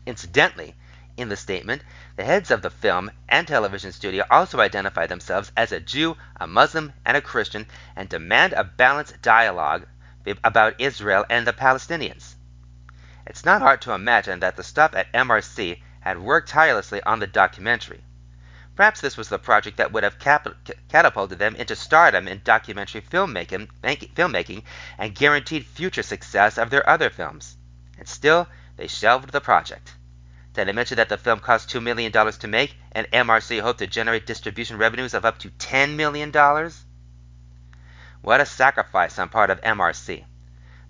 Incidentally, 0.05 0.75
in 1.17 1.29
the 1.29 1.37
statement, 1.37 1.83
the 2.17 2.25
heads 2.25 2.51
of 2.51 2.63
the 2.63 2.71
film 2.71 3.11
and 3.29 3.47
television 3.47 3.93
studio 3.93 4.25
also 4.31 4.61
identify 4.61 5.07
themselves 5.07 5.53
as 5.57 5.71
a 5.71 5.79
Jew, 5.79 6.17
a 6.41 6.47
Muslim, 6.47 6.93
and 7.05 7.17
a 7.17 7.21
Christian 7.21 7.67
and 7.95 8.09
demand 8.09 8.53
a 8.53 8.65
balanced 8.65 9.23
dialogue 9.23 9.87
about 10.43 10.81
Israel 10.81 11.25
and 11.31 11.47
the 11.47 11.53
Palestinians. 11.53 12.35
It's 13.27 13.45
not 13.45 13.63
hard 13.63 13.81
to 13.83 13.93
imagine 13.93 14.41
that 14.41 14.57
the 14.57 14.65
staff 14.65 14.95
at 14.95 15.13
MRC 15.13 15.81
had 16.01 16.19
worked 16.19 16.49
tirelessly 16.49 17.03
on 17.03 17.21
the 17.21 17.27
documentary. 17.27 18.03
Perhaps 18.77 19.01
this 19.01 19.17
was 19.17 19.29
the 19.29 19.39
project 19.39 19.77
that 19.77 19.93
would 19.93 20.05
have 20.05 20.19
catapulted 20.19 21.39
them 21.39 21.55
into 21.57 21.77
stardom 21.77 22.27
in 22.27 22.41
documentary 22.45 23.03
filmmaking, 23.03 23.69
filmmaking 23.83 24.63
and 24.97 25.15
guaranteed 25.15 25.67
future 25.67 26.03
success 26.03 26.57
of 26.57 26.71
their 26.71 26.89
other 26.89 27.11
films. 27.11 27.57
And 27.99 28.09
still, 28.09 28.49
they 28.77 28.87
shelved 28.87 29.33
the 29.33 29.41
project. 29.41 29.95
Did 30.55 30.69
I 30.69 30.73
mention 30.73 30.97
that 30.97 31.09
the 31.09 31.19
film 31.19 31.41
cost 31.41 31.69
$2 31.69 31.83
million 31.83 32.11
to 32.11 32.49
make 32.49 32.77
and 32.93 33.07
MRC 33.13 33.61
hoped 33.61 33.81
to 33.81 33.87
generate 33.87 34.27
distribution 34.27 34.79
revenues 34.79 35.15
of 35.15 35.25
up 35.25 35.39
to 35.39 35.51
$10 35.51 35.95
million? 35.97 36.33
What 38.23 38.41
a 38.41 38.47
sacrifice 38.47 39.19
on 39.19 39.29
part 39.29 39.51
of 39.51 39.61
MRC. 39.61 40.25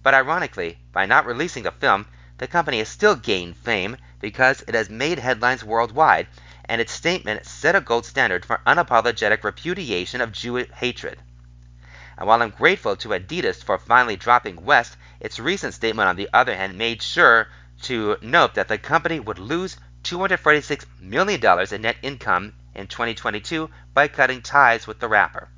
But 0.02 0.14
ironically, 0.14 0.78
by 0.92 1.06
not 1.06 1.26
releasing 1.26 1.64
the 1.64 1.72
film, 1.72 2.06
the 2.38 2.46
company 2.46 2.78
has 2.78 2.88
still 2.88 3.16
gained 3.16 3.56
fame 3.56 3.96
because 4.18 4.62
it 4.66 4.74
has 4.74 4.88
made 4.88 5.18
headlines 5.18 5.62
worldwide, 5.62 6.26
and 6.70 6.80
its 6.80 6.92
statement 6.92 7.44
set 7.44 7.74
a 7.74 7.80
gold 7.80 8.06
standard 8.06 8.44
for 8.44 8.60
unapologetic 8.64 9.42
repudiation 9.42 10.20
of 10.20 10.30
Jew 10.30 10.54
hatred. 10.72 11.18
And 12.16 12.28
while 12.28 12.40
I'm 12.40 12.50
grateful 12.50 12.94
to 12.94 13.08
Adidas 13.08 13.64
for 13.64 13.76
finally 13.76 14.14
dropping 14.14 14.64
West, 14.64 14.96
its 15.18 15.40
recent 15.40 15.74
statement, 15.74 16.08
on 16.08 16.14
the 16.14 16.28
other 16.32 16.54
hand, 16.54 16.78
made 16.78 17.02
sure 17.02 17.48
to 17.82 18.18
note 18.22 18.54
that 18.54 18.68
the 18.68 18.78
company 18.78 19.18
would 19.18 19.40
lose 19.40 19.78
$246 20.04 20.84
million 21.00 21.44
in 21.74 21.82
net 21.82 21.96
income 22.02 22.52
in 22.76 22.86
2022 22.86 23.68
by 23.92 24.06
cutting 24.06 24.40
ties 24.40 24.86
with 24.86 25.00
the 25.00 25.08
rapper. 25.08 25.48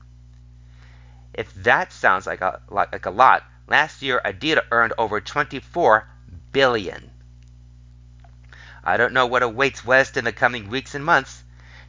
If 1.34 1.52
that 1.56 1.92
sounds 1.92 2.26
like 2.26 2.40
a, 2.40 2.62
like 2.70 3.04
a 3.04 3.10
lot, 3.10 3.44
last 3.68 4.00
year 4.00 4.18
Adidas 4.24 4.64
earned 4.70 4.94
over 4.96 5.20
24 5.20 6.08
billion. 6.52 7.11
I 8.84 8.96
don't 8.96 9.12
know 9.12 9.26
what 9.26 9.44
awaits 9.44 9.84
West 9.84 10.16
in 10.16 10.24
the 10.24 10.32
coming 10.32 10.68
weeks 10.68 10.96
and 10.96 11.04
months. 11.04 11.44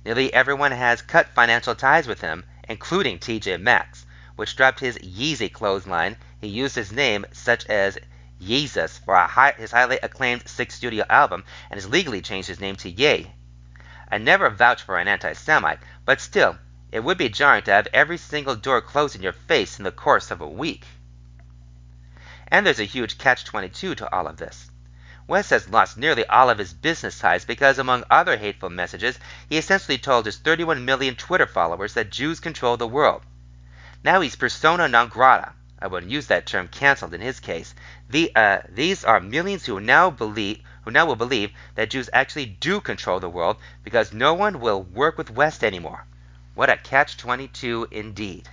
Nearly 0.05 0.31
everyone 0.31 0.71
has 0.71 1.01
cut 1.01 1.33
financial 1.33 1.73
ties 1.73 2.07
with 2.07 2.21
him, 2.21 2.43
including 2.69 3.17
TJ 3.17 3.59
Maxx, 3.59 4.05
which 4.35 4.55
dropped 4.55 4.79
his 4.79 4.99
Yeezy 4.99 5.51
clothesline. 5.51 6.17
He 6.39 6.47
used 6.47 6.75
his 6.75 6.91
name, 6.91 7.25
such 7.31 7.65
as 7.65 7.97
Yeezus, 8.39 8.99
for 8.99 9.15
high, 9.15 9.53
his 9.57 9.71
highly 9.71 9.97
acclaimed 10.03 10.47
sixth 10.47 10.77
studio 10.77 11.03
album, 11.09 11.43
and 11.71 11.79
has 11.79 11.89
legally 11.89 12.21
changed 12.21 12.47
his 12.47 12.59
name 12.59 12.75
to 12.75 12.91
Ye. 12.91 13.33
I 14.11 14.19
never 14.19 14.51
vouch 14.51 14.83
for 14.83 14.99
an 14.99 15.07
anti 15.07 15.33
Semite, 15.33 15.79
but 16.05 16.21
still, 16.21 16.59
it 16.91 17.03
would 17.03 17.17
be 17.17 17.29
jarring 17.29 17.63
to 17.63 17.71
have 17.71 17.87
every 17.91 18.17
single 18.17 18.55
door 18.55 18.81
closed 18.81 19.15
in 19.15 19.23
your 19.23 19.33
face 19.33 19.79
in 19.79 19.83
the 19.83 19.91
course 19.91 20.29
of 20.29 20.41
a 20.41 20.47
week. 20.47 20.85
And 22.49 22.67
there's 22.67 22.79
a 22.79 22.83
huge 22.83 23.17
catch 23.17 23.45
22 23.45 23.95
to 23.95 24.15
all 24.15 24.27
of 24.27 24.37
this. 24.37 24.69
West 25.25 25.51
has 25.51 25.69
lost 25.69 25.97
nearly 25.97 26.25
all 26.25 26.49
of 26.49 26.57
his 26.57 26.73
business 26.73 27.17
ties 27.17 27.45
because, 27.45 27.79
among 27.79 28.03
other 28.11 28.35
hateful 28.35 28.69
messages, 28.69 29.17
he 29.47 29.57
essentially 29.57 29.97
told 29.97 30.25
his 30.25 30.37
31 30.37 30.83
million 30.83 31.15
Twitter 31.15 31.47
followers 31.47 31.93
that 31.93 32.09
Jews 32.09 32.41
control 32.41 32.75
the 32.75 32.87
world. 32.87 33.21
Now 34.03 34.19
he's 34.19 34.35
persona 34.35 34.89
non 34.89 35.07
grata. 35.07 35.53
I 35.79 35.87
wouldn't 35.87 36.11
use 36.11 36.27
that 36.27 36.45
term 36.45 36.67
canceled 36.67 37.13
in 37.13 37.21
his 37.21 37.39
case. 37.39 37.73
The, 38.09 38.35
uh, 38.35 38.59
these 38.67 39.05
are 39.05 39.21
millions 39.21 39.65
who 39.65 39.79
now 39.79 40.09
believe 40.09 40.59
who 40.83 40.91
now 40.91 41.05
will 41.05 41.15
believe 41.15 41.51
that 41.75 41.89
Jews 41.89 42.09
actually 42.11 42.45
do 42.45 42.81
control 42.81 43.21
the 43.21 43.29
world 43.29 43.55
because 43.83 44.11
no 44.11 44.33
one 44.33 44.59
will 44.59 44.83
work 44.83 45.17
with 45.17 45.29
West 45.29 45.63
anymore. 45.63 46.05
What 46.53 46.69
a 46.69 46.75
catch 46.75 47.15
22 47.15 47.87
indeed. 47.91 48.49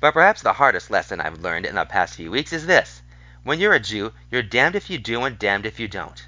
But 0.00 0.14
perhaps 0.14 0.40
the 0.40 0.54
hardest 0.54 0.90
lesson 0.90 1.20
I've 1.20 1.40
learned 1.40 1.66
in 1.66 1.74
the 1.74 1.84
past 1.84 2.14
few 2.14 2.30
weeks 2.30 2.54
is 2.54 2.64
this 2.64 3.02
when 3.48 3.58
you're 3.58 3.72
a 3.72 3.80
Jew, 3.80 4.12
you're 4.30 4.42
damned 4.42 4.76
if 4.76 4.90
you 4.90 4.98
do 4.98 5.22
and 5.24 5.38
damned 5.38 5.64
if 5.64 5.80
you 5.80 5.88
don't. 5.88 6.26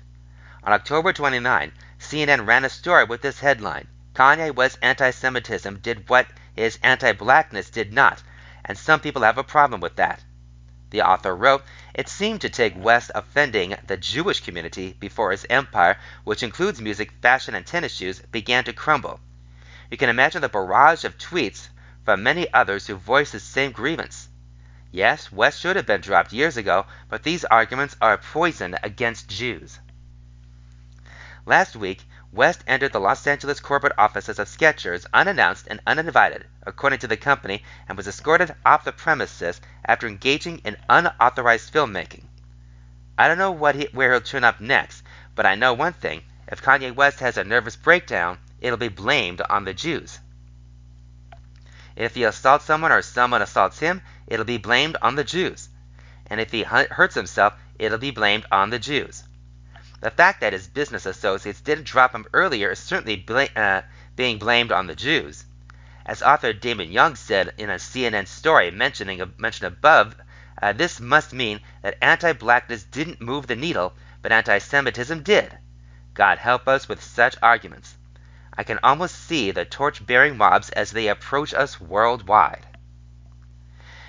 On 0.65 0.73
October 0.73 1.13
29, 1.13 1.71
CNN 1.99 2.47
ran 2.47 2.65
a 2.65 2.71
story 2.71 3.05
with 3.05 3.21
this 3.21 3.41
headline 3.41 3.89
Kanye 4.15 4.55
West's 4.55 4.79
anti 4.81 5.11
Semitism 5.11 5.81
did 5.81 6.09
what 6.09 6.29
his 6.57 6.79
anti 6.83 7.13
blackness 7.13 7.69
did 7.69 7.93
not, 7.93 8.23
and 8.65 8.79
some 8.79 9.01
people 9.01 9.21
have 9.21 9.37
a 9.37 9.45
problem 9.45 9.83
with 9.83 9.97
that. 9.97 10.25
The 10.89 11.03
author 11.03 11.37
wrote, 11.37 11.63
It 11.93 12.09
seemed 12.09 12.41
to 12.41 12.49
take 12.49 12.73
West 12.75 13.11
offending 13.15 13.77
the 13.87 13.99
Jewish 13.99 14.41
community 14.41 14.97
before 14.99 15.31
his 15.31 15.45
empire, 15.51 15.99
which 16.25 16.43
includes 16.43 16.81
music, 16.81 17.13
fashion, 17.21 17.55
and 17.55 17.67
tennis 17.67 17.93
shoes, 17.93 18.21
began 18.33 18.65
to 18.65 18.73
crumble. 18.73 19.21
You 19.91 19.99
can 19.99 20.09
imagine 20.09 20.41
the 20.41 20.49
barrage 20.49 21.05
of 21.05 21.19
tweets 21.19 21.69
from 22.03 22.23
many 22.23 22.51
others 22.55 22.87
who 22.87 22.95
voiced 22.95 23.33
the 23.33 23.41
same 23.41 23.73
grievance. 23.73 24.30
Yes, 24.93 25.31
West 25.31 25.61
should 25.61 25.77
have 25.77 25.87
been 25.87 26.01
dropped 26.01 26.33
years 26.33 26.57
ago, 26.57 26.85
but 27.09 27.23
these 27.23 27.45
arguments 27.45 27.97
are 28.01 28.19
poison 28.19 28.77
against 28.83 29.29
Jews. 29.29 29.79
Last 31.47 31.77
week, 31.77 32.03
West 32.33 32.65
entered 32.67 32.93
the 32.93 33.01
Los 33.01 33.27
Angeles 33.27 33.61
corporate 33.61 33.93
offices 33.97 34.39
of 34.39 34.49
Skechers 34.49 35.07
unannounced 35.15 35.67
and 35.69 35.81
uninvited, 35.87 36.47
according 36.65 36.99
to 37.01 37.07
the 37.07 37.17
company, 37.17 37.65
and 37.89 37.97
was 37.97 38.09
escorted 38.09 38.55
off 38.65 38.85
the 38.85 38.93
premises 38.93 39.61
after 39.85 40.07
engaging 40.07 40.59
in 40.59 40.77
unauthorized 40.89 41.73
filmmaking. 41.73 42.25
I 43.17 43.29
don't 43.29 43.39
know 43.39 43.73
he, 43.73 43.89
where 43.93 44.13
he'll 44.13 44.21
turn 44.21 44.45
up 44.45 44.61
next, 44.61 45.03
but 45.35 45.47
I 45.47 45.55
know 45.55 45.73
one 45.73 45.93
thing. 45.93 46.23
If 46.49 46.63
Kanye 46.63 46.95
West 46.95 47.21
has 47.21 47.37
a 47.37 47.45
nervous 47.45 47.77
breakdown, 47.77 48.39
it'll 48.61 48.77
be 48.77 48.89
blamed 48.89 49.41
on 49.43 49.65
the 49.65 49.75
Jews. 49.75 50.19
If 51.97 52.15
he 52.15 52.25
assaults 52.25 52.65
someone 52.65 52.93
or 52.93 53.03
someone 53.03 53.43
assaults 53.43 53.79
him, 53.79 54.03
it'll 54.27 54.45
be 54.45 54.59
blamed 54.59 54.97
on 55.03 55.17
the 55.17 55.25
Jews. 55.25 55.69
And 56.27 56.41
if 56.41 56.53
he 56.53 56.63
hurts 56.63 57.15
himself, 57.15 57.55
it'll 57.79 57.99
be 57.99 58.11
blamed 58.11 58.47
on 58.53 58.71
the 58.71 58.79
Jews. 58.79 59.25
The 60.01 60.11
fact 60.11 60.41
that 60.41 60.53
his 60.53 60.67
business 60.67 61.05
associates 61.05 61.61
didn't 61.61 61.85
drop 61.85 62.15
him 62.15 62.27
earlier 62.33 62.71
is 62.71 62.79
certainly 62.79 63.25
uh, 63.57 63.83
being 64.17 64.39
blamed 64.39 64.73
on 64.73 64.87
the 64.87 64.95
Jews. 64.95 65.45
As 66.07 66.23
author 66.23 66.53
Damon 66.53 66.91
Young 66.91 67.17
said 67.17 67.53
in 67.59 67.69
a 67.69 67.75
CNN 67.75 68.27
story 68.27 68.71
mentioning 68.71 69.35
mentioned 69.37 69.67
above, 69.67 70.17
uh, 70.63 70.73
this 70.73 71.01
must 71.01 71.33
mean 71.33 71.61
that 71.83 71.99
anti-blackness 72.01 72.85
didn't 72.85 73.21
move 73.21 73.47
the 73.47 73.57
needle, 73.57 73.95
but 74.23 74.33
anti-Semitism 74.33 75.23
did. 75.23 75.59
God 76.15 76.39
help 76.39 76.67
us 76.67 76.89
with 76.89 77.03
such 77.03 77.37
arguments. 77.43 77.97
I 78.57 78.63
can 78.63 78.79
almost 78.83 79.17
see 79.17 79.51
the 79.51 79.65
torch 79.65 80.05
bearing 80.05 80.37
mobs 80.37 80.71
as 80.71 80.91
they 80.91 81.09
approach 81.09 81.55
us 81.55 81.81
worldwide. 81.81 82.67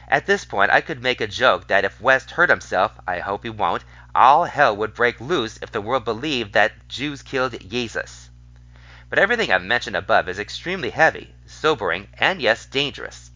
At 0.07 0.25
this 0.25 0.43
point, 0.43 0.71
I 0.71 0.81
could 0.81 1.01
make 1.01 1.21
a 1.21 1.27
joke 1.27 1.67
that 1.67 1.85
if 1.85 2.01
West 2.01 2.31
hurt 2.31 2.49
himself, 2.49 2.99
I 3.07 3.19
hope 3.19 3.43
he 3.43 3.49
won't, 3.49 3.85
all 4.13 4.43
hell 4.43 4.75
would 4.75 4.93
break 4.93 5.21
loose 5.21 5.57
if 5.61 5.71
the 5.71 5.79
world 5.79 6.03
believed 6.03 6.53
that 6.53 6.87
Jews 6.89 7.21
killed 7.21 7.57
Jesus. 7.69 8.29
But 9.09 9.19
everything 9.19 9.51
I've 9.51 9.63
mentioned 9.63 9.95
above 9.95 10.27
is 10.27 10.39
extremely 10.39 10.89
heavy, 10.89 11.33
sobering, 11.45 12.09
and 12.17 12.41
yes, 12.41 12.65
dangerous. 12.65 13.31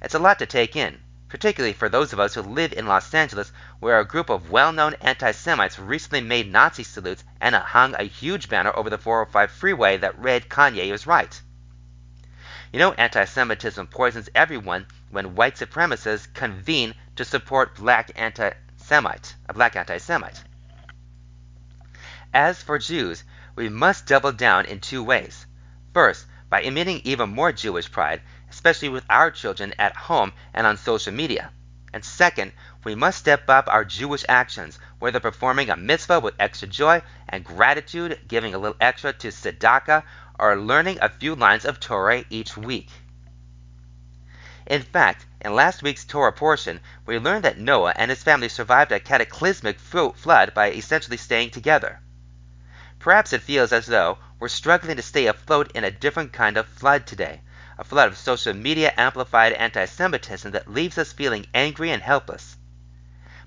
It's 0.00 0.14
a 0.14 0.18
lot 0.20 0.38
to 0.38 0.46
take 0.46 0.76
in, 0.76 1.00
particularly 1.30 1.72
for 1.72 1.88
those 1.88 2.12
of 2.12 2.18
us 2.18 2.34
who 2.34 2.42
live 2.42 2.72
in 2.72 2.86
Los 2.86 3.14
Angeles, 3.14 3.52
where 3.78 4.00
a 4.00 4.04
group 4.04 4.28
of 4.28 4.50
well 4.50 4.72
known 4.72 4.94
anti 5.00 5.30
Semites 5.30 5.78
recently 5.78 6.20
made 6.20 6.50
Nazi 6.50 6.82
salutes 6.82 7.22
and 7.40 7.54
hung 7.54 7.94
a 7.94 8.02
huge 8.02 8.48
banner 8.48 8.76
over 8.76 8.90
the 8.90 8.98
405 8.98 9.50
freeway 9.52 9.96
that 9.96 10.18
read 10.18 10.48
Kanye 10.48 10.92
is 10.92 11.06
right. 11.06 11.40
You 12.72 12.80
know, 12.80 12.92
anti 12.94 13.24
Semitism 13.24 13.86
poisons 13.86 14.28
everyone 14.34 14.88
when 15.10 15.36
white 15.36 15.54
supremacists 15.54 16.32
convene 16.34 16.96
to 17.14 17.24
support 17.24 17.76
black 17.76 18.10
anti 18.16 18.50
Semite, 18.76 19.36
a 19.48 19.54
black 19.54 19.76
anti 19.76 19.98
Semite. 19.98 20.42
As 22.34 22.60
for 22.60 22.78
Jews, 22.78 23.22
we 23.54 23.68
must 23.68 24.06
double 24.06 24.32
down 24.32 24.66
in 24.66 24.80
two 24.80 25.04
ways. 25.04 25.46
First, 25.94 26.26
by 26.48 26.62
emitting 26.62 27.00
even 27.04 27.30
more 27.30 27.52
Jewish 27.52 27.90
pride 27.90 28.20
especially 28.60 28.90
with 28.90 29.04
our 29.08 29.30
children 29.30 29.72
at 29.78 29.96
home 29.96 30.30
and 30.52 30.66
on 30.66 30.76
social 30.76 31.14
media. 31.14 31.50
And 31.94 32.04
second, 32.04 32.52
we 32.84 32.94
must 32.94 33.18
step 33.18 33.48
up 33.48 33.68
our 33.68 33.86
Jewish 33.86 34.22
actions, 34.28 34.78
whether 34.98 35.18
performing 35.18 35.70
a 35.70 35.78
mitzvah 35.78 36.20
with 36.20 36.34
extra 36.38 36.68
joy 36.68 37.00
and 37.26 37.42
gratitude, 37.42 38.20
giving 38.28 38.52
a 38.52 38.58
little 38.58 38.76
extra 38.78 39.14
to 39.14 39.28
tzedakah, 39.28 40.02
or 40.38 40.56
learning 40.56 40.98
a 41.00 41.08
few 41.08 41.34
lines 41.34 41.64
of 41.64 41.80
Torah 41.80 42.22
each 42.28 42.54
week. 42.54 42.90
In 44.66 44.82
fact, 44.82 45.24
in 45.40 45.54
last 45.54 45.82
week's 45.82 46.04
Torah 46.04 46.30
portion, 46.30 46.80
we 47.06 47.18
learned 47.18 47.44
that 47.44 47.58
Noah 47.58 47.94
and 47.96 48.10
his 48.10 48.22
family 48.22 48.50
survived 48.50 48.92
a 48.92 49.00
cataclysmic 49.00 49.80
flood 49.80 50.52
by 50.52 50.70
essentially 50.72 51.16
staying 51.16 51.48
together. 51.48 51.98
Perhaps 52.98 53.32
it 53.32 53.40
feels 53.40 53.72
as 53.72 53.86
though 53.86 54.18
we're 54.38 54.48
struggling 54.48 54.96
to 54.96 55.02
stay 55.02 55.28
afloat 55.28 55.72
in 55.74 55.82
a 55.82 55.90
different 55.90 56.34
kind 56.34 56.58
of 56.58 56.68
flood 56.68 57.06
today, 57.06 57.40
a 57.80 57.84
flood 57.84 58.08
of 58.08 58.18
social 58.18 58.52
media 58.52 58.92
amplified 58.98 59.54
anti 59.54 59.86
Semitism 59.86 60.52
that 60.52 60.70
leaves 60.70 60.98
us 60.98 61.14
feeling 61.14 61.46
angry 61.54 61.90
and 61.90 62.02
helpless. 62.02 62.58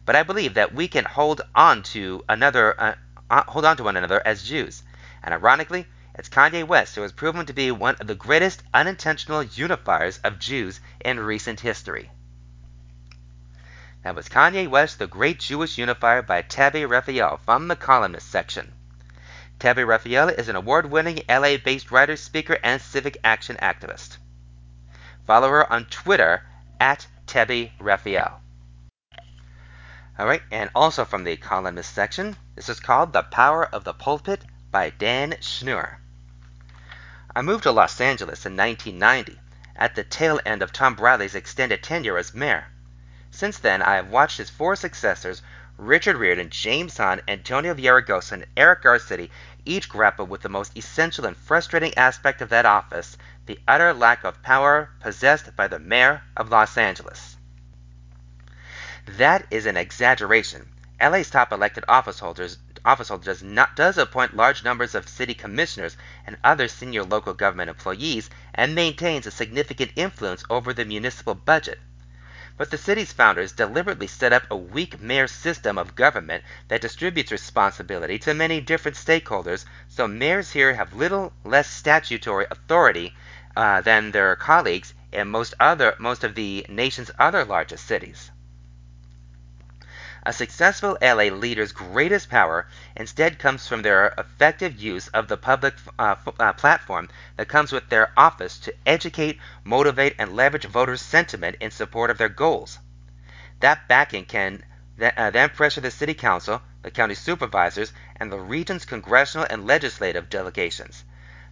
But 0.07 0.15
I 0.15 0.23
believe 0.23 0.55
that 0.55 0.73
we 0.73 0.87
can 0.87 1.05
hold 1.05 1.41
on 1.53 1.83
to 1.93 2.25
another, 2.27 2.81
uh, 2.81 2.95
uh, 3.29 3.43
hold 3.43 3.63
on 3.63 3.77
to 3.77 3.83
one 3.83 3.95
another 3.95 4.25
as 4.25 4.41
Jews. 4.41 4.81
And 5.21 5.35
ironically, 5.35 5.85
it's 6.15 6.29
Kanye 6.29 6.65
West 6.65 6.95
who 6.95 7.03
has 7.03 7.11
proven 7.11 7.45
to 7.45 7.53
be 7.53 7.69
one 7.69 7.95
of 7.99 8.07
the 8.07 8.15
greatest 8.15 8.63
unintentional 8.73 9.43
unifiers 9.43 10.19
of 10.23 10.39
Jews 10.39 10.81
in 10.99 11.19
recent 11.19 11.59
history. 11.59 12.09
That 14.01 14.15
was 14.15 14.29
Kanye 14.29 14.67
West, 14.67 14.97
the 14.97 15.05
Great 15.05 15.41
Jewish 15.41 15.77
Unifier 15.77 16.23
by 16.23 16.41
Tabby 16.41 16.81
Refael 16.81 17.39
from 17.41 17.67
the 17.67 17.75
columnist 17.75 18.31
section. 18.31 18.73
Tabby 19.59 19.83
Refael 19.83 20.35
is 20.35 20.49
an 20.49 20.55
award 20.55 20.87
winning 20.87 21.21
LA 21.29 21.57
based 21.57 21.91
writer, 21.91 22.15
speaker, 22.17 22.57
and 22.63 22.81
civic 22.81 23.19
action 23.23 23.57
activist. 23.61 24.17
Follow 25.25 25.49
her 25.49 25.71
on 25.71 25.85
Twitter 25.85 26.43
at 26.79 27.07
Tabby 27.25 27.71
Refael. 27.79 28.39
Alright, 30.19 30.43
and 30.51 30.69
also 30.75 31.05
from 31.05 31.23
the 31.23 31.37
columnist 31.37 31.93
section, 31.93 32.35
this 32.55 32.69
is 32.69 32.79
called 32.79 33.13
The 33.13 33.23
Power 33.23 33.65
of 33.65 33.83
the 33.83 33.93
Pulpit 33.93 34.43
by 34.69 34.89
Dan 34.89 35.31
Schnur. 35.39 35.95
I 37.35 37.41
moved 37.41 37.63
to 37.63 37.71
Los 37.71 37.99
Angeles 38.01 38.45
in 38.45 38.57
1990, 38.57 39.39
at 39.75 39.95
the 39.95 40.03
tail 40.03 40.39
end 40.45 40.61
of 40.61 40.71
Tom 40.71 40.93
Bradley's 40.93 41.35
extended 41.35 41.81
tenure 41.81 42.17
as 42.17 42.33
mayor. 42.33 42.67
Since 43.31 43.57
then, 43.59 43.81
I 43.81 43.95
have 43.95 44.09
watched 44.09 44.37
his 44.37 44.49
four 44.51 44.75
successors, 44.75 45.41
Richard 45.77 46.17
Riordan, 46.17 46.51
James 46.51 46.97
Hahn, 46.97 47.21
Antonio 47.27 47.73
Villaraigosa, 47.73 48.33
and 48.33 48.45
Eric 48.55 48.83
Garcetti, 48.83 49.31
each 49.65 49.89
grapple 49.89 50.27
with 50.27 50.41
the 50.41 50.49
most 50.49 50.77
essential 50.77 51.25
and 51.25 51.35
frustrating 51.35 51.97
aspect 51.97 52.41
of 52.41 52.49
that 52.49 52.67
office 52.67 53.17
the 53.45 53.59
utter 53.67 53.93
lack 53.93 54.23
of 54.23 54.41
power 54.41 54.89
possessed 54.99 55.55
by 55.55 55.67
the 55.67 55.79
mayor 55.79 56.21
of 56.37 56.49
Los 56.49 56.77
Angeles. 56.77 57.35
That 59.05 59.45
is 59.51 59.65
an 59.65 59.75
exaggeration. 59.75 60.71
LA's 61.01 61.29
top 61.29 61.51
elected 61.51 61.83
office 61.87 62.19
holders 62.19 62.57
office 62.85 63.09
holder 63.09 63.25
does 63.25 63.41
not 63.41 63.75
does 63.75 63.97
appoint 63.97 64.35
large 64.35 64.63
numbers 64.63 64.95
of 64.95 65.07
city 65.07 65.33
commissioners 65.33 65.95
and 66.25 66.37
other 66.43 66.67
senior 66.67 67.03
local 67.03 67.33
government 67.33 67.69
employees 67.69 68.29
and 68.53 68.75
maintains 68.75 69.25
a 69.25 69.31
significant 69.31 69.91
influence 69.95 70.43
over 70.49 70.73
the 70.73 70.85
municipal 70.85 71.35
budget. 71.35 71.79
But 72.55 72.69
the 72.69 72.77
city's 72.77 73.11
founders 73.11 73.51
deliberately 73.51 74.05
set 74.05 74.31
up 74.31 74.43
a 74.51 74.55
weak 74.55 75.01
mayor 75.01 75.27
system 75.27 75.77
of 75.77 75.95
government 75.95 76.43
that 76.67 76.81
distributes 76.81 77.31
responsibility 77.31 78.19
to 78.19 78.33
many 78.35 78.61
different 78.61 78.95
stakeholders, 78.95 79.65
so 79.87 80.07
mayors 80.07 80.51
here 80.51 80.75
have 80.75 80.93
little 80.93 81.33
less 81.43 81.67
statutory 81.67 82.45
authority 82.51 83.15
uh, 83.55 83.81
than 83.81 84.11
their 84.11 84.35
colleagues 84.35 84.93
in 85.11 85.29
most 85.29 85.55
other 85.59 85.95
most 85.97 86.23
of 86.23 86.35
the 86.35 86.63
nation's 86.69 87.09
other 87.17 87.43
largest 87.43 87.87
cities. 87.87 88.29
A 90.25 90.31
successful 90.31 90.97
LA 91.01 91.25
leader's 91.25 91.73
greatest 91.73 92.29
power 92.29 92.65
instead 92.95 93.39
comes 93.39 93.67
from 93.67 93.81
their 93.81 94.13
effective 94.17 94.79
use 94.79 95.09
of 95.09 95.27
the 95.27 95.35
public 95.35 95.73
uh, 95.99 96.15
uh, 96.39 96.53
platform 96.53 97.09
that 97.35 97.49
comes 97.49 97.73
with 97.73 97.89
their 97.89 98.13
office 98.15 98.57
to 98.59 98.73
educate, 98.85 99.37
motivate, 99.65 100.15
and 100.17 100.33
leverage 100.33 100.63
voters' 100.63 101.01
sentiment 101.01 101.57
in 101.59 101.71
support 101.71 102.09
of 102.09 102.17
their 102.17 102.29
goals. 102.29 102.79
That 103.59 103.89
backing 103.89 104.23
can 104.23 104.63
th- 104.97 105.11
uh, 105.17 105.29
then 105.31 105.49
pressure 105.49 105.81
the 105.81 105.91
city 105.91 106.13
council, 106.13 106.61
the 106.83 106.91
county 106.91 107.15
supervisors, 107.15 107.91
and 108.15 108.31
the 108.31 108.39
region's 108.39 108.85
congressional 108.85 109.45
and 109.49 109.67
legislative 109.67 110.29
delegations. 110.29 111.03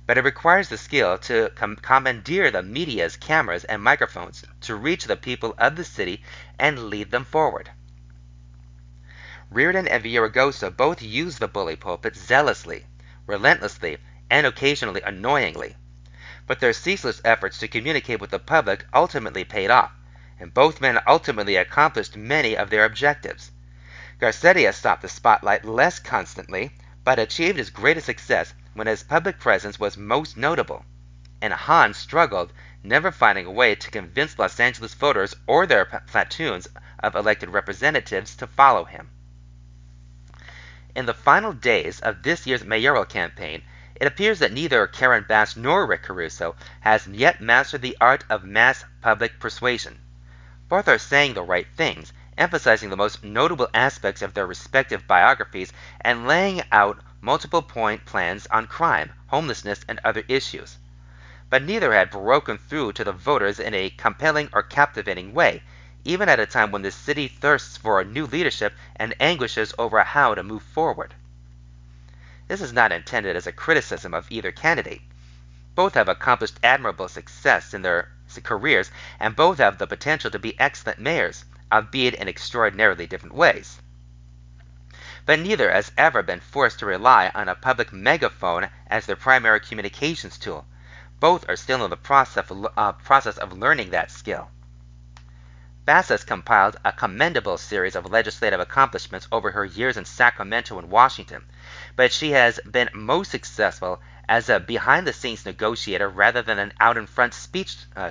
But 0.07 0.17
it 0.17 0.23
requires 0.23 0.69
the 0.69 0.77
skill 0.77 1.17
to 1.17 1.51
com- 1.55 1.75
commandeer 1.75 2.49
the 2.51 2.63
media's 2.63 3.17
cameras 3.17 3.65
and 3.65 3.83
microphones 3.83 4.45
to 4.61 4.75
reach 4.75 5.03
the 5.03 5.17
people 5.17 5.55
of 5.57 5.75
the 5.75 5.83
city 5.83 6.23
and 6.57 6.89
lead 6.89 7.11
them 7.11 7.25
forward. 7.25 7.69
Riordan 9.53 9.85
and 9.89 10.01
Villaraigosa 10.01 10.71
both 10.71 11.01
used 11.01 11.39
the 11.39 11.47
bully 11.49 11.75
pulpit 11.75 12.15
zealously, 12.15 12.85
relentlessly, 13.27 13.97
and 14.29 14.47
occasionally 14.47 15.01
annoyingly. 15.01 15.75
But 16.47 16.61
their 16.61 16.71
ceaseless 16.71 17.21
efforts 17.25 17.57
to 17.57 17.67
communicate 17.67 18.21
with 18.21 18.29
the 18.29 18.39
public 18.39 18.85
ultimately 18.93 19.43
paid 19.43 19.69
off, 19.69 19.91
and 20.39 20.53
both 20.53 20.79
men 20.79 21.01
ultimately 21.05 21.57
accomplished 21.57 22.15
many 22.15 22.55
of 22.55 22.69
their 22.69 22.85
objectives. 22.85 23.51
Garcetti 24.21 24.71
stopped 24.71 25.01
the 25.01 25.09
spotlight 25.09 25.65
less 25.65 25.99
constantly, 25.99 26.71
but 27.03 27.19
achieved 27.19 27.57
his 27.57 27.69
greatest 27.69 28.05
success 28.05 28.53
when 28.73 28.87
his 28.87 29.03
public 29.03 29.37
presence 29.37 29.77
was 29.77 29.97
most 29.97 30.37
notable. 30.37 30.85
And 31.41 31.51
Hahn 31.51 31.93
struggled, 31.93 32.53
never 32.83 33.11
finding 33.11 33.47
a 33.47 33.51
way 33.51 33.75
to 33.75 33.91
convince 33.91 34.39
Los 34.39 34.61
Angeles 34.61 34.93
voters 34.93 35.35
or 35.45 35.65
their 35.67 35.83
platoons 35.83 36.69
of 37.03 37.15
elected 37.15 37.49
representatives 37.49 38.33
to 38.37 38.47
follow 38.47 38.85
him. 38.85 39.09
In 40.93 41.05
the 41.05 41.13
final 41.13 41.53
days 41.53 42.01
of 42.01 42.21
this 42.21 42.45
year's 42.45 42.65
mayoral 42.65 43.05
campaign, 43.05 43.63
it 43.95 44.07
appears 44.07 44.39
that 44.39 44.51
neither 44.51 44.85
Karen 44.87 45.23
Bass 45.25 45.55
nor 45.55 45.85
Rick 45.85 46.03
Caruso 46.03 46.57
has 46.81 47.07
yet 47.07 47.39
mastered 47.39 47.81
the 47.81 47.95
art 48.01 48.25
of 48.29 48.43
mass 48.43 48.83
public 49.01 49.39
persuasion. 49.39 50.01
Both 50.67 50.89
are 50.89 50.97
saying 50.97 51.33
the 51.33 51.43
right 51.43 51.67
things, 51.77 52.11
emphasizing 52.37 52.89
the 52.89 52.97
most 52.97 53.23
notable 53.23 53.69
aspects 53.73 54.21
of 54.21 54.33
their 54.33 54.45
respective 54.45 55.07
biographies, 55.07 55.71
and 56.01 56.27
laying 56.27 56.61
out 56.73 57.01
multiple 57.21 57.61
point 57.61 58.03
plans 58.03 58.45
on 58.47 58.67
crime, 58.67 59.13
homelessness, 59.27 59.85
and 59.87 60.01
other 60.03 60.25
issues. 60.27 60.77
But 61.49 61.63
neither 61.63 61.93
had 61.93 62.09
broken 62.09 62.57
through 62.57 62.91
to 62.93 63.05
the 63.05 63.13
voters 63.13 63.61
in 63.61 63.73
a 63.73 63.91
compelling 63.91 64.49
or 64.51 64.61
captivating 64.61 65.33
way, 65.33 65.63
even 66.03 66.29
at 66.29 66.39
a 66.39 66.45
time 66.45 66.71
when 66.71 66.81
the 66.81 66.91
city 66.91 67.27
thirsts 67.27 67.77
for 67.77 67.99
a 67.99 68.05
new 68.05 68.25
leadership 68.25 68.73
and 68.95 69.13
anguishes 69.19 69.73
over 69.77 70.03
how 70.03 70.33
to 70.33 70.43
move 70.43 70.63
forward. 70.63 71.13
This 72.47 72.61
is 72.61 72.73
not 72.73 72.91
intended 72.91 73.35
as 73.35 73.47
a 73.47 73.51
criticism 73.51 74.13
of 74.13 74.29
either 74.29 74.51
candidate. 74.51 75.01
Both 75.75 75.93
have 75.93 76.09
accomplished 76.09 76.59
admirable 76.63 77.07
success 77.07 77.73
in 77.73 77.81
their 77.81 78.09
careers, 78.43 78.91
and 79.19 79.35
both 79.35 79.59
have 79.59 79.77
the 79.77 79.87
potential 79.87 80.31
to 80.31 80.39
be 80.39 80.59
excellent 80.59 80.99
mayors, 80.99 81.45
albeit 81.71 82.15
in 82.15 82.27
extraordinarily 82.27 83.07
different 83.07 83.35
ways. 83.35 83.79
But 85.25 85.39
neither 85.39 85.71
has 85.71 85.91
ever 85.97 86.23
been 86.23 86.39
forced 86.39 86.79
to 86.79 86.85
rely 86.85 87.31
on 87.35 87.47
a 87.47 87.55
public 87.55 87.93
megaphone 87.93 88.69
as 88.87 89.05
their 89.05 89.15
primary 89.15 89.59
communications 89.59 90.37
tool. 90.37 90.65
Both 91.19 91.47
are 91.47 91.55
still 91.55 91.83
in 91.83 91.89
the 91.89 91.95
process 91.95 92.49
of, 92.49 92.67
uh, 92.75 92.93
process 92.93 93.37
of 93.37 93.53
learning 93.53 93.91
that 93.91 94.11
skill. 94.11 94.49
Bass 95.91 96.07
has 96.07 96.23
compiled 96.23 96.77
a 96.85 96.93
commendable 96.93 97.57
series 97.57 97.97
of 97.97 98.09
legislative 98.09 98.61
accomplishments 98.61 99.27
over 99.29 99.51
her 99.51 99.65
years 99.65 99.97
in 99.97 100.05
Sacramento 100.05 100.79
and 100.79 100.89
Washington, 100.89 101.43
but 101.97 102.13
she 102.13 102.31
has 102.31 102.61
been 102.61 102.89
most 102.93 103.29
successful 103.29 104.01
as 104.29 104.47
a 104.47 104.61
behind 104.61 105.05
the 105.05 105.11
scenes 105.11 105.45
negotiator 105.45 106.07
rather 106.07 106.41
than 106.41 106.59
an 106.59 106.71
out 106.79 106.95
in 106.95 107.07
front 107.07 107.33
speech 107.33 107.75
uh. 107.93 108.09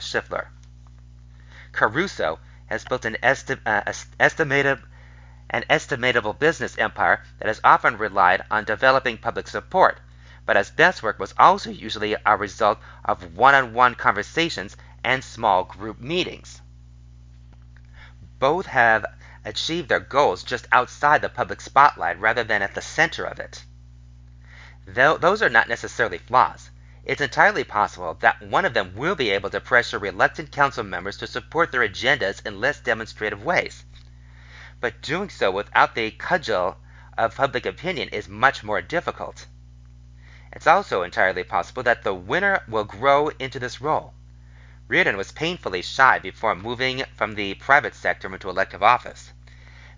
Caruso 1.72 2.38
has 2.66 2.84
built 2.84 3.06
an, 3.06 3.16
esti- 3.22 3.56
uh, 3.64 3.90
estimated, 4.20 4.82
an 5.48 5.64
estimatable 5.70 6.38
business 6.38 6.76
empire 6.76 7.24
that 7.38 7.48
has 7.48 7.62
often 7.64 7.96
relied 7.96 8.44
on 8.50 8.64
developing 8.64 9.16
public 9.16 9.48
support, 9.48 9.98
but 10.44 10.58
as 10.58 10.70
best 10.70 11.02
work 11.02 11.18
was 11.18 11.32
also 11.38 11.70
usually 11.70 12.14
a 12.26 12.36
result 12.36 12.78
of 13.06 13.38
one 13.38 13.54
on 13.54 13.72
one 13.72 13.94
conversations 13.94 14.76
and 15.02 15.24
small 15.24 15.64
group 15.64 15.98
meetings 15.98 16.60
both 18.40 18.66
have 18.66 19.06
achieved 19.44 19.88
their 19.88 20.00
goals 20.00 20.42
just 20.42 20.66
outside 20.72 21.22
the 21.22 21.28
public 21.28 21.60
spotlight 21.60 22.18
rather 22.18 22.42
than 22.42 22.62
at 22.62 22.74
the 22.74 22.82
center 22.82 23.24
of 23.24 23.38
it. 23.38 23.64
Though 24.86 25.16
those 25.18 25.42
are 25.42 25.48
not 25.48 25.68
necessarily 25.68 26.18
flaws. 26.18 26.70
It's 27.04 27.20
entirely 27.20 27.64
possible 27.64 28.14
that 28.20 28.42
one 28.42 28.64
of 28.64 28.74
them 28.74 28.94
will 28.96 29.14
be 29.14 29.30
able 29.30 29.50
to 29.50 29.60
pressure 29.60 29.98
reluctant 29.98 30.52
council 30.52 30.84
members 30.84 31.16
to 31.18 31.26
support 31.26 31.70
their 31.70 31.86
agendas 31.86 32.44
in 32.44 32.60
less 32.60 32.80
demonstrative 32.80 33.44
ways. 33.44 33.84
But 34.80 35.00
doing 35.02 35.28
so 35.28 35.50
without 35.50 35.94
the 35.94 36.10
cudgel 36.10 36.78
of 37.16 37.36
public 37.36 37.66
opinion 37.66 38.08
is 38.08 38.28
much 38.28 38.62
more 38.62 38.82
difficult. 38.82 39.46
It's 40.52 40.66
also 40.66 41.02
entirely 41.02 41.44
possible 41.44 41.82
that 41.84 42.02
the 42.02 42.14
winner 42.14 42.62
will 42.66 42.84
grow 42.84 43.28
into 43.38 43.58
this 43.58 43.80
role. 43.80 44.14
Riordan 44.90 45.16
was 45.16 45.30
painfully 45.30 45.82
shy 45.82 46.18
before 46.18 46.56
moving 46.56 47.04
from 47.14 47.36
the 47.36 47.54
private 47.54 47.94
sector 47.94 48.26
into 48.26 48.50
elective 48.50 48.82
office. 48.82 49.32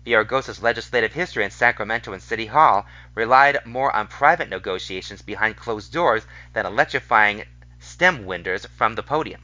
Villaraigosa's 0.05 0.61
legislative 0.61 1.13
history 1.13 1.43
in 1.43 1.49
Sacramento 1.49 2.13
and 2.13 2.21
City 2.21 2.45
Hall 2.45 2.85
relied 3.15 3.65
more 3.65 3.91
on 3.95 4.05
private 4.05 4.49
negotiations 4.49 5.23
behind 5.23 5.57
closed 5.57 5.91
doors 5.91 6.27
than 6.53 6.67
electrifying 6.67 7.43
stem 7.79 8.27
winders 8.27 8.67
from 8.67 8.93
the 8.93 9.01
podium. 9.01 9.41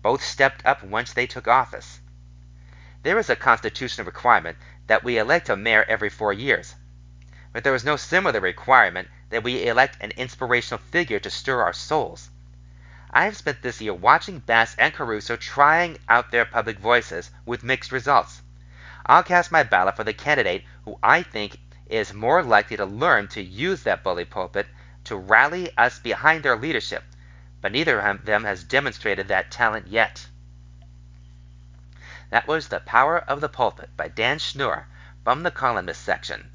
Both 0.00 0.24
stepped 0.24 0.64
up 0.64 0.82
once 0.82 1.12
they 1.12 1.26
took 1.26 1.46
office. 1.46 2.00
There 3.02 3.18
is 3.18 3.28
a 3.28 3.36
constitutional 3.36 4.06
requirement 4.06 4.56
that 4.86 5.04
we 5.04 5.18
elect 5.18 5.50
a 5.50 5.56
mayor 5.56 5.84
every 5.86 6.08
four 6.08 6.32
years, 6.32 6.74
but 7.52 7.62
there 7.62 7.74
is 7.74 7.84
no 7.84 7.96
similar 7.96 8.40
requirement 8.40 9.08
that 9.28 9.44
we 9.44 9.66
elect 9.66 9.98
an 10.00 10.12
inspirational 10.12 10.82
figure 10.90 11.18
to 11.18 11.28
stir 11.28 11.60
our 11.60 11.74
souls. 11.74 12.30
I 13.10 13.24
have 13.24 13.36
spent 13.36 13.62
this 13.62 13.80
year 13.80 13.94
watching 13.94 14.40
Bass 14.40 14.74
and 14.78 14.92
Caruso 14.92 15.36
trying 15.36 15.98
out 16.08 16.30
their 16.30 16.44
public 16.44 16.78
voices 16.78 17.30
with 17.46 17.64
mixed 17.64 17.90
results. 17.90 18.42
I'll 19.06 19.22
cast 19.22 19.50
my 19.50 19.62
ballot 19.62 19.96
for 19.96 20.04
the 20.04 20.12
candidate 20.12 20.64
who 20.84 20.98
I 21.02 21.22
think 21.22 21.58
is 21.86 22.12
more 22.12 22.42
likely 22.42 22.76
to 22.76 22.84
learn 22.84 23.28
to 23.28 23.42
use 23.42 23.82
that 23.84 24.02
bully 24.02 24.26
pulpit 24.26 24.66
to 25.04 25.16
rally 25.16 25.70
us 25.78 25.98
behind 25.98 26.42
their 26.42 26.56
leadership, 26.56 27.02
but 27.62 27.72
neither 27.72 27.98
of 27.98 28.26
them 28.26 28.44
has 28.44 28.62
demonstrated 28.62 29.28
that 29.28 29.50
talent 29.50 29.86
yet. 29.86 30.26
That 32.28 32.46
was 32.46 32.68
The 32.68 32.80
Power 32.80 33.18
of 33.18 33.40
the 33.40 33.48
Pulpit 33.48 33.96
by 33.96 34.08
Dan 34.08 34.38
Schnur 34.38 34.84
from 35.24 35.44
the 35.44 35.50
columnist 35.50 36.02
section. 36.02 36.50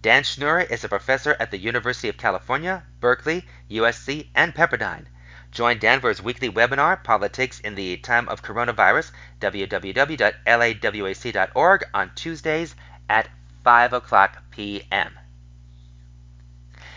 Dan 0.00 0.24
Schnur 0.24 0.68
is 0.68 0.82
a 0.82 0.88
professor 0.88 1.36
at 1.38 1.52
the 1.52 1.58
University 1.58 2.08
of 2.08 2.16
California, 2.16 2.82
Berkeley, 2.98 3.46
USC, 3.70 4.30
and 4.34 4.52
Pepperdine. 4.52 5.06
Join 5.52 5.78
Danvers' 5.78 6.20
weekly 6.22 6.50
webinar, 6.50 7.04
Politics 7.04 7.60
in 7.60 7.74
the 7.74 7.98
Time 7.98 8.26
of 8.30 8.42
Coronavirus, 8.42 9.10
www.lawac.org, 9.38 11.84
on 11.92 12.14
Tuesdays 12.14 12.74
at 13.06 13.28
5 13.62 13.92
o'clock 13.92 14.42
p.m. 14.50 15.18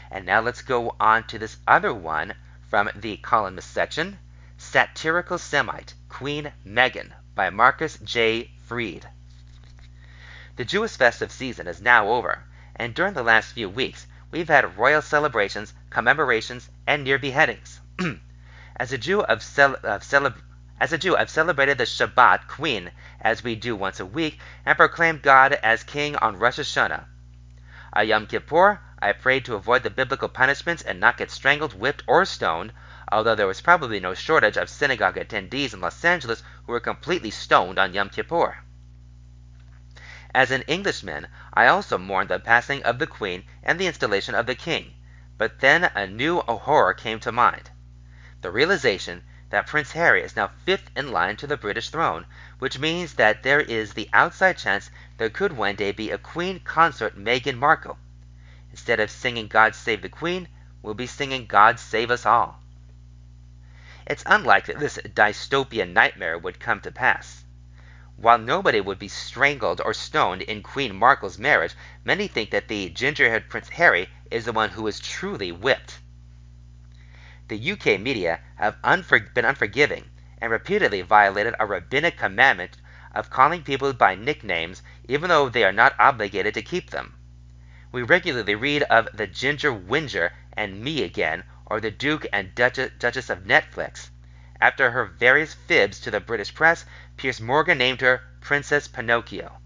And 0.10 0.26
now 0.26 0.40
let's 0.40 0.61
go 0.61 0.95
on 1.02 1.27
to 1.27 1.38
this 1.38 1.57
other 1.68 1.94
one 1.94 2.34
from 2.69 2.90
the 2.95 3.18
columnist 3.18 3.72
section 3.72 4.19
Satirical 4.57 5.38
Semite, 5.38 5.94
Queen 6.07 6.53
Meghan 6.65 7.11
by 7.36 7.49
Marcus 7.49 7.98
J. 7.98 8.52
Freed. 8.64 9.10
The 10.56 10.64
Jewish 10.64 10.95
festive 10.95 11.34
season 11.34 11.68
is 11.68 11.82
now 11.82 12.07
over, 12.07 12.45
and 12.73 12.95
during 12.95 13.15
the 13.15 13.22
last 13.22 13.52
few 13.52 13.69
weeks 13.69 14.07
we've 14.32 14.48
had 14.48 14.77
royal 14.77 15.02
celebrations, 15.02 15.73
commemorations, 15.90 16.69
and 16.88 17.03
near 17.03 17.19
beheadings. 17.19 17.82
as 18.77 18.91
a 18.91 18.97
Jew 18.97 19.22
of, 19.22 19.41
cel- 19.41 19.77
of 19.84 20.02
celeb- 20.02 20.41
as 20.81 20.91
a 20.91 20.97
Jew, 20.97 21.15
I've 21.15 21.30
celebrated 21.30 21.77
the 21.77 21.85
Shabbat 21.85 22.45
Queen 22.49 22.91
as 23.22 23.41
we 23.41 23.56
do 23.56 23.73
once 23.73 24.02
a 24.02 24.06
week, 24.06 24.38
and 24.65 24.76
proclaimed 24.76 25.22
God 25.22 25.53
as 25.64 25.85
King 25.85 26.18
on 26.18 26.38
Rosh 26.38 26.60
Hashanah. 26.60 27.06
On 27.93 28.06
Yom 28.06 28.27
Kippur, 28.27 28.81
I 28.99 29.14
prayed 29.14 29.45
to 29.45 29.56
avoid 29.56 29.84
the 29.84 29.89
biblical 29.89 30.27
punishments 30.27 30.84
and 30.84 30.99
not 30.99 31.15
get 31.15 31.31
strangled, 31.31 31.73
whipped, 31.73 32.03
or 32.06 32.26
stoned, 32.26 32.73
although 33.10 33.34
there 33.34 33.47
was 33.47 33.61
probably 33.61 34.02
no 34.02 34.14
shortage 34.14 34.57
of 34.57 34.69
synagogue 34.69 35.15
attendees 35.15 35.73
in 35.73 35.80
Los 35.80 36.03
Angeles 36.03 36.43
who 36.65 36.73
were 36.73 36.81
completely 36.81 37.31
stoned 37.31 37.80
on 37.80 37.93
Yom 37.93 38.10
Kippur. 38.10 38.57
As 40.34 40.52
an 40.52 40.64
Englishman, 40.64 41.30
I 41.53 41.68
also 41.68 41.97
mourned 41.97 42.27
the 42.27 42.39
passing 42.39 42.84
of 42.84 42.99
the 42.99 43.07
Queen 43.07 43.45
and 43.64 43.80
the 43.80 43.88
installation 43.88 44.35
of 44.35 44.47
the 44.47 44.56
King, 44.56 44.95
but 45.38 45.61
then 45.61 45.85
a 45.95 46.06
new 46.06 46.41
horror 46.41 46.93
came 46.93 47.22
to 47.22 47.31
mind 47.31 47.69
the 48.45 48.51
realization 48.51 49.23
that 49.49 49.65
Prince 49.65 49.93
Harry 49.93 50.22
is 50.22 50.35
now 50.35 50.51
fifth 50.65 50.91
in 50.95 51.11
line 51.11 51.35
to 51.35 51.47
the 51.47 51.57
British 51.57 51.89
throne, 51.89 52.27
which 52.59 52.77
means 52.77 53.15
that 53.15 53.41
there 53.41 53.59
is 53.59 53.93
the 53.93 54.07
outside 54.13 54.55
chance 54.55 54.91
there 55.17 55.31
could 55.31 55.51
one 55.51 55.73
day 55.73 55.91
be 55.91 56.11
a 56.11 56.19
Queen 56.19 56.59
consort 56.59 57.17
Meghan 57.17 57.57
Markle. 57.57 57.97
Instead 58.69 58.99
of 58.99 59.09
singing 59.09 59.47
God 59.47 59.73
Save 59.73 60.03
the 60.03 60.09
Queen, 60.09 60.47
we'll 60.84 60.93
be 60.93 61.07
singing 61.07 61.47
God 61.47 61.80
Save 61.80 62.11
Us 62.11 62.23
All. 62.23 62.61
It's 64.05 64.22
unlikely 64.27 64.76
that 64.76 64.80
this 64.80 64.99
dystopian 64.99 65.93
nightmare 65.93 66.38
would 66.38 66.59
come 66.59 66.81
to 66.81 66.91
pass. 66.91 67.43
While 68.15 68.38
nobody 68.38 68.80
would 68.80 68.99
be 68.99 69.07
strangled 69.07 69.81
or 69.84 69.95
stoned 69.95 70.43
in 70.43 70.61
Queen 70.61 70.95
Markle's 70.95 71.39
marriage, 71.39 71.73
many 72.03 72.27
think 72.27 72.51
that 72.51 72.67
the 72.67 72.89
ginger-haired 72.91 73.49
Prince 73.49 73.69
Harry 73.69 74.07
is 74.30 74.45
the 74.45 74.53
one 74.53 74.69
who 74.69 74.85
is 74.85 74.99
truly 74.99 75.51
whipped. 75.51 75.97
The 77.47 77.72
UK 77.72 77.99
media 77.99 78.39
have 78.55 78.81
unfor- 78.81 79.34
been 79.34 79.45
unforgiving 79.45 80.09
and 80.39 80.51
repeatedly 80.51 81.01
violated 81.01 81.55
a 81.59 81.65
rabbinic 81.65 82.17
commandment 82.17 82.77
of 83.13 83.30
calling 83.30 83.63
people 83.63 83.93
by 83.93 84.15
nicknames 84.15 84.81
even 85.07 85.30
though 85.30 85.49
they 85.49 85.63
are 85.63 85.72
not 85.72 85.93
obligated 85.99 86.53
to 86.55 86.61
keep 86.61 86.89
them. 86.89 87.15
We 87.91 88.01
regularly 88.01 88.55
read 88.55 88.84
of 88.84 89.07
the 89.13 89.27
Ginger 89.27 89.72
Whinger 89.72 90.34
and 90.53 90.84
Me 90.84 91.03
Again, 91.03 91.43
or 91.65 91.80
the 91.80 91.91
Duke 91.91 92.26
and 92.34 92.55
Duchess 92.55 93.30
of 93.30 93.43
Netflix. 93.43 94.09
After 94.59 94.91
her 94.91 95.05
various 95.05 95.53
fibs 95.53 95.99
to 96.01 96.11
the 96.11 96.19
British 96.19 96.53
press, 96.53 96.85
Piers 97.15 97.39
Morgan 97.39 97.77
named 97.77 98.01
her 98.01 98.23
Princess 98.41 98.88
Pinocchio. 98.88 99.59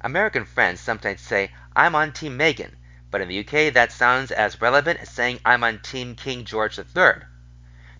American 0.00 0.44
friends 0.44 0.80
sometimes 0.80 1.22
say, 1.22 1.50
I'm 1.74 1.94
on 1.94 2.12
Team 2.12 2.38
Meghan, 2.38 2.74
but 3.14 3.20
in 3.20 3.28
the 3.28 3.38
UK 3.38 3.72
that 3.72 3.92
sounds 3.92 4.32
as 4.32 4.60
relevant 4.60 4.98
as 4.98 5.08
saying 5.08 5.38
I'm 5.44 5.62
on 5.62 5.78
Team 5.78 6.16
King 6.16 6.44
George 6.44 6.76
III. 6.80 7.22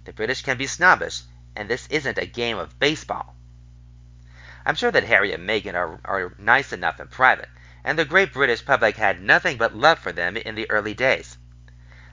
The 0.06 0.12
British 0.12 0.42
can 0.42 0.56
be 0.56 0.66
snobbish, 0.66 1.20
and 1.54 1.70
this 1.70 1.86
isn't 1.86 2.18
a 2.18 2.26
game 2.26 2.58
of 2.58 2.80
baseball. 2.80 3.36
I'm 4.66 4.74
sure 4.74 4.90
that 4.90 5.04
Harry 5.04 5.32
and 5.32 5.48
Meghan 5.48 5.76
are, 5.76 6.00
are 6.04 6.34
nice 6.36 6.72
enough 6.72 6.98
in 6.98 7.06
private, 7.06 7.48
and 7.84 7.96
the 7.96 8.04
great 8.04 8.32
British 8.32 8.64
public 8.64 8.96
had 8.96 9.22
nothing 9.22 9.56
but 9.56 9.76
love 9.76 10.00
for 10.00 10.10
them 10.10 10.36
in 10.36 10.56
the 10.56 10.68
early 10.68 10.94
days. 10.94 11.38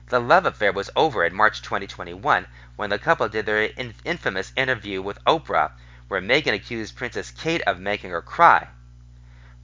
The 0.06 0.20
love 0.20 0.46
affair 0.46 0.70
was 0.70 0.88
over 0.94 1.24
in 1.24 1.34
March 1.34 1.60
2021 1.60 2.46
when 2.76 2.90
the 2.90 3.00
couple 3.00 3.28
did 3.28 3.46
their 3.46 3.64
in- 3.64 3.94
infamous 4.04 4.52
interview 4.54 5.02
with 5.02 5.18
Oprah, 5.24 5.72
where 6.06 6.20
Meghan 6.20 6.54
accused 6.54 6.94
Princess 6.94 7.32
Kate 7.32 7.62
of 7.62 7.80
making 7.80 8.10
her 8.10 8.22
cry. 8.22 8.68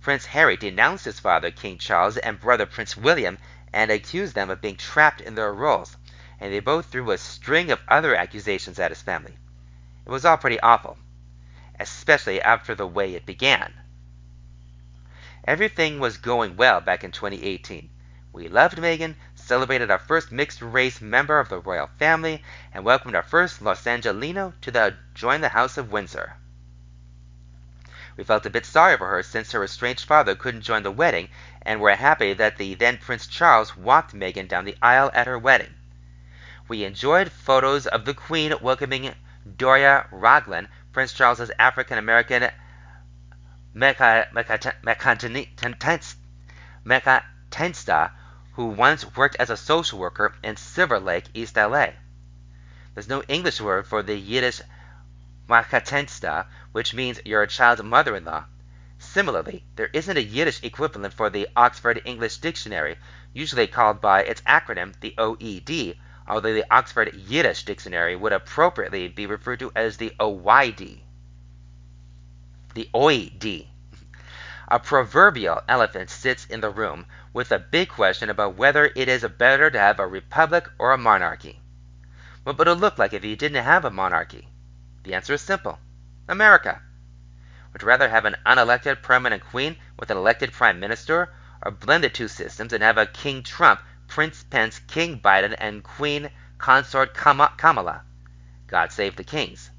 Prince 0.08 0.24
Harry 0.24 0.56
denounced 0.56 1.04
his 1.04 1.20
father, 1.20 1.50
King 1.50 1.76
Charles, 1.76 2.16
and 2.16 2.40
brother 2.40 2.64
Prince 2.64 2.96
William, 2.96 3.36
and 3.74 3.90
accused 3.90 4.34
them 4.34 4.48
of 4.48 4.62
being 4.62 4.78
trapped 4.78 5.20
in 5.20 5.34
their 5.34 5.52
roles, 5.52 5.98
and 6.40 6.50
they 6.50 6.60
both 6.60 6.86
threw 6.86 7.10
a 7.10 7.18
string 7.18 7.70
of 7.70 7.82
other 7.88 8.14
accusations 8.14 8.78
at 8.78 8.90
his 8.90 9.02
family. 9.02 9.36
It 10.06 10.10
was 10.10 10.24
all 10.24 10.38
pretty 10.38 10.58
awful, 10.60 10.96
especially 11.78 12.40
after 12.40 12.74
the 12.74 12.86
way 12.86 13.16
it 13.16 13.26
began. 13.26 13.74
Everything 15.44 16.00
was 16.00 16.16
going 16.16 16.56
well 16.56 16.80
back 16.80 17.04
in 17.04 17.12
2018. 17.12 17.90
We 18.32 18.48
loved 18.48 18.78
Meghan, 18.78 19.14
celebrated 19.34 19.90
our 19.90 19.98
first 19.98 20.32
mixed 20.32 20.62
race 20.62 21.02
member 21.02 21.38
of 21.38 21.50
the 21.50 21.60
royal 21.60 21.90
family, 21.98 22.42
and 22.72 22.82
welcomed 22.82 23.14
our 23.14 23.22
first 23.22 23.60
Los 23.60 23.86
Angelino 23.86 24.54
to 24.62 24.70
the, 24.70 24.96
join 25.12 25.42
the 25.42 25.50
House 25.50 25.76
of 25.76 25.92
Windsor. 25.92 26.38
We 28.18 28.24
felt 28.24 28.44
a 28.46 28.50
bit 28.50 28.66
sorry 28.66 28.96
for 28.96 29.06
her 29.06 29.22
since 29.22 29.52
her 29.52 29.62
estranged 29.62 30.04
father 30.04 30.34
couldn't 30.34 30.62
join 30.62 30.82
the 30.82 30.90
wedding, 30.90 31.28
and 31.62 31.80
were 31.80 31.94
happy 31.94 32.32
that 32.32 32.56
the 32.56 32.74
then 32.74 32.98
Prince 32.98 33.28
Charles 33.28 33.76
walked 33.76 34.12
Meghan 34.12 34.48
down 34.48 34.64
the 34.64 34.76
aisle 34.82 35.12
at 35.14 35.28
her 35.28 35.38
wedding. 35.38 35.72
We 36.66 36.82
enjoyed 36.82 37.30
photos 37.30 37.86
of 37.86 38.06
the 38.06 38.14
Queen 38.14 38.52
welcoming 38.60 39.14
Doria 39.56 40.08
Ragland, 40.10 40.66
Prince 40.92 41.12
Charles's 41.12 41.52
African 41.60 41.96
American 41.96 42.50
Mekanista, 43.72 44.50
who 48.54 48.66
once 48.66 49.16
worked 49.16 49.36
as 49.38 49.50
a 49.50 49.56
social 49.56 49.98
worker 50.00 50.34
in 50.42 50.56
Silver 50.56 50.98
Lake, 50.98 51.26
East 51.34 51.54
LA. 51.56 51.90
There's 52.94 53.08
no 53.08 53.22
English 53.28 53.60
word 53.60 53.86
for 53.86 54.02
the 54.02 54.16
Yiddish 54.16 54.60
Makatensta, 55.48 56.46
which 56.72 56.92
means 56.92 57.20
you're 57.24 57.42
a 57.42 57.48
child's 57.48 57.82
mother-in-law. 57.82 58.44
Similarly, 58.98 59.64
there 59.76 59.88
isn't 59.92 60.16
a 60.16 60.22
Yiddish 60.22 60.62
equivalent 60.62 61.14
for 61.14 61.30
the 61.30 61.48
Oxford 61.56 62.02
English 62.04 62.36
Dictionary, 62.38 62.98
usually 63.32 63.66
called 63.66 64.00
by 64.00 64.22
its 64.22 64.42
acronym 64.42 64.92
the 65.00 65.14
OED, 65.16 65.96
although 66.26 66.52
the 66.52 66.66
Oxford 66.70 67.14
Yiddish 67.14 67.64
Dictionary 67.64 68.14
would 68.14 68.32
appropriately 68.32 69.08
be 69.08 69.24
referred 69.24 69.60
to 69.60 69.72
as 69.74 69.96
the 69.96 70.12
OYD. 70.20 71.00
The 72.74 72.90
OID. 72.94 73.68
A 74.68 74.78
proverbial 74.78 75.62
elephant 75.66 76.10
sits 76.10 76.44
in 76.44 76.60
the 76.60 76.68
room 76.68 77.06
with 77.32 77.50
a 77.52 77.58
big 77.58 77.88
question 77.88 78.28
about 78.28 78.56
whether 78.56 78.92
it 78.94 79.08
is 79.08 79.24
better 79.24 79.70
to 79.70 79.78
have 79.78 79.98
a 79.98 80.06
republic 80.06 80.68
or 80.78 80.92
a 80.92 80.98
monarchy. 80.98 81.62
What 82.42 82.58
would 82.58 82.68
it 82.68 82.74
look 82.74 82.98
like 82.98 83.14
if 83.14 83.24
you 83.24 83.34
didn't 83.34 83.64
have 83.64 83.86
a 83.86 83.90
monarchy? 83.90 84.48
The 85.04 85.14
answer 85.14 85.34
is 85.34 85.40
simple 85.40 85.78
America. 86.28 86.82
Would 87.72 87.82
you 87.82 87.88
rather 87.88 88.08
have 88.08 88.24
an 88.24 88.36
unelected 88.44 89.02
permanent 89.02 89.44
queen 89.44 89.76
with 89.98 90.10
an 90.10 90.16
elected 90.16 90.52
prime 90.52 90.80
minister, 90.80 91.32
or 91.62 91.70
blend 91.70 92.02
the 92.02 92.08
two 92.10 92.26
systems 92.28 92.72
and 92.72 92.82
have 92.82 92.98
a 92.98 93.06
King 93.06 93.42
Trump, 93.42 93.80
Prince 94.08 94.42
Pence, 94.42 94.80
King 94.80 95.20
Biden, 95.20 95.54
and 95.58 95.84
Queen 95.84 96.30
Consort 96.58 97.14
Kamala? 97.14 98.02
God 98.66 98.90
save 98.90 99.16
the 99.16 99.24
kings. 99.24 99.70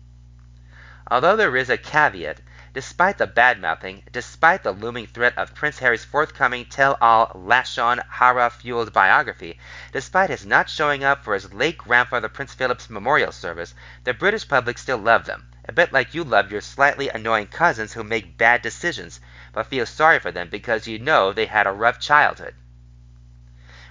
Although 1.11 1.35
there 1.35 1.55
is 1.57 1.69
a 1.69 1.77
caveat, 1.77 2.39
Despite 2.79 3.17
the 3.17 3.27
bad-mouthing, 3.27 4.03
despite 4.09 4.63
the 4.63 4.71
looming 4.71 5.05
threat 5.05 5.37
of 5.37 5.53
Prince 5.53 5.79
Harry's 5.79 6.05
forthcoming 6.05 6.63
tell-all 6.63 7.29
Lashon 7.35 8.01
Hara-fueled 8.09 8.93
biography, 8.93 9.59
despite 9.91 10.29
his 10.29 10.45
not 10.45 10.69
showing 10.69 11.03
up 11.03 11.21
for 11.21 11.33
his 11.33 11.53
late 11.53 11.77
grandfather 11.77 12.29
Prince 12.29 12.53
Philip's 12.53 12.89
memorial 12.89 13.33
service, 13.33 13.75
the 14.05 14.13
British 14.13 14.47
public 14.47 14.77
still 14.77 14.97
love 14.97 15.25
them, 15.25 15.51
a 15.67 15.73
bit 15.73 15.91
like 15.91 16.13
you 16.13 16.23
love 16.23 16.53
your 16.53 16.61
slightly 16.61 17.09
annoying 17.09 17.47
cousins 17.47 17.91
who 17.91 18.01
make 18.05 18.37
bad 18.37 18.61
decisions, 18.61 19.19
but 19.51 19.67
feel 19.67 19.85
sorry 19.85 20.19
for 20.19 20.31
them 20.31 20.47
because 20.47 20.87
you 20.87 20.99
know 20.99 21.33
they 21.33 21.47
had 21.47 21.67
a 21.67 21.73
rough 21.73 21.99
childhood. 21.99 22.55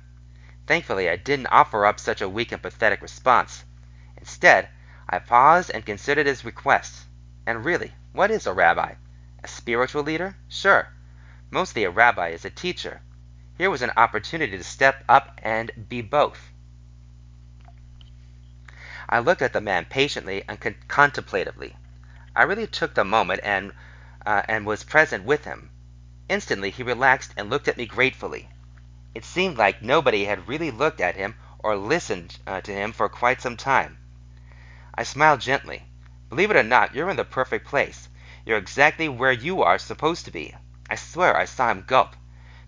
Thankfully, 0.67 1.09
I 1.09 1.15
didn't 1.15 1.47
offer 1.47 1.85
up 1.85 2.01
such 2.01 2.21
a 2.21 2.27
weak 2.27 2.51
and 2.51 2.61
pathetic 2.61 3.01
response. 3.01 3.63
Instead, 4.17 4.67
I 5.09 5.19
paused 5.19 5.71
and 5.73 5.85
considered 5.85 6.25
his 6.25 6.43
request. 6.43 7.05
And 7.45 7.63
really, 7.63 7.93
what 8.11 8.30
is 8.30 8.45
a 8.45 8.53
rabbi? 8.53 8.95
A 9.41 9.47
spiritual 9.47 10.03
leader? 10.03 10.35
Sure. 10.49 10.89
Mostly 11.49 11.85
a 11.85 11.89
rabbi 11.89 12.30
is 12.30 12.43
a 12.43 12.49
teacher. 12.49 13.01
Here 13.57 13.69
was 13.69 13.81
an 13.81 13.91
opportunity 13.95 14.57
to 14.57 14.63
step 14.65 15.03
up 15.07 15.39
and 15.41 15.71
be 15.88 16.01
both. 16.01 16.51
I 19.07 19.19
looked 19.19 19.41
at 19.41 19.53
the 19.53 19.61
man 19.61 19.85
patiently 19.85 20.43
and 20.47 20.59
con- 20.59 20.75
contemplatively. 20.88 21.77
I 22.35 22.43
really 22.43 22.67
took 22.67 22.95
the 22.95 23.05
moment 23.05 23.41
and 23.43 23.71
uh, 24.26 24.41
and 24.48 24.66
was 24.66 24.84
present 24.84 25.24
with 25.26 25.45
him. 25.45 25.70
Instantly 26.30 26.70
he 26.70 26.84
relaxed 26.84 27.34
and 27.36 27.50
looked 27.50 27.68
at 27.68 27.78
me 27.78 27.86
gratefully. 27.86 28.50
It 29.14 29.26
seemed 29.26 29.58
like 29.58 29.82
nobody 29.82 30.26
had 30.26 30.48
really 30.48 30.72
looked 30.72 31.02
at 31.02 31.16
him 31.16 31.36
or 31.60 31.76
listened 31.76 32.40
uh, 32.48 32.62
to 32.62 32.72
him 32.72 32.91
for 32.91 33.10
quite 33.10 33.41
some 33.41 33.58
time. 33.58 33.98
I 34.95 35.04
smiled 35.04 35.41
gently. 35.41 35.84
Believe 36.30 36.52
it 36.52 36.58
or 36.58 36.64
not, 36.64 36.95
you're 36.95 37.10
in 37.10 37.18
the 37.18 37.24
perfect 37.24 37.68
place. 37.68 38.10
You're 38.45 38.58
exactly 38.58 39.08
where 39.08 39.32
you 39.32 39.62
are 39.62 39.78
supposed 39.78 40.26
to 40.26 40.32
be. 40.32 40.56
I 40.90 40.95
swear 40.95 41.38
I 41.38 41.45
saw 41.45 41.70
him 41.72 41.86
gulp. 41.88 42.16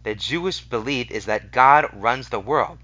The 0.03 0.15
Jewish 0.15 0.61
belief 0.61 1.11
is 1.11 1.25
that 1.25 1.51
God 1.51 1.89
runs 1.93 2.29
the 2.29 2.39
world. 2.39 2.77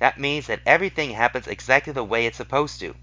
That 0.00 0.18
means 0.18 0.48
that 0.48 0.60
everything 0.66 1.10
happens 1.10 1.46
exactly 1.46 1.92
the 1.92 2.04
way 2.04 2.26
it's 2.26 2.36
supposed 2.36 2.80
to. 2.80 2.94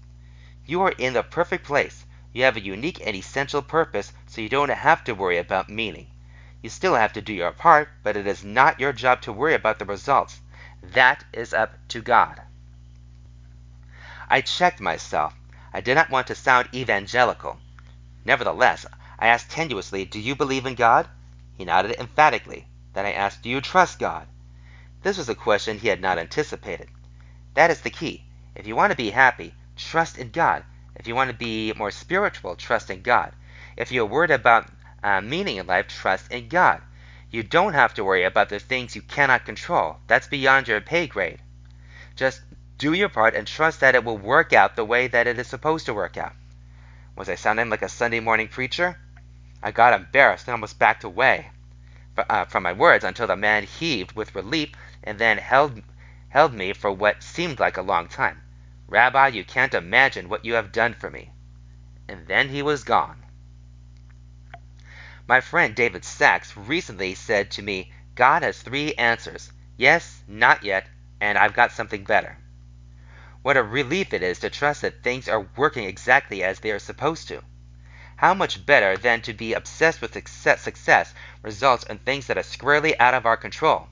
You 0.66 0.82
are 0.82 0.92
in 0.92 1.14
the 1.14 1.22
perfect 1.22 1.64
place. 1.64 2.01
You 2.32 2.44
have 2.44 2.56
a 2.56 2.64
unique 2.64 3.00
and 3.06 3.14
essential 3.14 3.60
purpose, 3.60 4.12
so 4.26 4.40
you 4.40 4.48
don't 4.48 4.70
have 4.70 5.04
to 5.04 5.14
worry 5.14 5.36
about 5.36 5.68
meaning. 5.68 6.06
You 6.62 6.70
still 6.70 6.94
have 6.94 7.12
to 7.12 7.20
do 7.20 7.34
your 7.34 7.52
part, 7.52 7.90
but 8.02 8.16
it 8.16 8.26
is 8.26 8.42
not 8.42 8.80
your 8.80 8.92
job 8.92 9.20
to 9.22 9.32
worry 9.32 9.54
about 9.54 9.78
the 9.78 9.84
results. 9.84 10.40
That 10.82 11.24
is 11.32 11.52
up 11.52 11.74
to 11.88 12.00
God. 12.00 12.40
I 14.30 14.40
checked 14.40 14.80
myself. 14.80 15.34
I 15.74 15.80
did 15.80 15.94
not 15.94 16.08
want 16.08 16.26
to 16.28 16.34
sound 16.34 16.68
evangelical. 16.72 17.58
Nevertheless, 18.24 18.86
I 19.18 19.26
asked 19.26 19.50
tenuously, 19.50 20.08
Do 20.08 20.18
you 20.18 20.34
believe 20.34 20.64
in 20.64 20.74
God? 20.74 21.08
He 21.58 21.64
nodded 21.64 21.96
emphatically. 21.98 22.66
Then 22.94 23.04
I 23.04 23.12
asked, 23.12 23.42
Do 23.42 23.50
you 23.50 23.60
trust 23.60 23.98
God? 23.98 24.26
This 25.02 25.18
was 25.18 25.28
a 25.28 25.34
question 25.34 25.78
he 25.78 25.88
had 25.88 26.00
not 26.00 26.18
anticipated. 26.18 26.88
That 27.54 27.70
is 27.70 27.82
the 27.82 27.90
key. 27.90 28.24
If 28.54 28.66
you 28.66 28.74
want 28.74 28.90
to 28.90 28.96
be 28.96 29.10
happy, 29.10 29.54
trust 29.76 30.16
in 30.16 30.30
God. 30.30 30.64
If 30.96 31.06
you 31.06 31.14
want 31.14 31.30
to 31.30 31.36
be 31.36 31.72
more 31.72 31.90
spiritual, 31.90 32.56
trust 32.56 32.90
in 32.90 33.02
God. 33.02 33.32
If 33.76 33.90
you're 33.90 34.06
worried 34.06 34.30
about 34.30 34.68
uh, 35.02 35.20
meaning 35.20 35.56
in 35.56 35.66
life, 35.66 35.88
trust 35.88 36.30
in 36.30 36.48
God. 36.48 36.80
You 37.30 37.42
don't 37.42 37.72
have 37.72 37.94
to 37.94 38.04
worry 38.04 38.24
about 38.24 38.50
the 38.50 38.58
things 38.58 38.94
you 38.94 39.02
cannot 39.02 39.46
control. 39.46 39.96
That's 40.06 40.26
beyond 40.26 40.68
your 40.68 40.80
pay 40.80 41.06
grade. 41.06 41.40
Just 42.14 42.42
do 42.76 42.92
your 42.92 43.08
part 43.08 43.34
and 43.34 43.46
trust 43.46 43.80
that 43.80 43.94
it 43.94 44.04
will 44.04 44.18
work 44.18 44.52
out 44.52 44.76
the 44.76 44.84
way 44.84 45.06
that 45.06 45.26
it 45.26 45.38
is 45.38 45.46
supposed 45.46 45.86
to 45.86 45.94
work 45.94 46.16
out. 46.16 46.34
Was 47.16 47.28
I 47.28 47.36
sounding 47.36 47.70
like 47.70 47.82
a 47.82 47.88
Sunday 47.88 48.20
morning 48.20 48.48
preacher? 48.48 48.98
I 49.62 49.70
got 49.70 49.94
embarrassed 49.94 50.46
and 50.46 50.52
almost 50.52 50.78
backed 50.78 51.04
away 51.04 51.50
uh, 52.18 52.44
from 52.44 52.64
my 52.64 52.72
words 52.72 53.04
until 53.04 53.26
the 53.26 53.36
man 53.36 53.64
heaved 53.64 54.12
with 54.12 54.34
relief 54.34 54.72
and 55.02 55.18
then 55.18 55.38
held, 55.38 55.80
held 56.28 56.52
me 56.52 56.72
for 56.72 56.90
what 56.90 57.22
seemed 57.22 57.60
like 57.60 57.76
a 57.76 57.82
long 57.82 58.08
time. 58.08 58.42
Rabbi, 58.88 59.28
you 59.28 59.44
can't 59.44 59.74
imagine 59.74 60.28
what 60.28 60.44
you 60.44 60.54
have 60.54 60.72
done 60.72 60.94
for 60.94 61.10
me. 61.10 61.32
And 62.08 62.26
then 62.26 62.48
he 62.48 62.62
was 62.62 62.84
gone. 62.84 63.24
My 65.28 65.40
friend 65.40 65.74
David 65.74 66.04
Sachs 66.04 66.56
recently 66.56 67.14
said 67.14 67.50
to 67.52 67.62
me, 67.62 67.92
God 68.14 68.42
has 68.42 68.60
three 68.60 68.94
answers 68.94 69.52
yes, 69.76 70.22
not 70.26 70.62
yet, 70.64 70.86
and 71.20 71.38
I've 71.38 71.54
got 71.54 71.72
something 71.72 72.04
better. 72.04 72.36
What 73.42 73.56
a 73.56 73.62
relief 73.62 74.12
it 74.12 74.22
is 74.22 74.38
to 74.40 74.50
trust 74.50 74.82
that 74.82 75.02
things 75.02 75.28
are 75.28 75.48
working 75.56 75.84
exactly 75.84 76.42
as 76.44 76.60
they 76.60 76.70
are 76.70 76.78
supposed 76.78 77.28
to. 77.28 77.42
How 78.16 78.34
much 78.34 78.66
better 78.66 78.96
than 78.96 79.22
to 79.22 79.32
be 79.32 79.54
obsessed 79.54 80.00
with 80.00 80.12
success, 80.12 80.60
success 80.62 81.14
results 81.42 81.84
in 81.84 81.98
things 81.98 82.26
that 82.26 82.38
are 82.38 82.42
squarely 82.42 82.98
out 83.00 83.14
of 83.14 83.26
our 83.26 83.36
control. 83.36 83.88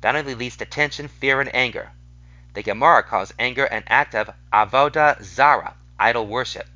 That 0.00 0.16
only 0.16 0.34
leads 0.34 0.56
to 0.58 0.64
tension, 0.64 1.08
fear, 1.08 1.40
and 1.40 1.54
anger. 1.54 1.92
The 2.54 2.62
Gemara 2.62 3.02
calls 3.02 3.34
anger 3.36 3.64
an 3.64 3.82
act 3.88 4.14
of 4.14 4.30
avodah 4.52 5.20
zara, 5.22 5.74
idol 5.98 6.28
worship. 6.28 6.68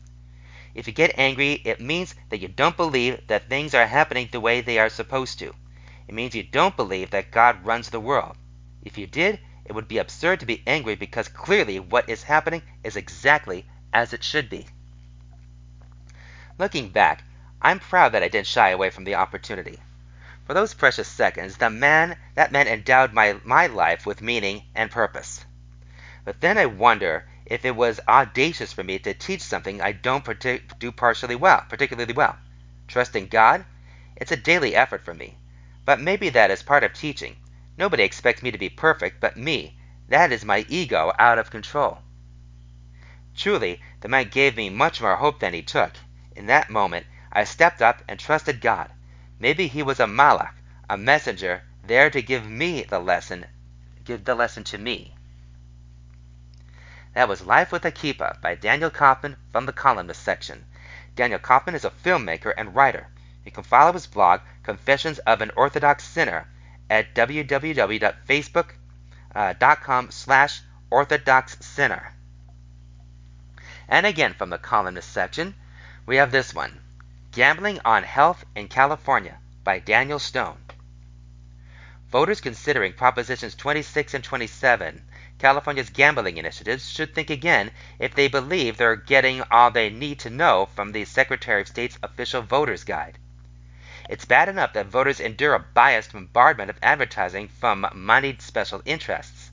If 0.74 0.88
you 0.88 0.92
get 0.92 1.16
angry, 1.16 1.52
it 1.64 1.80
means 1.80 2.16
that 2.30 2.40
you 2.40 2.48
don't 2.48 2.76
believe 2.76 3.26
that 3.28 3.48
things 3.48 3.74
are 3.74 3.86
happening 3.86 4.28
the 4.30 4.40
way 4.40 4.60
they 4.60 4.80
are 4.80 4.88
supposed 4.88 5.38
to. 5.38 5.55
It 6.09 6.14
means 6.14 6.34
you 6.34 6.42
don't 6.42 6.76
believe 6.76 7.10
that 7.10 7.30
God 7.30 7.64
runs 7.64 7.90
the 7.90 8.00
world. 8.00 8.36
If 8.82 8.98
you 8.98 9.06
did, 9.06 9.38
it 9.64 9.72
would 9.72 9.86
be 9.86 9.98
absurd 9.98 10.40
to 10.40 10.46
be 10.46 10.64
angry 10.66 10.96
because 10.96 11.28
clearly 11.28 11.78
what 11.78 12.09
is 12.09 12.24
happening 12.24 12.62
is 12.82 12.96
exactly 12.96 13.64
as 13.92 14.12
it 14.12 14.24
should 14.24 14.50
be. 14.50 14.66
Looking 16.59 16.88
back, 16.88 17.22
I'm 17.62 17.78
proud 17.78 18.12
that 18.12 18.24
I 18.24 18.28
didn't 18.28 18.48
shy 18.48 18.70
away 18.70 18.90
from 18.90 19.05
the 19.05 19.14
opportunity. 19.14 19.78
For 20.44 20.55
those 20.55 20.74
precious 20.74 21.06
seconds, 21.06 21.56
the 21.56 21.70
man 21.70 22.16
that 22.34 22.50
man 22.50 22.66
endowed 22.66 23.12
my, 23.12 23.40
my 23.44 23.68
life 23.68 24.06
with 24.06 24.22
meaning 24.22 24.64
and 24.74 24.90
purpose. 24.90 25.44
But 26.28 26.42
then 26.42 26.59
I 26.59 26.66
wonder 26.66 27.26
if 27.46 27.64
it 27.64 27.74
was 27.74 28.00
audacious 28.06 28.70
for 28.70 28.84
me 28.84 28.98
to 28.98 29.14
teach 29.14 29.40
something 29.40 29.80
I 29.80 29.92
don't 29.92 30.28
do 30.78 30.92
partially 30.92 31.34
well, 31.34 31.64
particularly 31.70 32.12
well. 32.12 32.36
Trusting 32.86 33.28
God? 33.28 33.64
It's 34.14 34.30
a 34.30 34.36
daily 34.36 34.76
effort 34.76 35.02
for 35.02 35.14
me. 35.14 35.38
But 35.86 36.02
maybe 36.02 36.28
that 36.28 36.50
is 36.50 36.62
part 36.62 36.84
of 36.84 36.92
teaching. 36.92 37.36
Nobody 37.78 38.02
expects 38.02 38.42
me 38.42 38.50
to 38.50 38.59
be 38.59 38.68
perfect 38.68 39.20
but 39.20 39.38
me. 39.38 39.80
That 40.09 40.30
is 40.30 40.44
my 40.44 40.66
ego 40.68 41.14
out 41.18 41.38
of 41.38 41.50
control. 41.50 42.02
Truly, 43.34 43.80
the 44.02 44.09
man 44.09 44.28
gave 44.28 44.55
me 44.55 44.68
much 44.68 45.00
more 45.00 45.16
hope 45.16 45.40
than 45.40 45.55
he 45.55 45.62
took. 45.62 45.92
In 46.36 46.44
that 46.44 46.68
moment, 46.68 47.06
I 47.32 47.44
stepped 47.44 47.80
up 47.80 48.02
and 48.06 48.20
trusted 48.20 48.60
God. 48.60 48.92
Maybe 49.38 49.66
he 49.66 49.82
was 49.82 49.98
a 49.98 50.06
malach, 50.06 50.52
a 50.90 50.98
messenger, 50.98 51.62
there 51.82 52.10
to 52.10 52.20
give 52.20 52.44
me 52.46 52.82
the 52.82 52.98
lesson, 52.98 53.46
give 54.05 54.26
the 54.26 54.34
lesson 54.34 54.62
to 54.64 54.76
me. 54.76 55.14
That 57.14 57.28
was 57.28 57.47
Life 57.47 57.72
with 57.72 57.85
a 57.85 57.93
Kippah 57.93 58.40
by 58.40 58.55
Daniel 58.55 58.90
Kaufman 58.90 59.36
from 59.51 59.66
the 59.66 59.72
columnist 59.72 60.22
section. 60.22 60.64
Daniel 61.16 61.39
Kaufman 61.39 61.74
is 61.74 61.85
a 61.85 61.90
filmmaker 61.90 62.52
and 62.56 62.74
writer. 62.74 63.09
You 63.44 63.51
can 63.51 63.64
follow 63.64 63.93
his 63.93 64.06
blog, 64.06 64.40
Confessions 64.62 65.18
of 65.20 65.40
an 65.40 65.51
Orthodox 65.56 66.05
Sinner, 66.05 66.47
at 66.90 67.14
www.facebook.com 67.14 70.06
uh, 70.06 70.10
slash 70.10 70.60
orthodox 70.90 71.56
sinner. 71.60 72.12
And 73.89 74.06
again 74.06 74.35
from 74.35 74.51
the 74.51 74.59
columnist 74.59 75.10
section, 75.10 75.55
we 76.06 76.16
have 76.16 76.30
this 76.30 76.55
one 76.55 76.80
Gambling 77.32 77.80
on 77.85 78.05
Health 78.05 78.44
in 78.55 78.68
California 78.68 79.39
by 79.64 79.78
Daniel 79.78 80.18
Stone. 80.18 80.59
Voters 82.10 82.40
considering 82.40 82.94
Propositions 82.94 83.55
26 83.55 84.14
and 84.14 84.24
27, 84.24 85.02
California's 85.39 85.90
gambling 85.90 86.36
initiatives, 86.36 86.90
should 86.90 87.15
think 87.15 87.31
again 87.31 87.70
if 88.01 88.12
they 88.15 88.27
believe 88.27 88.77
they're 88.77 88.97
getting 88.97 89.43
all 89.51 89.70
they 89.70 89.89
need 89.89 90.19
to 90.19 90.31
know 90.31 90.66
from 90.74 90.90
the 90.90 91.05
Secretary 91.05 91.62
of 91.62 91.69
State's 91.69 91.97
official 92.02 92.43
voters 92.43 92.82
guide. 92.82 93.19
It's 94.09 94.24
bad 94.24 94.48
enough 94.48 94.73
that 94.73 94.86
voters 94.86 95.20
endure 95.20 95.55
a 95.55 95.60
biased 95.60 96.12
bombardment 96.12 96.70
of 96.70 96.78
advertising 96.82 97.47
from 97.47 97.86
moneyed 97.94 98.43
special 98.43 98.82
interests. 98.85 99.52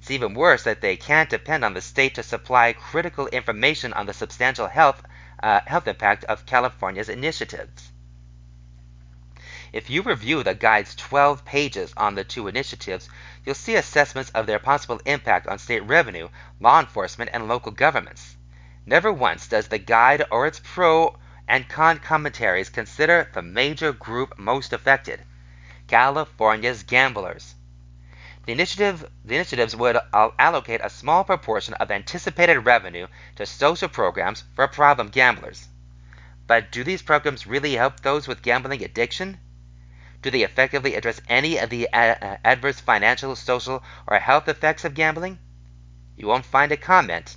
It's 0.00 0.10
even 0.10 0.32
worse 0.32 0.62
that 0.62 0.80
they 0.80 0.96
can't 0.96 1.28
depend 1.28 1.64
on 1.64 1.74
the 1.74 1.82
state 1.82 2.14
to 2.14 2.22
supply 2.22 2.72
critical 2.72 3.26
information 3.26 3.92
on 3.92 4.06
the 4.06 4.14
substantial 4.14 4.68
health, 4.68 5.02
uh, 5.42 5.60
health 5.66 5.88
impact 5.88 6.24
of 6.24 6.46
California's 6.46 7.08
initiatives. 7.08 7.92
If 9.70 9.90
you 9.90 10.00
review 10.00 10.42
the 10.42 10.54
guide's 10.54 10.94
12 10.94 11.44
pages 11.44 11.92
on 11.94 12.14
the 12.14 12.24
two 12.24 12.48
initiatives, 12.48 13.08
you'll 13.44 13.54
see 13.54 13.74
assessments 13.74 14.30
of 14.30 14.46
their 14.46 14.58
possible 14.58 14.98
impact 15.04 15.46
on 15.46 15.58
state 15.58 15.80
revenue, 15.80 16.30
law 16.58 16.80
enforcement, 16.80 17.30
and 17.34 17.48
local 17.48 17.72
governments. 17.72 18.36
Never 18.86 19.12
once 19.12 19.46
does 19.46 19.68
the 19.68 19.78
guide 19.78 20.24
or 20.30 20.46
its 20.46 20.62
pro 20.64 21.18
and 21.46 21.68
con 21.68 21.98
commentaries 21.98 22.70
consider 22.70 23.30
the 23.34 23.42
major 23.42 23.92
group 23.92 24.38
most 24.38 24.72
affected 24.72 25.22
California's 25.86 26.82
gamblers. 26.82 27.54
The, 28.46 28.52
initiative, 28.52 29.04
the 29.22 29.34
initiatives 29.34 29.76
would 29.76 29.98
allocate 30.14 30.80
a 30.82 30.88
small 30.88 31.24
proportion 31.24 31.74
of 31.74 31.90
anticipated 31.90 32.60
revenue 32.60 33.06
to 33.36 33.44
social 33.44 33.90
programs 33.90 34.44
for 34.54 34.66
problem 34.66 35.08
gamblers. 35.08 35.68
But 36.46 36.72
do 36.72 36.82
these 36.82 37.02
programs 37.02 37.46
really 37.46 37.74
help 37.74 38.00
those 38.00 38.26
with 38.26 38.40
gambling 38.40 38.82
addiction? 38.82 39.38
Do 40.20 40.30
they 40.30 40.42
effectively 40.42 40.94
address 40.94 41.20
any 41.28 41.58
of 41.58 41.70
the 41.70 41.88
uh, 41.92 42.14
uh, 42.20 42.36
adverse 42.44 42.80
financial, 42.80 43.36
social, 43.36 43.84
or 44.06 44.18
health 44.18 44.48
effects 44.48 44.84
of 44.84 44.94
gambling? 44.94 45.38
You 46.16 46.26
won't 46.26 46.44
find 46.44 46.72
a 46.72 46.76
comment. 46.76 47.36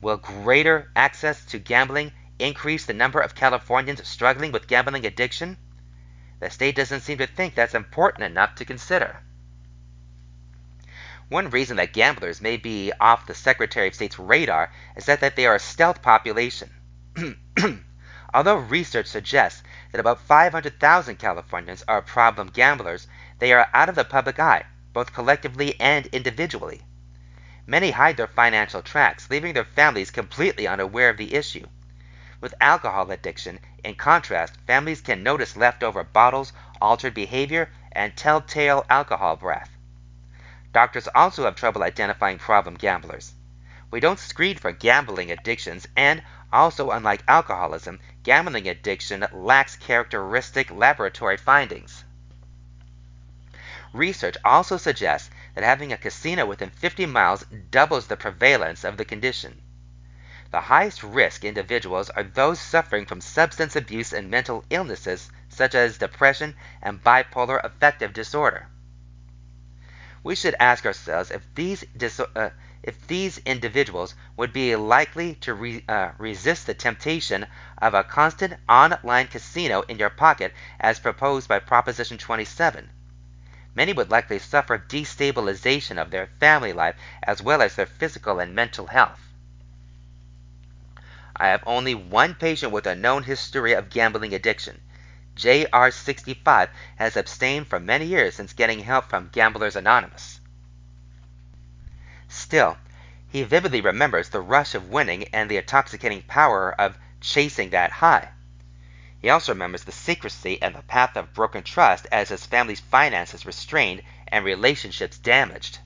Will 0.00 0.16
greater 0.16 0.92
access 0.94 1.44
to 1.46 1.58
gambling 1.58 2.12
increase 2.38 2.86
the 2.86 2.92
number 2.92 3.18
of 3.18 3.34
Californians 3.34 4.06
struggling 4.06 4.52
with 4.52 4.68
gambling 4.68 5.04
addiction? 5.04 5.56
The 6.38 6.50
state 6.50 6.76
doesn't 6.76 7.00
seem 7.00 7.18
to 7.18 7.26
think 7.26 7.54
that's 7.54 7.74
important 7.74 8.24
enough 8.24 8.54
to 8.56 8.64
consider. 8.64 9.22
One 11.28 11.50
reason 11.50 11.78
that 11.78 11.92
gamblers 11.92 12.40
may 12.40 12.56
be 12.56 12.92
off 13.00 13.26
the 13.26 13.34
Secretary 13.34 13.88
of 13.88 13.94
State's 13.96 14.18
radar 14.18 14.70
is 14.96 15.06
that, 15.06 15.20
that 15.20 15.34
they 15.34 15.46
are 15.46 15.56
a 15.56 15.58
stealth 15.58 16.02
population. 16.02 16.70
Although 18.34 18.58
research 18.58 19.06
suggests 19.06 19.62
that 19.96 20.00
about 20.00 20.20
500,000 20.20 21.16
Californians 21.16 21.82
are 21.88 22.02
problem 22.02 22.48
gamblers, 22.48 23.06
they 23.38 23.50
are 23.54 23.66
out 23.72 23.88
of 23.88 23.94
the 23.94 24.04
public 24.04 24.38
eye, 24.38 24.62
both 24.92 25.14
collectively 25.14 25.74
and 25.80 26.04
individually. 26.08 26.82
Many 27.66 27.92
hide 27.92 28.18
their 28.18 28.26
financial 28.26 28.82
tracks, 28.82 29.30
leaving 29.30 29.54
their 29.54 29.64
families 29.64 30.10
completely 30.10 30.66
unaware 30.66 31.08
of 31.08 31.16
the 31.16 31.34
issue. 31.34 31.64
With 32.42 32.52
alcohol 32.60 33.10
addiction, 33.10 33.58
in 33.82 33.94
contrast, 33.94 34.58
families 34.66 35.00
can 35.00 35.22
notice 35.22 35.56
leftover 35.56 36.04
bottles, 36.04 36.52
altered 36.78 37.14
behavior, 37.14 37.70
and 37.90 38.14
telltale 38.14 38.84
alcohol 38.90 39.36
breath. 39.36 39.70
Doctors 40.74 41.08
also 41.14 41.44
have 41.44 41.56
trouble 41.56 41.82
identifying 41.82 42.36
problem 42.36 42.74
gamblers. 42.74 43.32
We 43.90 44.00
don't 44.00 44.18
screen 44.18 44.58
for 44.58 44.72
gambling 44.72 45.30
addictions, 45.30 45.88
and 45.96 46.22
also, 46.52 46.90
unlike 46.90 47.22
alcoholism, 47.26 47.98
gambling 48.22 48.68
addiction 48.68 49.26
lacks 49.32 49.76
characteristic 49.76 50.70
laboratory 50.70 51.36
findings. 51.36 52.04
Research 53.92 54.36
also 54.44 54.76
suggests 54.76 55.30
that 55.54 55.64
having 55.64 55.92
a 55.92 55.96
casino 55.96 56.46
within 56.46 56.70
50 56.70 57.06
miles 57.06 57.44
doubles 57.70 58.06
the 58.06 58.16
prevalence 58.16 58.84
of 58.84 58.96
the 58.96 59.04
condition. 59.04 59.60
The 60.50 60.60
highest 60.60 61.02
risk 61.02 61.44
individuals 61.44 62.10
are 62.10 62.22
those 62.22 62.60
suffering 62.60 63.06
from 63.06 63.20
substance 63.20 63.76
abuse 63.76 64.12
and 64.12 64.30
mental 64.30 64.64
illnesses 64.70 65.30
such 65.48 65.74
as 65.74 65.98
depression 65.98 66.54
and 66.82 67.02
bipolar 67.02 67.60
affective 67.64 68.12
disorder 68.12 68.68
we 70.26 70.34
should 70.34 70.56
ask 70.58 70.84
ourselves 70.84 71.30
if 71.30 71.46
these 71.54 71.84
uh, 72.34 72.50
if 72.82 73.06
these 73.06 73.38
individuals 73.38 74.14
would 74.36 74.52
be 74.52 74.76
likely 74.76 75.34
to 75.34 75.54
re, 75.54 75.84
uh, 75.88 76.10
resist 76.18 76.66
the 76.66 76.74
temptation 76.74 77.46
of 77.78 77.94
a 77.94 78.04
constant 78.04 78.54
online 78.68 79.26
casino 79.26 79.82
in 79.82 79.98
your 79.98 80.10
pocket 80.10 80.52
as 80.78 80.98
proposed 80.98 81.48
by 81.48 81.58
Proposition 81.58 82.18
27. 82.18 82.90
Many 83.74 83.92
would 83.92 84.10
likely 84.10 84.38
suffer 84.38 84.78
destabilization 84.78 86.00
of 86.00 86.10
their 86.10 86.28
family 86.40 86.72
life 86.72 86.96
as 87.22 87.42
well 87.42 87.60
as 87.60 87.76
their 87.76 87.86
physical 87.86 88.40
and 88.40 88.54
mental 88.54 88.86
health. 88.86 89.20
I 91.36 91.48
have 91.48 91.62
only 91.66 91.94
one 91.94 92.34
patient 92.34 92.72
with 92.72 92.86
a 92.86 92.94
known 92.94 93.24
history 93.24 93.74
of 93.74 93.90
gambling 93.90 94.32
addiction. 94.32 94.80
JR65 95.36 96.70
has 96.96 97.16
abstained 97.16 97.68
for 97.68 97.78
many 97.78 98.06
years 98.06 98.34
since 98.34 98.54
getting 98.54 98.78
help 98.80 99.10
from 99.10 99.28
Gamblers 99.28 99.76
Anonymous. 99.76 100.40
Still, 102.28 102.78
he 103.28 103.42
vividly 103.42 103.80
remembers 103.80 104.28
the 104.28 104.40
rush 104.40 104.74
of 104.74 104.88
winning 104.88 105.24
and 105.32 105.50
the 105.50 105.56
intoxicating 105.56 106.22
power 106.22 106.74
of 106.80 106.98
chasing 107.20 107.70
that 107.70 107.92
high. 107.92 108.30
He 109.18 109.30
also 109.30 109.52
remembers 109.52 109.84
the 109.84 109.92
secrecy 109.92 110.60
and 110.60 110.74
the 110.74 110.82
path 110.82 111.16
of 111.16 111.34
broken 111.34 111.62
trust 111.62 112.06
as 112.12 112.28
his 112.28 112.46
family's 112.46 112.80
finances 112.80 113.46
restrained 113.46 114.02
and 114.28 114.44
relationships 114.44 115.18
damaged. 115.18 115.78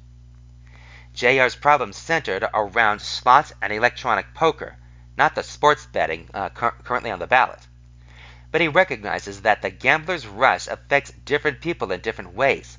JR's 1.14 1.56
problems 1.56 1.96
centered 1.96 2.44
around 2.54 3.00
slots 3.00 3.52
and 3.60 3.72
electronic 3.72 4.34
poker, 4.34 4.76
not 5.16 5.34
the 5.34 5.42
sports 5.42 5.86
betting 5.86 6.30
uh, 6.32 6.48
currently 6.50 7.10
on 7.10 7.18
the 7.18 7.26
ballot 7.26 7.66
but 8.50 8.60
he 8.60 8.68
recognizes 8.68 9.42
that 9.42 9.62
the 9.62 9.70
gambler's 9.70 10.26
rush 10.26 10.66
affects 10.66 11.12
different 11.24 11.60
people 11.60 11.92
in 11.92 12.00
different 12.00 12.34
ways. 12.34 12.78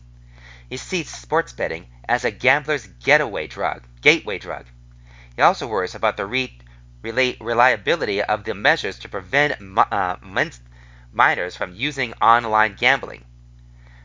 He 0.71 0.77
sees 0.77 1.09
sports 1.09 1.51
betting 1.51 1.87
as 2.07 2.23
a 2.23 2.31
gambler's 2.31 2.87
getaway 2.87 3.47
drug, 3.47 3.83
gateway 3.99 4.37
drug. 4.37 4.67
He 5.35 5.41
also 5.41 5.67
worries 5.67 5.95
about 5.95 6.15
the 6.15 6.25
re- 6.25 6.57
reliability 7.01 8.23
of 8.23 8.45
the 8.45 8.53
measures 8.53 8.97
to 8.99 9.09
prevent 9.09 9.77
uh, 9.77 10.15
minors 11.11 11.57
from 11.57 11.75
using 11.75 12.13
online 12.21 12.75
gambling. 12.75 13.25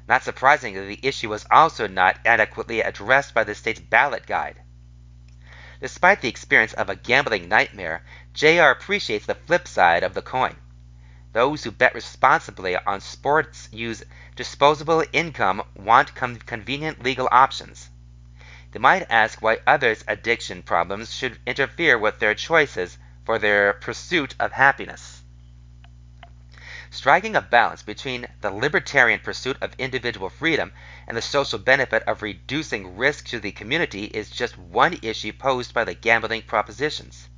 Not 0.09 0.24
surprisingly, 0.24 0.88
the 0.97 1.06
issue 1.06 1.28
was 1.28 1.47
also 1.52 1.86
not 1.86 2.18
adequately 2.26 2.80
addressed 2.80 3.32
by 3.32 3.44
the 3.44 3.55
state's 3.55 3.78
ballot 3.78 4.26
guide. 4.26 4.60
Despite 5.80 6.20
the 6.20 6.28
experience 6.28 6.72
of 6.72 6.90
a 6.90 6.97
gambling 6.97 7.48
nightmare, 7.48 8.02
JR 8.32 8.70
appreciates 8.70 9.26
the 9.26 9.36
flip 9.36 9.68
side 9.68 10.02
of 10.02 10.14
the 10.14 10.22
coin. 10.22 10.56
Those 11.36 11.64
who 11.64 11.70
bet 11.70 11.94
responsibly 11.94 12.78
on 12.78 13.02
sports 13.02 13.68
use 13.70 14.02
disposable 14.36 15.04
income 15.12 15.62
want 15.74 16.14
convenient 16.14 17.02
legal 17.02 17.28
options. 17.30 17.90
They 18.72 18.78
might 18.78 19.10
ask 19.10 19.42
why 19.42 19.58
others' 19.66 20.02
addiction 20.08 20.62
problems 20.62 21.12
should 21.12 21.38
interfere 21.44 21.98
with 21.98 22.20
their 22.20 22.34
choices 22.34 22.96
for 23.26 23.38
their 23.38 23.74
pursuit 23.74 24.34
of 24.40 24.52
happiness. 24.52 25.22
Striking 26.88 27.36
a 27.36 27.42
balance 27.42 27.82
between 27.82 28.28
the 28.40 28.50
libertarian 28.50 29.20
pursuit 29.20 29.58
of 29.60 29.74
individual 29.76 30.30
freedom 30.30 30.72
and 31.06 31.18
the 31.18 31.20
social 31.20 31.58
benefit 31.58 32.02
of 32.04 32.22
reducing 32.22 32.96
risk 32.96 33.26
to 33.26 33.40
the 33.40 33.52
community 33.52 34.04
is 34.04 34.30
just 34.30 34.56
one 34.56 34.98
issue 35.02 35.34
posed 35.34 35.74
by 35.74 35.84
the 35.84 35.92
gambling 35.92 36.40
propositions. 36.40 37.28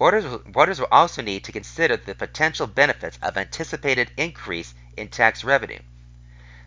Voters, 0.00 0.80
will 0.80 0.88
also 0.90 1.20
need 1.20 1.44
to 1.44 1.52
consider 1.52 1.94
the 1.94 2.14
potential 2.14 2.66
benefits 2.66 3.18
of 3.20 3.36
anticipated 3.36 4.10
increase 4.16 4.72
in 4.96 5.08
tax 5.08 5.44
revenue. 5.44 5.80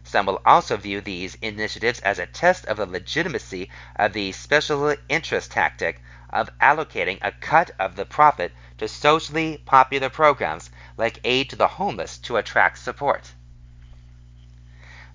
Some 0.03 0.27
will 0.27 0.39
also 0.45 0.77
view 0.77 1.01
these 1.01 1.33
initiatives 1.41 1.99
as 2.01 2.19
a 2.19 2.27
test 2.27 2.65
of 2.67 2.77
the 2.77 2.85
legitimacy 2.85 3.71
of 3.95 4.13
the 4.13 4.33
special 4.33 4.95
interest 5.09 5.49
tactic 5.49 5.99
of 6.29 6.55
allocating 6.59 7.17
a 7.23 7.31
cut 7.31 7.71
of 7.79 7.95
the 7.95 8.05
profit 8.05 8.51
to 8.77 8.87
socially 8.87 9.57
popular 9.65 10.09
programs 10.09 10.69
like 10.95 11.19
aid 11.23 11.49
to 11.49 11.55
the 11.55 11.67
homeless 11.67 12.19
to 12.19 12.37
attract 12.37 12.77
support. 12.77 13.33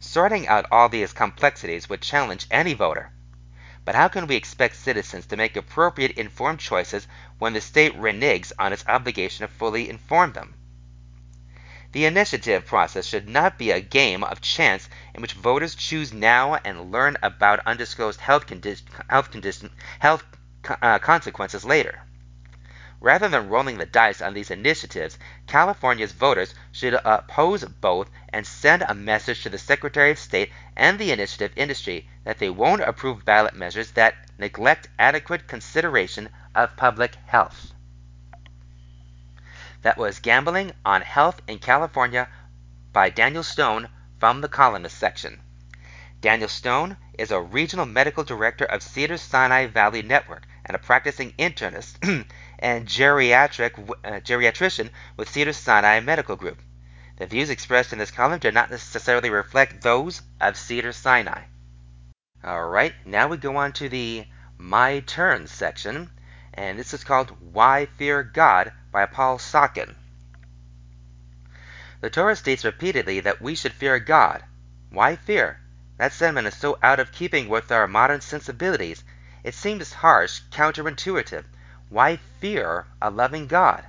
Sorting 0.00 0.48
out 0.48 0.66
all 0.72 0.88
these 0.88 1.12
complexities 1.12 1.88
would 1.88 2.02
challenge 2.02 2.48
any 2.50 2.74
voter. 2.74 3.12
But 3.88 3.94
how 3.94 4.08
can 4.08 4.26
we 4.26 4.36
expect 4.36 4.76
citizens 4.76 5.24
to 5.28 5.36
make 5.38 5.56
appropriate 5.56 6.18
informed 6.18 6.60
choices 6.60 7.08
when 7.38 7.54
the 7.54 7.62
state 7.62 7.98
reneges 7.98 8.52
on 8.58 8.74
its 8.74 8.84
obligation 8.86 9.46
to 9.46 9.54
fully 9.54 9.88
inform 9.88 10.34
them? 10.34 10.52
The 11.92 12.04
initiative 12.04 12.66
process 12.66 13.06
should 13.06 13.30
not 13.30 13.56
be 13.56 13.70
a 13.70 13.80
game 13.80 14.22
of 14.22 14.42
chance 14.42 14.90
in 15.14 15.22
which 15.22 15.32
voters 15.32 15.74
choose 15.74 16.12
now 16.12 16.56
and 16.56 16.92
learn 16.92 17.16
about 17.22 17.60
undisclosed 17.64 18.20
health, 18.20 18.46
condi- 18.46 18.82
health, 19.08 19.74
health 20.00 20.24
uh, 20.82 20.98
consequences 20.98 21.64
later. 21.64 22.02
Rather 23.00 23.28
than 23.28 23.48
rolling 23.48 23.78
the 23.78 23.86
dice 23.86 24.20
on 24.20 24.34
these 24.34 24.50
initiatives, 24.50 25.18
California's 25.46 26.10
voters 26.10 26.52
should 26.72 26.94
oppose 27.04 27.64
both 27.64 28.10
and 28.30 28.44
send 28.44 28.82
a 28.82 28.94
message 28.94 29.42
to 29.42 29.48
the 29.48 29.58
Secretary 29.58 30.10
of 30.10 30.18
State 30.18 30.50
and 30.76 30.98
the 30.98 31.12
initiative 31.12 31.52
industry 31.54 32.08
that 32.24 32.38
they 32.38 32.50
won't 32.50 32.82
approve 32.82 33.24
ballot 33.24 33.54
measures 33.54 33.92
that 33.92 34.14
neglect 34.36 34.88
adequate 34.98 35.46
consideration 35.46 36.28
of 36.56 36.76
public 36.76 37.14
health. 37.26 37.72
That 39.82 39.96
was 39.96 40.18
Gambling 40.18 40.72
on 40.84 41.02
Health 41.02 41.40
in 41.46 41.60
California 41.60 42.28
by 42.92 43.10
Daniel 43.10 43.44
Stone 43.44 43.88
from 44.18 44.40
the 44.40 44.48
columnist 44.48 44.98
section. 44.98 45.40
Daniel 46.20 46.48
Stone 46.48 46.96
is 47.16 47.30
a 47.30 47.40
regional 47.40 47.86
medical 47.86 48.24
director 48.24 48.64
of 48.64 48.82
Cedars-Sinai 48.82 49.66
Valley 49.66 50.02
Network 50.02 50.48
and 50.68 50.76
a 50.76 50.78
practicing 50.78 51.32
internist 51.32 51.96
and 52.58 52.86
geriatric 52.86 53.90
uh, 54.04 54.20
geriatrician 54.20 54.90
with 55.16 55.30
Cedars-Sinai 55.30 56.00
Medical 56.00 56.36
Group. 56.36 56.60
The 57.16 57.26
views 57.26 57.50
expressed 57.50 57.92
in 57.92 57.98
this 57.98 58.12
column 58.12 58.38
do 58.38 58.52
not 58.52 58.70
necessarily 58.70 59.30
reflect 59.30 59.82
those 59.82 60.22
of 60.40 60.56
Cedars-Sinai. 60.56 61.42
All 62.44 62.68
right, 62.68 62.94
now 63.04 63.26
we 63.26 63.36
go 63.36 63.56
on 63.56 63.72
to 63.72 63.88
the 63.88 64.26
My 64.56 65.00
Turn 65.00 65.48
section, 65.48 66.10
and 66.54 66.78
this 66.78 66.94
is 66.94 67.02
called 67.02 67.52
Why 67.52 67.86
Fear 67.86 68.22
God 68.22 68.72
by 68.92 69.06
Paul 69.06 69.38
Socken. 69.38 69.96
The 72.00 72.10
Torah 72.10 72.36
states 72.36 72.64
repeatedly 72.64 73.18
that 73.20 73.42
we 73.42 73.56
should 73.56 73.72
fear 73.72 73.98
God. 73.98 74.44
Why 74.90 75.16
fear? 75.16 75.60
That 75.96 76.12
sentiment 76.12 76.46
is 76.46 76.56
so 76.56 76.78
out 76.80 77.00
of 77.00 77.10
keeping 77.10 77.48
with 77.48 77.72
our 77.72 77.88
modern 77.88 78.20
sensibilities. 78.20 79.02
It 79.44 79.54
seems 79.54 79.92
harsh, 79.92 80.42
counterintuitive. 80.50 81.44
Why 81.88 82.16
fear 82.40 82.86
a 83.00 83.10
loving 83.10 83.46
God? 83.46 83.84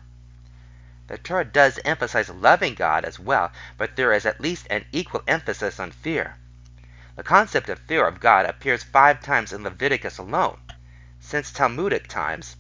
The 1.08 1.18
Torah 1.18 1.44
does 1.44 1.80
emphasize 1.84 2.30
loving 2.30 2.76
God 2.76 3.04
as 3.04 3.20
well, 3.20 3.52
but 3.78 3.96
there 3.96 4.14
is 4.14 4.26
at 4.26 4.40
least 4.40 4.68
an 4.70 4.86
equal 4.92 5.24
emphasis 5.28 5.80
on 5.80 5.92
fear. 5.92 6.36
The 7.16 7.24
concept 7.24 7.68
of 7.68 7.80
fear 7.80 8.06
of 8.06 8.20
God 8.20 8.46
appears 8.46 8.84
five 8.84 9.22
times 9.22 9.52
in 9.52 9.64
Leviticus 9.64 10.20
alone. 10.20 10.62
Since 11.20 11.52
Talmudic 11.52 12.08
times, 12.08 12.56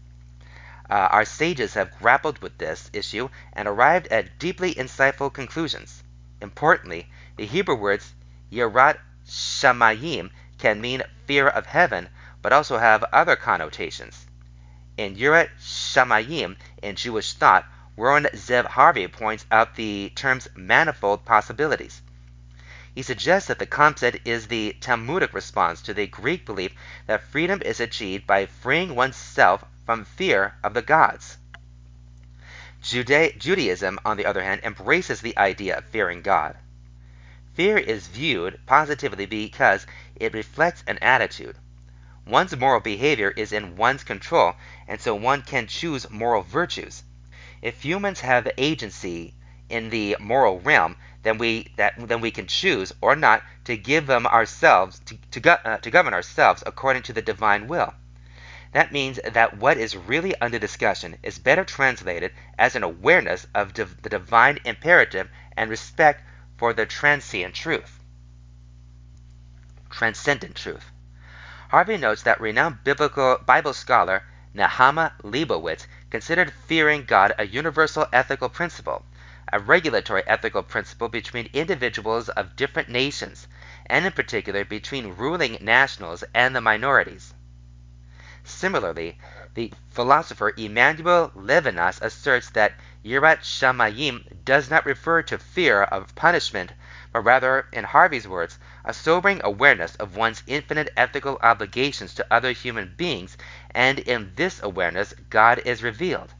uh, 0.90 1.08
our 1.12 1.26
sages 1.26 1.76
have 1.76 1.98
grappled 2.00 2.40
with 2.40 2.58
this 2.58 2.90
issue 2.92 3.30
and 3.54 3.68
arrived 3.68 4.08
at 4.08 4.40
deeply 4.40 4.74
insightful 4.74 5.32
conclusions. 5.32 6.04
Importantly, 6.42 7.08
the 7.38 7.46
Hebrew 7.46 7.76
words 7.76 8.14
Yirat 8.52 8.98
Shamayim 9.28 10.32
can 10.58 10.82
mean 10.82 11.04
fear 11.28 11.48
of 11.48 11.68
heaven, 11.68 12.10
but 12.42 12.54
also 12.54 12.78
have 12.78 13.04
other 13.12 13.36
connotations. 13.36 14.26
In 14.98 15.16
Yirat 15.16 15.50
Shamayim, 15.60 16.58
in 16.82 16.96
Jewish 16.96 17.34
thought, 17.34 17.66
Warren 17.96 18.28
Zev 18.34 18.66
Harvey 18.66 19.08
points 19.08 19.46
out 19.52 19.76
the 19.76 20.12
term's 20.16 20.48
manifold 20.56 21.26
possibilities. 21.26 22.02
He 22.96 23.04
suggests 23.04 23.48
that 23.48 23.60
the 23.60 23.66
concept 23.66 24.20
is 24.26 24.48
the 24.48 24.76
Talmudic 24.82 25.34
response 25.34 25.82
to 25.84 25.94
the 25.94 26.08
Greek 26.08 26.46
belief 26.46 26.74
that 27.08 27.24
freedom 27.24 27.62
is 27.62 27.80
achieved 27.80 28.26
by 28.26 28.46
freeing 28.46 28.96
oneself 28.96 29.64
from 29.86 30.06
fear 30.06 30.56
of 30.64 30.74
the 30.74 30.82
gods. 30.82 31.38
Juda- 32.82 33.38
Judaism, 33.38 34.00
on 34.06 34.18
the 34.18 34.26
other 34.26 34.44
hand, 34.44 34.62
embraces 34.64 35.22
the 35.22 35.38
idea 35.38 35.78
of 35.78 35.86
fearing 35.86 36.22
God. 36.22 36.58
Fear 37.54 37.78
is 37.78 38.08
viewed 38.08 38.60
positively 38.66 39.26
because 39.26 39.86
it 40.16 40.34
reflects 40.34 40.84
an 40.88 40.98
attitude. 41.00 41.58
One's 42.28 42.56
moral 42.56 42.80
behavior 42.80 43.32
is 43.32 43.52
in 43.52 43.76
one's 43.76 44.04
control, 44.04 44.56
and 44.88 45.00
so 45.00 45.16
one 45.16 45.42
can 45.42 45.68
choose 45.68 46.10
moral 46.10 46.42
virtues. 46.44 47.04
If 47.62 47.84
humans 47.84 48.20
have 48.22 48.48
agency 48.58 49.34
in 49.70 49.90
the 49.90 50.18
moral 50.20 50.60
realm, 50.60 50.98
then 51.24 51.38
we 51.38 51.74
that 51.76 51.94
then 51.98 52.22
we 52.22 52.32
can 52.32 52.48
choose 52.48 52.92
or 53.02 53.16
not 53.16 53.44
to 53.66 53.78
give 53.78 54.08
them 54.08 54.26
ourselves 54.28 55.00
to 55.06 55.18
to, 55.32 55.40
go, 55.40 55.58
uh, 55.64 55.78
to 55.78 55.92
govern 55.92 56.14
ourselves 56.14 56.64
according 56.66 57.04
to 57.04 57.14
the 57.14 57.22
divine 57.22 57.68
will. 57.68 57.94
That 58.72 58.92
means 58.92 59.20
that 59.24 59.58
what 59.58 59.78
is 59.78 59.98
really 59.98 60.36
under 60.40 60.60
discussion 60.60 61.18
is 61.24 61.40
better 61.40 61.66
translated 61.66 62.34
as 62.58 62.76
an 62.76 62.84
awareness 62.84 63.48
of 63.56 63.74
div- 63.74 64.02
the 64.02 64.10
divine 64.10 64.60
imperative 64.64 65.30
and 65.58 65.70
respect 65.70 66.24
for 66.58 66.74
the 66.74 66.86
transcendent 66.86 67.56
truth. 67.56 68.00
Transcendent 69.90 70.56
truth. 70.56 70.92
Harvey 71.70 71.98
notes 71.98 72.24
that 72.24 72.42
renowned 72.42 72.84
biblical 72.84 73.38
Bible 73.46 73.74
scholar 73.74 74.24
Nehama 74.56 75.12
Leibowitz 75.22 75.86
considered 76.10 76.52
fearing 76.52 77.06
God 77.06 77.32
a 77.38 77.46
universal 77.46 78.08
ethical 78.12 78.50
principle, 78.50 79.06
a 79.54 79.60
regulatory 79.60 80.24
ethical 80.26 80.64
principle 80.64 81.10
between 81.10 81.48
individuals 81.54 82.28
of 82.30 82.56
different 82.56 82.90
nations, 82.90 83.48
and 83.86 84.04
in 84.04 84.12
particular 84.14 84.66
between 84.66 85.16
ruling 85.16 85.60
nationals 85.62 86.24
and 86.34 86.56
the 86.56 86.62
minorities. 86.62 87.36
Similarly, 88.44 89.20
the 89.54 89.72
philosopher 89.92 90.54
Emmanuel 90.58 91.32
Levinas 91.36 92.02
asserts 92.02 92.50
that 92.50 92.74
Yirat 93.06 93.42
Shamayim 93.42 94.44
does 94.44 94.72
not 94.72 94.88
refer 94.88 95.22
to 95.22 95.38
fear 95.38 95.84
of 95.84 96.16
punishment, 96.16 96.74
but 97.12 97.22
rather, 97.22 97.68
in 97.74 97.84
Harvey's 97.84 98.28
words, 98.28 98.60
a 98.86 98.94
sobering 98.94 99.42
awareness 99.44 99.96
of 99.96 100.16
one's 100.16 100.44
infinite 100.46 100.92
ethical 100.96 101.40
obligations 101.42 102.14
to 102.14 102.28
other 102.30 102.52
human 102.52 102.94
beings, 102.96 103.38
and 103.72 104.00
in 104.00 104.34
this 104.36 104.62
awareness 104.62 105.14
God 105.30 105.62
is 105.66 105.82
revealed. 105.82 106.34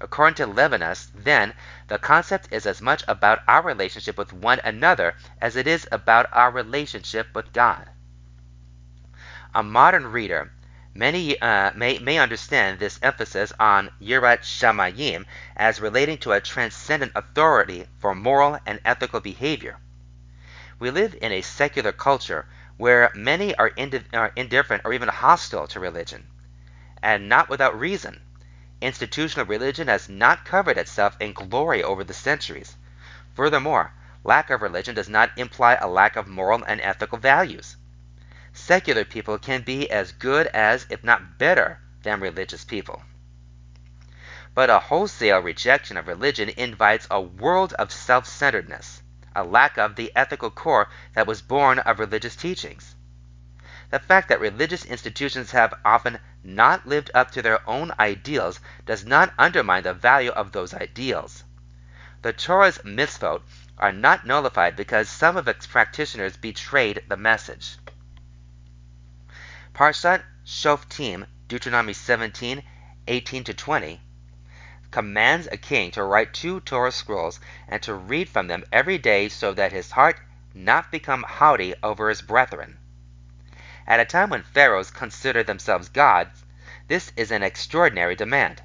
According 0.00 0.34
to 0.34 0.46
Levinas, 0.46 1.10
then, 1.14 1.54
the 1.88 1.98
concept 1.98 2.48
is 2.50 2.66
as 2.66 2.82
much 2.82 3.02
about 3.08 3.42
our 3.48 3.62
relationship 3.62 4.18
with 4.18 4.32
one 4.32 4.60
another 4.62 5.14
as 5.40 5.56
it 5.56 5.66
is 5.66 5.88
about 5.90 6.26
our 6.32 6.50
relationship 6.50 7.28
with 7.34 7.52
God. 7.52 7.88
A 9.54 9.62
modern 9.62 10.06
reader 10.12 10.50
Many 10.96 11.40
uh, 11.40 11.72
may, 11.74 11.98
may 11.98 12.18
understand 12.18 12.78
this 12.78 13.00
emphasis 13.02 13.52
on 13.58 13.90
Yirat 14.00 14.42
Shamayim 14.42 15.24
as 15.56 15.80
relating 15.80 16.18
to 16.18 16.30
a 16.30 16.40
transcendent 16.40 17.10
authority 17.16 17.86
for 17.98 18.14
moral 18.14 18.60
and 18.64 18.78
ethical 18.84 19.18
behavior. 19.18 19.78
We 20.78 20.90
live 20.90 21.16
in 21.20 21.32
a 21.32 21.40
secular 21.40 21.92
culture 21.92 22.46
where 22.76 23.10
many 23.14 23.54
are, 23.56 23.72
indi- 23.76 24.04
are 24.12 24.32
indifferent 24.36 24.82
or 24.84 24.92
even 24.92 25.08
hostile 25.08 25.66
to 25.68 25.80
religion, 25.80 26.26
and 27.02 27.28
not 27.28 27.48
without 27.48 27.78
reason. 27.78 28.20
Institutional 28.80 29.46
religion 29.46 29.88
has 29.88 30.08
not 30.08 30.44
covered 30.44 30.78
itself 30.78 31.16
in 31.20 31.32
glory 31.32 31.82
over 31.82 32.04
the 32.04 32.14
centuries. 32.14 32.76
Furthermore, 33.34 33.92
lack 34.24 34.50
of 34.50 34.62
religion 34.62 34.94
does 34.94 35.08
not 35.08 35.30
imply 35.36 35.74
a 35.74 35.88
lack 35.88 36.16
of 36.16 36.26
moral 36.26 36.62
and 36.64 36.80
ethical 36.80 37.18
values 37.18 37.76
secular 38.54 39.04
people 39.04 39.36
can 39.36 39.62
be 39.62 39.90
as 39.90 40.12
good 40.12 40.46
as, 40.48 40.86
if 40.88 41.02
not 41.02 41.38
better, 41.38 41.80
than 42.02 42.20
religious 42.20 42.64
people. 42.64 43.02
But 44.54 44.70
a 44.70 44.78
wholesale 44.78 45.40
rejection 45.40 45.96
of 45.96 46.06
religion 46.06 46.48
invites 46.56 47.08
a 47.10 47.20
world 47.20 47.72
of 47.74 47.90
self 47.92 48.26
centeredness, 48.26 49.02
a 49.34 49.44
lack 49.44 49.76
of 49.76 49.96
the 49.96 50.12
ethical 50.14 50.50
core 50.50 50.88
that 51.14 51.26
was 51.26 51.42
born 51.42 51.78
of 51.80 51.98
religious 51.98 52.36
teachings. 52.36 52.94
The 53.90 53.98
fact 53.98 54.28
that 54.28 54.40
religious 54.40 54.84
institutions 54.84 55.50
have 55.52 55.74
often 55.84 56.18
not 56.42 56.86
lived 56.86 57.10
up 57.14 57.30
to 57.32 57.42
their 57.42 57.68
own 57.68 57.92
ideals 57.98 58.60
does 58.86 59.04
not 59.04 59.32
undermine 59.38 59.82
the 59.82 59.94
value 59.94 60.30
of 60.30 60.52
those 60.52 60.74
ideals. 60.74 61.44
The 62.22 62.32
Torah's 62.32 62.78
mitzvot 62.78 63.42
are 63.78 63.92
not 63.92 64.26
nullified 64.26 64.76
because 64.76 65.08
some 65.08 65.36
of 65.36 65.46
its 65.46 65.66
practitioners 65.66 66.36
betrayed 66.36 67.04
the 67.08 67.16
message. 67.16 67.76
Parshat 69.74 70.22
Shoftim, 70.46 71.26
Deuteronomy 71.48 71.92
17, 71.92 72.62
18 73.06 73.44
to 73.44 73.54
20, 73.54 74.00
commands 74.94 75.48
a 75.50 75.56
king 75.56 75.90
to 75.90 76.04
write 76.04 76.32
two 76.32 76.60
Torah 76.60 76.92
scrolls 76.92 77.40
and 77.66 77.82
to 77.82 77.92
read 77.92 78.28
from 78.28 78.46
them 78.46 78.64
every 78.70 78.96
day 78.96 79.28
so 79.28 79.52
that 79.52 79.72
his 79.72 79.90
heart 79.90 80.20
not 80.54 80.92
become 80.92 81.24
haughty 81.24 81.74
over 81.82 82.08
his 82.08 82.22
brethren. 82.22 82.78
At 83.88 83.98
a 83.98 84.04
time 84.04 84.30
when 84.30 84.44
pharaohs 84.44 84.92
consider 84.92 85.42
themselves 85.42 85.88
gods, 85.88 86.44
this 86.86 87.10
is 87.16 87.32
an 87.32 87.42
extraordinary 87.42 88.14
demand. 88.14 88.62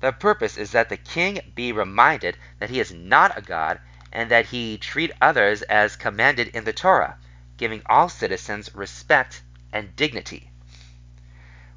The 0.00 0.12
purpose 0.12 0.56
is 0.56 0.70
that 0.70 0.88
the 0.88 0.96
king 0.96 1.52
be 1.54 1.72
reminded 1.72 2.38
that 2.58 2.70
he 2.70 2.80
is 2.80 2.94
not 2.94 3.36
a 3.36 3.42
god 3.42 3.80
and 4.10 4.30
that 4.30 4.46
he 4.46 4.78
treat 4.78 5.12
others 5.20 5.60
as 5.60 5.94
commanded 5.94 6.48
in 6.56 6.64
the 6.64 6.72
Torah, 6.72 7.18
giving 7.58 7.82
all 7.84 8.08
citizens 8.08 8.74
respect 8.74 9.42
and 9.74 9.94
dignity. 9.94 10.50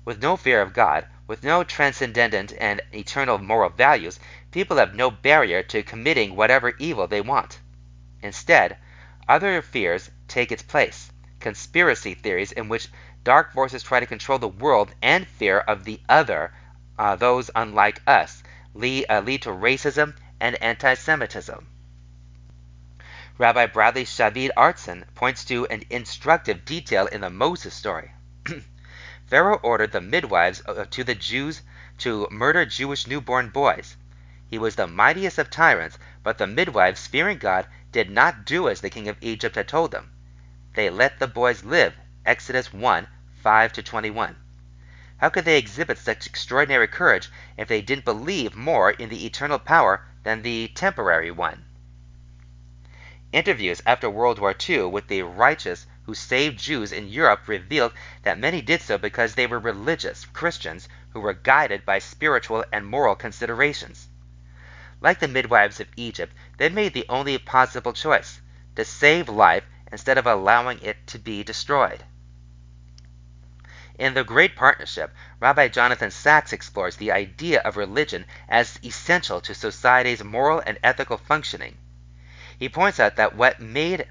With 0.06 0.22
no 0.22 0.38
fear 0.38 0.62
of 0.62 0.72
God, 0.72 1.06
with 1.28 1.44
no 1.44 1.64
transcendent 1.64 2.54
and 2.58 2.82
eternal 2.94 3.38
moral 3.38 3.70
values, 3.70 4.20
people 4.52 4.78
have 4.78 4.96
no 4.96 5.12
barrier 5.12 5.62
to 5.62 5.84
committing 5.84 6.36
whatever 6.36 6.74
evil 6.80 7.06
they 7.08 7.22
want. 7.22 7.60
Instead, 8.22 8.78
other 9.28 9.62
fears 9.62 10.10
take 10.28 10.52
its 10.52 10.64
place 10.64 11.12
conspiracy 11.40 12.14
theories 12.14 12.52
in 12.52 12.68
which 12.68 12.90
dark 13.24 13.54
forces 13.54 13.84
try 13.84 14.00
to 14.00 14.06
control 14.06 14.40
the 14.40 14.48
world 14.48 14.94
and 15.02 15.28
fear 15.28 15.60
of 15.60 15.84
the 15.84 16.00
other, 16.10 16.52
uh, 16.98 17.16
those 17.16 17.52
unlike 17.56 18.02
us, 18.08 18.42
lead, 18.74 19.06
uh, 19.10 19.20
lead 19.20 19.42
to 19.42 19.50
racism 19.50 20.16
and 20.40 20.56
anti 20.62 20.94
Semitism. 20.94 21.68
Rabbi 23.38 23.68
Bradley 23.68 24.06
Shavit 24.06 24.50
Artson 24.58 25.04
points 25.14 25.46
to 25.46 25.68
an 25.68 25.84
instructive 25.90 26.66
detail 26.66 27.06
in 27.06 27.22
the 27.22 27.30
Moses 27.30 27.74
story. 27.74 28.12
Pharaoh 29.28 29.60
ordered 29.62 29.92
the 29.92 30.00
midwives 30.00 30.62
uh, 30.66 30.86
to 30.90 31.04
the 31.04 31.14
Jews 31.14 31.62
to 31.98 32.30
murder 32.32 32.66
Jewish 32.66 33.08
newborn 33.08 33.50
boys. 33.50 33.98
He 34.50 34.58
was 34.58 34.78
the 34.78 34.88
mightiest 34.88 35.38
of 35.38 35.50
tyrants, 35.50 36.00
but 36.24 36.38
the 36.38 36.48
midwives, 36.48 37.08
fearing 37.08 37.38
God, 37.38 37.68
did 37.92 38.10
not 38.10 38.46
do 38.46 38.70
as 38.70 38.80
the 38.80 38.90
king 38.90 39.10
of 39.10 39.18
Egypt 39.20 39.56
had 39.56 39.68
told 39.68 39.92
them. 39.92 40.14
They 40.76 40.90
let 40.90 41.20
the 41.20 41.28
boys 41.28 41.66
live. 41.66 41.94
Exodus 42.26 42.72
1 42.72 43.08
5 43.42 43.74
to 43.74 43.84
21. 43.84 44.38
How 45.18 45.28
could 45.28 45.44
they 45.44 45.58
exhibit 45.58 45.98
such 45.98 46.26
extraordinary 46.26 46.88
courage 46.88 47.30
if 47.58 47.68
they 47.68 47.82
didn't 47.82 48.06
believe 48.06 48.56
more 48.56 48.92
in 48.92 49.10
the 49.10 49.26
eternal 49.26 49.60
power 49.60 50.06
than 50.24 50.42
the 50.42 50.70
temporary 50.70 51.32
one? 51.32 51.66
Interviews 53.34 53.82
after 53.86 54.10
World 54.10 54.40
War 54.40 54.56
II 54.58 54.84
with 54.84 55.08
the 55.08 55.24
righteous 55.24 55.86
who 56.08 56.16
saved 56.16 56.58
Jews 56.58 56.94
in 56.94 57.10
Europe 57.10 57.50
revealed 57.50 57.92
that 58.24 58.40
many 58.40 58.62
did 58.62 58.82
so 58.82 58.98
because 58.98 59.36
they 59.36 59.46
were 59.46 59.60
religious 59.60 60.24
Christians 60.24 60.88
who 61.10 61.20
were 61.20 61.34
guided 61.34 61.86
by 61.86 62.00
spiritual 62.00 62.64
and 62.72 62.86
moral 62.86 63.14
considerations. 63.14 64.08
Like 65.02 65.20
the 65.20 65.28
midwives 65.28 65.82
of 65.82 65.90
Egypt, 65.98 66.34
they 66.58 66.70
made 66.70 66.94
the 66.94 67.06
only 67.10 67.38
possible 67.38 67.92
choice 67.92 68.40
to 68.78 68.86
save 68.86 69.28
life 69.28 69.66
instead 69.92 70.18
of 70.18 70.26
allowing 70.26 70.80
it 70.80 71.06
to 71.08 71.20
be 71.20 71.44
destroyed. 71.44 72.06
In 74.00 74.14
The 74.14 74.24
Great 74.24 74.56
Partnership, 74.56 75.14
Rabbi 75.42 75.68
Jonathan 75.68 76.12
Sacks 76.12 76.54
explores 76.54 76.96
the 76.96 77.12
idea 77.12 77.60
of 77.60 77.76
religion 77.76 78.26
as 78.48 78.80
essential 78.82 79.42
to 79.42 79.54
society's 79.54 80.24
moral 80.24 80.64
and 80.66 80.80
ethical 80.82 81.18
functioning. 81.18 81.78
He 82.58 82.70
points 82.70 82.98
out 82.98 83.18
that 83.18 83.36
what 83.36 83.60
made 83.60 84.08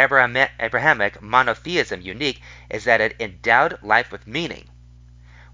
Abrahamic 0.00 1.20
monotheism 1.20 2.00
unique 2.00 2.40
is 2.70 2.84
that 2.84 3.02
it 3.02 3.16
endowed 3.20 3.82
life 3.82 4.10
with 4.10 4.26
meaning. 4.26 4.70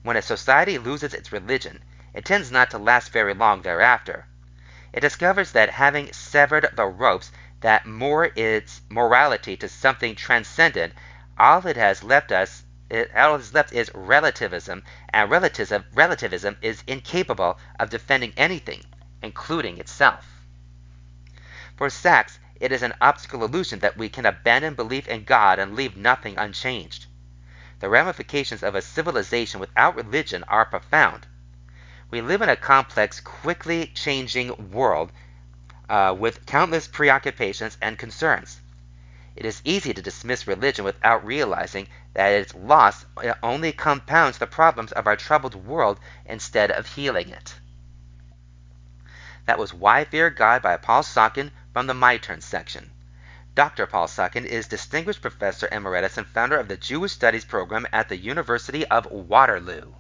When 0.03 0.17
a 0.17 0.23
society 0.23 0.79
loses 0.79 1.13
its 1.15 1.33
religion, 1.33 1.83
it 2.15 2.25
tends 2.25 2.53
not 2.53 2.71
to 2.71 2.79
last 2.79 3.11
very 3.11 3.35
long 3.35 3.63
thereafter. 3.63 4.27
It 4.93 5.01
discovers 5.01 5.51
that 5.51 5.71
having 5.71 6.13
severed 6.13 6.69
the 6.75 6.87
ropes 6.87 7.33
that 7.61 7.87
moor 7.87 8.31
its 8.37 8.83
morality 8.89 9.57
to 9.57 9.69
something 9.69 10.15
transcendent, 10.15 10.95
all 11.37 11.67
it 11.67 11.77
has 11.77 12.05
left 12.05 12.31
us 12.31 12.63
it, 12.89 13.11
all 13.17 13.37
has 13.37 13.53
left 13.53 13.73
is 13.73 13.91
relativism, 13.95 14.85
and 15.09 15.29
relativism, 15.29 15.87
relativism 15.93 16.57
is 16.63 16.85
incapable 16.87 17.59
of 17.81 17.91
defending 17.91 18.33
anything, 18.37 18.85
including 19.23 19.79
itself. 19.79 20.25
For 21.77 21.91
Sacks, 21.91 22.39
it 22.59 22.73
is 22.73 22.83
an 22.83 22.95
optical 23.01 23.45
illusion 23.45 23.81
that 23.81 23.97
we 23.97 24.09
can 24.09 24.25
abandon 24.25 24.75
belief 24.75 25.07
in 25.09 25.25
God 25.25 25.59
and 25.59 25.77
leave 25.77 25.97
nothing 25.97 26.39
unchanged. 26.39 27.07
The 27.81 27.89
ramifications 27.89 28.63
of 28.63 28.75
a 28.75 28.81
civilization 28.81 29.61
without 29.61 29.97
religion 29.97 30.45
are 30.45 30.65
profound. 30.65 31.27
We 32.11 32.23
live 32.23 32.41
in 32.41 32.49
a 32.49 32.57
complex, 32.57 33.21
quickly 33.21 33.89
changing 33.89 34.71
world 34.71 35.13
uh, 35.89 36.15
with 36.19 36.47
countless 36.47 36.89
preoccupations 36.89 37.77
and 37.83 37.99
concerns. 37.99 38.61
It 39.37 39.45
is 39.45 39.61
easy 39.65 39.93
to 39.93 40.01
dismiss 40.01 40.47
religion 40.47 40.85
without 40.85 41.27
realizing 41.27 41.89
that 42.15 42.33
its 42.33 42.55
loss 42.55 43.05
uh, 43.19 43.35
only 43.43 43.73
compounds 43.73 44.39
the 44.39 44.47
problems 44.47 44.93
of 44.93 45.07
our 45.07 45.17
troubled 45.17 45.55
world 45.55 46.01
instead 46.25 46.71
of 46.71 46.87
healing 46.87 47.29
it. 47.29 47.55
That 49.45 49.59
was 49.59 49.75
Why 49.75 50.05
Fear 50.05 50.31
God 50.31 50.63
by 50.63 50.79
Paul 50.79 51.03
Socken 51.03 51.51
from 51.77 51.87
the 51.87 51.93
My 51.93 52.17
Turn 52.17 52.41
section. 52.41 52.91
Dr. 53.55 53.85
Paul 53.85 54.07
Socken 54.07 54.47
is 54.47 54.67
Distinguished 54.67 55.21
Professor 55.21 55.69
Emeritus 55.71 56.17
and 56.17 56.27
founder 56.27 56.57
of 56.57 56.69
the 56.69 56.77
Jewish 56.79 57.13
Studies 57.13 57.45
program 57.45 57.87
at 57.93 58.09
the 58.09 58.17
University 58.17 58.87
of 58.87 59.05
Waterloo. 59.11 59.93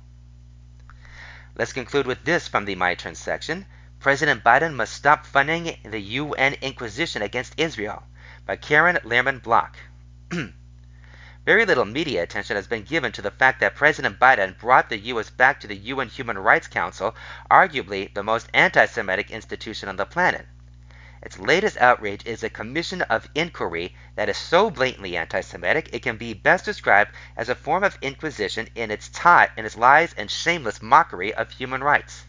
Let's 1.54 1.74
conclude 1.74 2.06
with 2.06 2.24
this 2.24 2.48
from 2.48 2.64
the 2.64 2.76
My 2.76 2.94
Turn 2.94 3.14
section. 3.14 3.66
President 4.00 4.42
Biden 4.42 4.72
must 4.72 4.94
stop 4.94 5.26
funding 5.26 5.76
the 5.84 6.00
UN 6.00 6.54
Inquisition 6.62 7.20
against 7.20 7.52
Israel 7.58 8.04
by 8.46 8.56
Karen 8.56 8.96
Lehrman 9.04 9.42
Block. 9.42 9.76
Very 11.44 11.66
little 11.66 11.84
media 11.84 12.22
attention 12.22 12.56
has 12.56 12.66
been 12.66 12.84
given 12.84 13.12
to 13.12 13.20
the 13.20 13.30
fact 13.30 13.60
that 13.60 13.76
President 13.76 14.18
Biden 14.18 14.58
brought 14.58 14.88
the 14.88 14.98
U.S. 15.12 15.28
back 15.28 15.60
to 15.60 15.66
the 15.66 15.76
UN 15.76 16.08
Human 16.08 16.38
Rights 16.38 16.68
Council, 16.68 17.14
arguably 17.50 18.14
the 18.14 18.22
most 18.22 18.48
anti 18.54 18.86
Semitic 18.86 19.30
institution 19.30 19.90
on 19.90 19.96
the 19.96 20.06
planet. 20.06 20.46
Its 21.26 21.40
latest 21.40 21.76
outrage 21.78 22.24
is 22.24 22.44
a 22.44 22.48
commission 22.48 23.02
of 23.02 23.28
inquiry 23.34 23.96
that 24.14 24.28
is 24.28 24.36
so 24.36 24.70
blatantly 24.70 25.16
anti-Semitic 25.16 25.88
it 25.92 26.00
can 26.00 26.16
be 26.16 26.32
best 26.32 26.64
described 26.64 27.10
as 27.36 27.48
a 27.48 27.54
form 27.56 27.82
of 27.82 27.98
inquisition 28.00 28.68
in 28.76 28.92
its 28.92 29.08
tie, 29.08 29.48
in 29.56 29.66
its 29.66 29.76
lies 29.76 30.14
and 30.16 30.30
shameless 30.30 30.80
mockery 30.80 31.34
of 31.34 31.50
human 31.50 31.82
rights. 31.82 32.26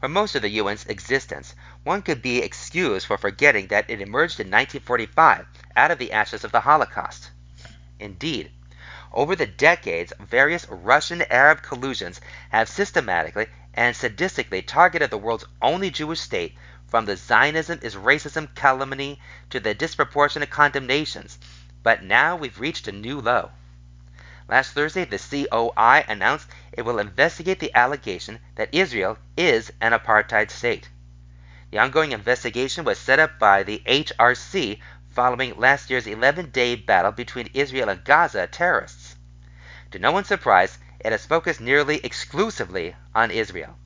For 0.00 0.08
most 0.08 0.34
of 0.34 0.40
the 0.40 0.58
UN's 0.58 0.86
existence, 0.86 1.54
one 1.82 2.00
could 2.00 2.22
be 2.22 2.38
excused 2.38 3.06
for 3.06 3.18
forgetting 3.18 3.66
that 3.66 3.90
it 3.90 4.00
emerged 4.00 4.40
in 4.40 4.46
1945 4.46 5.46
out 5.76 5.90
of 5.90 5.98
the 5.98 6.12
ashes 6.12 6.44
of 6.44 6.52
the 6.52 6.60
Holocaust. 6.60 7.30
Indeed, 8.00 8.52
over 9.12 9.36
the 9.36 9.46
decades, 9.46 10.14
various 10.18 10.66
Russian 10.70 11.20
Arab 11.30 11.60
collusions 11.60 12.22
have 12.48 12.70
systematically 12.70 13.48
and 13.74 13.94
sadistically 13.94 14.66
targeted 14.66 15.10
the 15.10 15.18
world's 15.18 15.44
only 15.60 15.90
Jewish 15.90 16.20
state 16.20 16.56
from 16.86 17.06
the 17.06 17.16
Zionism 17.16 17.80
is 17.82 17.96
racism 17.96 18.54
calumny 18.54 19.20
to 19.50 19.58
the 19.58 19.74
disproportionate 19.74 20.50
condemnations, 20.50 21.38
but 21.82 22.02
now 22.02 22.36
we've 22.36 22.60
reached 22.60 22.86
a 22.86 22.92
new 22.92 23.20
low. 23.20 23.50
Last 24.48 24.72
Thursday, 24.72 25.04
the 25.04 25.18
COI 25.18 26.04
announced 26.06 26.48
it 26.72 26.82
will 26.82 26.98
investigate 26.98 27.60
the 27.60 27.74
allegation 27.74 28.38
that 28.54 28.68
Israel 28.72 29.18
is 29.36 29.72
an 29.80 29.92
apartheid 29.92 30.50
state. 30.50 30.88
The 31.70 31.78
ongoing 31.78 32.12
investigation 32.12 32.84
was 32.84 32.98
set 32.98 33.18
up 33.18 33.38
by 33.38 33.62
the 33.62 33.82
HRC 33.86 34.78
following 35.10 35.58
last 35.58 35.90
year's 35.90 36.06
11 36.06 36.50
day 36.50 36.76
battle 36.76 37.10
between 37.10 37.50
Israel 37.54 37.88
and 37.88 38.04
Gaza 38.04 38.46
terrorists. 38.46 39.16
To 39.90 39.98
no 39.98 40.12
one's 40.12 40.28
surprise, 40.28 40.78
it 41.00 41.12
has 41.12 41.26
focused 41.26 41.60
nearly 41.60 42.00
exclusively 42.04 42.96
on 43.14 43.30
Israel. 43.30 43.76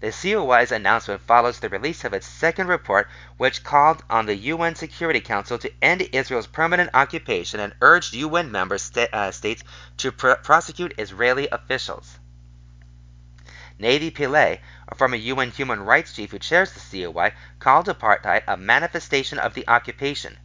The 0.00 0.12
COI's 0.12 0.72
announcement 0.72 1.20
follows 1.20 1.60
the 1.60 1.68
release 1.68 2.04
of 2.04 2.14
its 2.14 2.26
second 2.26 2.68
report, 2.68 3.08
which 3.36 3.62
called 3.62 4.02
on 4.08 4.24
the 4.24 4.34
UN 4.34 4.74
Security 4.74 5.20
Council 5.20 5.58
to 5.58 5.72
end 5.82 6.00
Israel's 6.12 6.46
permanent 6.46 6.88
occupation 6.94 7.60
and 7.60 7.74
urged 7.82 8.14
UN 8.14 8.50
member 8.50 8.78
sta- 8.78 9.08
uh, 9.12 9.30
states 9.30 9.62
to 9.98 10.10
pr- 10.10 10.32
prosecute 10.42 10.94
Israeli 10.96 11.48
officials. 11.52 12.18
Navi 13.78 14.10
Pillay, 14.10 14.60
a 14.88 14.94
former 14.94 15.16
UN 15.16 15.50
human 15.50 15.80
rights 15.80 16.14
chief 16.14 16.30
who 16.30 16.38
chairs 16.38 16.72
the 16.72 16.80
COI, 16.80 17.32
called 17.58 17.86
apartheid 17.86 18.42
a 18.46 18.56
manifestation 18.56 19.38
of 19.38 19.52
the 19.52 19.68
occupation. 19.68 20.38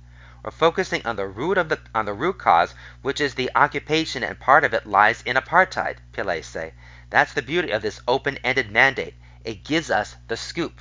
We're 0.46 0.52
focusing 0.52 1.04
on 1.08 1.16
the 1.16 1.26
root 1.26 1.58
of 1.58 1.70
the 1.70 1.80
on 1.96 2.06
the 2.06 2.14
root 2.14 2.38
cause, 2.38 2.76
which 3.02 3.20
is 3.20 3.34
the 3.34 3.50
occupation, 3.56 4.24
and 4.24 4.40
part 4.40 4.64
of 4.64 4.76
it 4.76 4.86
lies 4.86 5.24
in 5.24 5.38
apartheid. 5.38 5.98
Pillay 6.14 6.44
say. 6.44 6.74
That's 7.10 7.34
the 7.34 7.42
beauty 7.42 7.72
of 7.72 7.82
this 7.82 8.00
open-ended 8.08 8.70
mandate. 8.70 9.16
It 9.44 9.64
gives 9.64 9.90
us 9.90 10.16
the 10.28 10.38
scoop. 10.38 10.80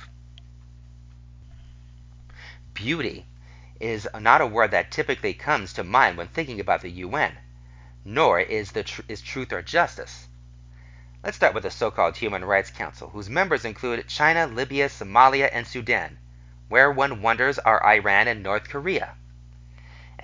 Beauty 2.75 3.25
is 3.79 4.07
not 4.13 4.39
a 4.39 4.45
word 4.45 4.69
that 4.69 4.91
typically 4.91 5.33
comes 5.33 5.73
to 5.73 5.83
mind 5.83 6.17
when 6.17 6.27
thinking 6.27 6.59
about 6.59 6.81
the 6.81 6.91
UN, 6.91 7.35
nor 8.03 8.39
is, 8.39 8.71
the 8.71 8.83
tr- 8.83 9.01
is 9.07 9.19
truth 9.19 9.51
or 9.51 9.63
justice. 9.63 10.27
Let's 11.23 11.37
start 11.37 11.55
with 11.55 11.63
the 11.63 11.71
so 11.71 11.89
called 11.89 12.17
Human 12.17 12.45
Rights 12.45 12.69
Council, 12.69 13.09
whose 13.09 13.31
members 13.31 13.65
include 13.65 14.07
China, 14.07 14.45
Libya, 14.45 14.89
Somalia, 14.89 15.49
and 15.51 15.65
Sudan. 15.65 16.19
Where 16.67 16.91
one 16.91 17.23
wonders 17.23 17.57
are 17.57 17.83
Iran 17.83 18.27
and 18.27 18.43
North 18.43 18.69
Korea. 18.69 19.15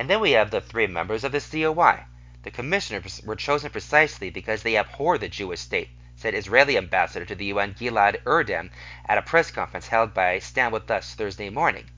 And 0.01 0.09
then 0.09 0.19
we 0.19 0.31
have 0.31 0.49
the 0.49 0.61
three 0.61 0.87
members 0.87 1.23
of 1.23 1.31
the 1.31 1.39
COI. 1.39 2.05
The 2.41 2.49
commissioners 2.49 3.21
were 3.23 3.35
chosen 3.35 3.69
precisely 3.69 4.31
because 4.31 4.63
they 4.63 4.75
abhor 4.75 5.19
the 5.19 5.29
Jewish 5.29 5.59
state 5.59 5.89
said 6.15 6.33
Israeli 6.33 6.75
ambassador 6.75 7.23
to 7.23 7.35
the 7.35 7.45
UN 7.45 7.75
Gilad 7.75 8.19
Erdan 8.25 8.71
at 9.05 9.19
a 9.19 9.21
press 9.21 9.51
conference 9.51 9.89
held 9.89 10.15
by 10.15 10.39
Stand 10.39 10.73
With 10.73 10.89
Us 10.89 11.13
Thursday 11.13 11.51
morning. 11.51 11.91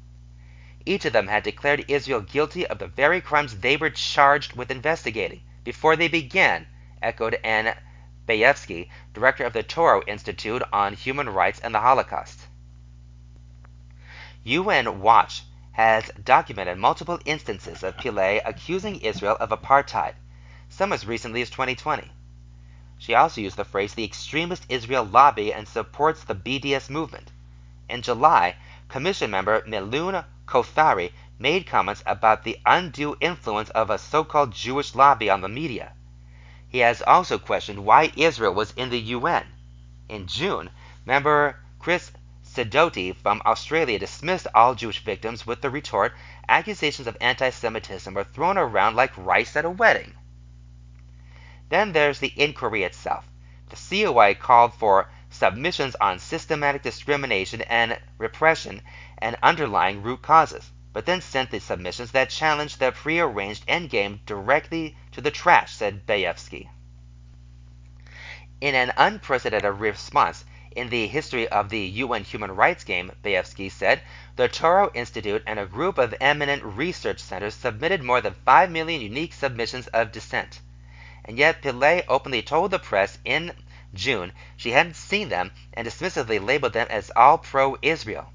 Each 0.86 1.06
of 1.06 1.14
them 1.14 1.30
had 1.30 1.44
declared 1.44 1.86
Israel 1.88 2.20
guilty 2.20 2.68
of 2.68 2.80
the 2.80 2.88
very 2.88 3.22
crimes 3.22 3.60
they 3.60 3.78
were 3.78 3.90
charged 3.90 4.54
with 4.54 4.70
investigating 4.70 5.44
before 5.64 5.96
they 5.96 6.10
began, 6.10 6.68
echoed 7.02 7.40
Anne 7.42 7.74
Bayevsky, 8.28 8.90
director 9.14 9.46
of 9.46 9.54
the 9.54 9.64
Touro 9.64 10.04
Institute 10.06 10.62
on 10.74 10.94
Human 10.94 11.30
Rights 11.30 11.62
and 11.62 11.74
the 11.74 11.80
Holocaust. 11.80 12.48
UN 14.44 15.00
Watch 15.00 15.44
has 15.74 16.10
documented 16.24 16.78
multiple 16.78 17.20
instances 17.26 17.84
of 17.84 17.98
Pillay 17.98 18.42
accusing 18.46 18.96
Israel 19.02 19.38
of 19.40 19.50
apartheid, 19.50 20.14
some 20.70 20.94
as 20.94 21.06
recently 21.06 21.42
as 21.42 21.50
2020. 21.50 22.12
She 23.00 23.16
also 23.16 23.42
used 23.42 23.58
the 23.58 23.66
phrase 23.66 23.94
the 23.94 24.04
extremist 24.04 24.66
Israel 24.70 25.04
lobby 25.04 25.52
and 25.52 25.68
supports 25.68 26.24
the 26.24 26.36
BDS 26.36 26.90
movement. 26.90 27.32
In 27.90 28.02
July, 28.02 28.56
Commission 28.88 29.32
member 29.32 29.62
Miloon 29.64 30.24
Kothari 30.46 31.12
made 31.40 31.66
comments 31.66 32.04
about 32.06 32.44
the 32.44 32.60
undue 32.66 33.18
influence 33.20 33.70
of 33.72 33.90
a 33.90 33.98
so 33.98 34.24
called 34.24 34.54
Jewish 34.54 34.94
lobby 34.94 35.30
on 35.30 35.42
the 35.42 35.50
media. 35.50 35.94
He 36.70 36.80
has 36.80 37.02
also 37.02 37.38
questioned 37.38 37.86
why 37.86 38.12
Israel 38.16 38.54
was 38.54 38.72
in 38.74 38.90
the 38.90 39.00
UN. 39.00 39.48
In 40.08 40.28
June, 40.28 40.70
member 41.06 41.60
Chris 41.80 42.12
Sidoti 42.54 43.12
from 43.12 43.42
Australia 43.48 43.98
dismissed 43.98 44.46
all 44.54 44.76
Jewish 44.76 45.00
victims 45.04 45.48
with 45.48 45.64
the 45.64 45.72
retort 45.72 46.14
accusations 46.48 47.08
of 47.08 47.18
anti 47.20 47.50
Semitism 47.50 48.16
are 48.16 48.24
thrown 48.24 48.60
around 48.60 48.96
like 48.96 49.18
rice 49.18 49.56
at 49.56 49.66
a 49.66 49.72
wedding. 49.72 50.14
Then 51.70 51.94
there's 51.94 52.20
the 52.20 52.32
inquiry 52.40 52.84
itself. 52.84 53.28
The 53.70 53.76
COI 54.06 54.36
called 54.36 54.76
for 54.76 55.10
submissions 55.32 55.96
on 55.96 56.20
systematic 56.20 56.84
discrimination 56.84 57.64
and 57.64 58.00
repression 58.20 58.84
and 59.18 59.36
underlying 59.42 60.04
root 60.04 60.22
causes, 60.22 60.72
but 60.92 61.08
then 61.08 61.22
sent 61.22 61.50
the 61.50 61.60
submissions 61.60 62.12
that 62.12 62.30
challenged 62.30 62.78
the 62.78 62.92
prearranged 62.92 63.66
endgame 63.66 64.24
directly 64.28 64.96
to 65.14 65.22
the 65.22 65.32
trash, 65.32 65.74
said 65.74 66.06
Bayevsky. 66.06 66.70
In 68.62 68.76
an 68.76 68.94
unprecedented 68.96 69.74
response, 69.80 70.46
in 70.76 70.90
the 70.90 71.08
history 71.08 71.48
of 71.48 71.70
the 71.70 71.80
UN 71.80 72.24
human 72.24 72.56
rights 72.56 72.84
game, 72.84 73.12
Bayevsky 73.24 73.72
said, 73.72 74.02
the 74.36 74.50
Touro 74.50 74.90
Institute 74.94 75.44
and 75.46 75.60
a 75.60 75.66
group 75.66 75.98
of 75.98 76.14
eminent 76.20 76.64
research 76.64 77.20
centers 77.20 77.54
submitted 77.54 78.04
more 78.04 78.22
than 78.22 78.34
5 78.46 78.72
million 78.72 79.02
unique 79.02 79.34
submissions 79.34 79.88
of 79.88 80.12
dissent. 80.12 80.60
And 81.26 81.38
yet 81.38 81.62
Pillay 81.62 82.04
openly 82.08 82.42
told 82.42 82.72
the 82.72 82.80
press 82.80 83.18
in 83.24 83.54
June 83.94 84.34
she 84.58 84.72
hadn't 84.72 84.96
seen 84.96 85.30
them 85.30 85.52
and 85.74 85.88
dismissively 85.88 86.44
labeled 86.44 86.74
them 86.74 86.88
as 86.90 87.12
all 87.16 87.38
pro-Israel. 87.38 88.34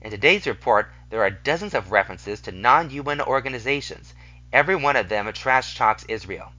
In 0.00 0.10
today's 0.10 0.46
report, 0.46 0.92
there 1.10 1.22
are 1.22 1.30
dozens 1.30 1.74
of 1.74 1.90
references 1.90 2.40
to 2.42 2.52
non-UN 2.52 3.20
organizations, 3.20 4.14
every 4.52 4.76
one 4.76 4.96
of 4.96 5.08
them 5.08 5.32
trash 5.32 5.76
talks 5.76 6.04
Israel. 6.04 6.52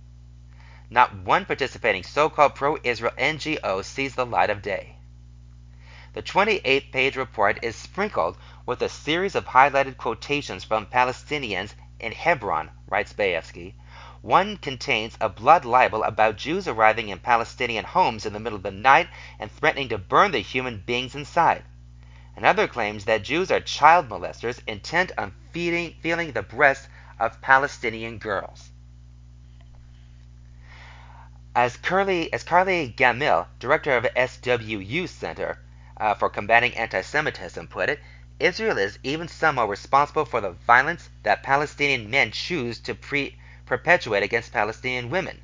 Not 0.91 1.15
one 1.15 1.45
participating 1.45 2.01
so-called 2.01 2.55
pro-Israel 2.55 3.13
NGO 3.15 3.85
sees 3.85 4.15
the 4.15 4.25
light 4.25 4.49
of 4.49 4.63
day. 4.63 4.95
The 6.13 6.23
28-page 6.23 7.15
report 7.15 7.59
is 7.61 7.75
sprinkled 7.75 8.37
with 8.65 8.81
a 8.81 8.89
series 8.89 9.35
of 9.35 9.45
highlighted 9.45 9.97
quotations 9.97 10.63
from 10.63 10.87
Palestinians 10.87 11.75
in 11.99 12.11
Hebron, 12.11 12.71
writes 12.87 13.13
Bayevsky. 13.13 13.75
One 14.21 14.57
contains 14.57 15.15
a 15.21 15.29
blood 15.29 15.63
libel 15.63 16.03
about 16.03 16.37
Jews 16.37 16.67
arriving 16.67 17.09
in 17.09 17.19
Palestinian 17.19 17.85
homes 17.85 18.25
in 18.25 18.33
the 18.33 18.39
middle 18.39 18.57
of 18.57 18.63
the 18.63 18.71
night 18.71 19.09
and 19.37 19.51
threatening 19.51 19.89
to 19.89 19.99
burn 19.99 20.31
the 20.31 20.39
human 20.39 20.79
beings 20.79 21.13
inside. 21.13 21.63
Another 22.35 22.67
claims 22.67 23.05
that 23.05 23.23
Jews 23.23 23.51
are 23.51 23.59
child 23.59 24.09
molesters 24.09 24.59
intent 24.65 25.11
on 25.19 25.35
feeding, 25.51 25.93
feeling 26.01 26.31
the 26.31 26.41
breasts 26.41 26.87
of 27.19 27.41
Palestinian 27.41 28.17
girls. 28.17 28.68
As 31.55 31.77
Carly, 31.77 32.31
as 32.31 32.43
Carly 32.43 32.93
Gammill, 32.95 33.47
director 33.57 33.97
of 33.97 34.03
SWU 34.15 35.09
Center 35.09 35.57
uh, 35.97 36.13
for 36.13 36.29
Combating 36.29 36.75
Anti-Semitism, 36.75 37.67
put 37.69 37.89
it, 37.89 37.99
Israel 38.39 38.77
is 38.77 38.99
even 39.01 39.27
somehow 39.27 39.65
responsible 39.65 40.25
for 40.25 40.41
the 40.41 40.51
violence 40.51 41.09
that 41.23 41.41
Palestinian 41.41 42.07
men 42.07 42.29
choose 42.29 42.79
to 42.81 42.93
pre- 42.93 43.35
perpetuate 43.65 44.21
against 44.21 44.53
Palestinian 44.53 45.09
women. 45.09 45.41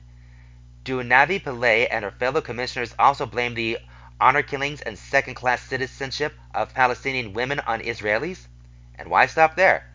Do 0.84 1.02
Navi 1.02 1.42
Pillay 1.42 1.88
and 1.90 2.06
her 2.06 2.12
fellow 2.12 2.40
commissioners 2.40 2.94
also 3.00 3.26
blame 3.26 3.56
the 3.56 3.80
honor 4.22 4.44
killings 4.44 4.82
and 4.82 5.00
second-class 5.00 5.64
citizenship 5.64 6.36
of 6.54 6.76
Palestinian 6.76 7.34
women 7.34 7.60
on 7.62 7.82
Israelis? 7.82 8.46
And 8.94 9.10
why 9.10 9.26
stop 9.26 9.56
there? 9.56 9.90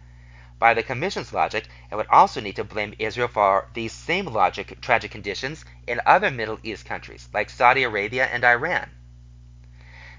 By 0.60 0.74
the 0.74 0.82
Commission's 0.82 1.32
logic, 1.32 1.68
it 1.90 1.94
would 1.94 2.06
also 2.08 2.38
need 2.38 2.56
to 2.56 2.64
blame 2.64 2.94
Israel 2.98 3.28
for 3.28 3.70
these 3.72 3.94
same 3.94 4.26
logic 4.26 4.78
tragic 4.82 5.10
conditions 5.10 5.64
in 5.86 6.02
other 6.04 6.30
Middle 6.30 6.60
East 6.62 6.84
countries, 6.84 7.30
like 7.32 7.48
Saudi 7.48 7.82
Arabia 7.82 8.26
and 8.26 8.44
Iran. 8.44 8.90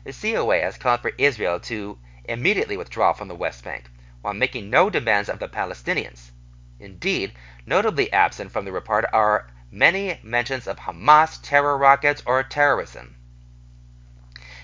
The 0.04 0.12
COA 0.12 0.62
has 0.62 0.80
called 0.80 1.02
for 1.02 1.12
Israel 1.20 1.60
to 1.60 2.00
immediately 2.26 2.76
withdraw 2.76 3.14
from 3.14 3.28
the 3.28 3.36
West 3.36 3.64
Bank, 3.64 3.92
while 4.24 4.34
making 4.34 4.72
no 4.72 4.90
demands 4.90 5.30
of 5.30 5.38
the 5.38 5.48
Palestinians. 5.48 6.32
Indeed, 6.80 7.34
notably 7.68 8.12
absent 8.12 8.52
from 8.52 8.66
the 8.66 8.72
report 8.72 9.06
are 9.14 9.48
many 9.70 10.20
mentions 10.24 10.66
of 10.66 10.80
Hamas, 10.80 11.40
terror 11.44 11.78
rockets, 11.78 12.24
or 12.26 12.42
terrorism. 12.42 13.16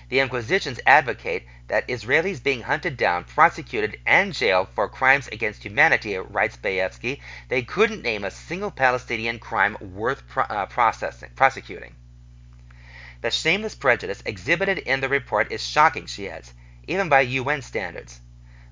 The 0.08 0.18
Inquisitions 0.18 0.80
advocate 0.84 1.46
that 1.68 1.86
Israelis 1.86 2.42
being 2.42 2.62
hunted 2.62 2.96
down, 2.96 3.24
prosecuted, 3.24 3.98
and 4.06 4.34
jailed 4.34 4.68
for 4.74 4.88
crimes 4.88 5.28
against 5.28 5.62
humanity, 5.62 6.16
writes 6.16 6.56
Bayevsky, 6.56 7.20
they 7.48 7.62
couldn't 7.62 8.02
name 8.02 8.24
a 8.24 8.30
single 8.30 8.70
Palestinian 8.70 9.38
crime 9.38 9.76
worth 9.80 10.26
pro- 10.26 10.44
uh, 10.44 10.66
processing, 10.66 11.30
prosecuting. 11.36 11.94
The 13.20 13.30
shameless 13.30 13.74
prejudice 13.74 14.22
exhibited 14.24 14.78
in 14.78 15.00
the 15.00 15.08
report 15.08 15.50
is 15.50 15.66
shocking, 15.66 16.06
she 16.06 16.28
adds, 16.28 16.54
even 16.86 17.08
by 17.08 17.22
UN 17.22 17.62
standards. 17.62 18.20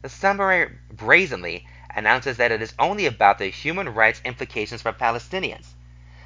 The 0.02 0.08
summary 0.08 0.70
brazenly 0.92 1.66
announces 1.90 2.36
that 2.36 2.52
it 2.52 2.62
is 2.62 2.74
only 2.78 3.06
about 3.06 3.38
the 3.38 3.46
human 3.46 3.88
rights 3.88 4.20
implications 4.24 4.82
for 4.82 4.92
Palestinians. 4.92 5.74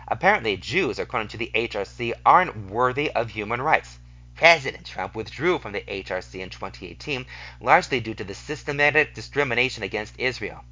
Apparently, 0.06 0.56
Jews, 0.56 0.98
according 0.98 1.28
to 1.28 1.36
the 1.36 1.52
HRC, 1.54 2.12
aren't 2.26 2.68
worthy 2.68 3.10
of 3.12 3.30
human 3.30 3.62
rights. 3.62 3.99
President 4.40 4.86
Trump 4.86 5.14
withdrew 5.14 5.58
from 5.58 5.72
the 5.72 5.82
HRC 5.82 6.40
in 6.40 6.48
2018, 6.48 7.26
largely 7.60 8.00
due 8.00 8.14
to 8.14 8.24
the 8.24 8.34
systematic 8.34 9.12
discrimination 9.12 9.82
against 9.82 10.18
Israel. 10.18 10.64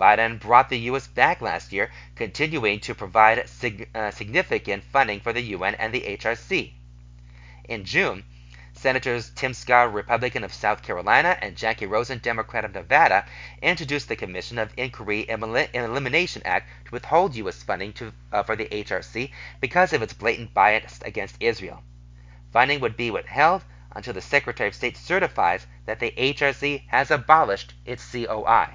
Biden 0.00 0.40
brought 0.40 0.70
the 0.70 0.78
U.S. 0.88 1.06
back 1.06 1.42
last 1.42 1.70
year, 1.70 1.90
continuing 2.16 2.80
to 2.80 2.94
provide 2.94 3.46
sig- 3.46 3.90
uh, 3.94 4.10
significant 4.10 4.84
funding 4.84 5.20
for 5.20 5.34
the 5.34 5.42
UN 5.42 5.74
and 5.74 5.92
the 5.92 6.00
HRC. 6.00 6.72
In 7.68 7.84
June, 7.84 8.24
Senators 8.72 9.30
Tim 9.34 9.52
Scott, 9.52 9.92
Republican 9.92 10.42
of 10.42 10.54
South 10.54 10.82
Carolina, 10.82 11.36
and 11.42 11.58
Jacky 11.58 11.84
Rosen, 11.84 12.20
Democrat 12.20 12.64
of 12.64 12.72
Nevada, 12.72 13.26
introduced 13.60 14.08
the 14.08 14.16
Commission 14.16 14.56
of 14.56 14.72
Inquiry 14.78 15.28
and 15.28 15.44
Elimination 15.74 16.40
Act 16.46 16.70
to 16.86 16.92
withhold 16.92 17.36
U.S. 17.36 17.62
funding 17.62 17.92
to, 17.92 18.14
uh, 18.32 18.42
for 18.44 18.56
the 18.56 18.64
HRC 18.64 19.30
because 19.60 19.92
of 19.92 20.00
its 20.00 20.14
blatant 20.14 20.54
bias 20.54 21.00
against 21.04 21.36
Israel. 21.38 21.82
Funding 22.52 22.80
would 22.80 22.96
be 22.96 23.10
withheld 23.10 23.64
until 23.92 24.14
the 24.14 24.20
Secretary 24.20 24.68
of 24.68 24.74
State 24.74 24.96
certifies 24.96 25.66
that 25.86 26.00
the 26.00 26.12
HRC 26.16 26.88
has 26.88 27.10
abolished 27.10 27.74
its 27.84 28.10
COI. 28.10 28.70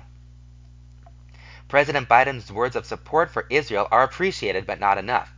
President 1.67 2.07
Biden's 2.07 2.51
words 2.51 2.75
of 2.75 2.85
support 2.85 3.31
for 3.31 3.47
Israel 3.49 3.87
are 3.91 4.03
appreciated 4.03 4.65
but 4.65 4.79
not 4.79 4.97
enough. 4.97 5.33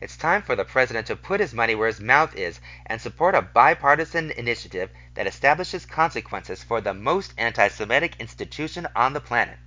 It's 0.00 0.16
time 0.16 0.42
for 0.42 0.54
the 0.54 0.64
president 0.64 1.06
to 1.08 1.16
put 1.16 1.40
his 1.40 1.54
money 1.54 1.74
where 1.74 1.86
his 1.88 2.00
mouth 2.00 2.34
is 2.36 2.60
and 2.86 3.00
support 3.00 3.34
a 3.34 3.42
bipartisan 3.42 4.30
initiative 4.32 4.90
that 5.14 5.26
establishes 5.26 5.86
consequences 5.86 6.62
for 6.62 6.80
the 6.80 6.94
most 6.94 7.34
anti 7.38 7.68
Semitic 7.68 8.16
institution 8.20 8.86
on 8.94 9.14
the 9.14 9.20
planet. 9.20 9.58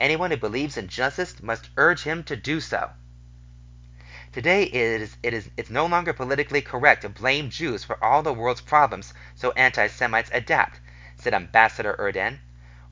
Anyone 0.00 0.30
who 0.30 0.36
believes 0.36 0.76
in 0.76 0.88
justice 0.88 1.42
must 1.42 1.70
urge 1.76 2.02
him 2.02 2.24
to 2.24 2.36
do 2.36 2.60
so. 2.60 2.90
Today 4.34 4.64
it 4.64 5.00
is, 5.00 5.16
it 5.22 5.32
is 5.32 5.48
it's 5.56 5.70
no 5.70 5.86
longer 5.86 6.12
politically 6.12 6.60
correct 6.60 7.02
to 7.02 7.08
blame 7.08 7.50
Jews 7.50 7.84
for 7.84 8.02
all 8.02 8.20
the 8.20 8.32
world's 8.32 8.60
problems, 8.60 9.14
so 9.36 9.52
anti-Semites 9.52 10.28
adapt, 10.32 10.80
said 11.14 11.32
Ambassador 11.32 11.94
Erdan. 12.00 12.40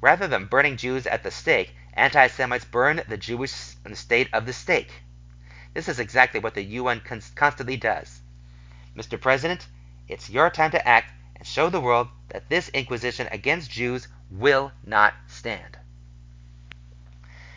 Rather 0.01 0.28
than 0.28 0.47
burning 0.47 0.77
Jews 0.77 1.05
at 1.05 1.24
the 1.24 1.32
stake, 1.32 1.74
anti-Semites 1.94 2.64
burn 2.66 3.02
the 3.09 3.16
Jewish 3.16 3.51
state 3.51 4.28
of 4.32 4.47
the 4.47 4.52
stake. 4.52 5.02
This 5.74 5.89
is 5.89 5.98
exactly 5.98 6.39
what 6.39 6.55
the 6.55 6.62
UN 6.62 7.01
constantly 7.35 7.77
does. 7.77 8.20
Mr. 8.97 9.20
President, 9.20 9.66
it's 10.06 10.31
your 10.31 10.48
time 10.48 10.70
to 10.70 10.86
act 10.86 11.12
and 11.35 11.44
show 11.44 11.69
the 11.69 11.81
world 11.81 12.06
that 12.28 12.48
this 12.51 12.69
inquisition 12.69 13.27
against 13.32 13.69
Jews 13.69 14.06
will 14.31 14.70
not 14.86 15.14
stand. 15.27 15.77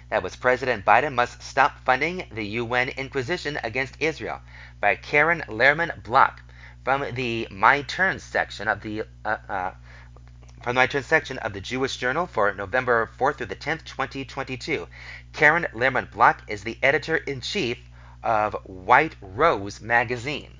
That 0.09 0.21
was 0.21 0.35
President 0.35 0.85
Biden 0.85 1.15
must 1.15 1.41
stop 1.41 1.79
funding 1.79 2.27
the 2.31 2.45
UN 2.45 2.89
Inquisition 2.89 3.59
against 3.63 3.95
Israel 3.99 4.41
by 4.79 4.95
Karen 4.95 5.43
Lehrman 5.47 6.03
Block 6.03 6.43
from 6.83 7.15
the 7.15 7.47
My 7.49 7.81
Turn 7.81 8.19
section 8.19 8.67
of 8.67 8.81
the 8.81 9.05
uh, 9.25 9.37
uh, 9.49 9.71
from 10.61 10.75
the 10.75 10.81
My 10.81 10.85
Turn 10.85 11.01
section 11.01 11.39
of 11.39 11.53
the 11.53 11.59
Jewish 11.59 11.97
Journal 11.97 12.27
for 12.27 12.53
November 12.53 13.09
4th 13.17 13.37
through 13.37 13.47
the 13.47 13.55
10th, 13.55 13.83
2022. 13.85 14.87
Karen 15.33 15.65
Lehrman 15.73 16.11
Block 16.11 16.43
is 16.47 16.63
the 16.63 16.77
editor 16.83 17.17
in 17.17 17.41
chief 17.41 17.79
of 18.21 18.53
White 18.63 19.15
Rose 19.21 19.81
magazine. 19.81 20.54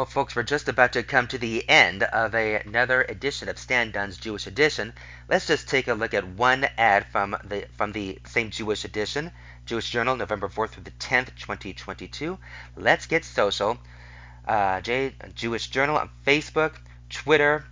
Well, 0.00 0.06
folks, 0.06 0.34
we're 0.34 0.44
just 0.44 0.66
about 0.66 0.94
to 0.94 1.02
come 1.02 1.28
to 1.28 1.36
the 1.36 1.68
end 1.68 2.04
of 2.04 2.34
a, 2.34 2.54
another 2.60 3.02
edition 3.02 3.50
of 3.50 3.58
Stan 3.58 3.90
Dunn's 3.90 4.16
Jewish 4.16 4.46
Edition. 4.46 4.94
Let's 5.28 5.46
just 5.46 5.68
take 5.68 5.88
a 5.88 5.92
look 5.92 6.14
at 6.14 6.26
one 6.26 6.66
ad 6.78 7.08
from 7.12 7.36
the 7.44 7.66
from 7.76 7.92
the 7.92 8.18
same 8.24 8.48
Jewish 8.48 8.86
edition, 8.86 9.30
Jewish 9.66 9.90
Journal, 9.90 10.16
November 10.16 10.48
4th 10.48 10.70
through 10.70 10.84
the 10.84 10.90
10th, 10.92 11.36
2022. 11.36 12.38
Let's 12.78 13.04
get 13.04 13.26
social. 13.26 13.76
Uh, 14.48 14.80
J, 14.80 15.14
Jewish 15.34 15.68
Journal 15.68 15.98
on 15.98 16.08
Facebook, 16.26 16.76
Twitter, 17.10 17.66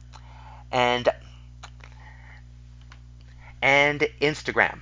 and 0.70 1.08
and 3.62 4.00
Instagram. 4.20 4.80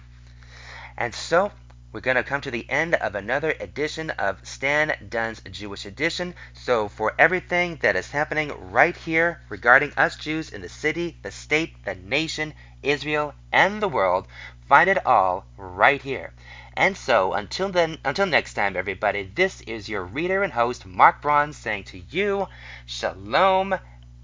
And 0.97 1.15
so 1.15 1.53
we're 1.97 2.01
going 2.01 2.15
to 2.15 2.23
come 2.23 2.43
to 2.43 2.51
the 2.51 2.69
end 2.69 2.95
of 2.95 3.15
another 3.15 3.55
edition 3.59 4.11
of 4.11 4.47
Stan 4.47 4.93
Dunn's 5.09 5.41
Jewish 5.51 5.87
Edition. 5.87 6.35
So, 6.53 6.89
for 6.89 7.15
everything 7.19 7.79
that 7.81 7.97
is 7.97 8.11
happening 8.11 8.53
right 8.71 8.95
here 8.95 9.41
regarding 9.49 9.95
us 9.97 10.15
Jews 10.17 10.51
in 10.51 10.61
the 10.61 10.69
city, 10.69 11.17
the 11.23 11.31
state, 11.31 11.83
the 11.87 11.95
nation, 11.95 12.53
Israel, 12.83 13.33
and 13.51 13.81
the 13.81 13.89
world, 13.89 14.27
find 14.69 14.91
it 14.91 15.07
all 15.07 15.47
right 15.57 16.03
here. 16.03 16.35
And 16.77 16.99
so, 16.99 17.33
until 17.33 17.71
then, 17.71 17.97
until 18.05 18.27
next 18.27 18.53
time, 18.53 18.77
everybody, 18.77 19.33
this 19.35 19.63
is 19.63 19.89
your 19.89 20.05
reader 20.05 20.43
and 20.43 20.53
host, 20.53 20.85
Marc 20.85 21.23
Braun, 21.23 21.55
saying 21.55 21.85
to 21.85 22.03
you, 22.11 22.47
Shalom 22.85 23.75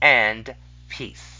and 0.02 0.54
peace. 0.90 1.31